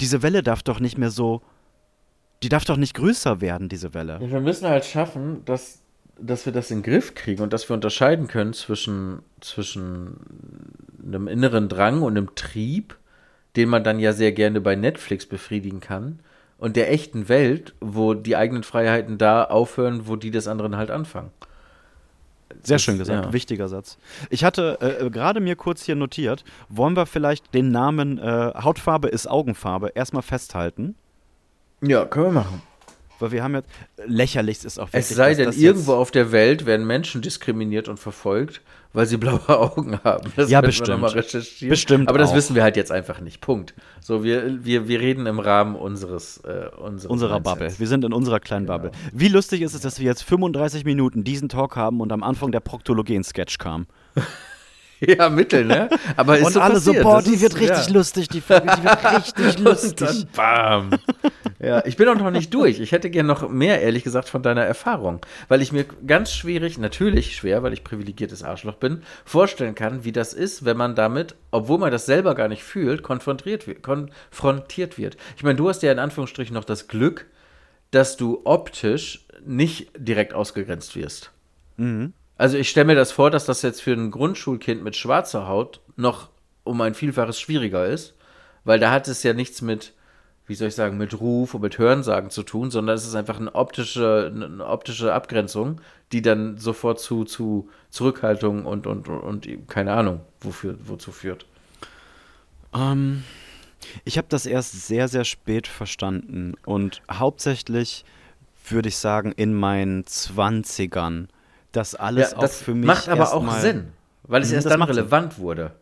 diese 0.01 0.23
Welle 0.23 0.43
darf 0.43 0.63
doch 0.63 0.81
nicht 0.81 0.97
mehr 0.97 1.11
so 1.11 1.43
die 2.45 2.51
darf 2.51 2.65
doch 2.67 2.77
nicht 2.77 2.95
größer 2.95 3.41
werden, 3.41 3.69
diese 3.71 3.95
Welle. 3.95 4.19
Ja, 4.21 4.31
wir 4.31 4.41
müssen 4.41 4.69
halt 4.69 4.85
schaffen, 4.85 5.45
dass, 5.47 5.81
dass 6.21 6.45
wir 6.45 6.53
das 6.53 6.71
in 6.71 6.83
den 6.83 6.93
Griff 6.93 7.15
kriegen 7.15 7.43
und 7.43 7.53
dass 7.55 7.69
wir 7.69 7.75
unterscheiden 7.75 8.29
können 8.29 8.53
zwischen, 8.53 9.21
zwischen 9.41 10.19
einem 11.05 11.27
inneren 11.27 11.71
Drang 11.71 12.03
und 12.03 12.17
einem 12.17 12.35
Trieb, 12.35 12.99
den 13.57 13.71
man 13.71 13.83
dann 13.83 13.99
ja 13.99 14.13
sehr 14.13 14.33
gerne 14.33 14.61
bei 14.61 14.77
Netflix 14.77 15.25
befriedigen 15.27 15.81
kann, 15.81 16.21
und 16.59 16.77
der 16.77 16.93
echten 16.93 17.29
Welt, 17.29 17.75
wo 17.81 18.15
die 18.15 18.37
eigenen 18.37 18.63
Freiheiten 18.63 19.19
da 19.19 19.45
aufhören, 19.45 20.07
wo 20.07 20.17
die 20.17 20.31
des 20.31 20.47
anderen 20.47 20.77
halt 20.77 20.91
anfangen. 20.91 21.31
Sehr 22.63 22.79
schön 22.79 22.99
gesagt, 22.99 23.27
ja. 23.27 23.33
wichtiger 23.33 23.69
Satz. 23.69 23.99
Ich 24.31 24.45
hatte 24.45 24.79
äh, 24.81 25.07
äh, 25.07 25.11
gerade 25.11 25.41
mir 25.41 25.57
kurz 25.57 25.83
hier 25.83 25.97
notiert, 25.97 26.45
wollen 26.69 26.97
wir 26.97 27.07
vielleicht 27.07 27.55
den 27.55 27.71
Namen 27.71 28.19
äh, 28.19 28.53
Hautfarbe 28.55 29.09
ist 29.09 29.27
Augenfarbe 29.27 29.89
erstmal 29.95 30.23
festhalten? 30.23 30.95
Ja, 31.87 32.05
können 32.05 32.27
wir 32.27 32.33
machen. 32.33 32.63
Weil 33.21 33.31
wir 33.31 33.45
haben 33.45 33.55
jetzt, 33.55 33.69
lächerlichst 34.07 34.65
ist 34.65 34.79
auch 34.79 34.89
wirklich, 34.89 35.09
Es 35.09 35.17
sei 35.17 35.35
denn, 35.35 35.53
irgendwo 35.53 35.95
auf 35.95 36.11
der 36.11 36.33
Welt 36.33 36.67
werden 36.67 36.85
Menschen 36.85 37.23
diskriminiert 37.23 37.89
und 37.89 37.99
verfolgt, 38.01 38.61
weil 38.93 39.07
sie 39.07 39.17
blaue 39.19 39.49
Augen 39.49 40.01
haben. 40.03 40.33
Das 40.35 40.51
Ja, 40.51 40.61
bestimmt. 40.61 41.01
Bestimmt 41.61 42.09
Aber 42.09 42.19
das 42.19 42.31
auch. 42.31 42.35
wissen 42.35 42.57
wir 42.57 42.65
halt 42.65 42.77
jetzt 42.77 42.91
einfach 42.91 43.21
nicht. 43.21 43.41
Punkt. 43.41 43.73
So, 44.01 44.25
wir, 44.25 44.65
wir, 44.65 44.89
wir 44.89 44.99
reden 45.01 45.27
im 45.27 45.39
Rahmen 45.39 45.77
unseres, 45.77 46.39
äh, 46.39 46.69
unseres 46.77 47.07
unserer 47.11 47.35
Mindsets. 47.35 47.55
Bubble. 47.59 47.79
Wir 47.79 47.87
sind 47.87 48.05
in 48.05 48.13
unserer 48.13 48.41
kleinen 48.41 48.67
Genau. 48.67 48.79
Bubble. 48.79 48.91
Wie 49.13 49.29
lustig 49.29 49.63
ist 49.63 49.75
es, 49.75 49.81
dass 49.81 50.01
wir 50.01 50.07
jetzt 50.07 50.25
35 50.25 50.85
Minuten 50.85 51.23
diesen 51.23 51.49
Talk 51.49 51.77
haben 51.77 52.01
und 52.01 52.11
am 52.13 52.25
Anfang 52.25 52.51
der 52.51 52.61
Proktologen-Sketch 52.61 53.59
kam. 53.59 53.87
Ja, 55.19 55.29
Mittel, 55.29 55.65
ne? 55.65 55.89
Aber 56.17 56.39
ist 56.39 56.47
und 56.47 56.53
so 56.55 56.61
alle 56.61 56.79
so, 56.81 56.91
passiert. 56.93 57.05
boah, 57.05 57.17
Das 57.17 57.25
die 57.25 57.35
ist- 57.35 57.43
wird 57.43 57.55
richtig 57.61 57.87
ja. 57.89 57.93
lustig, 57.93 58.29
die 58.29 58.41
Folge, 58.41 58.73
die 58.77 58.85
wird 58.85 59.13
richtig 59.17 59.59
Und 59.59 59.65
lustig. 59.65 59.95
dann 59.97 60.27
bam. 60.35 60.91
Ja, 61.61 61.83
ich 61.87 61.97
bin 61.97 62.07
auch 62.09 62.17
noch 62.17 62.31
nicht 62.31 62.53
durch. 62.53 62.79
Ich 62.79 62.93
hätte 62.93 63.09
gern 63.09 63.25
noch 63.25 63.49
mehr, 63.49 63.81
ehrlich 63.81 64.05
gesagt, 64.05 64.29
von 64.29 64.43
deiner 64.43 64.65
Erfahrung. 64.65 65.21
Weil 65.49 65.63
ich 65.63 65.73
mir 65.73 65.85
ganz 66.07 66.31
schwierig, 66.33 66.77
natürlich 66.77 67.37
schwer, 67.37 67.63
weil 67.63 67.73
ich 67.73 67.83
privilegiertes 67.85 68.43
Arschloch 68.43 68.75
bin, 68.75 69.03
vorstellen 69.25 69.75
kann, 69.75 70.05
wie 70.05 70.13
das 70.13 70.35
ist, 70.35 70.67
wenn 70.67 70.77
man 70.77 70.95
damit, 70.95 71.37
obwohl 71.53 71.79
man 71.79 71.91
das 71.91 72.05
selber 72.05 72.35
gar 72.35 72.49
nicht 72.49 72.63
fühlt, 72.63 73.03
konfrontiert 73.03 73.67
wird. 73.67 73.83
Konfrontiert 73.83 74.99
wird. 74.99 75.17
Ich 75.39 75.43
meine, 75.43 75.57
du 75.57 75.67
hast 75.69 75.83
ja 75.83 75.91
in 75.91 75.99
Anführungsstrichen 76.01 76.53
noch 76.53 76.65
das 76.65 76.87
Glück, 76.87 77.27
dass 77.93 78.19
du 78.19 78.43
optisch 78.45 79.25
nicht 79.47 79.91
direkt 79.97 80.35
ausgegrenzt 80.35 80.97
wirst. 80.97 81.31
Also 82.37 82.57
ich 82.57 82.69
stelle 82.69 82.87
mir 82.87 82.95
das 82.95 83.13
vor, 83.13 83.31
dass 83.31 83.45
das 83.45 83.63
jetzt 83.63 83.83
für 83.83 83.93
ein 83.93 84.11
Grundschulkind 84.11 84.83
mit 84.83 84.97
schwarzer 84.97 85.47
Haut 85.47 85.81
noch 85.97 86.31
um 86.65 86.81
ein 86.81 86.95
Vielfaches 86.95 87.39
schwieriger 87.39 87.87
ist, 87.87 88.15
weil 88.65 88.81
da 88.81 88.91
hat 88.91 89.07
es 89.07 89.23
ja 89.23 89.35
nichts 89.35 89.63
mit, 89.63 89.93
wie 90.47 90.55
soll 90.55 90.69
ich 90.69 90.75
sagen, 90.75 90.97
mit 90.97 91.21
Ruf 91.21 91.55
und 91.55 91.61
mit 91.61 91.79
Hörensagen 91.79 92.31
zu 92.31 92.43
tun, 92.43 92.71
sondern 92.71 92.97
es 92.97 93.07
ist 93.07 93.15
einfach 93.15 93.39
eine 93.39 93.55
optische, 93.55 94.33
eine 94.35 94.67
optische 94.67 95.13
Abgrenzung, 95.13 95.81
die 96.13 96.23
dann 96.23 96.59
sofort 96.59 96.99
zu, 96.99 97.25
zu 97.25 97.69
Zurückhaltung 97.91 98.67
und, 98.67 98.87
und, 98.87 99.09
und, 99.09 99.47
und 99.47 99.69
keine 99.69 99.93
Ahnung, 99.93 100.21
wofür, 100.41 100.77
wozu 100.85 101.13
führt. 101.13 101.47
Ähm, 102.75 103.23
ich 104.05 104.19
habe 104.19 104.27
das 104.29 104.47
erst 104.47 104.87
sehr, 104.87 105.07
sehr 105.09 105.25
spät 105.25 105.69
verstanden 105.69 106.55
und 106.65 107.03
hauptsächlich 107.11 108.05
würde 108.69 108.89
ich 108.89 108.97
sagen 108.97 109.33
in 109.33 109.55
meinen 109.55 110.05
20ern. 110.05 111.29
Das 111.75 111.95
alles 111.97 112.31
Ja, 112.31 112.37
auch 112.37 112.41
das 112.41 112.63
für 112.63 112.75
mich 112.75 112.87
macht 112.87 113.09
aber 113.09 113.33
auch 113.35 113.43
erstmal- 113.43 113.61
Sinn, 113.61 113.89
weil 114.23 114.43
es 114.43 114.49
Mhm, 114.51 114.55
erst 114.55 114.71
dann 114.71 114.79
macht 114.79 114.89
Sinn. 114.91 114.99
relevant 115.01 115.39
wurde. 115.39 115.73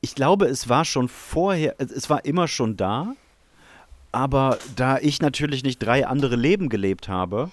Ich 0.00 0.14
glaube, 0.14 0.46
es 0.46 0.68
war 0.70 0.84
schon 0.86 1.08
vorher, 1.08 1.74
es- 1.78 2.08
war 2.08 2.24
immer 2.24 2.48
schon 2.48 2.76
da, 2.78 3.12
aber 4.10 4.58
da 4.74 4.96
ich 4.98 5.20
natürlich 5.20 5.62
nicht 5.62 5.78
drei 5.78 6.06
andere 6.06 6.34
Leben 6.36 6.70
gelebt 6.70 7.08
habe, 7.08 7.50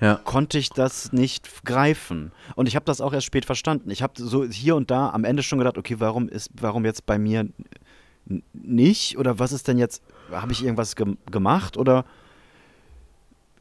Ja. 0.00 0.14
konnte 0.24 0.56
ich 0.56 0.70
das 0.70 1.12
nicht 1.12 1.64
greifen. 1.66 2.32
Und 2.56 2.66
ich 2.66 2.74
habe 2.76 2.86
das 2.86 3.02
auch 3.02 3.12
erst 3.12 3.26
spät 3.26 3.44
verstanden. 3.44 3.90
Ich 3.90 4.02
habe 4.02 4.14
so 4.16 4.44
hier 4.46 4.74
und 4.74 4.90
da 4.90 5.10
am 5.10 5.24
Ende 5.24 5.42
schon 5.42 5.58
gedacht, 5.58 5.76
okay, 5.76 5.96
warum 5.98 6.30
ist, 6.30 6.48
warum 6.58 6.86
jetzt 6.86 7.04
bei 7.04 7.18
mir 7.18 7.46
nicht? 8.54 9.18
Oder 9.18 9.38
was 9.38 9.52
ist 9.52 9.68
denn 9.68 9.76
jetzt, 9.76 10.02
habe 10.32 10.52
ich 10.52 10.62
irgendwas 10.64 10.96
gem 10.96 11.18
gemacht? 11.30 11.76
Oder 11.76 12.06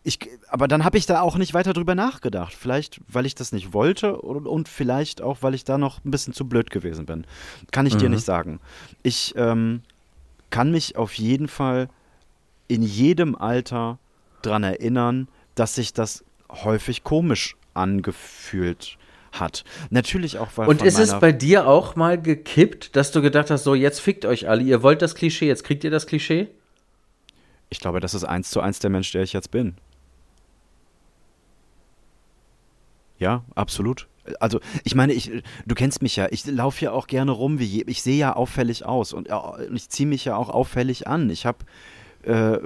ich, 0.09 0.19
aber 0.49 0.67
dann 0.67 0.83
habe 0.83 0.97
ich 0.97 1.05
da 1.05 1.21
auch 1.21 1.37
nicht 1.37 1.53
weiter 1.53 1.73
drüber 1.73 1.95
nachgedacht. 1.95 2.53
Vielleicht, 2.53 2.99
weil 3.07 3.25
ich 3.25 3.35
das 3.35 3.51
nicht 3.51 3.73
wollte 3.73 4.17
und, 4.17 4.45
und, 4.45 4.67
vielleicht 4.67 5.21
auch, 5.21 5.37
weil 5.41 5.53
ich 5.53 5.63
da 5.63 5.77
noch 5.77 6.03
ein 6.03 6.11
bisschen 6.11 6.33
zu 6.33 6.47
blöd 6.47 6.69
gewesen 6.69 7.05
bin. 7.05 7.25
Kann 7.71 7.85
ich 7.85 7.93
mhm. 7.93 7.99
dir 7.99 8.09
nicht 8.09 8.25
sagen. 8.25 8.59
Ich 9.03 9.33
ähm, 9.37 9.81
kann 10.49 10.71
mich 10.71 10.97
auf 10.97 11.13
jeden 11.13 11.47
Fall 11.47 11.89
in 12.67 12.81
jedem 12.81 13.35
Alter 13.35 13.99
daran 14.41 14.63
erinnern, 14.63 15.27
dass 15.55 15.75
sich 15.75 15.93
das 15.93 16.23
häufig 16.49 17.03
komisch 17.03 17.55
angefühlt 17.73 18.97
hat. 19.31 19.63
Natürlich 19.89 20.39
auch, 20.39 20.49
weil. 20.55 20.67
Und 20.67 20.81
ist 20.81 20.99
es 20.99 21.17
bei 21.19 21.31
dir 21.31 21.67
auch 21.67 21.95
mal 21.95 22.19
gekippt, 22.19 22.95
dass 22.95 23.11
du 23.11 23.21
gedacht 23.21 23.51
hast, 23.51 23.63
so 23.63 23.75
jetzt 23.75 23.99
fickt 23.99 24.25
euch 24.25 24.49
alle, 24.49 24.63
ihr 24.63 24.81
wollt 24.81 25.01
das 25.01 25.15
Klischee, 25.15 25.47
jetzt 25.47 25.63
kriegt 25.63 25.83
ihr 25.83 25.91
das 25.91 26.07
Klischee? 26.07 26.47
Ich 27.69 27.79
glaube, 27.79 27.99
das 27.99 28.15
ist 28.15 28.23
eins 28.23 28.49
zu 28.49 28.61
eins 28.61 28.79
der 28.79 28.89
Mensch, 28.89 29.11
der 29.11 29.21
ich 29.21 29.33
jetzt 29.33 29.51
bin. 29.51 29.75
Ja, 33.19 33.43
absolut. 33.53 34.07
Also, 34.39 34.59
ich 34.83 34.95
meine, 34.95 35.13
ich, 35.13 35.31
du 35.65 35.75
kennst 35.75 36.01
mich 36.01 36.15
ja. 36.15 36.27
Ich 36.31 36.45
laufe 36.45 36.85
ja 36.85 36.91
auch 36.91 37.07
gerne 37.07 37.31
rum, 37.31 37.59
wie 37.59 37.65
je, 37.65 37.83
ich 37.87 38.01
sehe 38.01 38.17
ja 38.17 38.35
auffällig 38.35 38.85
aus 38.85 39.13
und 39.13 39.29
ich 39.73 39.89
ziehe 39.89 40.07
mich 40.07 40.25
ja 40.25 40.35
auch 40.35 40.49
auffällig 40.49 41.07
an. 41.07 41.29
Ich 41.29 41.45
habe 41.45 41.59
äh, 42.23 42.57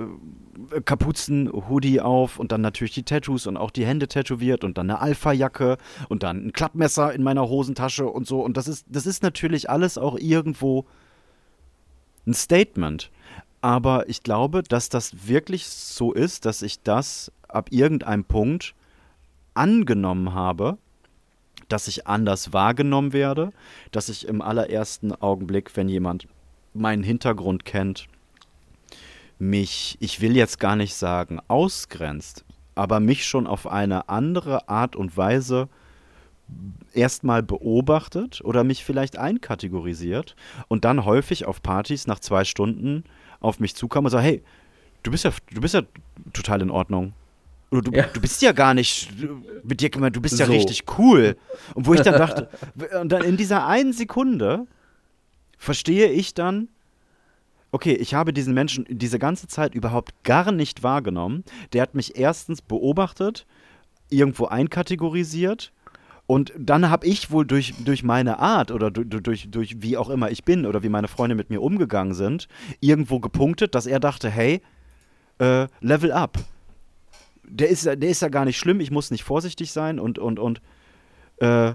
Kapuzen-Hoodie 0.85 2.01
auf 2.01 2.39
und 2.39 2.51
dann 2.51 2.61
natürlich 2.61 2.93
die 2.93 3.03
Tattoos 3.03 3.47
und 3.47 3.57
auch 3.57 3.71
die 3.71 3.85
Hände 3.85 4.07
tätowiert 4.07 4.63
und 4.63 4.77
dann 4.77 4.89
eine 4.89 4.99
Alpha-Jacke 4.99 5.77
und 6.09 6.23
dann 6.23 6.47
ein 6.47 6.53
Klappmesser 6.53 7.13
in 7.13 7.23
meiner 7.23 7.47
Hosentasche 7.47 8.05
und 8.05 8.27
so. 8.27 8.41
Und 8.41 8.57
das 8.57 8.67
ist, 8.67 8.85
das 8.89 9.05
ist 9.05 9.23
natürlich 9.23 9.69
alles 9.69 9.97
auch 9.97 10.17
irgendwo 10.17 10.85
ein 12.27 12.33
Statement. 12.33 13.11
Aber 13.61 14.09
ich 14.09 14.23
glaube, 14.23 14.63
dass 14.63 14.89
das 14.89 15.27
wirklich 15.27 15.67
so 15.67 16.11
ist, 16.11 16.45
dass 16.45 16.61
ich 16.61 16.81
das 16.81 17.31
ab 17.47 17.69
irgendeinem 17.71 18.25
Punkt 18.25 18.75
angenommen 19.53 20.33
habe, 20.33 20.77
dass 21.67 21.87
ich 21.87 22.07
anders 22.07 22.53
wahrgenommen 22.53 23.13
werde, 23.13 23.51
dass 23.91 24.09
ich 24.09 24.27
im 24.27 24.41
allerersten 24.41 25.13
Augenblick, 25.13 25.75
wenn 25.75 25.89
jemand 25.89 26.27
meinen 26.73 27.03
Hintergrund 27.03 27.65
kennt, 27.65 28.07
mich, 29.39 29.97
ich 29.99 30.21
will 30.21 30.35
jetzt 30.35 30.59
gar 30.59 30.75
nicht 30.75 30.95
sagen, 30.95 31.39
ausgrenzt, 31.47 32.45
aber 32.75 32.99
mich 32.99 33.25
schon 33.25 33.47
auf 33.47 33.67
eine 33.67 34.09
andere 34.09 34.69
Art 34.69 34.95
und 34.95 35.15
Weise 35.17 35.67
erstmal 36.93 37.43
beobachtet 37.43 38.41
oder 38.43 38.63
mich 38.63 38.83
vielleicht 38.83 39.17
einkategorisiert 39.17 40.35
und 40.67 40.85
dann 40.85 41.05
häufig 41.05 41.45
auf 41.45 41.61
Partys 41.61 42.07
nach 42.07 42.19
zwei 42.19 42.43
Stunden 42.43 43.03
auf 43.39 43.59
mich 43.59 43.75
zukam 43.75 44.05
und 44.05 44.11
sagt, 44.11 44.23
hey, 44.23 44.43
du 45.03 45.11
bist 45.11 45.23
ja, 45.23 45.31
du 45.51 45.61
bist 45.61 45.73
ja 45.73 45.81
total 46.33 46.61
in 46.61 46.71
Ordnung. 46.71 47.13
Oder 47.74 47.82
du, 47.82 47.91
ja. 47.91 48.03
du 48.03 48.21
bist 48.21 48.41
ja 48.43 48.51
gar 48.51 48.76
nicht 48.76 49.09
mit 49.63 49.82
dir 49.82 49.89
gemeint, 49.89 50.15
du 50.15 50.21
bist 50.21 50.38
ja 50.38 50.45
richtig 50.45 50.84
cool. 50.97 51.36
Und 51.74 51.88
wo 51.88 51.95
ich 51.95 52.01
dann 52.01 52.13
dachte, 52.13 52.47
und 53.01 53.11
dann 53.11 53.24
in 53.24 53.36
dieser 53.36 53.65
einen 53.65 53.93
Sekunde 53.93 54.67
verstehe 55.57 56.09
ich 56.09 56.36
dann, 56.36 56.69
okay, 57.71 57.93
ich 57.93 58.13
habe 58.13 58.32
diesen 58.32 58.53
Menschen 58.53 58.86
diese 58.88 59.17
ganze 59.17 59.47
Zeit 59.47 59.74
überhaupt 59.74 60.24
gar 60.24 60.51
nicht 60.51 60.84
wahrgenommen. 60.84 61.43
Der 61.74 61.82
hat 61.82 61.95
mich 61.95 62.15
erstens 62.15 62.61
beobachtet, 62.61 63.47
irgendwo 64.09 64.45
einkategorisiert 64.45 65.74
und 66.28 66.53
dann 66.57 66.89
habe 66.91 67.07
ich 67.07 67.32
wohl 67.32 67.45
durch, 67.45 67.74
durch 67.84 68.03
meine 68.03 68.38
Art 68.38 68.69
oder 68.69 68.91
durch, 68.91 69.24
durch, 69.24 69.49
durch 69.49 69.82
wie 69.82 69.97
auch 69.97 70.09
immer 70.09 70.30
ich 70.30 70.43
bin 70.43 70.65
oder 70.67 70.84
wie 70.84 70.89
meine 70.89 71.07
Freunde 71.07 71.36
mit 71.36 71.49
mir 71.49 71.61
umgegangen 71.61 72.13
sind, 72.13 72.47
irgendwo 72.80 73.19
gepunktet, 73.19 73.74
dass 73.76 73.88
er 73.88 73.99
dachte, 73.99 74.30
hey, 74.30 74.61
äh, 75.39 75.67
Level 75.82 76.11
up. 76.11 76.38
Der 77.47 77.69
ist, 77.69 77.85
der 77.85 78.01
ist 78.01 78.21
ja 78.21 78.29
gar 78.29 78.45
nicht 78.45 78.57
schlimm, 78.57 78.79
ich 78.79 78.91
muss 78.91 79.11
nicht 79.11 79.23
vorsichtig 79.23 79.71
sein 79.71 79.99
und, 79.99 80.17
und, 80.17 80.39
und 80.39 80.61
äh, 81.37 81.73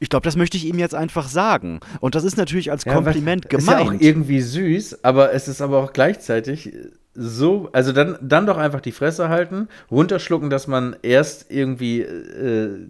ich 0.00 0.10
glaube, 0.10 0.24
das 0.24 0.36
möchte 0.36 0.56
ich 0.56 0.66
ihm 0.66 0.78
jetzt 0.78 0.94
einfach 0.94 1.28
sagen. 1.28 1.80
Und 2.00 2.14
das 2.14 2.24
ist 2.24 2.36
natürlich 2.36 2.70
als 2.70 2.84
Kompliment 2.84 3.44
ja, 3.44 3.58
gemeint. 3.58 3.80
Ist 3.80 3.86
ja 3.86 3.96
auch 3.96 4.00
irgendwie 4.00 4.40
süß, 4.40 5.04
aber 5.04 5.32
es 5.32 5.48
ist 5.48 5.60
aber 5.60 5.82
auch 5.82 5.92
gleichzeitig 5.92 6.72
so, 7.14 7.68
also 7.72 7.92
dann, 7.92 8.16
dann 8.22 8.46
doch 8.46 8.58
einfach 8.58 8.80
die 8.80 8.92
Fresse 8.92 9.28
halten, 9.28 9.68
runterschlucken, 9.90 10.50
dass 10.50 10.68
man 10.68 10.96
erst 11.02 11.50
irgendwie 11.50 12.00
äh, 12.02 12.86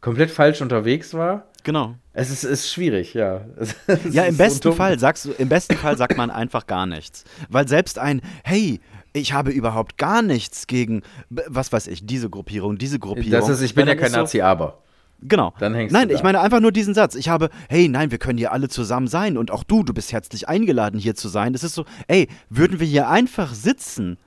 komplett 0.00 0.30
falsch 0.30 0.62
unterwegs 0.62 1.12
war. 1.14 1.48
Genau. 1.64 1.96
Es 2.12 2.30
ist, 2.30 2.44
ist 2.44 2.70
schwierig, 2.70 3.14
ja. 3.14 3.40
ja, 4.10 4.24
im 4.24 4.36
besten 4.36 4.62
so 4.62 4.72
Fall 4.72 4.98
sagst 5.00 5.24
du, 5.24 5.32
im 5.32 5.48
besten 5.48 5.76
Fall 5.76 5.96
sagt 5.96 6.16
man 6.16 6.30
einfach 6.30 6.68
gar 6.68 6.86
nichts. 6.86 7.24
Weil 7.48 7.66
selbst 7.66 7.98
ein, 7.98 8.20
hey, 8.44 8.80
ich 9.14 9.32
habe 9.32 9.52
überhaupt 9.52 9.96
gar 9.96 10.22
nichts 10.22 10.66
gegen, 10.66 11.02
was 11.30 11.72
weiß 11.72 11.86
ich, 11.86 12.04
diese 12.04 12.28
Gruppierung, 12.28 12.76
diese 12.76 12.98
Gruppierung. 12.98 13.30
Das 13.30 13.48
ist, 13.48 13.62
ich 13.62 13.74
bin 13.74 13.86
ja 13.86 13.94
kein 13.94 14.12
Nazi, 14.12 14.38
so, 14.38 14.44
aber. 14.44 14.82
Genau. 15.22 15.54
Dann 15.58 15.72
hängst 15.72 15.92
nein, 15.92 16.10
ich 16.10 16.22
meine 16.22 16.40
einfach 16.40 16.60
nur 16.60 16.72
diesen 16.72 16.92
Satz. 16.92 17.14
Ich 17.14 17.28
habe, 17.28 17.48
hey, 17.68 17.88
nein, 17.88 18.10
wir 18.10 18.18
können 18.18 18.36
hier 18.36 18.52
alle 18.52 18.68
zusammen 18.68 19.06
sein 19.06 19.38
und 19.38 19.52
auch 19.52 19.62
du, 19.62 19.84
du 19.84 19.94
bist 19.94 20.12
herzlich 20.12 20.48
eingeladen, 20.48 20.98
hier 20.98 21.14
zu 21.14 21.28
sein. 21.28 21.52
Das 21.52 21.62
ist 21.62 21.74
so, 21.74 21.84
ey, 22.08 22.28
würden 22.50 22.80
wir 22.80 22.86
hier 22.86 23.08
einfach 23.08 23.54
sitzen, 23.54 24.18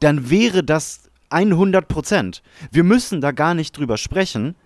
dann 0.00 0.30
wäre 0.30 0.64
das 0.64 1.10
100 1.28 1.86
Prozent. 1.86 2.42
Wir 2.72 2.84
müssen 2.84 3.20
da 3.20 3.32
gar 3.32 3.54
nicht 3.54 3.76
drüber 3.76 3.98
sprechen, 3.98 4.56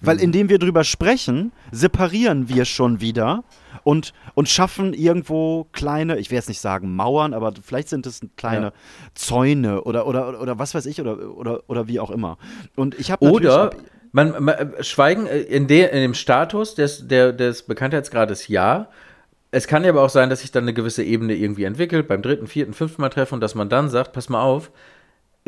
weil 0.00 0.16
mhm. 0.16 0.22
indem 0.22 0.48
wir 0.48 0.58
drüber 0.58 0.84
sprechen, 0.84 1.52
separieren 1.72 2.48
wir 2.48 2.64
schon 2.64 3.00
wieder 3.00 3.42
und, 3.88 4.12
und 4.34 4.50
schaffen 4.50 4.92
irgendwo 4.92 5.64
kleine, 5.72 6.18
ich 6.18 6.30
will 6.30 6.36
jetzt 6.36 6.50
nicht 6.50 6.60
sagen 6.60 6.94
Mauern, 6.94 7.32
aber 7.32 7.54
vielleicht 7.64 7.88
sind 7.88 8.04
es 8.04 8.20
kleine 8.36 8.66
ja. 8.66 8.72
Zäune 9.14 9.80
oder, 9.80 10.06
oder, 10.06 10.42
oder 10.42 10.58
was 10.58 10.74
weiß 10.74 10.84
ich 10.84 11.00
oder, 11.00 11.34
oder, 11.34 11.62
oder 11.68 11.88
wie 11.88 11.98
auch 11.98 12.10
immer. 12.10 12.36
Und 12.76 12.98
ich 12.98 13.10
habe 13.10 13.24
Oder 13.24 13.70
man, 14.12 14.44
man, 14.44 14.74
Schweigen 14.80 15.26
äh, 15.26 15.38
in, 15.38 15.68
de, 15.68 15.88
in 15.88 16.02
dem 16.02 16.12
Status 16.12 16.74
des, 16.74 17.08
der, 17.08 17.32
des 17.32 17.62
Bekanntheitsgrades 17.62 18.48
ja. 18.48 18.90
Es 19.52 19.66
kann 19.66 19.84
ja 19.84 19.88
aber 19.88 20.02
auch 20.02 20.10
sein, 20.10 20.28
dass 20.28 20.40
sich 20.40 20.52
dann 20.52 20.64
eine 20.64 20.74
gewisse 20.74 21.02
Ebene 21.02 21.34
irgendwie 21.34 21.64
entwickelt, 21.64 22.08
beim 22.08 22.20
dritten, 22.20 22.46
vierten, 22.46 22.74
fünften 22.74 23.00
Mal 23.00 23.08
treffen 23.08 23.36
und 23.36 23.40
dass 23.40 23.54
man 23.54 23.70
dann 23.70 23.88
sagt, 23.88 24.12
pass 24.12 24.28
mal 24.28 24.42
auf, 24.42 24.70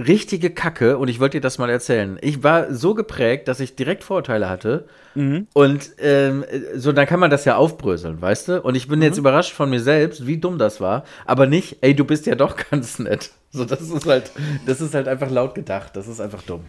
richtige 0.01 0.51
Kacke 0.51 0.99
und 0.99 1.09
ich 1.09 1.21
wollte 1.21 1.39
dir 1.39 1.43
das 1.43 1.59
mal 1.59 1.71
erzählen. 1.71 2.19
Ich 2.23 2.43
war 2.43 2.73
so 2.75 2.95
geprägt, 2.95 3.49
dass 3.49 3.61
ich 3.61 3.77
direkt 3.77 4.05
Vorurteile 4.05 4.49
hatte 4.49 4.87
mhm. 5.15 5.47
und 5.53 5.91
ähm, 5.99 6.45
so 6.75 6.93
dann 6.93 7.07
kann 7.07 7.21
man 7.21 7.31
das 7.31 7.45
ja 7.45 7.57
aufbröseln, 7.57 8.21
weißt 8.21 8.49
du? 8.49 8.63
Und 8.63 8.75
ich 8.75 8.89
bin 8.89 8.99
mhm. 8.99 9.05
jetzt 9.05 9.19
überrascht 9.19 9.53
von 9.53 9.71
mir 9.71 9.81
selbst, 9.81 10.27
wie 10.27 10.39
dumm 10.39 10.59
das 10.59 10.81
war, 10.81 11.05
aber 11.27 11.47
nicht, 11.47 11.79
ey, 11.83 11.95
du 11.95 12.05
bist 12.05 12.27
ja 12.27 12.35
doch 12.35 12.57
ganz 12.71 12.99
nett. 12.99 13.31
So, 13.53 13.65
das 13.65 13.81
ist 13.81 14.07
halt, 14.07 14.31
das 14.67 14.81
ist 14.81 14.95
halt 14.95 15.09
einfach 15.09 15.31
laut 15.31 15.55
gedacht. 15.55 15.97
Das 15.97 16.07
ist 16.07 16.21
einfach 16.21 16.43
dumm. 16.43 16.65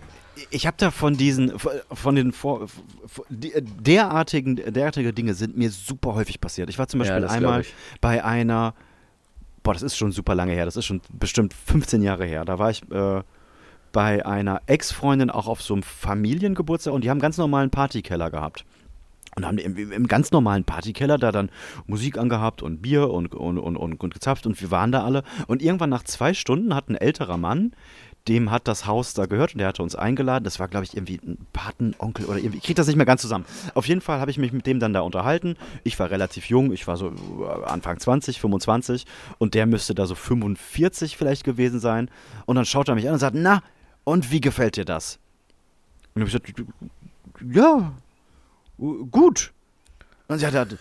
Ich 0.49 0.65
habe 0.65 0.77
da 0.79 0.89
von 0.89 1.15
diesen, 1.15 1.53
von 1.59 2.15
den 2.15 2.31
vor, 2.31 2.67
derartigen, 3.39 4.55
derartige 4.55 5.13
Dinge 5.13 5.35
sind 5.35 5.55
mir 5.55 5.69
super 5.69 6.15
häufig 6.15 6.41
passiert. 6.41 6.69
Ich 6.69 6.79
war 6.79 6.87
zum 6.87 6.99
Beispiel 6.99 7.21
ja, 7.21 7.27
einmal 7.27 7.63
bei 7.99 8.23
einer 8.23 8.73
boah, 9.63 9.73
das 9.73 9.83
ist 9.83 9.97
schon 9.97 10.11
super 10.11 10.35
lange 10.35 10.53
her, 10.53 10.65
das 10.65 10.75
ist 10.75 10.85
schon 10.85 11.01
bestimmt 11.11 11.53
15 11.53 12.01
Jahre 12.01 12.25
her. 12.25 12.45
Da 12.45 12.59
war 12.59 12.69
ich 12.69 12.81
äh, 12.91 13.21
bei 13.91 14.25
einer 14.25 14.61
Ex-Freundin 14.65 15.29
auch 15.29 15.47
auf 15.47 15.61
so 15.61 15.73
einem 15.73 15.83
Familiengeburtstag 15.83 16.93
und 16.93 17.03
die 17.03 17.09
haben 17.09 17.19
ganz 17.19 17.37
normalen 17.37 17.69
Partykeller 17.69 18.31
gehabt. 18.31 18.65
Und 19.37 19.45
haben 19.45 19.57
im, 19.59 19.77
im, 19.93 20.07
ganz 20.07 20.31
normalen 20.31 20.65
Partykeller 20.65 21.17
da 21.17 21.31
dann 21.31 21.49
Musik 21.87 22.17
angehabt 22.17 22.61
und 22.61 22.81
Bier 22.81 23.09
und, 23.09 23.33
und, 23.33 23.59
und, 23.59 23.77
und, 23.77 23.93
und 23.95 24.13
gezapft 24.13 24.45
und 24.45 24.59
wir 24.59 24.71
waren 24.71 24.91
da 24.91 25.05
alle. 25.05 25.23
Und 25.47 25.61
irgendwann 25.61 25.89
nach 25.89 26.03
zwei 26.03 26.33
Stunden 26.33 26.75
hat 26.75 26.89
ein 26.89 26.95
älterer 26.95 27.37
Mann, 27.37 27.71
dem 28.27 28.51
hat 28.51 28.67
das 28.67 28.85
Haus 28.85 29.13
da 29.13 29.25
gehört 29.25 29.53
und 29.53 29.59
der 29.59 29.67
hatte 29.67 29.81
uns 29.81 29.95
eingeladen. 29.95 30.43
Das 30.43 30.59
war, 30.59 30.67
glaube 30.67 30.85
ich, 30.85 30.95
irgendwie 30.95 31.19
ein 31.23 31.37
Patenonkel 31.53 32.25
oder 32.25 32.37
irgendwie. 32.37 32.57
Ich 32.57 32.63
kriege 32.63 32.75
das 32.75 32.87
nicht 32.87 32.95
mehr 32.95 33.05
ganz 33.05 33.21
zusammen. 33.21 33.45
Auf 33.73 33.87
jeden 33.87 34.01
Fall 34.01 34.19
habe 34.19 34.29
ich 34.29 34.37
mich 34.37 34.51
mit 34.51 34.67
dem 34.67 34.79
dann 34.79 34.93
da 34.93 35.01
unterhalten. 35.01 35.55
Ich 35.83 35.99
war 35.99 36.11
relativ 36.11 36.45
jung, 36.45 36.71
ich 36.71 36.87
war 36.87 36.97
so 36.97 37.09
äh, 37.09 37.65
Anfang 37.65 37.99
20, 37.99 38.39
25 38.39 39.05
und 39.39 39.53
der 39.53 39.65
müsste 39.65 39.95
da 39.95 40.05
so 40.05 40.15
45 40.15 41.17
vielleicht 41.17 41.43
gewesen 41.43 41.79
sein. 41.79 42.09
Und 42.45 42.55
dann 42.55 42.65
schaut 42.65 42.89
er 42.89 42.95
mich 42.95 43.07
an 43.07 43.13
und 43.13 43.19
sagt: 43.19 43.35
Na, 43.35 43.63
und 44.03 44.31
wie 44.31 44.41
gefällt 44.41 44.77
dir 44.77 44.85
das? 44.85 45.17
Und 46.13 46.21
ich 46.21 46.33
habe 46.33 46.43
gesagt: 46.43 46.63
Ja, 47.51 47.93
gut. 49.09 49.51
Und 50.27 50.39
sie 50.39 50.45
hat, 50.45 50.77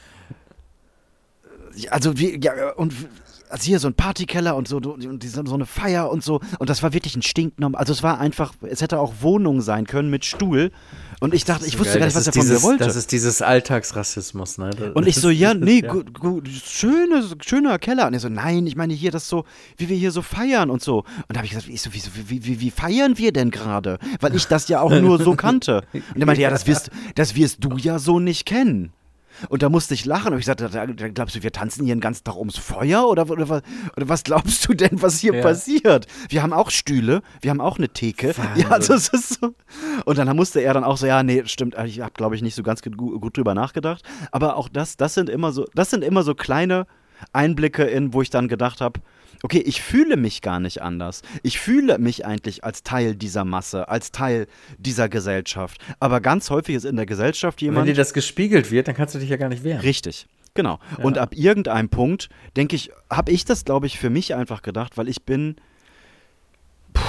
also, 1.91 2.19
wie, 2.19 2.39
ja, 2.41 2.73
und 2.75 2.95
also 3.51 3.65
hier 3.65 3.79
so 3.79 3.89
ein 3.89 3.95
Partykeller 3.95 4.57
und 4.57 4.69
so, 4.69 4.77
und 4.79 5.23
so 5.23 5.55
eine 5.55 5.67
Feier 5.67 6.11
und 6.11 6.23
so. 6.23 6.41
Und 6.59 6.71
das 6.71 6.83
war 6.83 6.93
wirklich 6.93 7.17
ein 7.17 7.23
stinknorm. 7.23 7.75
Also 7.75 7.93
es 7.93 8.03
war 8.03 8.21
einfach, 8.21 8.55
es 8.63 8.81
hätte 8.81 8.99
auch 8.99 9.15
Wohnung 9.21 9.61
sein 9.61 9.87
können 9.87 10.11
mit 10.11 10.25
Stuhl. 10.25 10.71
Und 11.21 11.35
ich 11.35 11.45
dachte, 11.45 11.67
ich 11.67 11.79
wusste 11.79 11.95
geil. 11.95 12.01
gar 12.01 12.07
nicht, 12.07 12.17
was 12.17 12.27
er 12.27 12.33
von 12.33 12.43
dieses, 12.43 12.63
mir 12.63 12.69
wollte. 12.69 12.85
Das 12.85 12.97
ist 12.97 13.13
dieses 13.13 13.43
Alltagsrassismus, 13.43 14.57
ne? 14.57 14.71
Das 14.71 14.93
und 14.95 15.07
ich 15.07 15.17
so, 15.17 15.29
ja, 15.29 15.53
nee, 15.53 15.81
ja. 15.81 15.93
Gut, 15.93 16.19
gut, 16.19 16.49
schöne, 16.49 17.23
schöner 17.45 17.79
Keller. 17.79 18.07
Und 18.07 18.15
er 18.15 18.21
so, 18.21 18.31
nein, 18.31 18.67
ich 18.67 18.77
meine 18.77 18.95
hier 18.95 19.11
das 19.11 19.29
so, 19.29 19.45
wie 19.77 19.89
wir 19.89 19.97
hier 19.97 20.13
so 20.13 20.23
feiern 20.23 20.71
und 20.71 20.83
so. 20.83 20.99
Und 20.99 21.05
da 21.29 21.37
habe 21.39 21.47
ich 21.47 21.51
gesagt, 21.51 21.69
ich 21.69 21.83
so, 21.83 21.91
wie, 21.93 22.01
wie, 22.31 22.47
wie, 22.47 22.61
wie 22.61 22.71
feiern 22.71 23.19
wir 23.19 23.33
denn 23.33 23.51
gerade? 23.51 23.99
Weil 24.21 24.35
ich 24.35 24.47
das 24.47 24.69
ja 24.69 24.81
auch 24.81 24.91
nur 24.91 25.23
so 25.23 25.35
kannte. 25.35 25.85
Und 25.93 26.21
er 26.21 26.27
meinte, 26.27 26.43
ja, 26.43 26.51
das 26.51 26.67
wirst, 26.67 26.91
das 27.17 27.35
wirst 27.35 27.65
du 27.65 27.77
ja 27.77 27.99
so 27.99 28.19
nicht 28.19 28.47
kennen. 28.47 28.93
Und 29.49 29.63
da 29.63 29.69
musste 29.69 29.95
ich 29.95 30.05
lachen. 30.05 30.33
Und 30.33 30.39
ich 30.39 30.47
sagte, 30.47 30.69
da, 30.69 30.87
da 30.87 31.09
glaubst 31.09 31.35
du, 31.37 31.43
wir 31.43 31.53
tanzen 31.53 31.85
hier 31.85 31.95
den 31.95 32.01
ganzen 32.01 32.25
Tag 32.25 32.37
ums 32.37 32.57
Feuer? 32.59 33.09
Oder, 33.09 33.29
oder, 33.31 33.63
oder, 33.97 34.09
was 34.09 34.23
glaubst 34.23 34.69
du 34.69 34.75
denn, 34.75 35.03
was 35.03 35.19
hier 35.19 35.35
Ja. 35.35 35.43
passiert? 35.43 36.07
Wir 36.29 36.43
haben 36.43 36.53
auch 36.53 36.71
Stühle, 36.71 37.23
wir 37.41 37.51
haben 37.51 37.61
auch 37.61 37.79
eine 37.79 37.89
Theke. 37.89 38.35
Ja, 38.57 38.77
es 38.77 38.89
ist 39.09 39.41
so. 39.41 39.55
Und 40.05 40.19
dann 40.19 40.35
musste 40.37 40.61
er 40.61 40.75
dann 40.75 40.85
auch 40.85 40.97
so, 40.97 41.07
ja, 41.07 41.23
nee, 41.23 41.43
stimmt, 41.47 41.77
ich 41.85 42.01
habe, 42.01 42.13
glaube 42.13 42.35
ich, 42.37 42.43
nicht 42.43 42.55
so 42.55 42.63
ganz 42.63 42.83
gut, 42.83 42.97
gut 42.97 43.37
drüber 43.37 43.55
nachgedacht. 43.55 44.05
Aber 44.33 44.57
auch 44.57 44.69
das, 44.69 44.97
das 44.97 45.15
sind 45.15 45.29
immer 45.29 45.53
so, 45.53 45.67
das 45.75 45.91
sind 45.91 46.05
immer 46.05 46.23
so 46.23 46.35
kleine 46.35 46.87
Einblicke 47.33 47.85
in, 47.85 48.15
wo 48.15 48.23
ich 48.23 48.31
dann 48.31 48.49
gedacht 48.49 48.81
habe, 48.81 49.01
okay, 49.43 49.59
ich 49.59 49.83
fühle 49.83 50.17
mich 50.17 50.43
gar 50.43 50.61
nicht 50.61 50.83
anders. 50.83 51.23
Ich 51.43 51.59
fühle 51.59 51.99
mich 51.99 52.27
eigentlich 52.27 52.65
als 52.65 52.83
Teil 52.83 53.15
dieser 53.15 53.45
Masse, 53.45 53.89
als 53.89 54.13
Teil 54.13 54.47
dieser 54.79 55.09
Gesellschaft. 55.09 55.81
Aber 55.99 56.21
ganz 56.21 56.51
häufig 56.51 56.77
ist 56.77 56.85
in 56.85 56.97
der 56.97 57.07
Gesellschaft 57.07 57.61
Wenn 57.61 57.67
jemand. 57.67 57.89
dir 57.89 57.95
das 57.95 58.13
gespielt 58.13 58.71
wird, 58.71 58.89
dann 58.89 58.95
kannst 58.95 59.15
du 59.15 59.19
dich 59.19 59.29
ja 59.31 59.37
gar 59.37 59.49
nicht 59.49 59.65
wehren. 59.65 59.81
Richtig. 59.81 60.27
Genau. 60.55 60.81
Und 61.03 61.17
ab 61.17 61.35
irgendeinem 61.35 61.89
Punkt, 61.89 62.29
denke 62.57 62.75
ich, 62.75 62.91
habe 63.09 63.31
ich 63.31 63.45
das, 63.45 63.65
glaube 63.65 63.87
ich, 63.87 63.99
für 63.99 64.11
mich 64.11 64.35
einfach 64.35 64.63
gedacht, 64.63 64.99
weil 64.99 65.09
ich 65.09 65.23
bin. 65.23 65.57
Puh, 66.93 67.03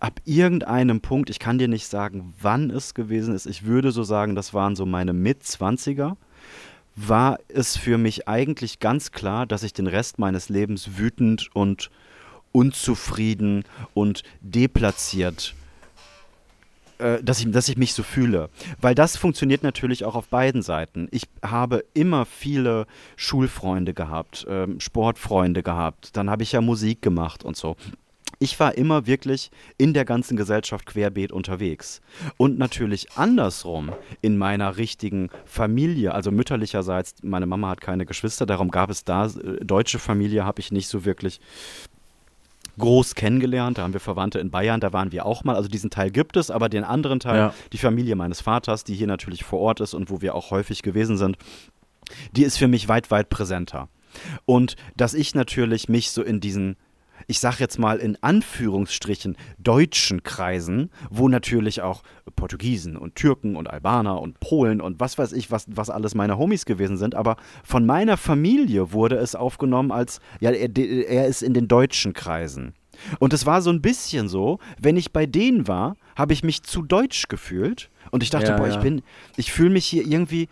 ab 0.00 0.20
irgendeinem 0.24 1.00
Punkt, 1.00 1.30
ich 1.30 1.38
kann 1.38 1.58
dir 1.58 1.68
nicht 1.68 1.86
sagen, 1.86 2.34
wann 2.40 2.70
es 2.70 2.94
gewesen 2.94 3.34
ist, 3.34 3.46
ich 3.46 3.64
würde 3.64 3.92
so 3.92 4.02
sagen, 4.02 4.34
das 4.34 4.54
waren 4.54 4.76
so 4.76 4.86
meine 4.86 5.12
Mit-20er, 5.12 6.16
war 7.06 7.38
es 7.48 7.76
für 7.76 7.98
mich 7.98 8.28
eigentlich 8.28 8.80
ganz 8.80 9.12
klar, 9.12 9.46
dass 9.46 9.62
ich 9.62 9.72
den 9.72 9.86
Rest 9.86 10.18
meines 10.18 10.48
Lebens 10.48 10.98
wütend 10.98 11.50
und 11.54 11.90
unzufrieden 12.52 13.64
und 13.94 14.22
deplatziert 14.40 15.54
äh, 16.98 17.22
dass 17.22 17.38
ich, 17.38 17.50
dass 17.50 17.68
ich 17.68 17.76
mich 17.76 17.94
so 17.94 18.02
fühle. 18.02 18.50
Weil 18.80 18.94
das 18.94 19.16
funktioniert 19.16 19.62
natürlich 19.62 20.04
auch 20.04 20.16
auf 20.16 20.28
beiden 20.28 20.62
Seiten. 20.62 21.06
Ich 21.12 21.24
habe 21.42 21.84
immer 21.94 22.26
viele 22.26 22.86
Schulfreunde 23.16 23.94
gehabt, 23.94 24.46
ähm, 24.48 24.80
Sportfreunde 24.80 25.62
gehabt, 25.62 26.16
dann 26.16 26.28
habe 26.28 26.42
ich 26.42 26.52
ja 26.52 26.60
Musik 26.60 27.00
gemacht 27.00 27.44
und 27.44 27.56
so. 27.56 27.76
Ich 28.40 28.58
war 28.60 28.76
immer 28.76 29.06
wirklich 29.06 29.50
in 29.78 29.94
der 29.94 30.04
ganzen 30.04 30.36
Gesellschaft 30.36 30.86
querbeet 30.86 31.32
unterwegs. 31.32 32.00
Und 32.36 32.56
natürlich 32.58 33.12
andersrum 33.16 33.92
in 34.20 34.38
meiner 34.38 34.76
richtigen 34.76 35.30
Familie, 35.44 36.14
also 36.14 36.30
mütterlicherseits, 36.30 37.16
meine 37.22 37.46
Mama 37.46 37.70
hat 37.70 37.80
keine 37.80 38.06
Geschwister, 38.06 38.46
darum 38.46 38.70
gab 38.70 38.90
es 38.90 39.02
da, 39.04 39.26
äh, 39.26 39.64
deutsche 39.64 39.98
Familie 39.98 40.44
habe 40.44 40.60
ich 40.60 40.70
nicht 40.70 40.86
so 40.88 41.04
wirklich 41.04 41.40
groß 42.78 43.16
kennengelernt. 43.16 43.78
Da 43.78 43.82
haben 43.82 43.92
wir 43.92 44.00
Verwandte 44.00 44.38
in 44.38 44.50
Bayern, 44.52 44.80
da 44.80 44.92
waren 44.92 45.10
wir 45.10 45.26
auch 45.26 45.42
mal. 45.42 45.56
Also 45.56 45.68
diesen 45.68 45.90
Teil 45.90 46.10
gibt 46.12 46.36
es, 46.36 46.50
aber 46.50 46.68
den 46.68 46.84
anderen 46.84 47.18
Teil, 47.18 47.36
Ja. 47.36 47.54
die 47.72 47.78
Familie 47.78 48.14
meines 48.14 48.40
Vaters, 48.40 48.84
die 48.84 48.94
hier 48.94 49.08
natürlich 49.08 49.42
vor 49.44 49.58
Ort 49.58 49.80
ist 49.80 49.94
und 49.94 50.10
wo 50.10 50.20
wir 50.20 50.36
auch 50.36 50.52
häufig 50.52 50.82
gewesen 50.82 51.18
sind, 51.18 51.36
die 52.36 52.44
ist 52.44 52.56
für 52.56 52.68
mich 52.68 52.88
weit, 52.88 53.10
weit 53.10 53.30
präsenter. 53.30 53.88
Und 54.46 54.76
dass 54.96 55.12
ich 55.14 55.34
natürlich 55.34 55.88
mich 55.88 56.10
so 56.12 56.22
in 56.22 56.40
diesen, 56.40 56.76
ich 57.28 57.40
sag 57.40 57.60
jetzt 57.60 57.78
mal 57.78 57.98
in 57.98 58.16
Anführungsstrichen, 58.22 59.36
deutschen 59.58 60.22
Kreisen, 60.22 60.90
wo 61.10 61.28
natürlich 61.28 61.82
auch 61.82 62.02
Portugiesen 62.34 62.96
und 62.96 63.14
Türken 63.14 63.54
und 63.54 63.68
Albaner 63.68 64.20
und 64.20 64.40
Polen 64.40 64.80
und 64.80 64.98
was 64.98 65.18
weiß 65.18 65.32
ich, 65.34 65.50
was, 65.50 65.66
was 65.68 65.90
alles 65.90 66.14
meine 66.14 66.38
Homies 66.38 66.64
gewesen 66.64 66.96
sind, 66.96 67.14
aber 67.14 67.36
von 67.62 67.84
meiner 67.84 68.16
Familie 68.16 68.92
wurde 68.92 69.16
es 69.16 69.34
aufgenommen 69.34 69.92
als, 69.92 70.20
ja, 70.40 70.50
er, 70.50 70.70
er 70.76 71.26
ist 71.26 71.42
in 71.42 71.52
den 71.52 71.68
deutschen 71.68 72.14
Kreisen. 72.14 72.72
Und 73.18 73.34
es 73.34 73.44
war 73.44 73.60
so 73.60 73.70
ein 73.70 73.82
bisschen 73.82 74.28
so, 74.28 74.58
wenn 74.80 74.96
ich 74.96 75.12
bei 75.12 75.26
denen 75.26 75.68
war, 75.68 75.96
habe 76.16 76.32
ich 76.32 76.42
mich 76.42 76.62
zu 76.62 76.82
deutsch 76.82 77.28
gefühlt 77.28 77.90
und 78.10 78.22
ich 78.22 78.30
dachte, 78.30 78.52
Ja, 78.52 78.56
boah, 78.56 78.68
ja. 78.68 78.74
ich 78.74 78.80
bin, 78.80 79.02
ich 79.36 79.52
fühle 79.52 79.70
mich 79.70 79.86
hier 79.86 80.06
irgendwie, 80.06 80.48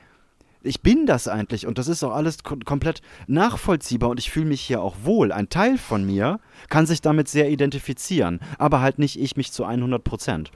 ich 0.67 0.83
bin 0.83 1.07
das 1.07 1.29
eigentlich 1.29 1.67
und 1.67 1.79
das 1.79 1.89
ist 1.89 2.03
auch 2.05 2.12
alles 2.12 2.43
kom 2.43 2.61
komplett 2.64 3.01
nachvollziehbar 3.27 4.11
und 4.11 4.19
ich 4.19 4.31
fühle 4.31 4.47
mich 4.47 4.61
hier 4.61 4.81
auch 4.83 4.97
wohl. 5.05 5.33
Ein 5.33 5.49
Teil 5.49 5.79
von 5.79 6.05
mir 6.05 6.41
kann 6.69 6.87
sich 6.87 7.01
damit 7.01 7.29
sehr 7.29 7.49
identifizieren, 7.51 8.41
aber 8.59 8.81
halt 8.81 8.99
nicht 8.99 9.19
ich 9.21 9.37
mich 9.37 9.53
zu 9.53 9.64
100 9.64 10.03
Prozent. 10.03 10.51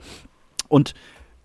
Und 0.67 0.93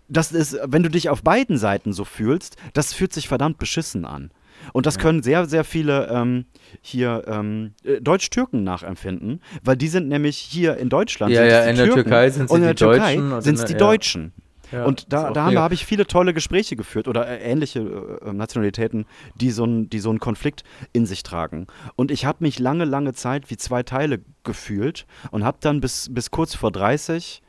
das 0.09 0.31
ist, 0.31 0.57
wenn 0.65 0.83
du 0.83 0.89
dich 0.89 1.09
auf 1.09 1.21
beiden 1.23 1.57
Seiten 1.57 1.91
so 1.93 2.05
fühlst, 2.05 2.55
das 2.73 2.93
fühlt 2.93 3.11
sich 3.13 3.27
verdammt 3.27 3.57
beschissen 3.57 4.05
an. 4.05 4.31
Und 4.73 4.85
das 4.85 4.97
können 4.97 5.21
sehr, 5.21 5.45
sehr 5.45 5.63
viele 5.63 6.07
ähm, 6.07 6.45
hier 6.81 7.23
ähm, 7.27 7.73
äh, 7.83 8.01
Deutsch-Türken 8.01 8.63
nachempfinden, 8.63 9.41
weil 9.63 9.77
die 9.77 9.87
sind 9.87 10.07
nämlich 10.07 10.37
hier 10.37 10.77
in 10.77 10.89
Deutschland. 10.89 11.31
Ja, 11.31 11.41
sind 11.41 11.49
ja, 11.51 11.63
in 11.65 11.75
der 11.75 11.85
Türken 11.85 12.03
Türkei 12.03 12.29
sind 12.31 12.49
sie 12.49 12.55
und 12.55 12.61
in 12.61 12.67
die 12.69 12.73
der 12.73 12.75
Türkei 12.75 13.15
Deutschen 13.17 13.41
sind 13.41 13.53
in 13.53 13.59
es 13.59 13.65
die 13.65 13.73
der- 13.73 13.81
ja. 13.81 13.87
Deutschen. 13.87 14.33
Ja, 14.71 14.85
und 14.85 15.11
da, 15.13 15.31
da 15.31 15.51
habe 15.53 15.73
ich 15.73 15.85
viele 15.85 16.07
tolle 16.07 16.33
Gespräche 16.33 16.75
geführt 16.75 17.07
oder 17.07 17.27
äh, 17.27 17.39
ähnliche 17.39 17.79
äh, 17.79 18.33
Nationalitäten, 18.33 19.05
die 19.35 19.51
so, 19.51 19.65
ein, 19.65 19.89
die 19.89 19.99
so 19.99 20.09
einen 20.09 20.19
Konflikt 20.19 20.63
in 20.93 21.05
sich 21.05 21.23
tragen. 21.23 21.67
Und 21.95 22.11
ich 22.11 22.25
habe 22.25 22.39
mich 22.41 22.59
lange, 22.59 22.85
lange 22.85 23.13
Zeit 23.13 23.49
wie 23.49 23.57
zwei 23.57 23.83
Teile 23.83 24.19
gefühlt 24.43 25.05
und 25.31 25.43
habe 25.43 25.57
dann 25.61 25.81
bis, 25.81 26.13
bis 26.13 26.31
kurz 26.31 26.55
vor 26.55 26.71
30 26.71 27.41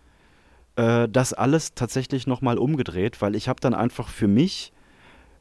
äh, 0.77 1.09
das 1.09 1.33
alles 1.33 1.75
tatsächlich 1.75 2.27
nochmal 2.27 2.59
umgedreht, 2.59 3.21
weil 3.21 3.35
ich 3.35 3.49
habe 3.49 3.61
dann 3.61 3.75
einfach 3.75 4.09
für 4.09 4.29
mich 4.29 4.73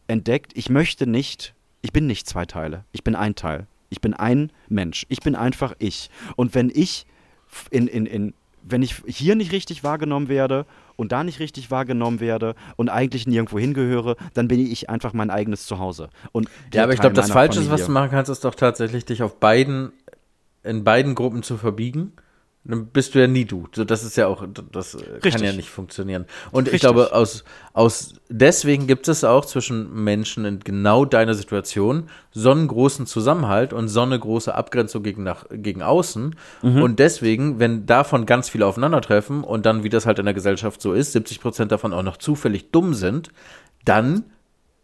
entdeckt, 0.07 0.53
ich 0.55 0.69
möchte 0.69 1.05
nicht, 1.05 1.53
ich 1.81 1.91
bin 1.91 2.07
nicht 2.07 2.27
zwei 2.27 2.45
Teile, 2.45 2.85
ich 2.91 3.03
bin 3.03 3.15
ein 3.15 3.35
Teil. 3.35 3.67
Ich 3.89 4.01
bin 4.01 4.13
ein 4.13 4.51
Mensch. 4.67 5.05
Ich 5.09 5.19
bin 5.21 5.35
einfach 5.35 5.73
ich. 5.79 6.09
Und 6.35 6.55
wenn 6.55 6.69
ich 6.73 7.05
in, 7.71 7.87
in, 7.87 8.05
in, 8.05 8.33
wenn 8.63 8.81
ich 8.81 9.01
hier 9.05 9.35
nicht 9.35 9.51
richtig 9.51 9.83
wahrgenommen 9.83 10.27
werde 10.27 10.65
und 10.97 11.13
da 11.13 11.23
nicht 11.23 11.39
richtig 11.39 11.71
wahrgenommen 11.71 12.19
werde 12.19 12.55
und 12.75 12.89
eigentlich 12.89 13.25
nirgendwo 13.25 13.57
hingehöre, 13.57 14.17
dann 14.33 14.49
bin 14.49 14.59
ich 14.59 14.89
einfach 14.89 15.13
mein 15.13 15.29
eigenes 15.29 15.65
Zuhause. 15.65 16.09
Und 16.33 16.49
Ja, 16.73 16.83
aber 16.83 16.93
ich 16.93 16.99
glaube, 16.99 17.15
das 17.15 17.31
Falsche, 17.31 17.69
was 17.71 17.85
du 17.85 17.91
machen 17.91 18.11
kannst, 18.11 18.29
ist 18.29 18.43
doch 18.43 18.55
tatsächlich, 18.55 19.05
dich 19.05 19.23
auf 19.23 19.39
beiden, 19.39 19.93
in 20.63 20.83
beiden 20.83 21.15
Gruppen 21.15 21.43
zu 21.43 21.55
verbiegen. 21.55 22.11
Dann 22.67 22.87
bist 22.87 23.15
du 23.15 23.19
ja 23.19 23.27
nie 23.27 23.45
du. 23.45 23.67
So, 23.73 23.85
Das 23.85 24.03
ist 24.03 24.17
ja 24.17 24.27
auch, 24.27 24.43
das 24.71 24.95
äh, 24.95 24.97
kann 24.97 25.19
Richtig. 25.23 25.41
ja 25.41 25.53
nicht 25.53 25.69
funktionieren. 25.69 26.25
Und 26.51 26.67
ich 26.67 26.73
Richtig. 26.73 26.81
glaube, 26.81 27.13
aus, 27.13 27.43
aus, 27.73 28.15
deswegen 28.29 28.87
gibt 28.87 29.07
es 29.07 29.23
auch 29.23 29.45
zwischen 29.45 30.03
Menschen 30.03 30.43
in 30.43 30.59
genau 30.59 31.05
deiner 31.05 31.33
Situation 31.33 32.09
so 32.31 32.51
einen 32.51 32.67
großen 32.67 33.05
Zusammenhalt 33.05 33.71
und 33.71 33.87
so 33.87 34.01
eine 34.01 34.19
große 34.19 34.53
Abgrenzung 34.53 35.01
gegen, 35.03 35.23
nach, 35.23 35.45
gegen 35.49 35.81
außen. 35.81 36.35
Mhm. 36.61 36.81
Und 36.81 36.99
deswegen, 36.99 37.59
wenn 37.59 37.85
davon 37.85 38.25
ganz 38.25 38.49
viele 38.49 38.65
aufeinandertreffen 38.65 39.43
und 39.43 39.65
dann, 39.65 39.83
wie 39.83 39.89
das 39.89 40.05
halt 40.05 40.19
in 40.19 40.25
der 40.25 40.33
Gesellschaft 40.33 40.81
so 40.81 40.93
ist, 40.93 41.13
70 41.13 41.39
Prozent 41.39 41.71
davon 41.71 41.93
auch 41.93 42.03
noch 42.03 42.17
zufällig 42.17 42.71
dumm 42.71 42.93
sind, 42.93 43.29
dann 43.85 44.25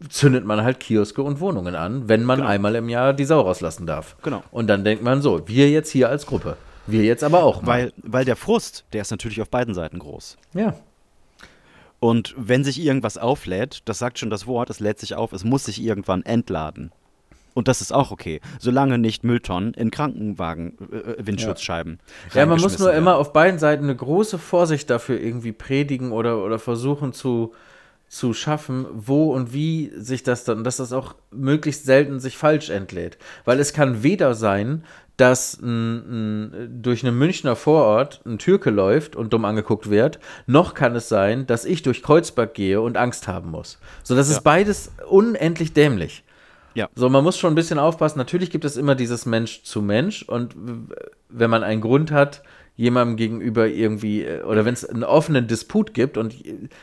zündet 0.08 0.44
man 0.44 0.62
halt 0.62 0.80
Kioske 0.80 1.22
und 1.22 1.40
Wohnungen 1.40 1.74
an, 1.74 2.08
wenn 2.08 2.24
man 2.24 2.42
einmal 2.42 2.74
im 2.74 2.88
Jahr 2.88 3.12
die 3.12 3.24
Sau 3.24 3.40
rauslassen 3.40 3.86
darf. 3.86 4.16
Genau. 4.22 4.42
Und 4.50 4.66
dann 4.66 4.84
denkt 4.84 5.02
man 5.02 5.22
so, 5.22 5.46
wir 5.46 5.70
jetzt 5.70 5.90
hier 5.90 6.08
als 6.08 6.26
Gruppe. 6.26 6.56
Wir 6.86 7.02
jetzt 7.02 7.24
aber 7.24 7.42
auch. 7.42 7.62
Mal. 7.62 7.66
Weil, 7.66 7.92
weil 7.96 8.24
der 8.24 8.36
Frust, 8.36 8.84
der 8.92 9.02
ist 9.02 9.10
natürlich 9.10 9.40
auf 9.40 9.50
beiden 9.50 9.74
Seiten 9.74 9.98
groß. 9.98 10.36
ja. 10.54 10.74
Und 12.00 12.34
wenn 12.36 12.64
sich 12.64 12.78
irgendwas 12.84 13.16
auflädt, 13.16 13.80
das 13.86 13.98
sagt 13.98 14.18
schon 14.18 14.28
das 14.28 14.46
Wort, 14.46 14.68
es 14.68 14.78
lädt 14.78 14.98
sich 14.98 15.14
auf, 15.14 15.32
es 15.32 15.42
muss 15.42 15.64
sich 15.64 15.82
irgendwann 15.82 16.22
entladen. 16.22 16.92
Und 17.54 17.66
das 17.66 17.80
ist 17.80 17.92
auch 17.92 18.10
okay, 18.10 18.42
solange 18.58 18.98
nicht 18.98 19.24
Mülltonnen 19.24 19.72
in 19.72 19.90
Krankenwagen, 19.90 20.76
äh, 20.92 21.24
Windschutzscheiben. 21.24 22.00
Ja, 22.34 22.44
man 22.44 22.60
muss 22.60 22.78
nur 22.78 22.88
reingeschmissen 22.88 22.98
immer 22.98 23.12
werden. 23.12 23.20
auf 23.20 23.32
beiden 23.32 23.58
Seiten 23.58 23.84
eine 23.84 23.96
große 23.96 24.38
Vorsicht 24.38 24.90
dafür 24.90 25.18
irgendwie 25.18 25.52
predigen 25.52 26.12
oder, 26.12 26.44
oder 26.44 26.58
versuchen 26.58 27.14
zu, 27.14 27.54
zu 28.08 28.34
schaffen, 28.34 28.86
wo 28.92 29.32
und 29.32 29.54
wie 29.54 29.90
sich 29.96 30.22
das 30.22 30.44
dann, 30.44 30.62
dass 30.62 30.76
das 30.76 30.92
auch 30.92 31.14
möglichst 31.30 31.84
selten 31.84 32.20
sich 32.20 32.36
falsch 32.36 32.70
entlädt. 32.70 33.18
Weil 33.44 33.60
es 33.60 33.72
kann 33.72 34.02
weder 34.02 34.34
sein, 34.34 34.84
dass 35.16 35.60
ein, 35.60 36.52
ein, 36.52 36.82
durch 36.82 37.04
einen 37.04 37.16
Münchner 37.16 37.56
Vorort 37.56 38.20
ein 38.26 38.38
Türke 38.38 38.70
läuft 38.70 39.16
und 39.16 39.32
dumm 39.32 39.44
angeguckt 39.44 39.90
wird, 39.90 40.18
noch 40.46 40.74
kann 40.74 40.96
es 40.96 41.08
sein, 41.08 41.46
dass 41.46 41.64
ich 41.64 41.82
durch 41.82 42.02
Kreuzberg 42.02 42.54
gehe 42.54 42.80
und 42.80 42.96
Angst 42.96 43.28
haben 43.28 43.50
muss. 43.50 43.78
So, 44.02 44.14
das 44.16 44.28
ist 44.28 44.42
beides 44.42 44.92
unendlich 45.08 45.72
dämlich. 45.72 46.24
Ja. 46.74 46.88
So, 46.96 47.08
man 47.08 47.22
muss 47.22 47.38
schon 47.38 47.52
ein 47.52 47.56
bisschen 47.56 47.78
aufpassen. 47.78 48.18
Natürlich 48.18 48.50
gibt 48.50 48.64
es 48.64 48.76
immer 48.76 48.96
dieses 48.96 49.26
Mensch 49.26 49.62
zu 49.62 49.80
Mensch 49.80 50.24
und 50.24 50.56
wenn 51.28 51.50
man 51.50 51.62
einen 51.62 51.80
Grund 51.80 52.10
hat, 52.10 52.42
jemandem 52.76 53.16
gegenüber 53.16 53.68
irgendwie, 53.68 54.24
äh, 54.24 54.42
oder 54.42 54.64
wenn 54.64 54.74
es 54.74 54.84
einen 54.84 55.04
offenen 55.04 55.46
Disput 55.46 55.94
gibt 55.94 56.18
und 56.18 56.34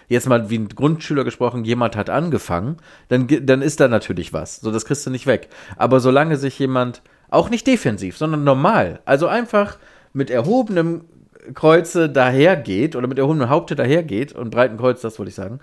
jetzt 0.07 0.27
mal 0.27 0.49
wie 0.49 0.57
ein 0.57 0.69
Grundschüler 0.69 1.23
gesprochen, 1.23 1.65
jemand 1.65 1.95
hat 1.95 2.09
angefangen, 2.09 2.77
dann, 3.09 3.27
dann 3.27 3.61
ist 3.61 3.79
da 3.79 3.87
natürlich 3.87 4.31
was. 4.31 4.57
So, 4.57 4.71
das 4.71 4.85
kriegst 4.85 5.05
du 5.05 5.09
nicht 5.09 5.27
weg. 5.27 5.49
Aber 5.75 5.99
solange 5.99 6.37
sich 6.37 6.57
jemand, 6.59 7.01
auch 7.31 7.49
nicht 7.49 7.65
defensiv, 7.65 8.17
sondern 8.17 8.43
normal, 8.43 8.99
also 9.05 9.27
einfach 9.27 9.77
mit 10.13 10.29
erhobenem 10.29 11.05
Kreuze 11.53 12.09
dahergeht 12.09 12.95
oder 12.95 13.07
mit 13.07 13.17
erhobenem 13.17 13.49
Haupte 13.49 13.75
dahergeht 13.75 14.33
und 14.33 14.51
breiten 14.51 14.77
Kreuz, 14.77 15.01
das 15.01 15.17
wollte 15.17 15.29
ich 15.29 15.35
sagen, 15.35 15.59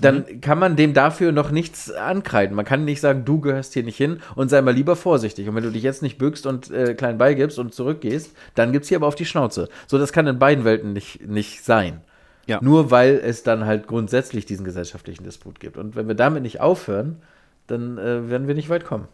dann 0.00 0.40
kann 0.40 0.58
man 0.58 0.76
dem 0.76 0.92
dafür 0.92 1.32
noch 1.32 1.50
nichts 1.50 1.90
ankreiden. 1.90 2.54
Man 2.54 2.64
kann 2.64 2.84
nicht 2.84 3.00
sagen, 3.00 3.24
du 3.24 3.40
gehörst 3.40 3.72
hier 3.72 3.84
nicht 3.84 3.96
hin 3.96 4.20
und 4.34 4.50
sei 4.50 4.60
mal 4.60 4.74
lieber 4.74 4.96
vorsichtig. 4.96 5.48
Und 5.48 5.54
wenn 5.54 5.64
du 5.64 5.70
dich 5.70 5.82
jetzt 5.82 6.02
nicht 6.02 6.18
bückst 6.18 6.46
und 6.46 6.70
äh, 6.70 6.94
klein 6.94 7.16
beigibst 7.16 7.58
und 7.58 7.72
zurückgehst, 7.72 8.36
dann 8.54 8.72
gibt's 8.72 8.88
hier 8.88 8.98
aber 8.98 9.06
auf 9.06 9.14
die 9.14 9.24
Schnauze. 9.24 9.68
So, 9.86 9.98
das 9.98 10.12
kann 10.12 10.26
in 10.26 10.38
beiden 10.38 10.64
Welten 10.64 10.92
nicht, 10.92 11.26
nicht 11.26 11.64
sein. 11.64 12.00
Ja. 12.46 12.58
Nur 12.60 12.90
weil 12.90 13.20
es 13.24 13.42
dann 13.42 13.64
halt 13.64 13.86
grundsätzlich 13.86 14.44
diesen 14.44 14.64
gesellschaftlichen 14.64 15.24
Disput 15.24 15.60
gibt. 15.60 15.78
Und 15.78 15.96
wenn 15.96 16.08
wir 16.08 16.14
damit 16.14 16.42
nicht 16.42 16.60
aufhören, 16.60 17.22
dann 17.66 17.96
äh, 17.96 18.28
werden 18.28 18.46
wir 18.46 18.54
nicht 18.54 18.68
weit 18.68 18.84
kommen. 18.84 19.08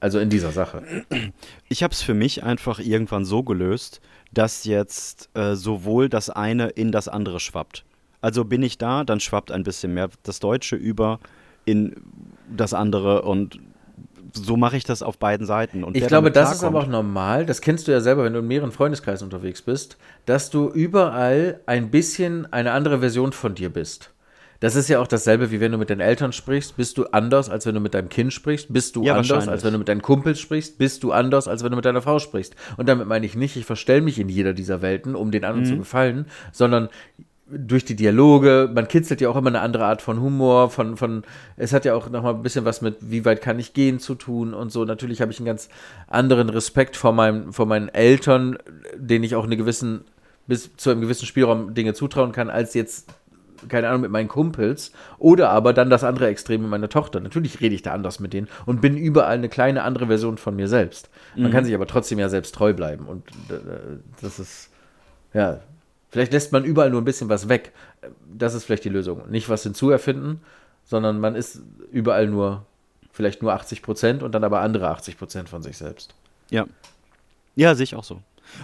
Also 0.00 0.18
in 0.18 0.30
dieser 0.30 0.50
Sache. 0.50 0.82
Ich 1.68 1.82
habe 1.82 1.92
es 1.92 2.02
für 2.02 2.14
mich 2.14 2.42
einfach 2.42 2.78
irgendwann 2.78 3.24
so 3.24 3.42
gelöst, 3.42 4.00
dass 4.32 4.64
jetzt 4.64 5.28
äh, 5.34 5.54
sowohl 5.54 6.08
das 6.08 6.30
eine 6.30 6.68
in 6.68 6.90
das 6.90 7.06
andere 7.06 7.38
schwappt. 7.38 7.84
Also 8.20 8.44
bin 8.44 8.62
ich 8.62 8.78
da, 8.78 9.04
dann 9.04 9.20
schwappt 9.20 9.52
ein 9.52 9.62
bisschen 9.62 9.94
mehr 9.94 10.08
das 10.22 10.40
Deutsche 10.40 10.76
über 10.76 11.20
in 11.64 11.94
das 12.54 12.74
andere 12.74 13.22
und 13.22 13.60
so 14.32 14.56
mache 14.56 14.76
ich 14.76 14.84
das 14.84 15.02
auf 15.02 15.18
beiden 15.18 15.46
Seiten. 15.46 15.82
Und 15.82 15.96
ich 15.96 16.06
glaube, 16.06 16.30
das 16.30 16.54
ist 16.54 16.64
aber 16.64 16.80
auch 16.80 16.86
normal. 16.86 17.46
Das 17.46 17.60
kennst 17.60 17.88
du 17.88 17.92
ja 17.92 18.00
selber, 18.00 18.24
wenn 18.24 18.32
du 18.32 18.38
in 18.38 18.46
mehreren 18.46 18.72
Freundeskreisen 18.72 19.24
unterwegs 19.24 19.62
bist, 19.62 19.96
dass 20.26 20.50
du 20.50 20.68
überall 20.68 21.60
ein 21.66 21.90
bisschen 21.90 22.50
eine 22.52 22.72
andere 22.72 23.00
Version 23.00 23.32
von 23.32 23.54
dir 23.54 23.70
bist. 23.70 24.12
Das 24.60 24.76
ist 24.76 24.88
ja 24.88 25.00
auch 25.00 25.06
dasselbe, 25.06 25.50
wie 25.50 25.60
wenn 25.60 25.72
du 25.72 25.78
mit 25.78 25.90
deinen 25.90 26.00
Eltern 26.00 26.32
sprichst. 26.32 26.76
Bist 26.76 26.98
du 26.98 27.06
anders, 27.06 27.48
als 27.48 27.66
wenn 27.66 27.74
du 27.74 27.80
mit 27.80 27.94
deinem 27.94 28.10
Kind 28.10 28.32
sprichst? 28.32 28.72
Bist 28.72 28.94
du 28.94 29.02
ja, 29.02 29.14
anders, 29.14 29.48
als 29.48 29.64
wenn 29.64 29.72
du 29.72 29.78
mit 29.78 29.88
deinen 29.88 30.02
Kumpels 30.02 30.38
sprichst? 30.38 30.78
Bist 30.78 31.02
du 31.02 31.12
anders, 31.12 31.48
als 31.48 31.64
wenn 31.64 31.70
du 31.70 31.76
mit 31.76 31.84
deiner 31.84 32.02
Frau 32.02 32.18
sprichst? 32.18 32.54
Und 32.76 32.88
damit 32.88 33.08
meine 33.08 33.26
ich 33.26 33.34
nicht, 33.34 33.56
ich 33.56 33.64
verstelle 33.64 34.02
mich 34.02 34.18
in 34.18 34.28
jeder 34.28 34.52
dieser 34.52 34.82
Welten, 34.82 35.14
um 35.14 35.30
den 35.30 35.44
anderen 35.44 35.66
mhm. 35.66 35.72
zu 35.72 35.78
gefallen, 35.78 36.26
sondern 36.52 36.90
durch 37.50 37.84
die 37.84 37.96
Dialoge, 37.96 38.70
man 38.72 38.86
kitzelt 38.86 39.20
ja 39.20 39.28
auch 39.28 39.36
immer 39.36 39.48
eine 39.48 39.60
andere 39.60 39.84
Art 39.84 40.02
von 40.02 40.20
Humor, 40.20 40.70
von, 40.70 40.96
von, 40.96 41.24
es 41.56 41.72
hat 41.72 41.84
ja 41.84 41.94
auch 41.94 42.08
nochmal 42.08 42.34
ein 42.34 42.42
bisschen 42.42 42.64
was 42.64 42.80
mit, 42.80 42.96
wie 43.00 43.24
weit 43.24 43.42
kann 43.42 43.58
ich 43.58 43.74
gehen 43.74 43.98
zu 43.98 44.14
tun 44.14 44.54
und 44.54 44.70
so. 44.70 44.84
Natürlich 44.84 45.20
habe 45.20 45.32
ich 45.32 45.38
einen 45.38 45.46
ganz 45.46 45.68
anderen 46.06 46.48
Respekt 46.48 46.96
vor, 46.96 47.12
meinem, 47.12 47.52
vor 47.52 47.66
meinen 47.66 47.88
Eltern, 47.88 48.58
denen 48.96 49.24
ich 49.24 49.34
auch 49.34 49.44
eine 49.44 49.56
gewissen, 49.56 50.04
bis 50.46 50.76
zu 50.76 50.90
einem 50.90 51.00
gewissen 51.00 51.26
Spielraum 51.26 51.74
Dinge 51.74 51.94
zutrauen 51.94 52.32
kann, 52.32 52.50
als 52.50 52.74
jetzt, 52.74 53.12
keine 53.68 53.88
Ahnung, 53.88 54.02
mit 54.02 54.10
meinen 54.10 54.28
Kumpels. 54.28 54.92
Oder 55.18 55.50
aber 55.50 55.72
dann 55.72 55.90
das 55.90 56.04
andere 56.04 56.28
Extrem 56.28 56.62
mit 56.62 56.70
meiner 56.70 56.88
Tochter. 56.88 57.20
Natürlich 57.20 57.60
rede 57.60 57.74
ich 57.74 57.82
da 57.82 57.92
anders 57.92 58.20
mit 58.20 58.32
denen 58.32 58.48
und 58.66 58.80
bin 58.80 58.96
überall 58.96 59.34
eine 59.34 59.48
kleine 59.48 59.82
andere 59.82 60.06
Version 60.06 60.38
von 60.38 60.56
mir 60.56 60.68
selbst. 60.68 61.10
Man 61.36 61.48
mhm. 61.48 61.50
kann 61.52 61.64
sich 61.64 61.74
aber 61.74 61.86
trotzdem 61.86 62.18
ja 62.18 62.28
selbst 62.28 62.54
treu 62.54 62.72
bleiben 62.72 63.06
und 63.06 63.28
äh, 63.50 63.58
das 64.20 64.38
ist, 64.38 64.70
ja, 65.32 65.60
Vielleicht 66.10 66.32
lässt 66.32 66.52
man 66.52 66.64
überall 66.64 66.90
nur 66.90 67.00
ein 67.00 67.04
bisschen 67.04 67.28
was 67.28 67.48
weg. 67.48 67.72
Das 68.26 68.54
ist 68.54 68.64
vielleicht 68.64 68.84
die 68.84 68.90
Lösung. 68.90 69.30
Nicht 69.30 69.48
was 69.48 69.62
hinzuerfinden, 69.62 70.40
sondern 70.84 71.20
man 71.20 71.36
ist 71.36 71.62
überall 71.92 72.26
nur, 72.26 72.66
vielleicht 73.12 73.42
nur 73.42 73.52
80 73.52 73.82
Prozent 73.82 74.22
und 74.22 74.32
dann 74.32 74.42
aber 74.42 74.60
andere 74.60 74.88
80 74.88 75.16
Prozent 75.16 75.48
von 75.48 75.62
sich 75.62 75.78
selbst. 75.78 76.14
Ja. 76.50 76.66
Ja, 77.54 77.74
sehe 77.74 77.84
ich 77.84 77.94
auch 77.94 78.04
so. 78.04 78.20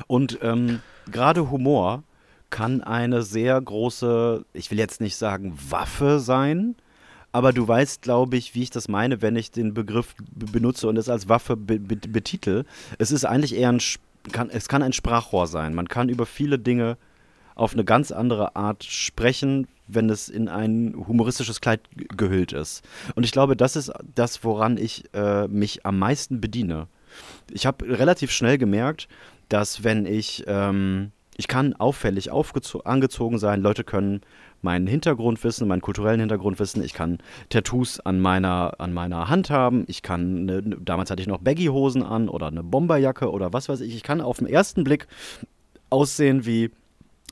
Und 0.09 0.39
ähm, 0.43 0.81
gerade 1.11 1.51
Humor 1.51 2.03
kann 2.51 2.83
eine 2.83 3.23
sehr 3.23 3.61
große, 3.61 4.45
ich 4.53 4.71
will 4.71 4.79
jetzt 4.79 5.01
nicht 5.01 5.17
sagen 5.17 5.57
Waffe 5.69 6.21
sein, 6.21 6.77
aber 7.33 7.53
du 7.53 7.67
weißt, 7.67 8.03
glaube 8.03 8.37
ich, 8.37 8.55
wie 8.55 8.63
ich 8.63 8.71
das 8.71 8.89
meine, 8.89 9.21
wenn 9.21 9.37
ich 9.37 9.51
den 9.51 9.75
Begriff 9.75 10.15
benutze 10.35 10.89
und 10.89 10.97
es 10.97 11.09
als 11.09 11.29
Waffe 11.29 11.57
be 11.57 11.79
be 11.79 11.97
betitel. 11.97 12.65
Es 12.99 13.11
ist 13.11 13.25
eigentlich 13.25 13.55
eher 13.55 13.71
ein, 13.71 13.81
kann, 14.33 14.49
es 14.49 14.69
kann 14.69 14.83
ein 14.83 14.95
Sprachrohr 14.95 15.47
sein. 15.47 15.75
Man 15.75 15.89
kann 15.89 16.09
über 16.09 16.25
viele 16.25 16.59
Dinge 16.59 16.97
auf 17.55 17.73
eine 17.73 17.85
ganz 17.85 18.11
andere 18.13 18.57
Art 18.57 18.85
sprechen, 18.85 19.67
wenn 19.89 20.11
es 20.11 20.29
in 20.29 20.49
ein 20.49 20.95
humoristisches 21.07 21.61
Kleid 21.61 21.81
gehüllt 22.17 22.53
ist. 22.53 22.83
Und 23.15 23.25
ich 23.25 23.33
glaube, 23.33 23.57
das 23.57 23.77
ist 23.77 23.93
das, 24.15 24.45
woran 24.45 24.79
ich 24.79 25.05
äh, 25.15 25.49
mich 25.49 25.85
am 25.85 25.99
meisten 25.99 26.41
bediene. 26.41 26.87
Ich 27.51 27.67
habe 27.67 27.87
relativ 27.99 28.31
schnell 28.31 28.59
gemerkt, 28.59 29.09
dass 29.49 29.85
wenn 29.85 30.07
ich, 30.07 30.45
ähm, 30.47 31.13
ich 31.37 31.49
kann 31.49 31.75
auffällig 31.75 32.31
angezogen 32.33 33.39
sein, 33.39 33.61
Leute 33.61 33.85
können 33.85 34.23
meinen 34.63 34.87
Hintergrund 34.87 35.43
wissen, 35.45 35.69
meinen 35.69 35.83
kulturellen 35.83 36.21
Hintergrund 36.21 36.59
wissen. 36.59 36.83
Ich 36.83 36.95
kann 36.95 37.19
Tattoos 37.51 38.01
an 38.01 38.21
meiner, 38.21 38.75
an 38.79 38.93
meiner 38.93 39.29
Hand 39.29 39.51
haben. 39.51 39.85
Ich 39.87 40.03
kann, 40.03 40.47
ne, 40.47 40.63
damals 40.63 41.11
hatte 41.11 41.21
ich 41.21 41.29
noch 41.29 41.41
Baggy-Hosen 41.41 42.03
an 42.03 42.29
oder 42.29 42.47
eine 42.47 42.63
Bomberjacke 42.63 43.31
oder 43.31 43.53
was 43.53 43.69
weiß 43.69 43.81
ich. 43.83 43.95
Ich 43.95 44.03
kann 44.03 44.21
auf 44.21 44.39
den 44.39 44.47
ersten 44.47 44.83
Blick 44.83 45.07
aussehen 45.91 46.47
wie 46.47 46.71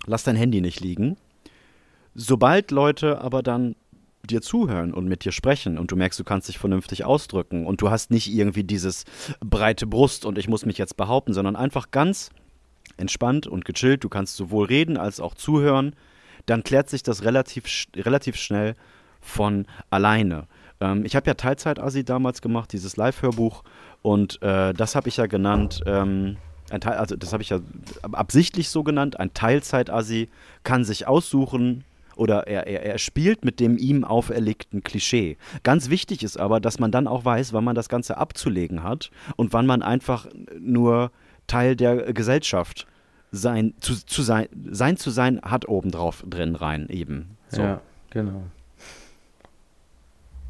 lass 0.06 0.22
dein 0.22 0.36
Handy 0.36 0.60
nicht 0.60 0.80
liegen. 0.80 1.16
Sobald 2.14 2.70
Leute 2.70 3.20
aber 3.20 3.42
dann 3.42 3.74
dir 4.22 4.40
zuhören 4.40 4.94
und 4.94 5.06
mit 5.06 5.24
dir 5.24 5.32
sprechen 5.32 5.78
und 5.78 5.90
du 5.90 5.96
merkst, 5.96 6.18
du 6.18 6.24
kannst 6.24 6.48
dich 6.48 6.58
vernünftig 6.58 7.04
ausdrücken 7.04 7.66
und 7.66 7.82
du 7.82 7.90
hast 7.90 8.10
nicht 8.10 8.32
irgendwie 8.32 8.64
dieses 8.64 9.04
breite 9.40 9.86
Brust 9.86 10.24
und 10.24 10.38
ich 10.38 10.48
muss 10.48 10.64
mich 10.64 10.78
jetzt 10.78 10.96
behaupten, 10.96 11.32
sondern 11.34 11.56
einfach 11.56 11.90
ganz 11.90 12.30
entspannt 12.96 13.46
und 13.46 13.64
gechillt, 13.64 14.04
du 14.04 14.08
kannst 14.08 14.36
sowohl 14.36 14.66
reden 14.66 14.96
als 14.96 15.20
auch 15.20 15.34
zuhören, 15.34 15.94
dann 16.46 16.62
klärt 16.62 16.90
sich 16.90 17.02
das 17.02 17.24
relativ, 17.24 17.64
relativ 17.96 18.36
schnell 18.36 18.74
von 19.20 19.66
alleine. 19.90 20.46
Ähm, 20.80 21.04
ich 21.04 21.16
habe 21.16 21.26
ja 21.26 21.34
Teilzeit-Asi 21.34 22.04
damals 22.04 22.42
gemacht, 22.42 22.72
dieses 22.72 22.96
Live-Hörbuch 22.96 23.62
und 24.02 24.40
äh, 24.42 24.72
das 24.74 24.94
habe 24.94 25.08
ich 25.08 25.16
ja 25.16 25.26
genannt, 25.26 25.80
ähm, 25.86 26.36
Teil, 26.80 26.94
also 26.94 27.16
das 27.16 27.32
habe 27.32 27.42
ich 27.42 27.50
ja 27.50 27.60
absichtlich 28.12 28.68
so 28.68 28.82
genannt, 28.82 29.20
ein 29.20 29.32
Teilzeit-Assi 29.34 30.28
kann 30.62 30.84
sich 30.84 31.06
aussuchen 31.06 31.84
oder 32.16 32.46
er, 32.46 32.66
er, 32.66 32.82
er 32.84 32.98
spielt 32.98 33.44
mit 33.44 33.60
dem 33.60 33.76
ihm 33.76 34.04
auferlegten 34.04 34.82
Klischee. 34.82 35.36
Ganz 35.62 35.90
wichtig 35.90 36.22
ist 36.22 36.38
aber, 36.38 36.60
dass 36.60 36.78
man 36.78 36.90
dann 36.90 37.06
auch 37.06 37.24
weiß, 37.24 37.52
wann 37.52 37.64
man 37.64 37.74
das 37.74 37.88
Ganze 37.88 38.16
abzulegen 38.16 38.82
hat 38.82 39.10
und 39.36 39.52
wann 39.52 39.66
man 39.66 39.82
einfach 39.82 40.26
nur 40.58 41.10
Teil 41.46 41.76
der 41.76 42.12
Gesellschaft 42.12 42.86
sein 43.30 43.74
zu, 43.80 43.94
zu 44.06 44.22
sein, 44.22 44.48
sein 44.70 44.96
zu 44.96 45.10
sein 45.10 45.40
hat 45.42 45.68
obendrauf 45.68 46.24
drin 46.28 46.54
rein 46.54 46.88
eben. 46.88 47.36
So. 47.48 47.62
Ja, 47.62 47.80
genau. 48.10 48.44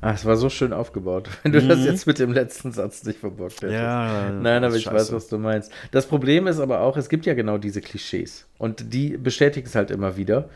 Ach, 0.07 0.14
es 0.14 0.26
war 0.26 0.36
so 0.36 0.51
schön 0.51 0.74
aufgebaut, 0.74 1.30
wenn 1.42 1.53
du 1.53 1.62
mhm. 1.62 1.68
das 1.68 1.84
jetzt 1.84 2.07
mit 2.07 2.18
dem 2.18 2.32
letzten 2.32 2.72
Satz 2.72 3.05
nicht 3.05 3.20
verbockt 3.20 3.62
hättest. 3.62 3.72
Ja, 3.72 4.30
Nein, 4.30 4.62
aber 4.62 4.76
ich 4.76 4.82
scheiße. 4.82 4.97
weiß, 4.97 5.12
was 5.12 5.28
du 5.28 5.38
meinst. 5.38 5.72
Das 5.92 6.07
Problem 6.07 6.47
ist 6.47 6.61
aber 6.61 6.80
auch, 6.80 6.99
es 6.99 7.09
gibt 7.09 7.24
ja 7.24 7.32
genau 7.32 7.57
diese 7.57 7.80
Klischees. 7.80 8.47
Und 8.59 8.92
die 8.92 9.16
bestätigen 9.16 9.66
es 9.66 9.74
halt 9.74 9.90
immer 9.90 10.18
wieder. 10.18 10.51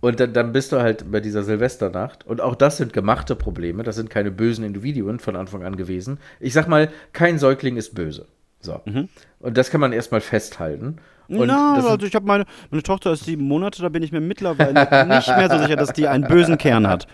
Und 0.00 0.20
dann, 0.20 0.32
dann, 0.32 0.52
bist 0.52 0.72
du 0.72 0.80
halt 0.80 1.10
bei 1.10 1.20
dieser 1.20 1.42
Silvesternacht. 1.42 2.26
Und 2.26 2.40
auch 2.40 2.54
das 2.54 2.78
sind 2.78 2.94
gemachte 2.94 3.36
Probleme. 3.36 3.82
Das 3.82 3.96
sind 3.96 4.08
keine 4.08 4.30
bösen 4.30 4.64
Individuen 4.64 5.18
von 5.18 5.36
Anfang 5.36 5.64
an 5.64 5.76
gewesen. 5.76 6.18
Ich 6.40 6.54
sag 6.54 6.66
mal, 6.66 6.90
kein 7.12 7.38
Säugling 7.38 7.76
ist 7.76 7.94
böse. 7.94 8.26
So. 8.64 8.80
Mhm. 8.84 9.08
Und 9.40 9.56
das 9.56 9.70
kann 9.70 9.80
man 9.80 9.92
erstmal 9.92 10.20
festhalten. 10.20 10.96
Und 11.28 11.46
Na, 11.46 11.74
also 11.74 12.06
ich 12.06 12.14
habe 12.14 12.26
meine, 12.26 12.44
meine 12.70 12.82
Tochter 12.82 13.12
ist 13.12 13.24
sieben 13.24 13.44
Monate, 13.44 13.80
da 13.82 13.88
bin 13.88 14.02
ich 14.02 14.12
mir 14.12 14.20
mittlerweile 14.20 14.72
nicht 15.06 15.28
mehr 15.28 15.50
so 15.50 15.58
sicher, 15.58 15.76
dass 15.76 15.92
die 15.92 16.08
einen 16.08 16.26
bösen 16.26 16.58
Kern 16.58 16.86
hat. 16.86 17.06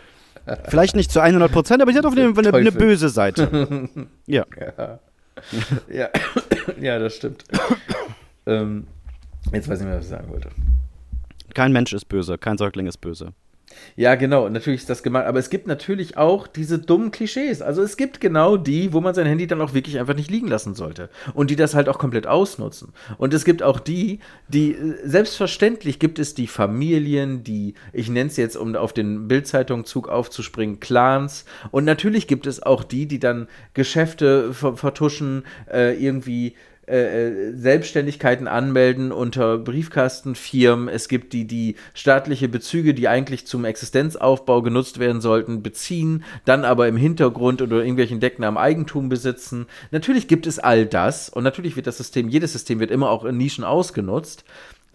Vielleicht 0.68 0.96
nicht 0.96 1.12
zu 1.12 1.20
100 1.20 1.52
Prozent, 1.52 1.82
aber 1.82 1.92
sie 1.92 1.98
hat 1.98 2.06
auf 2.06 2.16
jeden 2.16 2.34
Fall 2.34 2.46
eine, 2.46 2.56
eine 2.56 2.72
böse 2.72 3.08
Seite. 3.08 3.88
Ja. 4.26 4.44
Ja, 4.58 4.98
ja. 5.88 6.08
ja 6.80 6.98
das 6.98 7.16
stimmt. 7.16 7.44
ähm, 8.46 8.86
jetzt 9.52 9.68
weiß 9.68 9.78
ich 9.80 9.84
nicht 9.84 9.90
mehr, 9.90 9.98
was 9.98 10.04
ich 10.04 10.10
sagen 10.10 10.28
wollte. 10.28 10.50
Kein 11.54 11.72
Mensch 11.72 11.92
ist 11.92 12.06
böse, 12.06 12.36
kein 12.36 12.58
Säugling 12.58 12.86
ist 12.86 12.98
böse. 12.98 13.32
Ja, 13.96 14.14
genau, 14.14 14.48
natürlich 14.48 14.80
ist 14.80 14.90
das 14.90 15.02
gemeint. 15.02 15.26
Aber 15.26 15.38
es 15.38 15.50
gibt 15.50 15.66
natürlich 15.66 16.16
auch 16.16 16.46
diese 16.46 16.78
dummen 16.78 17.10
Klischees. 17.10 17.62
Also 17.62 17.82
es 17.82 17.96
gibt 17.96 18.20
genau 18.20 18.56
die, 18.56 18.92
wo 18.92 19.00
man 19.00 19.14
sein 19.14 19.26
Handy 19.26 19.46
dann 19.46 19.60
auch 19.60 19.74
wirklich 19.74 19.98
einfach 19.98 20.14
nicht 20.14 20.30
liegen 20.30 20.48
lassen 20.48 20.74
sollte. 20.74 21.10
Und 21.34 21.50
die 21.50 21.56
das 21.56 21.74
halt 21.74 21.88
auch 21.88 21.98
komplett 21.98 22.26
ausnutzen. 22.26 22.92
Und 23.18 23.34
es 23.34 23.44
gibt 23.44 23.62
auch 23.62 23.80
die, 23.80 24.20
die, 24.48 24.76
selbstverständlich 25.04 25.98
gibt 25.98 26.18
es 26.18 26.34
die 26.34 26.46
Familien, 26.46 27.44
die, 27.44 27.74
ich 27.92 28.08
nenne 28.08 28.30
es 28.30 28.36
jetzt, 28.36 28.56
um 28.56 28.74
auf 28.76 28.92
den 28.92 29.28
Bildzeitungszug 29.28 30.08
aufzuspringen, 30.08 30.80
Clans. 30.80 31.44
Und 31.70 31.84
natürlich 31.84 32.26
gibt 32.26 32.46
es 32.46 32.62
auch 32.62 32.84
die, 32.84 33.06
die 33.06 33.18
dann 33.18 33.48
Geschäfte 33.74 34.52
vertuschen, 34.52 35.44
äh, 35.70 35.94
irgendwie 36.02 36.54
äh, 36.90 37.50
äh, 37.50 37.52
Selbstständigkeiten 37.56 38.48
anmelden 38.48 39.12
unter 39.12 39.58
Briefkastenfirmen. 39.58 40.88
Es 40.88 41.06
gibt 41.08 41.32
die, 41.32 41.46
die 41.46 41.76
staatliche 41.94 42.48
Bezüge, 42.48 42.94
die 42.94 43.06
eigentlich 43.06 43.46
zum 43.46 43.64
Existenzaufbau 43.64 44.60
genutzt 44.60 44.98
werden 44.98 45.20
sollten, 45.20 45.62
beziehen, 45.62 46.24
dann 46.44 46.64
aber 46.64 46.88
im 46.88 46.96
Hintergrund 46.96 47.62
oder 47.62 47.76
irgendwelchen 47.76 48.18
Decknamen 48.18 48.58
Eigentum 48.58 49.08
besitzen. 49.08 49.66
Natürlich 49.92 50.26
gibt 50.26 50.48
es 50.48 50.58
all 50.58 50.84
das 50.84 51.28
und 51.28 51.44
natürlich 51.44 51.76
wird 51.76 51.86
das 51.86 51.98
System, 51.98 52.28
jedes 52.28 52.52
System 52.52 52.80
wird 52.80 52.90
immer 52.90 53.10
auch 53.10 53.24
in 53.24 53.36
Nischen 53.36 53.62
ausgenutzt. 53.62 54.44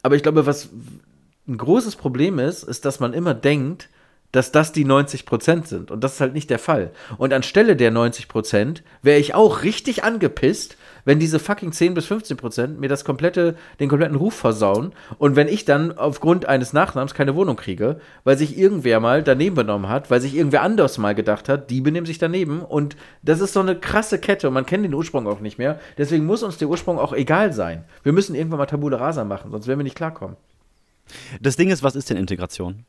Aber 0.01 0.17
ich 0.17 0.23
glaube, 0.23 0.45
was 0.45 0.69
ein 1.47 1.57
großes 1.57 1.95
Problem 1.95 2.39
ist, 2.39 2.63
ist, 2.63 2.83
dass 2.83 2.99
man 2.99 3.13
immer 3.13 3.33
denkt, 3.33 3.87
dass 4.35 4.51
das 4.51 4.73
die 4.73 4.83
90 4.83 5.25
Prozent 5.25 5.67
sind. 5.69 5.91
Und 5.91 6.03
das 6.03 6.15
ist 6.15 6.21
halt 6.21 6.33
nicht 6.33 6.49
der 6.49 6.59
Fall. 6.59 6.91
Und 7.17 7.31
anstelle 7.31 7.77
der 7.77 7.91
90 7.91 8.27
Prozent 8.27 8.83
wäre 9.01 9.17
ich 9.17 9.33
auch 9.33 9.63
richtig 9.63 10.03
angepisst, 10.03 10.75
wenn 11.05 11.19
diese 11.19 11.39
fucking 11.39 11.71
10 11.71 11.93
bis 11.93 12.05
15 12.07 12.37
Prozent 12.37 12.79
mir 12.79 12.89
das 12.89 13.05
komplette, 13.05 13.55
den 13.79 13.87
kompletten 13.89 14.17
Ruf 14.17 14.33
versauen 14.33 14.93
und 15.17 15.35
wenn 15.35 15.47
ich 15.47 15.63
dann 15.65 15.97
aufgrund 15.97 16.45
eines 16.47 16.73
Nachnamens 16.73 17.13
keine 17.13 17.35
Wohnung 17.35 17.55
kriege, 17.55 17.99
weil 18.23 18.37
sich 18.37 18.57
irgendwer 18.57 18.99
mal 18.99 19.23
daneben 19.23 19.55
benommen 19.55 19.89
hat, 19.89 20.11
weil 20.11 20.19
sich 20.19 20.35
irgendwer 20.35 20.63
anders 20.63 20.97
mal 20.97 21.15
gedacht 21.15 21.47
hat, 21.47 21.69
die 21.69 21.81
benehmen 21.81 22.05
sich 22.05 22.17
daneben 22.17 22.61
und 22.61 22.97
das 23.21 23.39
ist 23.39 23.53
so 23.53 23.61
eine 23.61 23.75
krasse 23.75 24.19
Kette 24.19 24.47
und 24.47 24.53
man 24.53 24.65
kennt 24.65 24.83
den 24.83 24.93
Ursprung 24.93 25.27
auch 25.27 25.39
nicht 25.39 25.57
mehr. 25.57 25.79
Deswegen 25.97 26.25
muss 26.25 26.43
uns 26.43 26.57
der 26.57 26.67
Ursprung 26.67 26.99
auch 26.99 27.13
egal 27.13 27.53
sein. 27.53 27.85
Wir 28.03 28.11
müssen 28.11 28.35
irgendwann 28.35 28.59
mal 28.59 28.65
Tabula 28.65 28.97
Rasa 28.97 29.23
machen, 29.23 29.51
sonst 29.51 29.67
werden 29.67 29.79
wir 29.79 29.83
nicht 29.83 29.95
klarkommen. 29.95 30.35
Das 31.39 31.55
Ding 31.55 31.69
ist, 31.69 31.83
was 31.83 31.95
ist 31.95 32.09
denn 32.09 32.17
Integration? 32.17 32.85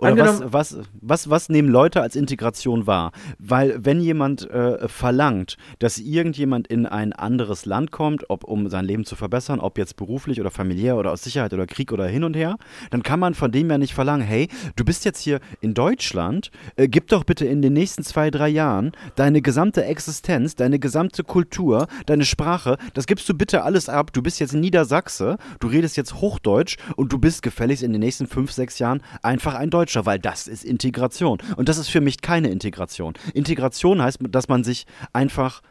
Oder 0.00 0.16
was, 0.16 0.42
was, 0.52 0.78
was, 1.00 1.30
was 1.30 1.48
nehmen 1.48 1.68
Leute 1.68 2.00
als 2.00 2.16
Integration 2.16 2.86
wahr? 2.86 3.12
Weil 3.38 3.84
wenn 3.84 4.00
jemand 4.00 4.48
äh, 4.50 4.88
verlangt, 4.88 5.56
dass 5.78 5.98
irgendjemand 5.98 6.68
in 6.68 6.86
ein 6.86 7.12
anderes 7.12 7.66
Land 7.66 7.90
kommt, 7.90 8.30
ob 8.30 8.44
um 8.44 8.68
sein 8.68 8.84
Leben 8.84 9.04
zu 9.04 9.14
verbessern, 9.14 9.60
ob 9.60 9.78
jetzt 9.78 9.96
beruflich 9.96 10.40
oder 10.40 10.50
familiär 10.50 10.96
oder 10.96 11.12
aus 11.12 11.22
Sicherheit 11.22 11.52
oder 11.52 11.66
Krieg 11.66 11.92
oder 11.92 12.06
hin 12.06 12.24
und 12.24 12.34
her, 12.34 12.56
dann 12.90 13.02
kann 13.02 13.20
man 13.20 13.34
von 13.34 13.52
dem 13.52 13.70
ja 13.70 13.78
nicht 13.78 13.94
verlangen, 13.94 14.26
hey, 14.26 14.48
du 14.76 14.84
bist 14.84 15.04
jetzt 15.04 15.20
hier 15.20 15.40
in 15.60 15.74
Deutschland, 15.74 16.50
äh, 16.76 16.88
gib 16.88 17.08
doch 17.08 17.24
bitte 17.24 17.44
in 17.44 17.60
den 17.60 17.74
nächsten 17.74 18.02
zwei, 18.02 18.30
drei 18.30 18.48
Jahren 18.48 18.92
deine 19.16 19.42
gesamte 19.42 19.84
Existenz, 19.84 20.54
deine 20.54 20.78
gesamte 20.78 21.24
Kultur, 21.24 21.88
deine 22.06 22.24
Sprache, 22.24 22.78
das 22.94 23.06
gibst 23.06 23.28
du 23.28 23.34
bitte 23.34 23.64
alles 23.64 23.88
ab. 23.88 24.12
Du 24.12 24.22
bist 24.22 24.40
jetzt 24.40 24.54
Niedersachse, 24.54 25.36
du 25.58 25.68
redest 25.68 25.96
jetzt 25.96 26.14
Hochdeutsch 26.14 26.78
und 26.96 27.12
du 27.12 27.18
bist 27.18 27.42
gefälligst 27.42 27.82
in 27.82 27.92
den 27.92 28.00
nächsten 28.00 28.26
fünf, 28.26 28.52
sechs 28.52 28.78
Jahren 28.78 29.02
einfach 29.22 29.54
ein 29.54 29.70
Deutscher, 29.70 29.89
weil 29.94 30.18
das 30.18 30.46
ist 30.46 30.64
Integration. 30.64 31.38
Und 31.56 31.68
das 31.68 31.78
ist 31.78 31.88
für 31.88 32.00
mich 32.00 32.20
keine 32.22 32.50
Integration. 32.50 33.14
Integration 33.34 34.02
heißt, 34.02 34.18
dass 34.30 34.48
man 34.48 34.64
sich 34.64 34.86
einfach, 35.12 35.62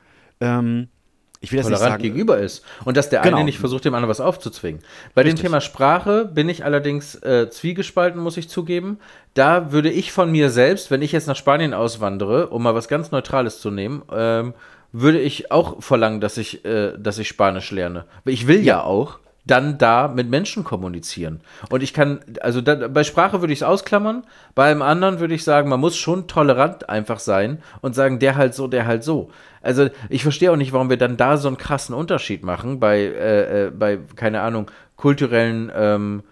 ähm, 0.42 0.90
ich 1.42 1.52
will 1.52 1.60
das 1.60 1.70
nicht 1.70 1.80
sagen, 1.80 2.04
gegenüber 2.04 2.38
ist. 2.38 2.64
Und 2.84 2.98
dass 2.98 3.10
der 3.10 3.22
Genau. 3.22 3.38
eine 3.38 3.46
nicht 3.46 3.60
versucht, 3.60 3.86
dem 3.86 3.94
anderen 3.94 4.10
was 4.10 4.20
aufzuzwingen. 4.20 4.82
Bei 5.16 5.22
Richtig. 5.22 5.40
dem 5.40 5.46
Thema 5.48 5.62
Sprache 5.62 6.26
bin 6.26 6.50
ich 6.50 6.66
allerdings 6.66 7.16
äh, 7.16 7.50
zwiegespalten, 7.50 8.22
muss 8.22 8.38
ich 8.38 8.50
zugeben. 8.50 9.00
Da 9.34 9.72
würde 9.72 9.90
ich 9.90 10.12
von 10.12 10.32
mir 10.32 10.50
selbst, 10.50 10.92
wenn 10.92 11.02
ich 11.02 11.12
jetzt 11.14 11.28
nach 11.28 11.38
Spanien 11.38 11.74
auswandere, 11.74 12.48
um 12.48 12.64
mal 12.64 12.76
was 12.76 12.88
ganz 12.88 13.12
Neutrales 13.12 13.62
zu 13.62 13.72
nehmen, 13.72 14.02
ähm, 14.12 14.54
würde 14.92 15.20
ich 15.20 15.52
auch 15.52 15.82
verlangen, 15.84 16.20
dass 16.20 16.38
ich, 16.38 16.66
äh, 16.66 16.98
dass 16.98 17.20
ich 17.20 17.28
Spanisch 17.28 17.72
lerne. 17.72 18.06
Ich 18.26 18.48
will 18.48 18.62
ja, 18.62 18.84
auch 18.84 19.20
dann 19.50 19.78
da 19.78 20.08
mit 20.08 20.30
Menschen 20.30 20.64
kommunizieren. 20.64 21.42
Und 21.70 21.84
ich 21.84 21.94
kann, 21.94 22.20
also 22.42 22.62
da, 22.62 22.88
bei 22.88 23.04
Sprache 23.04 23.42
würde 23.42 23.54
ich 23.54 23.60
es 23.60 23.64
ausklammern, 23.64 24.24
bei 24.56 24.70
einem 24.70 24.82
anderen 24.82 25.20
würde 25.20 25.34
ich 25.34 25.44
sagen, 25.44 25.70
man 25.70 25.80
muss 25.80 25.98
schon 25.98 26.28
tolerant 26.28 26.90
einfach 26.90 27.20
sein 27.20 27.60
und 27.82 27.96
sagen, 27.96 28.20
der 28.20 28.36
halt 28.36 28.54
so, 28.54 28.68
der 28.68 28.86
halt 28.86 29.04
so. 29.04 29.32
Also 29.62 29.90
ich 30.10 30.24
verstehe 30.24 30.52
auch 30.52 30.56
nicht, 30.56 30.74
warum 30.74 30.90
wir 30.90 30.98
dann 30.98 31.18
da 31.18 31.38
so 31.38 31.48
einen 31.48 31.58
krassen 31.58 31.96
Unterschied 31.96 32.44
machen 32.44 32.80
bei, 32.80 33.00
äh, 33.00 33.68
äh, 33.68 33.72
bei 33.72 34.00
keine 34.16 34.42
Ahnung, 34.42 34.70
kulturellen, 34.96 35.72
ähm, 35.76 36.24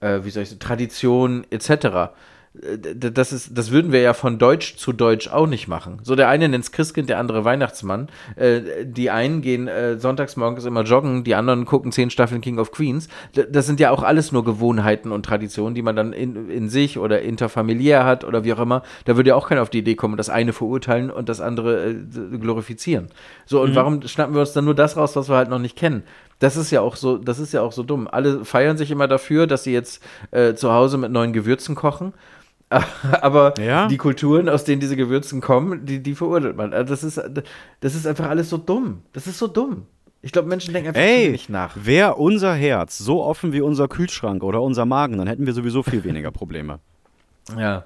äh, 0.00 0.20
wie 0.22 0.30
soll 0.30 0.42
ich 0.42 0.50
sagen, 0.50 0.60
Traditionen 0.60 1.46
etc. 1.50 2.12
Das, 2.56 3.32
ist, 3.32 3.58
das 3.58 3.72
würden 3.72 3.90
wir 3.90 4.00
ja 4.00 4.14
von 4.14 4.38
Deutsch 4.38 4.76
zu 4.76 4.92
Deutsch 4.92 5.26
auch 5.26 5.48
nicht 5.48 5.66
machen. 5.66 5.98
So, 6.04 6.14
der 6.14 6.28
eine 6.28 6.48
nennt 6.48 6.62
es 6.62 6.70
Christkind, 6.70 7.08
der 7.08 7.18
andere 7.18 7.44
Weihnachtsmann. 7.44 8.08
Äh, 8.36 8.84
die 8.84 9.10
einen 9.10 9.42
gehen 9.42 9.66
äh, 9.66 9.98
sonntags 9.98 10.36
morgens 10.36 10.64
immer 10.64 10.84
joggen, 10.84 11.24
die 11.24 11.34
anderen 11.34 11.64
gucken 11.64 11.90
zehn 11.90 12.10
Staffeln 12.10 12.40
King 12.40 12.60
of 12.60 12.70
Queens. 12.70 13.08
Das 13.50 13.66
sind 13.66 13.80
ja 13.80 13.90
auch 13.90 14.04
alles 14.04 14.30
nur 14.30 14.44
Gewohnheiten 14.44 15.10
und 15.10 15.26
Traditionen, 15.26 15.74
die 15.74 15.82
man 15.82 15.96
dann 15.96 16.12
in, 16.12 16.48
in 16.48 16.68
sich 16.68 16.96
oder 16.96 17.22
interfamiliär 17.22 18.04
hat 18.04 18.22
oder 18.22 18.44
wie 18.44 18.52
auch 18.52 18.60
immer. 18.60 18.84
Da 19.04 19.16
würde 19.16 19.30
ja 19.30 19.34
auch 19.34 19.48
keiner 19.48 19.62
auf 19.62 19.70
die 19.70 19.78
Idee 19.78 19.96
kommen, 19.96 20.16
das 20.16 20.30
eine 20.30 20.52
verurteilen 20.52 21.10
und 21.10 21.28
das 21.28 21.40
andere 21.40 21.90
äh, 21.90 21.94
glorifizieren. 22.38 23.08
So, 23.46 23.62
und 23.62 23.74
warum 23.74 24.00
schnappen 24.02 24.34
wir 24.34 24.40
uns 24.40 24.52
dann 24.52 24.64
nur 24.64 24.76
das 24.76 24.96
raus, 24.96 25.16
was 25.16 25.28
wir 25.28 25.36
halt 25.36 25.50
noch 25.50 25.58
nicht 25.58 25.76
kennen? 25.76 26.04
Das 26.38 26.56
ist 26.56 26.70
ja 26.70 26.82
auch 26.82 26.94
so, 26.94 27.18
das 27.18 27.40
ist 27.40 27.52
ja 27.52 27.62
auch 27.62 27.72
so 27.72 27.82
dumm. 27.82 28.06
Alle 28.06 28.44
feiern 28.44 28.76
sich 28.76 28.90
immer 28.90 29.08
dafür, 29.08 29.48
dass 29.48 29.64
sie 29.64 29.72
jetzt 29.72 30.02
äh, 30.30 30.54
zu 30.54 30.72
Hause 30.72 30.98
mit 30.98 31.10
neuen 31.10 31.32
Gewürzen 31.32 31.74
kochen. 31.74 32.12
Aber 33.20 33.54
Ja. 33.60 33.86
die 33.88 33.96
Kulturen, 33.96 34.48
aus 34.48 34.64
denen 34.64 34.80
diese 34.80 34.96
Gewürzen 34.96 35.40
kommen, 35.40 35.86
die, 35.86 36.02
die 36.02 36.14
verurteilt 36.14 36.56
man. 36.56 36.72
Also 36.72 36.90
das 36.94 37.04
ist, 37.04 37.22
das 37.80 37.94
ist 37.94 38.06
einfach 38.06 38.28
alles 38.28 38.50
so 38.50 38.56
dumm. 38.58 39.02
Das 39.12 39.26
ist 39.26 39.38
so 39.38 39.46
dumm. 39.46 39.86
Ich 40.22 40.32
glaube, 40.32 40.48
Menschen 40.48 40.72
denken 40.72 40.88
einfach 40.88 41.00
Ey, 41.02 41.28
wenig 41.28 41.48
nach. 41.50 41.76
wäre 41.76 42.14
unser 42.14 42.54
Herz 42.54 42.96
so 42.98 43.22
offen 43.22 43.52
wie 43.52 43.60
unser 43.60 43.88
Kühlschrank 43.88 44.42
oder 44.42 44.62
unser 44.62 44.86
Magen, 44.86 45.18
dann 45.18 45.26
hätten 45.26 45.44
wir 45.44 45.52
sowieso 45.52 45.82
viel 45.82 46.02
weniger 46.04 46.30
Probleme. 46.30 46.78
Ja. 47.58 47.84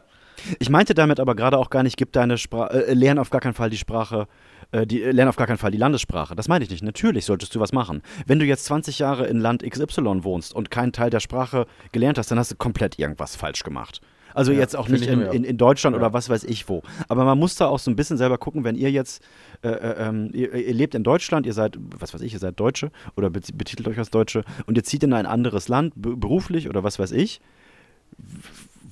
Ich 0.60 0.70
meinte 0.70 0.94
damit 0.94 1.18
aber 1.18 1.34
gerade 1.34 1.58
auch 1.58 1.68
gar 1.68 1.82
nicht, 1.82 1.96
gib 1.96 2.12
deine 2.12 2.38
Sprache, 2.38 2.86
äh, 2.86 2.94
lern 2.94 3.18
auf 3.18 3.30
gar 3.30 3.40
keinen 3.40 3.54
Fall 3.54 3.70
die 3.70 3.76
Sprache, 3.76 4.28
äh, 4.70 4.86
die, 4.86 5.02
äh, 5.02 5.10
lern 5.10 5.26
auf 5.26 5.34
gar 5.34 5.48
keinen 5.48 5.58
Fall 5.58 5.72
die 5.72 5.78
Landessprache. 5.78 6.36
Das 6.36 6.46
meine 6.46 6.62
ich 6.64 6.70
nicht. 6.70 6.84
Natürlich 6.84 7.24
solltest 7.24 7.56
du 7.56 7.60
was 7.60 7.72
machen. 7.72 8.02
Wenn 8.24 8.38
du 8.38 8.44
jetzt 8.44 8.64
20 8.66 9.00
Jahre 9.00 9.26
in 9.26 9.40
Land 9.40 9.68
XY 9.68 10.22
wohnst 10.22 10.54
und 10.54 10.70
keinen 10.70 10.92
Teil 10.92 11.10
der 11.10 11.18
Sprache 11.18 11.66
gelernt 11.90 12.18
hast, 12.18 12.30
dann 12.30 12.38
hast 12.38 12.52
du 12.52 12.56
komplett 12.56 13.00
irgendwas 13.00 13.34
falsch 13.34 13.64
gemacht. 13.64 14.00
Also 14.34 14.52
jetzt 14.52 14.76
auch 14.76 14.88
nicht 14.88 15.02
ich 15.02 15.08
in, 15.08 15.20
in, 15.22 15.44
in 15.44 15.56
Deutschland 15.56 15.94
Ja. 15.94 16.00
oder 16.00 16.12
was 16.12 16.28
weiß 16.28 16.44
ich 16.44 16.68
wo. 16.68 16.82
Aber 17.08 17.24
man 17.24 17.38
muss 17.38 17.54
da 17.56 17.66
auch 17.66 17.78
so 17.78 17.90
ein 17.90 17.96
bisschen 17.96 18.16
selber 18.16 18.38
gucken, 18.38 18.64
wenn 18.64 18.76
ihr 18.76 18.90
jetzt, 18.90 19.22
äh, 19.62 19.68
äh, 19.68 20.08
ähm, 20.08 20.30
ihr, 20.32 20.52
ihr 20.54 20.74
lebt 20.74 20.94
in 20.94 21.02
Deutschland, 21.02 21.46
ihr 21.46 21.52
seid, 21.54 21.76
was 21.98 22.14
weiß 22.14 22.20
ich, 22.20 22.32
ihr 22.32 22.38
seid 22.38 22.58
Deutsche 22.60 22.90
oder 23.16 23.30
bet- 23.30 23.56
betitelt 23.56 23.88
euch 23.88 23.98
als 23.98 24.10
Deutsche 24.10 24.42
und 24.66 24.76
ihr 24.76 24.84
zieht 24.84 25.02
in 25.02 25.12
ein 25.12 25.26
anderes 25.26 25.68
Land, 25.68 25.92
be- 25.96 26.16
beruflich 26.16 26.68
oder 26.68 26.82
was 26.84 26.98
weiß 26.98 27.12
ich, 27.12 27.40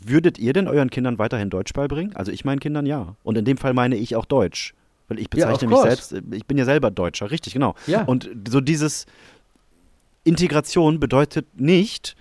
Würdet 0.09 0.39
ihr 0.39 0.53
denn 0.53 0.69
euren 0.69 0.89
Kindern 0.91 1.19
weiterhin 1.19 1.51
Deutsch 1.51 1.73
beibringen? 1.73 2.15
Also 2.15 2.31
ich 2.31 2.45
meinen 2.45 2.61
Kindern 2.61 2.87
ja. 2.87 3.17
Und 3.25 3.37
in 3.37 3.45
dem 3.45 3.57
Fall 3.57 3.75
meine 3.75 3.97
ich 3.97 4.15
auch 4.15 4.25
Deutsch. 4.25 4.73
Weil 5.09 5.19
ich 5.19 5.25
Ja, 5.35 5.49
bezeichne 5.49 5.67
of 5.69 5.73
mich 5.85 5.91
selbst, 5.97 6.13
äh, 6.13 6.23
ich 6.37 6.47
bin 6.47 6.59
ja 6.59 6.65
selber 6.65 6.91
Deutscher, 6.93 7.31
richtig, 7.31 7.53
genau. 7.55 7.75
Ja. 7.89 8.05
Und 8.05 8.31
so 8.49 8.61
dieses 8.61 9.07
Integration 10.25 11.01
bedeutet 11.01 11.47
nicht, 11.61 12.17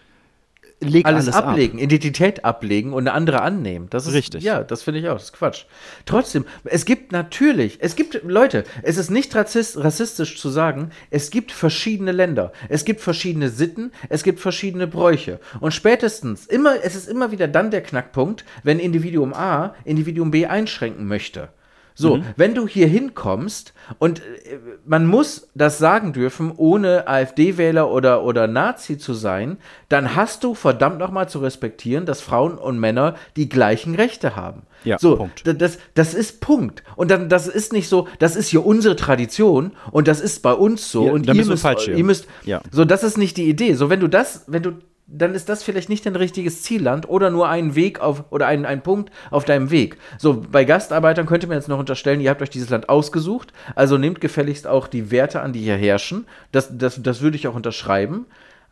leg 0.80 1.06
alles, 1.06 1.28
alles, 1.28 1.36
ablegen, 1.36 1.80
Identität 1.80 2.46
ablegen 2.46 2.94
und 2.94 3.08
eine 3.08 3.14
andere 3.14 3.42
annehmen. 3.42 3.88
Das 3.90 4.08
ist 4.08 4.14
Richtig. 4.14 4.44
Ja, 4.44 4.64
das 4.64 4.84
finde 4.84 5.00
ich 5.00 5.08
auch. 5.08 5.14
Das 5.14 5.26
ist 5.26 5.34
Quatsch. 5.34 5.66
Trotzdem, 6.06 6.46
es 6.64 6.86
gibt 6.86 7.12
natürlich, 7.12 7.78
es 7.82 7.96
gibt 7.96 8.22
Leute, 8.24 8.64
es 8.84 8.98
ist 8.98 9.10
nicht 9.10 9.36
rassist, 9.36 9.78
rassistisch 9.78 10.40
zu 10.40 10.50
sagen, 10.50 10.92
es 11.10 11.30
gibt 11.30 11.52
verschiedene 11.52 12.12
Länder, 12.12 12.52
es 12.70 12.86
gibt 12.86 13.02
verschiedene 13.02 13.50
Sitten, 13.50 13.92
es 14.10 14.24
gibt 14.24 14.40
verschiedene 14.40 14.88
Bräuche. 14.88 15.40
Und 15.60 15.74
spätestens 15.74 16.46
immer, 16.46 16.76
es 16.84 16.96
ist 16.96 17.08
immer 17.08 17.32
wieder 17.32 17.48
dann 17.48 17.72
der 17.72 17.82
Knackpunkt, 17.82 18.46
wenn 18.64 18.80
Individuum 18.80 19.34
A 19.34 19.76
Individuum 19.84 20.32
B 20.32 20.46
einschränken 20.46 21.08
möchte. 21.08 21.50
So, 21.98 22.20
wenn 22.36 22.54
du 22.54 22.68
hier 22.68 22.88
hinkommst 22.88 23.74
und 24.00 24.20
äh, 24.20 24.60
man 24.86 25.08
muss 25.08 25.48
das 25.56 25.78
sagen 25.78 26.12
dürfen, 26.12 26.52
ohne 26.56 27.08
AfD-Wähler 27.08 27.90
oder, 27.90 28.24
oder 28.24 28.48
Nazi 28.48 28.98
zu 28.98 29.14
sein, 29.14 29.58
dann 29.88 30.14
hast 30.14 30.44
du 30.44 30.56
verdammt 30.56 31.00
nochmal 31.00 31.30
zu 31.30 31.40
respektieren, 31.40 32.06
dass 32.06 32.20
Frauen 32.20 32.58
und 32.58 32.80
Männer 32.80 33.16
die 33.38 33.48
gleichen 33.48 33.96
Rechte 33.96 34.36
haben. 34.36 34.64
Ja, 34.84 35.00
so, 35.00 35.16
Punkt. 35.16 35.44
Das, 35.62 35.80
das 35.94 36.14
ist 36.14 36.42
Punkt. 36.42 36.84
Und 36.98 37.10
dann, 37.12 37.30
das 37.30 37.48
ist 37.48 37.72
nicht 37.72 37.88
so, 37.88 38.08
das 38.20 38.36
ist 38.36 38.50
hier 38.50 38.66
unsere 38.66 38.96
Tradition 38.98 39.72
und 39.92 40.08
das 40.10 40.20
ist 40.20 40.42
bei 40.42 40.54
uns 40.54 40.92
so 40.92 41.06
Ja, 41.08 41.14
und 41.14 41.26
ihr 41.28 41.34
müsst, 41.46 41.66
ihr 41.88 42.04
müsst, 42.04 42.28
Ja. 42.44 42.62
so, 42.72 42.84
das 42.86 43.04
ist 43.04 43.18
nicht 43.18 43.38
die 43.38 43.50
Idee. 43.50 43.74
So, 43.74 43.90
wenn 43.90 44.02
du 44.02 44.08
das, 44.10 44.44
wenn 44.48 44.64
du, 44.64 44.74
dann 45.08 45.36
ist 45.36 45.50
das 45.50 45.64
vielleicht 45.64 45.90
nicht 45.90 46.06
dein 46.06 46.16
richtiges 46.16 46.64
Zielland 46.64 47.08
oder 47.08 47.30
nur 47.30 47.48
ein 47.48 47.76
Weg 47.76 48.00
auf, 48.00 48.26
oder 48.32 48.48
ein, 48.48 48.66
ein 48.66 48.82
Punkt 48.82 49.12
auf 49.30 49.46
deinem 49.46 49.70
Weg. 49.70 49.98
So, 50.18 50.44
bei 50.52 50.66
Gastarbeitern 50.66 51.28
könnte 51.28 51.48
man 51.48 51.58
jetzt 51.58 51.68
noch 51.70 51.78
unterstellen, 51.80 52.22
ihr 52.22 52.32
habt 52.32 52.42
euch 52.42 52.50
dieses 52.50 52.70
Land 52.70 52.90
ausgesucht, 52.90 53.54
also 53.76 53.98
nehmt 53.98 54.20
gefälligst 54.20 54.66
auch 54.66 54.88
die 54.88 55.12
Werte 55.12 55.42
an, 55.42 55.54
die 55.54 55.62
hier 55.62 55.78
herrschen. 55.78 56.26
Das, 56.52 56.76
das, 56.76 57.02
das 57.04 57.22
würde 57.22 57.38
ich 57.38 57.48
auch 57.48 57.56
unterschreiben. 57.56 58.26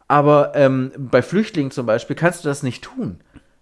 Aber 0.07 0.53
ähm, 0.55 0.91
bei 0.97 1.21
Flüchtlingen 1.21 1.71
zum 1.71 1.85
Beispiel 1.85 2.15
kannst 2.15 2.43
du 2.43 2.49
das 2.49 2.63
nicht 2.63 2.83
tun. 2.83 3.19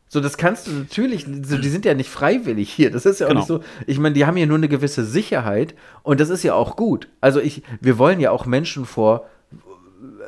So, 0.08 0.20
das 0.20 0.38
kannst 0.38 0.68
du 0.68 0.72
natürlich, 0.72 1.26
so, 1.44 1.58
die 1.58 1.70
sind 1.70 1.86
ja 1.86 1.94
nicht 1.94 2.10
freiwillig 2.10 2.70
hier. 2.72 2.92
Das 2.92 3.06
ist 3.06 3.20
ja 3.20 3.28
auch 3.28 3.30
Genau. 3.30 3.40
nicht 3.42 3.48
so. 3.48 3.62
Ich 3.88 4.00
meine, 4.00 4.14
die 4.14 4.26
haben 4.26 4.36
hier 4.36 4.48
nur 4.48 4.58
eine 4.58 4.68
gewisse 4.68 5.06
Sicherheit 5.06 5.74
und 6.04 6.20
das 6.20 6.30
ist 6.30 6.44
ja 6.44 6.54
auch 6.54 6.76
gut. 6.76 7.08
Also 7.22 7.40
ich, 7.40 7.64
wir 7.80 7.98
wollen 7.98 8.20
ja 8.20 8.32
auch 8.32 8.46
Menschen 8.46 8.86
vor 8.86 9.28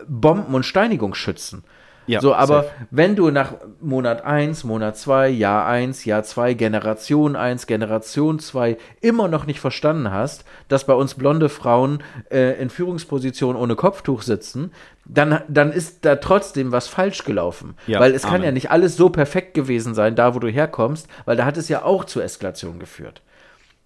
Bomben 0.07 0.53
und 0.55 0.65
Steinigung 0.65 1.13
schützen. 1.13 1.63
Ja, 2.07 2.19
so, 2.21 2.33
aber 2.33 2.63
safe. 2.63 2.71
wenn 2.91 3.15
du 3.15 3.31
nach 3.31 3.53
Monat 3.79 4.25
1, 4.25 4.63
Monat 4.63 4.97
2, 4.97 5.29
Jahr 5.29 5.65
1, 5.67 6.05
Jahr 6.05 6.23
2, 6.23 6.53
Generation 6.53 7.35
1, 7.35 7.67
Generation 7.67 8.39
2 8.39 8.77
immer 9.01 9.27
noch 9.27 9.45
nicht 9.45 9.59
verstanden 9.59 10.11
hast, 10.11 10.45
dass 10.67 10.85
bei 10.85 10.93
uns 10.93 11.15
blonde 11.15 11.49
Frauen 11.49 12.03
äh, 12.29 12.61
in 12.61 12.69
Führungspositionen 12.69 13.61
ohne 13.61 13.75
Kopftuch 13.75 14.21
sitzen, 14.21 14.71
dann, 15.05 15.41
dann 15.47 15.71
ist 15.71 16.05
da 16.05 16.15
trotzdem 16.15 16.71
was 16.71 16.87
falsch 16.87 17.25
gelaufen. 17.25 17.75
Ja, 17.87 17.99
weil 17.99 18.13
es 18.13 18.23
kann 18.23 18.35
Amen. 18.35 18.45
ja 18.45 18.51
nicht 18.51 18.71
alles 18.71 18.95
so 18.95 19.09
perfekt 19.09 19.53
gewesen 19.53 19.93
sein, 19.93 20.15
da 20.15 20.35
wo 20.35 20.39
du 20.39 20.47
herkommst, 20.47 21.07
weil 21.25 21.37
da 21.37 21.45
hat 21.45 21.57
es 21.57 21.69
ja 21.69 21.83
auch 21.83 22.05
zu 22.05 22.21
Eskalation 22.21 22.79
geführt. 22.79 23.21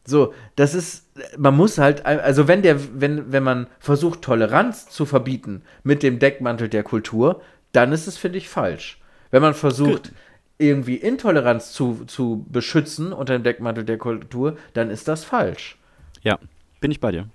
So, 0.08 0.34
das 0.56 0.74
ist, 0.74 1.06
man 1.38 1.58
muss 1.58 1.78
halt, 1.78 2.06
also 2.06 2.48
wenn 2.48 2.62
der, 2.62 2.78
wenn, 3.02 3.34
wenn 3.34 3.44
man 3.44 3.68
versucht, 3.78 4.22
Toleranz 4.22 4.88
zu 4.88 5.06
verbieten 5.06 5.64
mit 5.84 6.02
dem 6.02 6.18
Deckmantel 6.18 6.70
der 6.70 6.84
Kultur, 6.84 7.42
dann 7.78 7.92
ist 7.94 8.08
es, 8.08 8.18
finde 8.18 8.38
ich, 8.40 8.50
falsch. 8.50 9.00
Wenn 9.32 9.42
man 9.42 9.54
versucht, 9.54 10.12
irgendwie 10.58 10.96
Intoleranz 10.96 11.72
zu, 11.72 12.04
zu 12.08 12.46
beschützen 12.50 13.14
unter 13.14 13.34
dem 13.38 13.44
Deckmantel 13.44 13.84
der 13.86 13.98
Kultur, 13.98 14.58
dann 14.74 14.90
ist 14.90 15.08
das 15.08 15.24
falsch. 15.24 15.78
Ja, 16.24 16.40
bin 16.82 16.92
ich 16.92 17.00
bei 17.00 17.12
dir. 17.12 17.28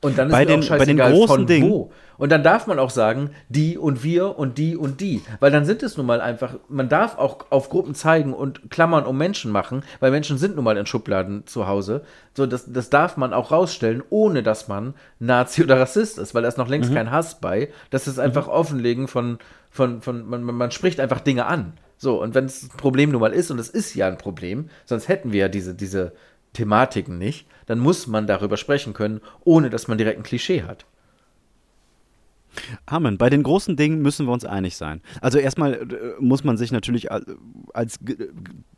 Und 0.00 0.16
dann 0.16 0.28
ist 0.28 0.32
Bei 0.32 0.44
mir 0.44 0.46
den- 0.46 0.62
auch 0.62 0.68
bei 0.68 0.78
den 0.84 0.96
scheißegal, 0.98 1.12
großen 1.12 1.26
von 1.36 1.46
Dingen- 1.46 1.70
wo. 1.70 1.92
Und 2.18 2.30
dann 2.32 2.42
darf 2.42 2.66
man 2.66 2.78
auch 2.80 2.90
sagen, 2.90 3.30
die 3.48 3.76
und 3.78 4.02
wir 4.02 4.38
und 4.38 4.58
die 4.58 4.76
und 4.76 5.00
die. 5.00 5.22
Weil 5.40 5.50
dann 5.52 5.64
sind 5.64 5.82
es 5.84 5.96
nun 5.96 6.06
mal 6.06 6.20
einfach, 6.20 6.54
man 6.68 6.88
darf 6.88 7.16
auch 7.18 7.46
auf 7.50 7.68
Gruppen 7.68 7.94
zeigen 7.94 8.32
und 8.32 8.70
Klammern 8.70 9.04
um 9.06 9.16
Menschen 9.18 9.52
machen, 9.52 9.82
weil 10.00 10.10
Menschen 10.10 10.36
sind 10.38 10.54
nun 10.56 10.64
mal 10.64 10.76
in 10.76 10.86
Schubladen 10.86 11.46
zu 11.46 11.66
Hause. 11.68 12.02
So, 12.36 12.46
das, 12.46 12.72
das 12.72 12.90
darf 12.90 13.16
man 13.16 13.32
auch 13.32 13.50
rausstellen, 13.52 14.02
ohne 14.10 14.42
dass 14.42 14.66
man 14.68 14.94
Nazi 15.20 15.62
oder 15.64 15.78
Rassist 15.80 16.18
ist, 16.18 16.34
weil 16.34 16.42
da 16.42 16.48
ist 16.48 16.58
noch 16.58 16.68
längst 16.68 16.92
kein 16.94 17.10
Hass 17.10 17.40
bei. 17.40 17.68
Das 17.90 18.06
ist 18.08 18.18
einfach 18.18 18.48
Offenlegen 18.48 19.06
von, 19.08 19.38
von, 19.70 20.02
von 20.02 20.28
man, 20.28 20.42
man- 20.42 20.70
spricht 20.70 21.00
einfach 21.00 21.20
Dinge 21.20 21.46
an. 21.46 21.74
So, 21.96 22.22
und 22.22 22.34
wenn 22.34 22.44
es 22.44 22.62
ein 22.62 22.76
Problem 22.76 23.10
nun 23.10 23.20
mal 23.20 23.32
ist, 23.32 23.50
und 23.50 23.58
es 23.58 23.68
ist 23.68 23.94
ja 23.94 24.06
ein 24.06 24.18
Problem, 24.18 24.70
sonst 24.84 25.08
hätten 25.08 25.32
wir 25.32 25.40
ja 25.40 25.48
diese, 25.48 25.74
diese 25.74 26.12
Thematiken 26.52 27.18
nicht, 27.18 27.46
dann 27.66 27.78
muss 27.78 28.06
man 28.06 28.26
darüber 28.26 28.56
sprechen 28.56 28.94
können, 28.94 29.20
ohne 29.44 29.68
dass 29.70 29.88
man 29.88 29.98
direkt 29.98 30.18
ein 30.18 30.22
Klischee 30.22 30.62
hat. 30.62 30.86
Amen. 32.86 33.18
Bei 33.18 33.30
den 33.30 33.42
großen 33.42 33.76
Dingen 33.76 34.00
müssen 34.02 34.26
wir 34.26 34.32
uns 34.32 34.44
einig 34.44 34.76
sein. 34.76 35.00
Also 35.20 35.38
erstmal 35.38 35.74
äh, 35.74 35.86
muss 36.20 36.44
man 36.44 36.56
sich 36.56 36.72
natürlich 36.72 37.08
als 37.74 37.98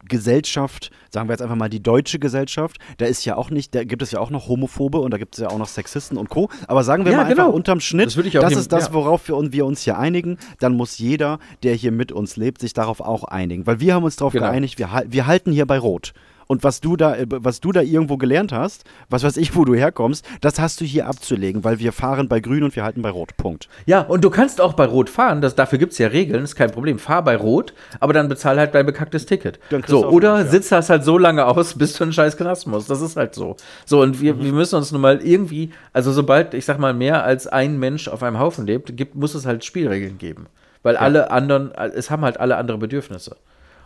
Gesellschaft, 0.08 0.90
sagen 1.10 1.28
wir 1.28 1.34
jetzt 1.34 1.42
einfach 1.42 1.56
mal 1.56 1.68
die 1.68 1.82
deutsche 1.82 2.18
Gesellschaft, 2.18 2.78
da 2.98 3.06
ist 3.06 3.24
ja 3.24 3.36
auch 3.36 3.50
nicht, 3.50 3.74
da 3.74 3.84
gibt 3.84 4.02
es 4.02 4.10
ja 4.10 4.18
auch 4.20 4.30
noch 4.30 4.48
Homophobe 4.48 4.98
und 4.98 5.12
da 5.12 5.18
gibt 5.18 5.34
es 5.34 5.40
ja 5.40 5.48
auch 5.48 5.58
noch 5.58 5.68
Sexisten 5.68 6.16
und 6.16 6.28
Co. 6.30 6.48
Aber 6.68 6.82
sagen 6.84 7.04
wir 7.04 7.12
Ja, 7.12 7.18
mal 7.18 7.28
genau. 7.28 7.42
einfach 7.44 7.54
unterm 7.54 7.80
Schnitt, 7.80 8.06
Das 8.06 8.14
das 8.14 8.24
nehmen, 8.24 8.52
ist 8.58 8.72
das, 8.72 8.92
worauf 8.92 9.28
wir, 9.28 9.36
uns- 9.36 9.52
wir 9.52 9.66
uns 9.66 9.82
hier 9.82 9.98
einigen. 9.98 10.38
Dann 10.58 10.74
muss 10.76 10.98
jeder, 10.98 11.38
der 11.62 11.74
hier 11.74 11.92
mit 11.92 12.12
uns 12.12 12.36
lebt, 12.36 12.60
sich 12.60 12.72
darauf 12.72 13.00
auch 13.00 13.24
einigen. 13.24 13.66
Weil 13.66 13.80
wir 13.80 13.94
haben 13.94 14.04
uns 14.04 14.16
darauf 14.16 14.32
Genau. 14.32 14.46
geeinigt, 14.46 14.78
wir, 14.78 14.88
wir 15.06 15.26
halten 15.26 15.52
hier 15.52 15.66
bei 15.66 15.78
Rot. 15.78 16.12
Und 16.50 16.64
was 16.64 16.80
du 16.80 16.96
da, 16.96 17.14
äh, 17.14 17.26
was 17.28 17.60
du 17.60 17.70
da 17.70 17.80
irgendwo 17.80 18.16
gelernt 18.16 18.50
hast, 18.50 18.82
was 19.08 19.22
weiß 19.22 19.36
ich, 19.36 19.54
wo 19.54 19.64
du 19.64 19.76
herkommst, 19.76 20.26
das 20.40 20.58
hast 20.58 20.80
du 20.80 20.84
hier 20.84 21.06
abzulegen, 21.06 21.62
weil 21.62 21.78
wir 21.78 21.92
fahren 21.92 22.26
bei 22.26 22.40
Grün 22.40 22.64
und 22.64 22.74
wir 22.74 22.82
halten 22.82 23.02
bei 23.02 23.10
Rot. 23.10 23.36
Punkt. 23.36 23.68
Ja, 23.86 24.00
und 24.00 24.24
du 24.24 24.30
kannst 24.30 24.60
auch 24.60 24.72
bei 24.72 24.84
Rot 24.84 25.08
fahren, 25.08 25.42
das, 25.42 25.54
dafür 25.54 25.78
gibt 25.78 25.92
es 25.92 25.98
ja 25.98 26.08
Regeln, 26.08 26.42
ist 26.42 26.56
kein 26.56 26.72
Problem. 26.72 26.98
Fahr 26.98 27.22
bei 27.22 27.36
Rot, 27.36 27.72
aber 28.00 28.14
dann 28.14 28.28
bezahl 28.28 28.58
halt 28.58 28.74
dein 28.74 28.84
bekacktes 28.84 29.26
Ticket. 29.26 29.60
So, 29.86 30.08
oder 30.08 30.32
was, 30.32 30.46
ja. 30.46 30.50
sitzt 30.50 30.72
das 30.72 30.90
halt 30.90 31.04
so 31.04 31.18
lange 31.18 31.46
aus, 31.46 31.74
bis 31.78 31.92
du 31.92 32.02
einen 32.02 32.12
scheiß 32.12 32.36
Knast 32.36 32.66
musst. 32.66 32.90
Das 32.90 33.00
ist 33.00 33.16
halt 33.16 33.36
so. 33.36 33.54
So, 33.86 34.02
und 34.02 34.20
wir, 34.20 34.42
wir 34.42 34.52
müssen 34.52 34.74
uns 34.74 34.90
nun 34.90 35.02
mal 35.02 35.20
irgendwie, 35.22 35.70
also 35.92 36.10
sobald, 36.10 36.54
ich 36.54 36.64
sag 36.64 36.80
mal, 36.80 36.94
mehr 36.94 37.22
als 37.22 37.46
ein 37.46 37.78
Mensch 37.78 38.08
auf 38.08 38.24
einem 38.24 38.40
Haufen 38.40 38.66
lebt, 38.66 38.96
gibt, 38.96 39.14
muss 39.14 39.36
es 39.36 39.46
halt 39.46 39.64
Spielregeln 39.64 40.18
geben. 40.18 40.46
Weil 40.82 40.96
alle 40.96 41.30
anderen, 41.30 41.70
es 41.94 42.10
haben 42.10 42.24
halt 42.24 42.40
alle 42.40 42.56
andere 42.56 42.78
Bedürfnisse. 42.78 43.36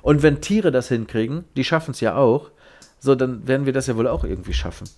Und 0.04 0.22
wenn 0.22 0.42
Tiere 0.42 0.70
das 0.70 0.88
hinkriegen, 0.88 1.44
die 1.56 1.64
schaffen 1.64 1.92
es 1.92 2.00
ja 2.00 2.14
auch, 2.14 2.50
so, 3.04 3.14
dann 3.14 3.46
werden 3.46 3.66
wir 3.66 3.74
das 3.74 3.86
ja 3.86 3.96
wohl 3.96 4.08
auch 4.08 4.24
irgendwie 4.24 4.54
schaffen. 4.54 4.88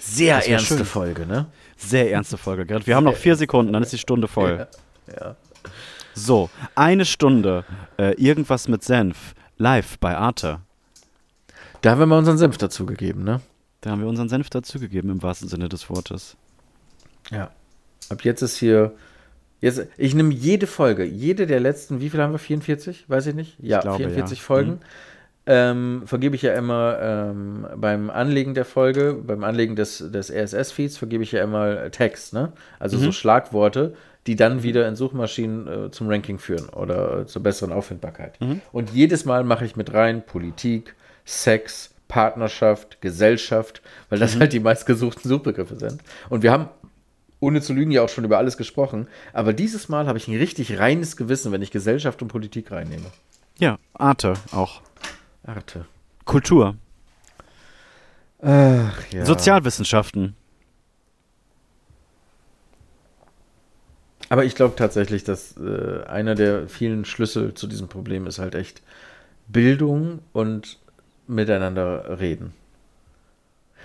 Sehr 0.00 0.38
Das 0.38 0.48
ernste. 0.48 0.84
Folge, 0.84 1.24
ne? 1.24 1.46
Sehr 1.76 2.10
ernste 2.10 2.36
Folge, 2.36 2.66
Gerrit. 2.66 2.88
Wir 2.88 2.96
haben 2.96 3.04
noch 3.04 3.14
vier 3.14 3.36
Sekunden, 3.36 3.72
dann 3.72 3.84
ist 3.84 3.92
die 3.92 3.98
Stunde 3.98 4.26
voll. 4.26 4.66
Ja. 5.06 5.36
So, 6.14 6.50
eine 6.74 7.04
Stunde, 7.04 7.64
äh, 7.96 8.14
irgendwas 8.14 8.66
mit 8.66 8.82
Senf, 8.82 9.36
live 9.56 10.00
bei 10.00 10.16
Arte. 10.16 10.58
Da 11.82 11.92
haben 11.92 12.00
wir 12.00 12.06
mal 12.06 12.18
unseren 12.18 12.38
Senf 12.38 12.58
dazugegeben, 12.58 13.22
ne? 13.22 13.40
Da 13.82 13.90
haben 13.90 14.00
wir 14.00 14.08
unseren 14.08 14.28
Senf 14.28 14.50
dazugegeben, 14.50 15.10
im 15.10 15.22
wahrsten 15.22 15.48
Sinne 15.48 15.68
des 15.68 15.88
Wortes. 15.90 16.36
Ja. 17.30 17.52
Ab 18.08 18.24
jetzt 18.24 18.42
ist 18.42 18.56
hier. 18.56 18.96
Jetzt, 19.60 19.86
ich 19.96 20.14
nehme 20.14 20.32
jede 20.32 20.66
Folge, 20.66 21.04
jede 21.04 21.46
der 21.46 21.60
letzten, 21.60 22.00
wie 22.00 22.10
viel 22.10 22.20
haben 22.20 22.32
wir? 22.32 22.38
44? 22.38 23.08
Weiß 23.08 23.26
ich 23.26 23.34
nicht. 23.34 23.56
Ja, 23.58 23.80
glaube, 23.80 23.98
44 23.98 24.38
ja. 24.38 24.44
Folgen. 24.44 24.80
Ähm, 25.48 26.02
vergebe 26.06 26.34
ich 26.34 26.42
ja 26.42 26.54
immer 26.54 26.98
ähm, 27.00 27.66
beim 27.76 28.10
Anlegen 28.10 28.54
der 28.54 28.64
Folge, 28.64 29.14
beim 29.14 29.44
Anlegen 29.44 29.76
des, 29.76 29.98
des 29.98 30.30
RSS-Feeds, 30.30 30.98
vergebe 30.98 31.22
ich 31.22 31.30
ja 31.30 31.42
immer 31.42 31.90
Text, 31.92 32.32
ne? 32.32 32.52
Also 32.80 32.98
so 32.98 33.12
Schlagworte, 33.12 33.94
die 34.26 34.34
dann 34.34 34.64
wieder 34.64 34.88
in 34.88 34.96
Suchmaschinen 34.96 35.86
äh, 35.86 35.90
zum 35.92 36.08
Ranking 36.08 36.38
führen 36.38 36.68
oder 36.70 37.20
äh, 37.20 37.26
zur 37.26 37.44
besseren 37.44 37.72
Auffindbarkeit. 37.72 38.38
Und 38.72 38.90
jedes 38.90 39.24
Mal 39.24 39.44
mache 39.44 39.64
ich 39.64 39.76
mit 39.76 39.94
rein 39.94 40.26
Politik, 40.26 40.96
Sex, 41.24 41.94
Partnerschaft, 42.08 43.00
Gesellschaft, 43.00 43.82
weil 44.08 44.18
das 44.18 44.38
halt 44.38 44.52
die 44.52 44.60
meistgesuchten 44.60 45.28
Suchbegriffe 45.28 45.76
sind. 45.76 46.02
Und 46.28 46.42
wir 46.42 46.52
haben 46.52 46.68
ohne 47.46 47.60
zu 47.60 47.72
lügen, 47.72 47.92
ja 47.92 48.02
auch 48.02 48.08
schon 48.08 48.24
über 48.24 48.38
alles 48.38 48.56
gesprochen. 48.56 49.06
Aber 49.32 49.52
dieses 49.52 49.88
Mal 49.88 50.06
habe 50.08 50.18
ich 50.18 50.26
ein 50.26 50.36
richtig 50.36 50.78
reines 50.78 51.16
Gewissen, 51.16 51.52
wenn 51.52 51.62
ich 51.62 51.70
Gesellschaft 51.70 52.20
und 52.22 52.28
Politik 52.28 52.72
reinnehme. 52.72 53.06
Ja, 53.58 53.78
Arte 53.94 54.34
auch. 54.50 54.82
Arte. 55.44 55.86
Kultur, 56.24 56.74
Ach 58.42 59.12
ja. 59.12 59.24
Sozialwissenschaften. 59.24 60.34
Aber 64.28 64.44
ich 64.44 64.54
glaube 64.54 64.74
tatsächlich, 64.76 65.24
dass 65.24 65.56
äh, 65.56 66.04
einer 66.06 66.34
der 66.34 66.68
vielen 66.68 67.04
Schlüssel 67.04 67.54
zu 67.54 67.66
diesem 67.66 67.88
Problem 67.88 68.26
ist 68.26 68.38
halt 68.38 68.54
echt 68.54 68.82
Bildung 69.46 70.18
und 70.32 70.78
miteinander 71.28 72.18
reden. 72.18 72.52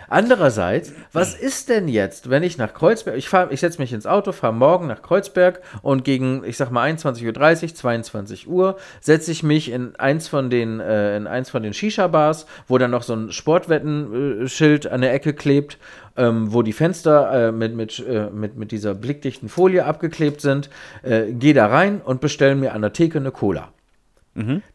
Andererseits, 0.09 0.91
was 1.13 1.35
ist 1.35 1.69
denn 1.69 1.87
jetzt, 1.87 2.29
wenn 2.29 2.43
ich 2.43 2.57
nach 2.57 2.73
Kreuzberg, 2.73 3.17
ich, 3.17 3.29
fahr- 3.29 3.51
ich 3.51 3.59
setze 3.61 3.79
mich 3.81 3.93
ins 3.93 4.05
Auto, 4.05 4.31
fahre 4.31 4.53
morgen 4.53 4.87
nach 4.87 5.01
Kreuzberg 5.01 5.61
und 5.81 6.03
gegen, 6.03 6.43
ich 6.43 6.57
sag 6.57 6.69
mal, 6.71 6.89
21.30 6.91 7.63
Uhr, 7.69 7.75
22 7.75 8.47
Uhr, 8.47 8.77
setze 8.99 9.31
ich 9.31 9.43
mich 9.43 9.71
in 9.71 9.95
eins 9.95 10.27
von 10.27 10.49
den, 10.49 10.79
äh, 10.79 11.15
in 11.17 11.27
eins 11.27 11.49
von 11.49 11.63
den 11.63 11.73
Shisha-Bars, 11.73 12.45
wo 12.67 12.77
dann 12.77 12.91
noch 12.91 13.03
so 13.03 13.13
ein 13.13 13.31
Sportwetten-Schild 13.31 14.87
an 14.87 15.01
der 15.01 15.13
Ecke 15.13 15.33
klebt, 15.33 15.77
ähm, 16.17 16.51
wo 16.53 16.61
die 16.61 16.73
Fenster 16.73 17.47
äh, 17.47 17.51
mit, 17.51 17.75
mit, 17.75 17.99
äh, 18.05 18.29
mit, 18.29 18.57
mit 18.57 18.71
dieser 18.71 18.93
blickdichten 18.93 19.49
Folie 19.49 19.85
abgeklebt 19.85 20.41
sind, 20.41 20.69
äh, 21.03 21.31
gehe 21.31 21.53
da 21.53 21.67
rein 21.67 22.01
und 22.03 22.21
bestelle 22.21 22.55
mir 22.55 22.73
an 22.73 22.81
der 22.81 22.93
Theke 22.93 23.17
eine 23.19 23.31
Cola. 23.31 23.69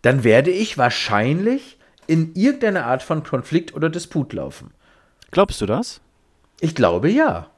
Dann 0.02 0.22
werde 0.22 0.50
ich 0.50 0.76
wahrscheinlich 0.76 1.78
in 2.06 2.34
irgendeine 2.34 2.84
Art 2.84 3.02
von 3.02 3.22
Konflikt 3.24 3.74
oder 3.74 3.88
Disput 3.88 4.34
laufen. 4.34 4.70
Glaubst 5.30 5.60
du 5.60 5.66
das? 5.66 6.00
Ich 6.60 6.74
glaube 6.74 7.10
ja. 7.10 7.48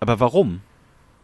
Aber 0.00 0.20
warum? 0.20 0.60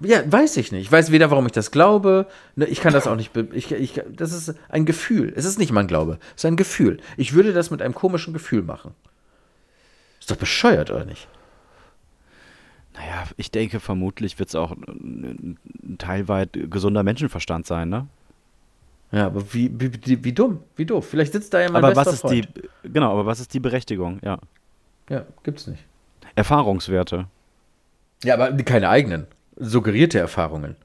Ja, 0.00 0.20
weiß 0.30 0.56
ich 0.58 0.70
nicht. 0.70 0.82
Ich 0.82 0.92
weiß 0.92 1.10
weder, 1.10 1.30
warum 1.30 1.46
ich 1.46 1.52
das 1.52 1.72
glaube. 1.72 2.26
Ne, 2.54 2.66
ich 2.66 2.80
kann 2.80 2.92
das 2.92 3.08
auch 3.08 3.16
nicht. 3.16 3.36
Ich, 3.52 3.72
ich, 3.72 4.00
das 4.12 4.32
ist 4.32 4.54
ein 4.68 4.84
Gefühl. 4.84 5.32
Es 5.34 5.44
ist 5.44 5.58
nicht 5.58 5.72
mein 5.72 5.88
Glaube. 5.88 6.18
Es 6.36 6.44
ist 6.44 6.46
ein 6.46 6.56
Gefühl. 6.56 6.98
Ich 7.16 7.34
würde 7.34 7.52
das 7.52 7.70
mit 7.70 7.82
einem 7.82 7.94
komischen 7.94 8.32
Gefühl 8.32 8.62
machen. 8.62 8.94
Ist 10.20 10.30
doch 10.30 10.36
bescheuert, 10.36 10.90
oder 10.90 11.04
nicht? 11.04 11.26
Naja, 12.94 13.24
ich 13.36 13.50
denke, 13.50 13.80
vermutlich 13.80 14.38
wird 14.38 14.50
es 14.50 14.54
auch 14.54 14.72
ein, 14.72 15.58
ein 15.82 15.98
teilweit 15.98 16.50
gesunder 16.70 17.02
Menschenverstand 17.02 17.66
sein, 17.66 17.88
ne? 17.88 18.06
Ja, 19.10 19.26
aber 19.26 19.52
wie, 19.54 19.70
wie, 19.80 19.90
wie, 20.04 20.24
wie 20.24 20.32
dumm, 20.32 20.60
wie 20.76 20.84
doof. 20.84 21.08
Vielleicht 21.08 21.32
sitzt 21.32 21.54
da 21.54 21.60
ja 21.60 21.70
mein 21.70 21.82
aber 21.82 21.96
was 21.96 22.12
ist 22.12 22.20
Freund. 22.20 22.48
die, 22.54 22.88
genau, 22.88 23.12
aber 23.12 23.24
was 23.24 23.40
ist 23.40 23.54
die 23.54 23.60
Berechtigung? 23.60 24.20
Ja. 24.22 24.38
Ja, 25.08 25.24
gibt's 25.42 25.66
nicht. 25.66 25.82
Erfahrungswerte. 26.34 27.26
Ja, 28.24 28.34
aber 28.34 28.52
keine 28.62 28.88
eigenen. 28.88 29.26
Suggerierte 29.56 30.18
Erfahrungen. 30.18 30.76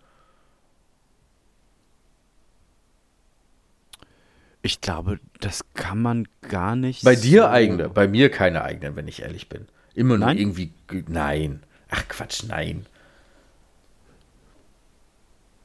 Ich 4.62 4.80
glaube, 4.82 5.20
das 5.42 5.66
kann 5.74 6.02
man 6.02 6.28
gar 6.50 6.76
nicht. 6.76 7.04
Bei 7.04 7.16
dir 7.16 7.44
so- 7.44 7.48
eigene, 7.50 7.90
bei 7.90 8.08
mir 8.08 8.30
keine 8.32 8.64
eigenen, 8.64 8.96
wenn 8.96 9.08
ich 9.08 9.22
ehrlich 9.22 9.50
bin. 9.50 9.68
Immer 9.94 10.18
nur 10.18 10.28
Nein? 10.28 10.38
irgendwie. 10.38 10.72
ge- 10.88 11.04
Nein. 11.08 11.64
Ach 11.90 12.08
Quatsch, 12.08 12.44
nein. 12.48 12.86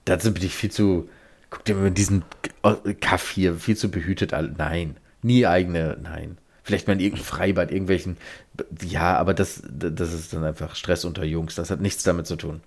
Dazu 0.04 0.34
bin 0.34 0.42
ich 0.42 0.54
viel 0.54 0.70
zu. 0.70 1.08
Guck 1.50 1.64
dir 1.64 1.76
mal 1.76 1.90
diesen 1.90 2.24
Kaff 3.00 3.30
hier, 3.30 3.54
viel 3.54 3.76
zu 3.76 3.90
behütet. 3.90 4.32
Nein. 4.58 4.96
Nie 5.22 5.46
eigene, 5.46 5.96
nein. 6.02 6.36
Vielleicht 6.68 6.86
mal 6.86 6.92
in 6.92 7.00
irgendeinem 7.00 7.24
Freibad, 7.24 7.70
irgendwelchen. 7.70 8.18
Ja, 8.86 9.16
aber 9.16 9.32
das, 9.32 9.62
das 9.66 10.12
ist 10.12 10.34
dann 10.34 10.44
einfach 10.44 10.76
Stress 10.76 11.06
unter 11.06 11.24
Jungs. 11.24 11.54
Das 11.54 11.70
hat 11.70 11.80
nichts 11.80 12.02
damit 12.02 12.26
zu 12.26 12.36
tun. 12.36 12.60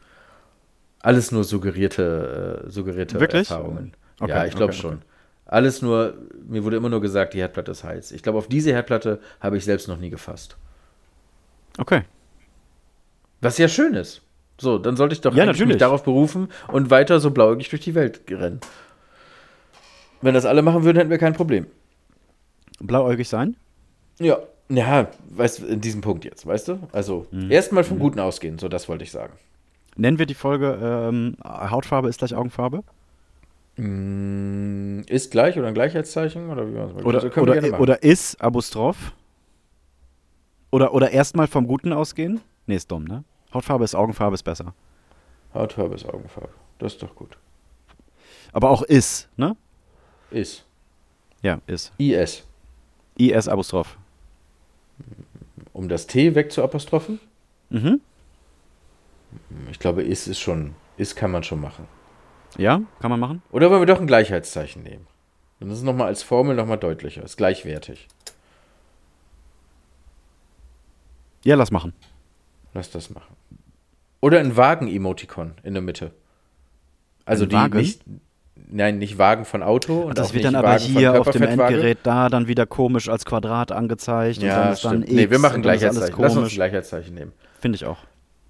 Alles 1.01 1.31
nur 1.31 1.43
suggerierte, 1.43 2.63
äh, 2.65 2.69
suggerierte 2.71 3.19
Wirklich? 3.19 3.47
Erfahrungen. 3.47 3.93
Okay, 4.19 4.31
ja, 4.31 4.45
ich 4.45 4.55
glaube 4.55 4.73
okay, 4.73 4.81
schon. 4.81 5.01
Alles 5.45 5.83
nur, 5.83 6.15
mir 6.47 6.63
wurde 6.63 6.77
immer 6.77 6.89
nur 6.89 6.99
gesagt, 6.99 7.35
die 7.35 7.37
Herdplatte 7.41 7.69
ist 7.69 7.83
heiß. 7.83 8.11
Ich 8.11 8.23
glaube, 8.23 8.39
auf 8.39 8.47
diese 8.47 8.71
Herdplatte 8.71 9.19
habe 9.39 9.57
ich 9.57 9.65
selbst 9.65 9.87
noch 9.87 9.97
nie 9.99 10.09
gefasst. 10.09 10.57
Okay. 11.77 12.01
Was 13.39 13.59
ja 13.59 13.67
schön 13.67 13.93
ist. 13.93 14.23
So, 14.59 14.79
dann 14.79 14.97
sollte 14.97 15.13
ich 15.13 15.21
doch 15.21 15.35
Ja, 15.35 15.45
mich 15.45 15.59
natürlich. 15.59 15.77
darauf 15.77 16.03
berufen 16.03 16.47
und 16.69 16.89
weiter 16.89 17.19
so 17.19 17.29
blauäugig 17.29 17.69
durch 17.69 17.83
die 17.83 17.93
Welt 17.93 18.21
rennen. 18.31 18.61
Wenn 20.23 20.33
das 20.33 20.45
alle 20.45 20.63
machen 20.63 20.83
würden, 20.85 20.97
hätten 20.97 21.11
wir 21.11 21.19
kein 21.19 21.33
Problem. 21.33 21.67
Blauäugig 22.79 23.29
sein? 23.29 23.57
Ja. 24.23 24.39
Ja, 24.69 25.09
weißt 25.31 25.59
du, 25.59 25.65
in 25.65 25.81
diesem 25.81 25.99
Punkt 25.99 26.23
jetzt, 26.23 26.45
weißt 26.45 26.69
du? 26.69 26.79
Also, 26.93 27.25
Mhm. 27.31 27.51
erstmal 27.51 27.83
vom 27.83 27.99
Guten 27.99 28.21
ausgehen, 28.21 28.57
so 28.57 28.69
das 28.69 28.87
wollte 28.87 29.03
ich 29.03 29.11
sagen. 29.11 29.33
Nennen 29.97 30.17
wir 30.17 30.25
die 30.25 30.33
Folge 30.33 30.79
ähm, 30.81 31.35
Hautfarbe 31.43 32.07
ist 32.07 32.19
gleich 32.19 32.33
Augenfarbe? 32.33 32.83
Mm, 33.75 35.01
Ist 35.07 35.31
gleich 35.31 35.57
oder 35.57 35.67
ein 35.67 35.73
Gleichheitszeichen? 35.73 36.49
Oder 36.49 36.67
wie 36.67 36.71
man 36.71 36.91
Oder, 37.03 37.23
Also 37.23 37.41
oder, 37.41 37.79
oder 37.79 38.03
ist 38.03 38.41
Apostroph? 38.41 39.13
Oder, 40.71 40.93
oder 40.93 41.11
erstmal 41.11 41.47
vom 41.47 41.67
Guten 41.67 41.91
ausgehen? 41.91 42.39
Nee, 42.65 42.75
ist 42.75 42.89
dumm, 42.91 43.03
ne? 43.03 43.23
Hautfarbe 43.53 43.83
ist 43.83 43.95
Augenfarbe 43.95 44.35
ist 44.35 44.43
besser. 44.43 44.73
Hautfarbe 45.53 45.95
ist 45.95 46.05
Augenfarbe. 46.07 46.49
Das 46.79 46.93
ist 46.93 47.03
doch 47.03 47.13
gut. 47.15 47.37
Aber 48.53 48.69
auch 48.69 48.83
ist, 48.83 49.27
ne? 49.35 49.57
Ist. 50.29 50.65
Ja, 51.41 51.59
ist. 51.67 51.91
IS. 51.97 52.45
IS 53.17 53.47
Apostroph. 53.49 53.97
Um 55.73 55.89
das 55.89 56.07
T 56.07 56.35
wegzuapostrophen? 56.35 57.19
Mhm. 57.69 58.01
Ich 59.71 59.79
glaube, 59.79 60.03
ist 60.03 60.27
ist 60.27 60.39
schon, 60.39 60.75
ist, 60.97 61.15
kann 61.15 61.31
man 61.31 61.43
schon 61.43 61.61
machen. 61.61 61.87
Ja, 62.57 62.81
kann 62.99 63.11
man 63.11 63.19
machen? 63.19 63.41
Oder 63.51 63.69
wollen 63.69 63.81
wir 63.81 63.85
doch 63.85 64.01
ein 64.01 64.07
Gleichheitszeichen 64.07 64.83
nehmen? 64.83 65.07
Dann 65.59 65.69
ist 65.69 65.77
es 65.77 65.83
nochmal 65.83 66.07
als 66.07 66.23
Formel 66.23 66.55
nochmal 66.55 66.77
deutlicher. 66.77 67.23
Ist 67.23 67.37
gleichwertig. 67.37 68.07
Ja, 71.43 71.55
lass 71.55 71.71
machen. 71.71 71.93
Lass 72.73 72.91
das 72.91 73.09
machen. 73.09 73.35
Oder 74.19 74.39
ein 74.39 74.55
Wagen-Emotikon 74.57 75.53
in 75.63 75.73
der 75.73 75.81
Mitte. 75.81 76.11
Also 77.25 77.43
Ein 77.45 77.49
die 77.49 77.55
Wagen? 77.55 77.77
nicht. 77.77 78.01
Nein, 78.69 78.97
nicht 78.99 79.17
Wagen 79.17 79.45
von 79.45 79.63
Auto. 79.63 80.01
Und 80.01 80.17
das 80.17 80.29
auch 80.29 80.33
wird 80.33 80.45
dann 80.45 80.55
aber 80.55 80.69
Wagen 80.69 80.83
hier 80.83 81.19
auf 81.19 81.29
dem. 81.29 81.41
Endgerät 81.43 81.99
da 82.03 82.29
dann 82.29 82.47
wieder 82.47 82.65
komisch 82.65 83.09
als 83.09 83.25
Quadrat 83.25 83.71
angezeigt 83.71 84.37
und 84.39 84.47
dann 84.47 84.49
Ja, 84.67 84.71
ist 84.71 84.83
dann 84.85 84.91
stimmt. 85.03 85.05
X 85.09 85.13
Nee, 85.15 85.29
wir 85.29 85.39
machen 85.39 85.53
dann 85.53 85.61
Gleichheitszeichen. 85.63 86.15
Lass 86.21 86.37
uns. 86.37 86.53
Gleichheitszeichen 86.53 87.13
nehmen. 87.15 87.31
Finde 87.59 87.75
ich 87.75 87.85
auch. 87.85 87.97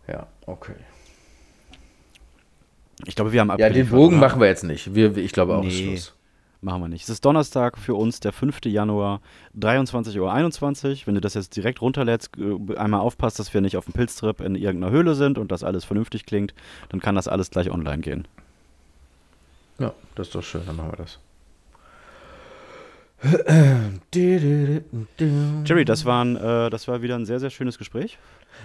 Ja, 0.08 0.28
okay. 0.46 0.74
Ich 3.06 3.16
glaube, 3.16 3.32
wir 3.32 3.42
haben 3.42 3.52
Ja, 3.58 3.70
den 3.70 3.90
Bogen 3.90 4.18
oder? 4.18 4.28
machen 4.28 4.40
wir 4.42 4.48
jetzt 4.48 4.64
nicht. 4.64 4.94
Wir, 4.94 5.16
ich 5.18 5.32
glaube 5.32 5.56
auch 5.56 5.64
ist 5.64 5.74
Nee. 5.80 5.88
Schluss. 5.88 6.16
Machen 6.64 6.82
wir 6.84 6.90
nicht. 6.90 7.02
Es 7.04 7.10
ist 7.10 7.26
Donnerstag 7.26 7.76
für 7.80 7.96
uns, 7.96 8.20
der 8.20 8.34
5. 8.34 8.60
Januar, 8.66 9.22
23.21 9.60 10.20
Uhr. 10.20 10.98
Wenn 11.08 11.16
du 11.16 11.22
das 11.22 11.34
jetzt 11.34 11.56
direkt 11.56 11.82
runterlädst, 11.82 12.30
äh, 12.38 12.76
einmal 12.78 13.00
aufpasst, 13.00 13.40
dass 13.40 13.52
wir 13.56 13.62
nicht 13.62 13.78
auf 13.78 13.86
dem 13.86 13.94
Pilztrip 13.96 14.42
in 14.42 14.54
irgendeiner 14.54 14.94
Höhle 14.94 15.16
sind 15.16 15.40
und 15.40 15.52
das 15.52 15.64
alles 15.64 15.86
vernünftig 15.86 16.28
klingt, 16.28 16.54
dann 16.90 17.00
kann 17.00 17.16
das 17.16 17.28
alles 17.28 17.50
gleich 17.50 17.72
online 17.72 18.02
gehen. 18.04 18.28
Ja, 19.82 19.94
das 20.16 20.28
ist 20.28 20.36
doch 20.36 20.44
schön. 20.44 20.62
Dann 20.66 20.76
machen 20.76 20.92
wir 20.92 20.98
das. 20.98 21.20
Jerry, 24.14 25.86
das, 25.86 26.06
waren, 26.06 26.36
äh, 26.36 26.70
das 26.70 26.88
war 26.88 27.02
wieder 27.02 27.16
ein 27.16 27.26
sehr, 27.26 27.40
sehr 27.40 27.50
schönes 27.50 27.78
Gespräch. 27.78 28.18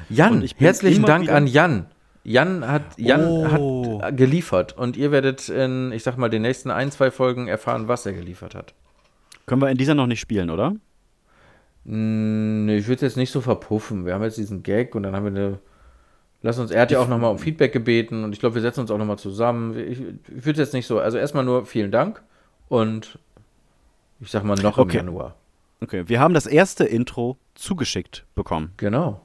Jan, 0.08 0.42
herzlichen 0.56 1.04
Dank 1.04 1.30
an 1.30 1.46
Jan. 1.46 1.86
Jan 2.24 2.66
hat 2.66 2.98
Jan 2.98 3.24
Oh. 3.24 4.02
hat 4.02 4.16
geliefert 4.16 4.76
und 4.76 4.96
ihr 4.96 5.12
werdet 5.12 5.48
in, 5.48 5.92
ich 5.92 6.02
sag 6.02 6.16
mal, 6.18 6.28
den 6.28 6.42
nächsten 6.42 6.70
ein, 6.70 6.90
zwei 6.90 7.10
Folgen 7.10 7.46
erfahren, 7.48 7.86
was 7.88 8.04
er 8.04 8.14
geliefert 8.14 8.54
hat. 8.54 8.74
Können 9.46 9.62
wir 9.62 9.70
in 9.70 9.78
dieser 9.78 9.94
noch 9.94 10.08
nicht 10.08 10.20
spielen, 10.20 10.50
oder? 10.50 10.74
Nee, 11.84 12.76
ich 12.78 12.86
würde 12.88 12.96
es 12.96 13.00
jetzt 13.02 13.16
nicht 13.16 13.30
so 13.30 13.40
verpuffen. 13.40 14.04
Wir 14.06 14.14
haben 14.14 14.24
jetzt 14.24 14.38
diesen 14.38 14.64
Gag 14.64 14.94
und 14.96 15.04
dann 15.04 15.14
haben 15.14 15.24
wir 15.34 15.40
eine. 15.40 15.58
Lass 16.42 16.58
uns, 16.58 16.70
er 16.70 16.82
hat 16.82 16.90
ja 16.90 17.00
auch 17.00 17.08
nochmal 17.08 17.30
um 17.30 17.38
Feedback 17.38 17.72
gebeten 17.72 18.22
und 18.24 18.32
ich 18.32 18.38
glaube, 18.40 18.54
wir 18.54 18.62
setzen 18.62 18.80
uns 18.80 18.90
auch 18.90 18.98
nochmal 18.98 19.18
zusammen. 19.18 19.76
Ich, 19.76 20.00
ich 20.00 20.44
würde 20.46 20.60
jetzt 20.60 20.74
nicht 20.74 20.86
so, 20.86 20.98
also 21.00 21.18
erstmal 21.18 21.44
nur 21.44 21.66
vielen 21.66 21.90
Dank 21.90 22.22
und 22.68 23.18
ich 24.20 24.30
sag 24.30 24.44
mal 24.44 24.56
noch 24.56 24.78
Okay. 24.78 24.98
im 24.98 25.06
Januar. 25.06 25.34
Okay, 25.82 26.04
wir 26.06 26.20
haben 26.20 26.34
das 26.34 26.46
erste 26.46 26.84
Intro 26.84 27.36
zugeschickt 27.54 28.24
bekommen. 28.34 28.72
Genau. 28.76 29.20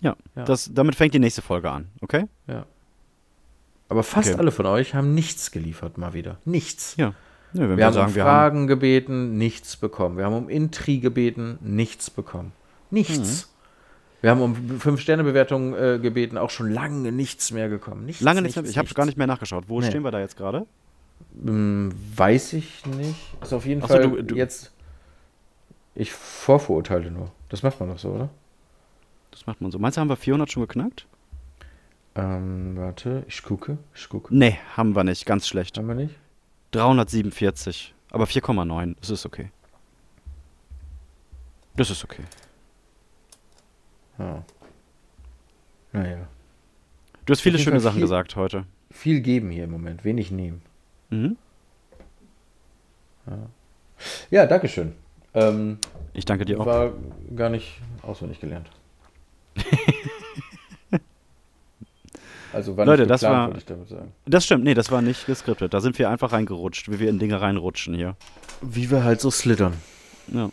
Ja, 0.00 0.16
Ja. 0.36 0.44
Das, 0.44 0.70
damit 0.72 0.94
fängt 0.94 1.14
die 1.14 1.18
nächste 1.18 1.42
Folge 1.42 1.70
an, 1.70 1.88
okay? 2.00 2.26
Ja. 2.46 2.66
Aber 3.88 4.02
fast 4.02 4.30
Okay. 4.30 4.38
alle 4.38 4.50
von 4.52 4.66
euch 4.66 4.94
haben 4.94 5.14
nichts 5.14 5.50
geliefert, 5.50 5.98
mal 5.98 6.12
wieder. 6.14 6.38
Nichts. 6.44 6.96
Ja. 6.96 7.12
Wenn 7.52 7.68
Wir, 7.70 7.76
wir, 7.76 7.84
haben 7.86 7.92
sagen, 7.92 8.08
um 8.08 8.14
wir 8.14 8.24
haben. 8.24 8.30
Fragen 8.30 8.66
gebeten, 8.66 9.36
nichts 9.36 9.76
bekommen. 9.76 10.16
Wir 10.16 10.24
haben 10.24 10.34
um 10.34 10.48
Intri 10.48 10.98
gebeten, 10.98 11.58
nichts 11.60 12.08
bekommen. 12.08 12.52
Nichts. 12.90 13.46
Mhm. 13.46 13.51
Wir 14.22 14.30
haben 14.30 14.40
um 14.40 14.80
Fünf-Sterne-Bewertungen 14.80 15.74
äh, 15.74 15.98
gebeten, 16.00 16.38
auch 16.38 16.48
schon 16.50 16.70
lange 16.70 17.12
nichts 17.12 17.50
mehr 17.50 17.68
gekommen. 17.68 18.06
Nichts, 18.06 18.22
Lange 18.22 18.40
nicht 18.40 18.54
mehr. 18.56 18.62
nichts, 18.62 18.70
Ich 18.72 18.78
habe 18.78 18.84
nichts. 18.86 18.94
gar 18.94 19.04
nicht 19.04 19.18
mehr 19.18 19.26
nachgeschaut. 19.26 19.64
Wo 19.68 19.80
Nee. 19.80 19.88
stehen 19.88 20.02
wir 20.04 20.10
da 20.12 20.20
jetzt 20.20 20.36
gerade? 20.36 20.66
Hm, 21.44 21.92
weiß 22.16 22.54
ich 22.54 22.86
nicht. 22.86 23.16
Ist 23.42 23.52
auf 23.52 23.66
jeden 23.66 23.82
Ach 23.82 23.88
so, 23.88 23.94
Fall 23.94 24.02
du- 24.10 24.22
du- 24.22 24.34
jetzt. 24.36 24.72
Ich 25.94 26.10
vorverurteile 26.12 27.10
nur. 27.10 27.30
Das 27.50 27.62
macht 27.62 27.78
man 27.80 27.90
doch 27.90 27.98
so, 27.98 28.10
oder? 28.10 28.30
Das 29.32 29.44
macht 29.46 29.60
man 29.60 29.70
so. 29.70 29.78
Meinst 29.78 29.96
du, 29.98 30.00
haben 30.00 30.08
wir 30.08 30.16
400 30.16 30.50
schon 30.50 30.62
geknackt? 30.62 31.06
Ähm, 32.14 32.76
warte, 32.76 33.24
ich 33.26 33.42
gucke. 33.42 33.76
Ich 33.94 34.08
gucke. 34.08 34.34
Nee, 34.34 34.58
haben 34.76 34.94
wir 34.94 35.04
nicht. 35.04 35.26
Ganz 35.26 35.46
schlecht. 35.48 35.76
Haben 35.78 35.88
wir 35.88 35.94
nicht? 35.94 36.14
347. 36.70 37.92
Aber 38.10 38.24
4,9. 38.26 38.94
Das 39.00 39.10
ist 39.10 39.26
okay. 39.26 39.50
Das 41.76 41.90
ist 41.90 42.04
okay. 42.04 42.22
Ja. 44.18 44.44
Naja. 45.92 46.18
Du 47.26 47.32
hast 47.32 47.40
viele 47.40 47.58
schöne 47.58 47.80
Sachen 47.80 47.94
viel- 47.96 48.02
gesagt 48.02 48.36
heute. 48.36 48.64
Viel 48.90 49.20
geben 49.20 49.50
hier 49.50 49.64
im 49.64 49.70
Moment, 49.70 50.04
wenig 50.04 50.30
nehmen. 50.30 50.60
Mhm. 51.10 51.36
Ja, 54.30 54.46
Dankeschön. 54.46 54.92
Ähm, 55.34 55.78
Ich 56.12 56.24
danke 56.24 56.44
dir 56.44 56.60
auch. 56.60 56.66
war 56.66 56.92
gar 57.36 57.48
nicht 57.48 57.78
auswendig 58.02 58.40
gelernt. 58.40 58.68
also 62.52 62.76
war 62.76 62.84
Leute, 62.84 63.02
nicht 63.02 63.10
das 63.10 63.20
geplant, 63.20 63.38
war- 63.40 63.46
wollte 63.48 63.58
ich 63.60 63.64
damit 63.66 63.88
sagen. 63.88 64.12
Das 64.26 64.44
stimmt. 64.44 64.64
Nee, 64.64 64.74
das 64.74 64.90
war 64.90 65.00
nicht 65.02 65.24
geskriptet. 65.26 65.72
Da 65.72 65.80
sind 65.80 65.98
wir 65.98 66.10
einfach 66.10 66.32
reingerutscht, 66.32 66.90
wie 66.90 66.98
wir 66.98 67.08
in 67.08 67.18
Dinge 67.18 67.40
reinrutschen 67.40 67.94
hier. 67.94 68.16
Wie 68.60 68.90
wir 68.90 69.04
halt 69.04 69.20
so 69.20 69.30
slittern. 69.30 69.74
Ja. 70.28 70.50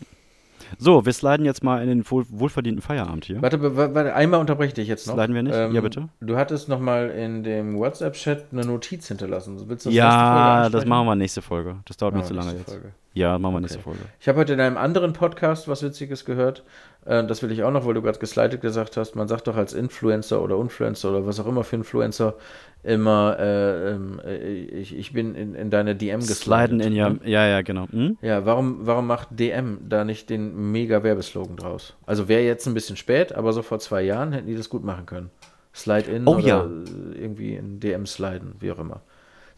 So, 0.78 1.04
wir 1.04 1.12
sliden 1.12 1.44
jetzt 1.44 1.62
mal 1.64 1.82
in 1.82 1.88
den 1.88 2.10
wohl, 2.10 2.24
wohlverdienten 2.28 2.82
Feierabend 2.82 3.24
hier. 3.24 3.40
Warte, 3.42 3.60
wa- 3.76 3.94
warte, 3.94 4.14
einmal 4.14 4.40
unterbreche 4.40 4.68
ich 4.68 4.74
dich 4.74 4.88
jetzt 4.88 5.06
noch. 5.06 5.14
Sliden 5.14 5.34
wir 5.34 5.42
nicht? 5.42 5.54
Ja, 5.54 5.80
bitte. 5.80 6.08
Du 6.20 6.36
hattest 6.36 6.68
noch 6.68 6.80
mal 6.80 7.10
in 7.10 7.42
dem 7.42 7.76
WhatsApp-Chat 7.78 8.46
eine 8.52 8.62
Notiz 8.64 9.08
hinterlassen. 9.08 9.56
Willst 9.68 9.86
du 9.86 9.90
das 9.90 9.94
nächste 9.94 9.94
Folge 9.94 9.98
Ja, 9.98 10.68
das 10.68 10.84
machen 10.86 11.06
wir 11.06 11.16
nächste 11.16 11.42
Folge. 11.42 11.76
Das 11.86 11.96
dauert 11.96 12.14
mir 12.14 12.22
zu 12.24 12.34
lange 12.34 12.52
nächste 12.52 12.70
jetzt. 12.72 12.80
Folge. 12.80 12.94
Ja, 13.14 13.38
machen 13.38 13.54
wir 13.54 13.60
nächste 13.60 13.78
Okay. 13.78 13.84
Folge. 13.84 14.00
Ich 14.20 14.28
habe 14.28 14.38
heute 14.38 14.52
in 14.52 14.60
einem 14.60 14.76
anderen 14.76 15.12
Podcast 15.12 15.66
was 15.68 15.82
Witziges 15.82 16.24
gehört. 16.24 16.62
Äh, 17.04 17.24
das 17.24 17.42
will 17.42 17.50
ich 17.52 17.62
auch 17.62 17.70
noch, 17.70 17.86
weil 17.86 17.94
du 17.94 18.02
gerade 18.02 18.18
geslidet 18.18 18.60
gesagt 18.60 18.96
hast. 18.96 19.16
Man 19.16 19.28
sagt 19.28 19.46
doch 19.46 19.56
als 19.56 19.72
Influencer 19.72 20.42
oder 20.42 20.56
Influencer 20.56 21.10
oder 21.10 21.26
was 21.26 21.40
auch 21.40 21.46
immer 21.46 21.64
für 21.64 21.76
Influencer 21.76 22.34
immer, 22.82 23.36
äh, 23.38 23.90
ähm, 23.90 24.20
äh, 24.24 24.36
ich, 24.36 24.96
ich 24.96 25.12
bin 25.12 25.34
in, 25.34 25.54
in 25.54 25.70
deine 25.70 25.94
DM 25.94 26.20
geslidet. 26.20 26.42
Sliden 26.42 26.80
in 26.80 26.94
ja, 26.94 27.10
ne? 27.10 27.20
ja, 27.24 27.46
ja, 27.46 27.62
genau. 27.62 27.86
Hm? 27.90 28.16
Ja, 28.22 28.46
warum, 28.46 28.86
warum 28.86 29.06
macht 29.06 29.28
DM 29.32 29.80
da 29.88 30.04
nicht 30.04 30.30
den 30.30 30.72
mega 30.72 31.02
Werbeslogan 31.02 31.56
draus? 31.56 31.94
Also 32.06 32.28
wäre 32.28 32.42
jetzt 32.42 32.66
ein 32.66 32.74
bisschen 32.74 32.96
spät, 32.96 33.34
aber 33.34 33.52
so 33.52 33.62
vor 33.62 33.80
zwei 33.80 34.02
Jahren 34.02 34.32
hätten 34.32 34.46
die 34.46 34.56
das 34.56 34.70
gut 34.70 34.84
machen 34.84 35.06
können. 35.06 35.30
Slide 35.74 36.10
in 36.10 36.26
Oh 36.26 36.36
oder 36.36 36.46
ja. 36.46 36.68
irgendwie 37.14 37.54
in 37.54 37.80
DM 37.80 38.06
sliden, 38.06 38.54
wie 38.58 38.72
auch 38.72 38.78
immer. 38.78 39.02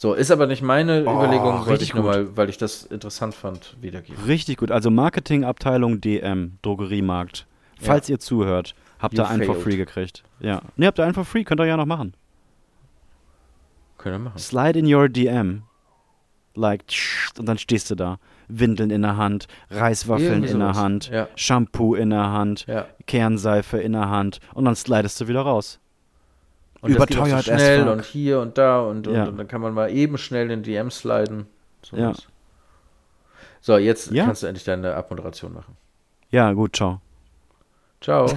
So, 0.02 0.14
ist 0.14 0.32
aber 0.32 0.48
nicht 0.48 0.62
meine 0.62 1.02
Überlegung, 1.02 1.44
wollte 1.60 1.60
Oh, 1.60 1.70
richtig 1.70 1.88
ich 1.90 1.94
nur 1.94 2.02
gut. 2.02 2.12
mal, 2.12 2.36
weil 2.36 2.48
ich 2.48 2.58
das 2.58 2.82
interessant 2.82 3.36
fand, 3.36 3.76
wiedergeben. 3.80 4.24
Richtig 4.24 4.56
gut. 4.56 4.72
Also 4.72 4.90
Marketingabteilung 4.90 6.00
DM, 6.00 6.58
Drogeriemarkt. 6.62 7.46
Falls 7.80 8.08
ihr 8.08 8.18
zuhört, 8.18 8.74
habt 8.98 9.14
ihr 9.14 9.28
einen 9.28 9.44
for 9.44 9.54
free 9.54 9.76
gekriegt. 9.76 10.24
Ja. 10.40 10.60
Ne, 10.74 10.88
habt 10.88 10.98
ihr 10.98 11.04
einen 11.04 11.14
for 11.14 11.24
free, 11.24 11.44
könnt 11.44 11.60
ihr 11.60 11.66
ja 11.66 11.76
noch 11.76 11.86
machen. 11.86 12.14
Können 13.96 14.16
wir 14.16 14.30
machen. 14.30 14.38
Slide 14.40 14.76
in 14.80 14.92
your 14.92 15.08
DM. 15.08 15.62
Like, 16.56 16.82
und 17.38 17.46
dann 17.46 17.58
stehst 17.58 17.88
du 17.88 17.94
da. 17.94 18.18
Windeln 18.48 18.90
in 18.90 19.02
der 19.02 19.16
Hand, 19.16 19.46
Reiswaffeln 19.70 20.42
in 20.42 20.58
der. 20.58 20.74
Hand, 20.74 21.10
Ja. 21.10 21.28
Shampoo 21.36 21.94
in 21.94 22.10
der 22.10 22.28
Hand, 22.32 22.66
Ja. 22.66 22.86
Kernseife 23.06 23.78
in 23.78 23.92
der 23.92 24.10
Hand 24.10 24.40
und 24.52 24.64
dann 24.64 24.74
slidest 24.74 25.20
du 25.20 25.28
wieder 25.28 25.42
raus. 25.42 25.78
Und 26.82 26.94
das 26.96 27.06
geht 27.06 27.16
Überteuert 27.16 27.44
so 27.44 27.52
schnell 27.52 27.88
und 27.88 28.04
hier 28.04 28.40
und 28.40 28.58
da 28.58 28.80
und, 28.80 29.06
und, 29.06 29.14
Ja. 29.14 29.24
und 29.24 29.36
dann 29.38 29.48
kann 29.48 29.60
man 29.60 29.72
mal 29.72 29.90
eben 29.90 30.18
schnell 30.18 30.50
in 30.50 30.62
DM 30.62 30.90
sliden. 30.90 31.46
So, 31.82 31.96
Ja. 31.96 32.10
was. 32.10 32.26
so 33.60 33.78
jetzt 33.78 34.10
Ja. 34.10 34.24
kannst 34.26 34.42
du 34.42 34.48
endlich 34.48 34.64
deine 34.64 34.94
Abmoderation 34.96 35.54
machen. 35.54 35.76
Ja, 36.30 36.52
gut, 36.52 36.76
ciao. 36.76 37.00
Ciao. 38.00 38.26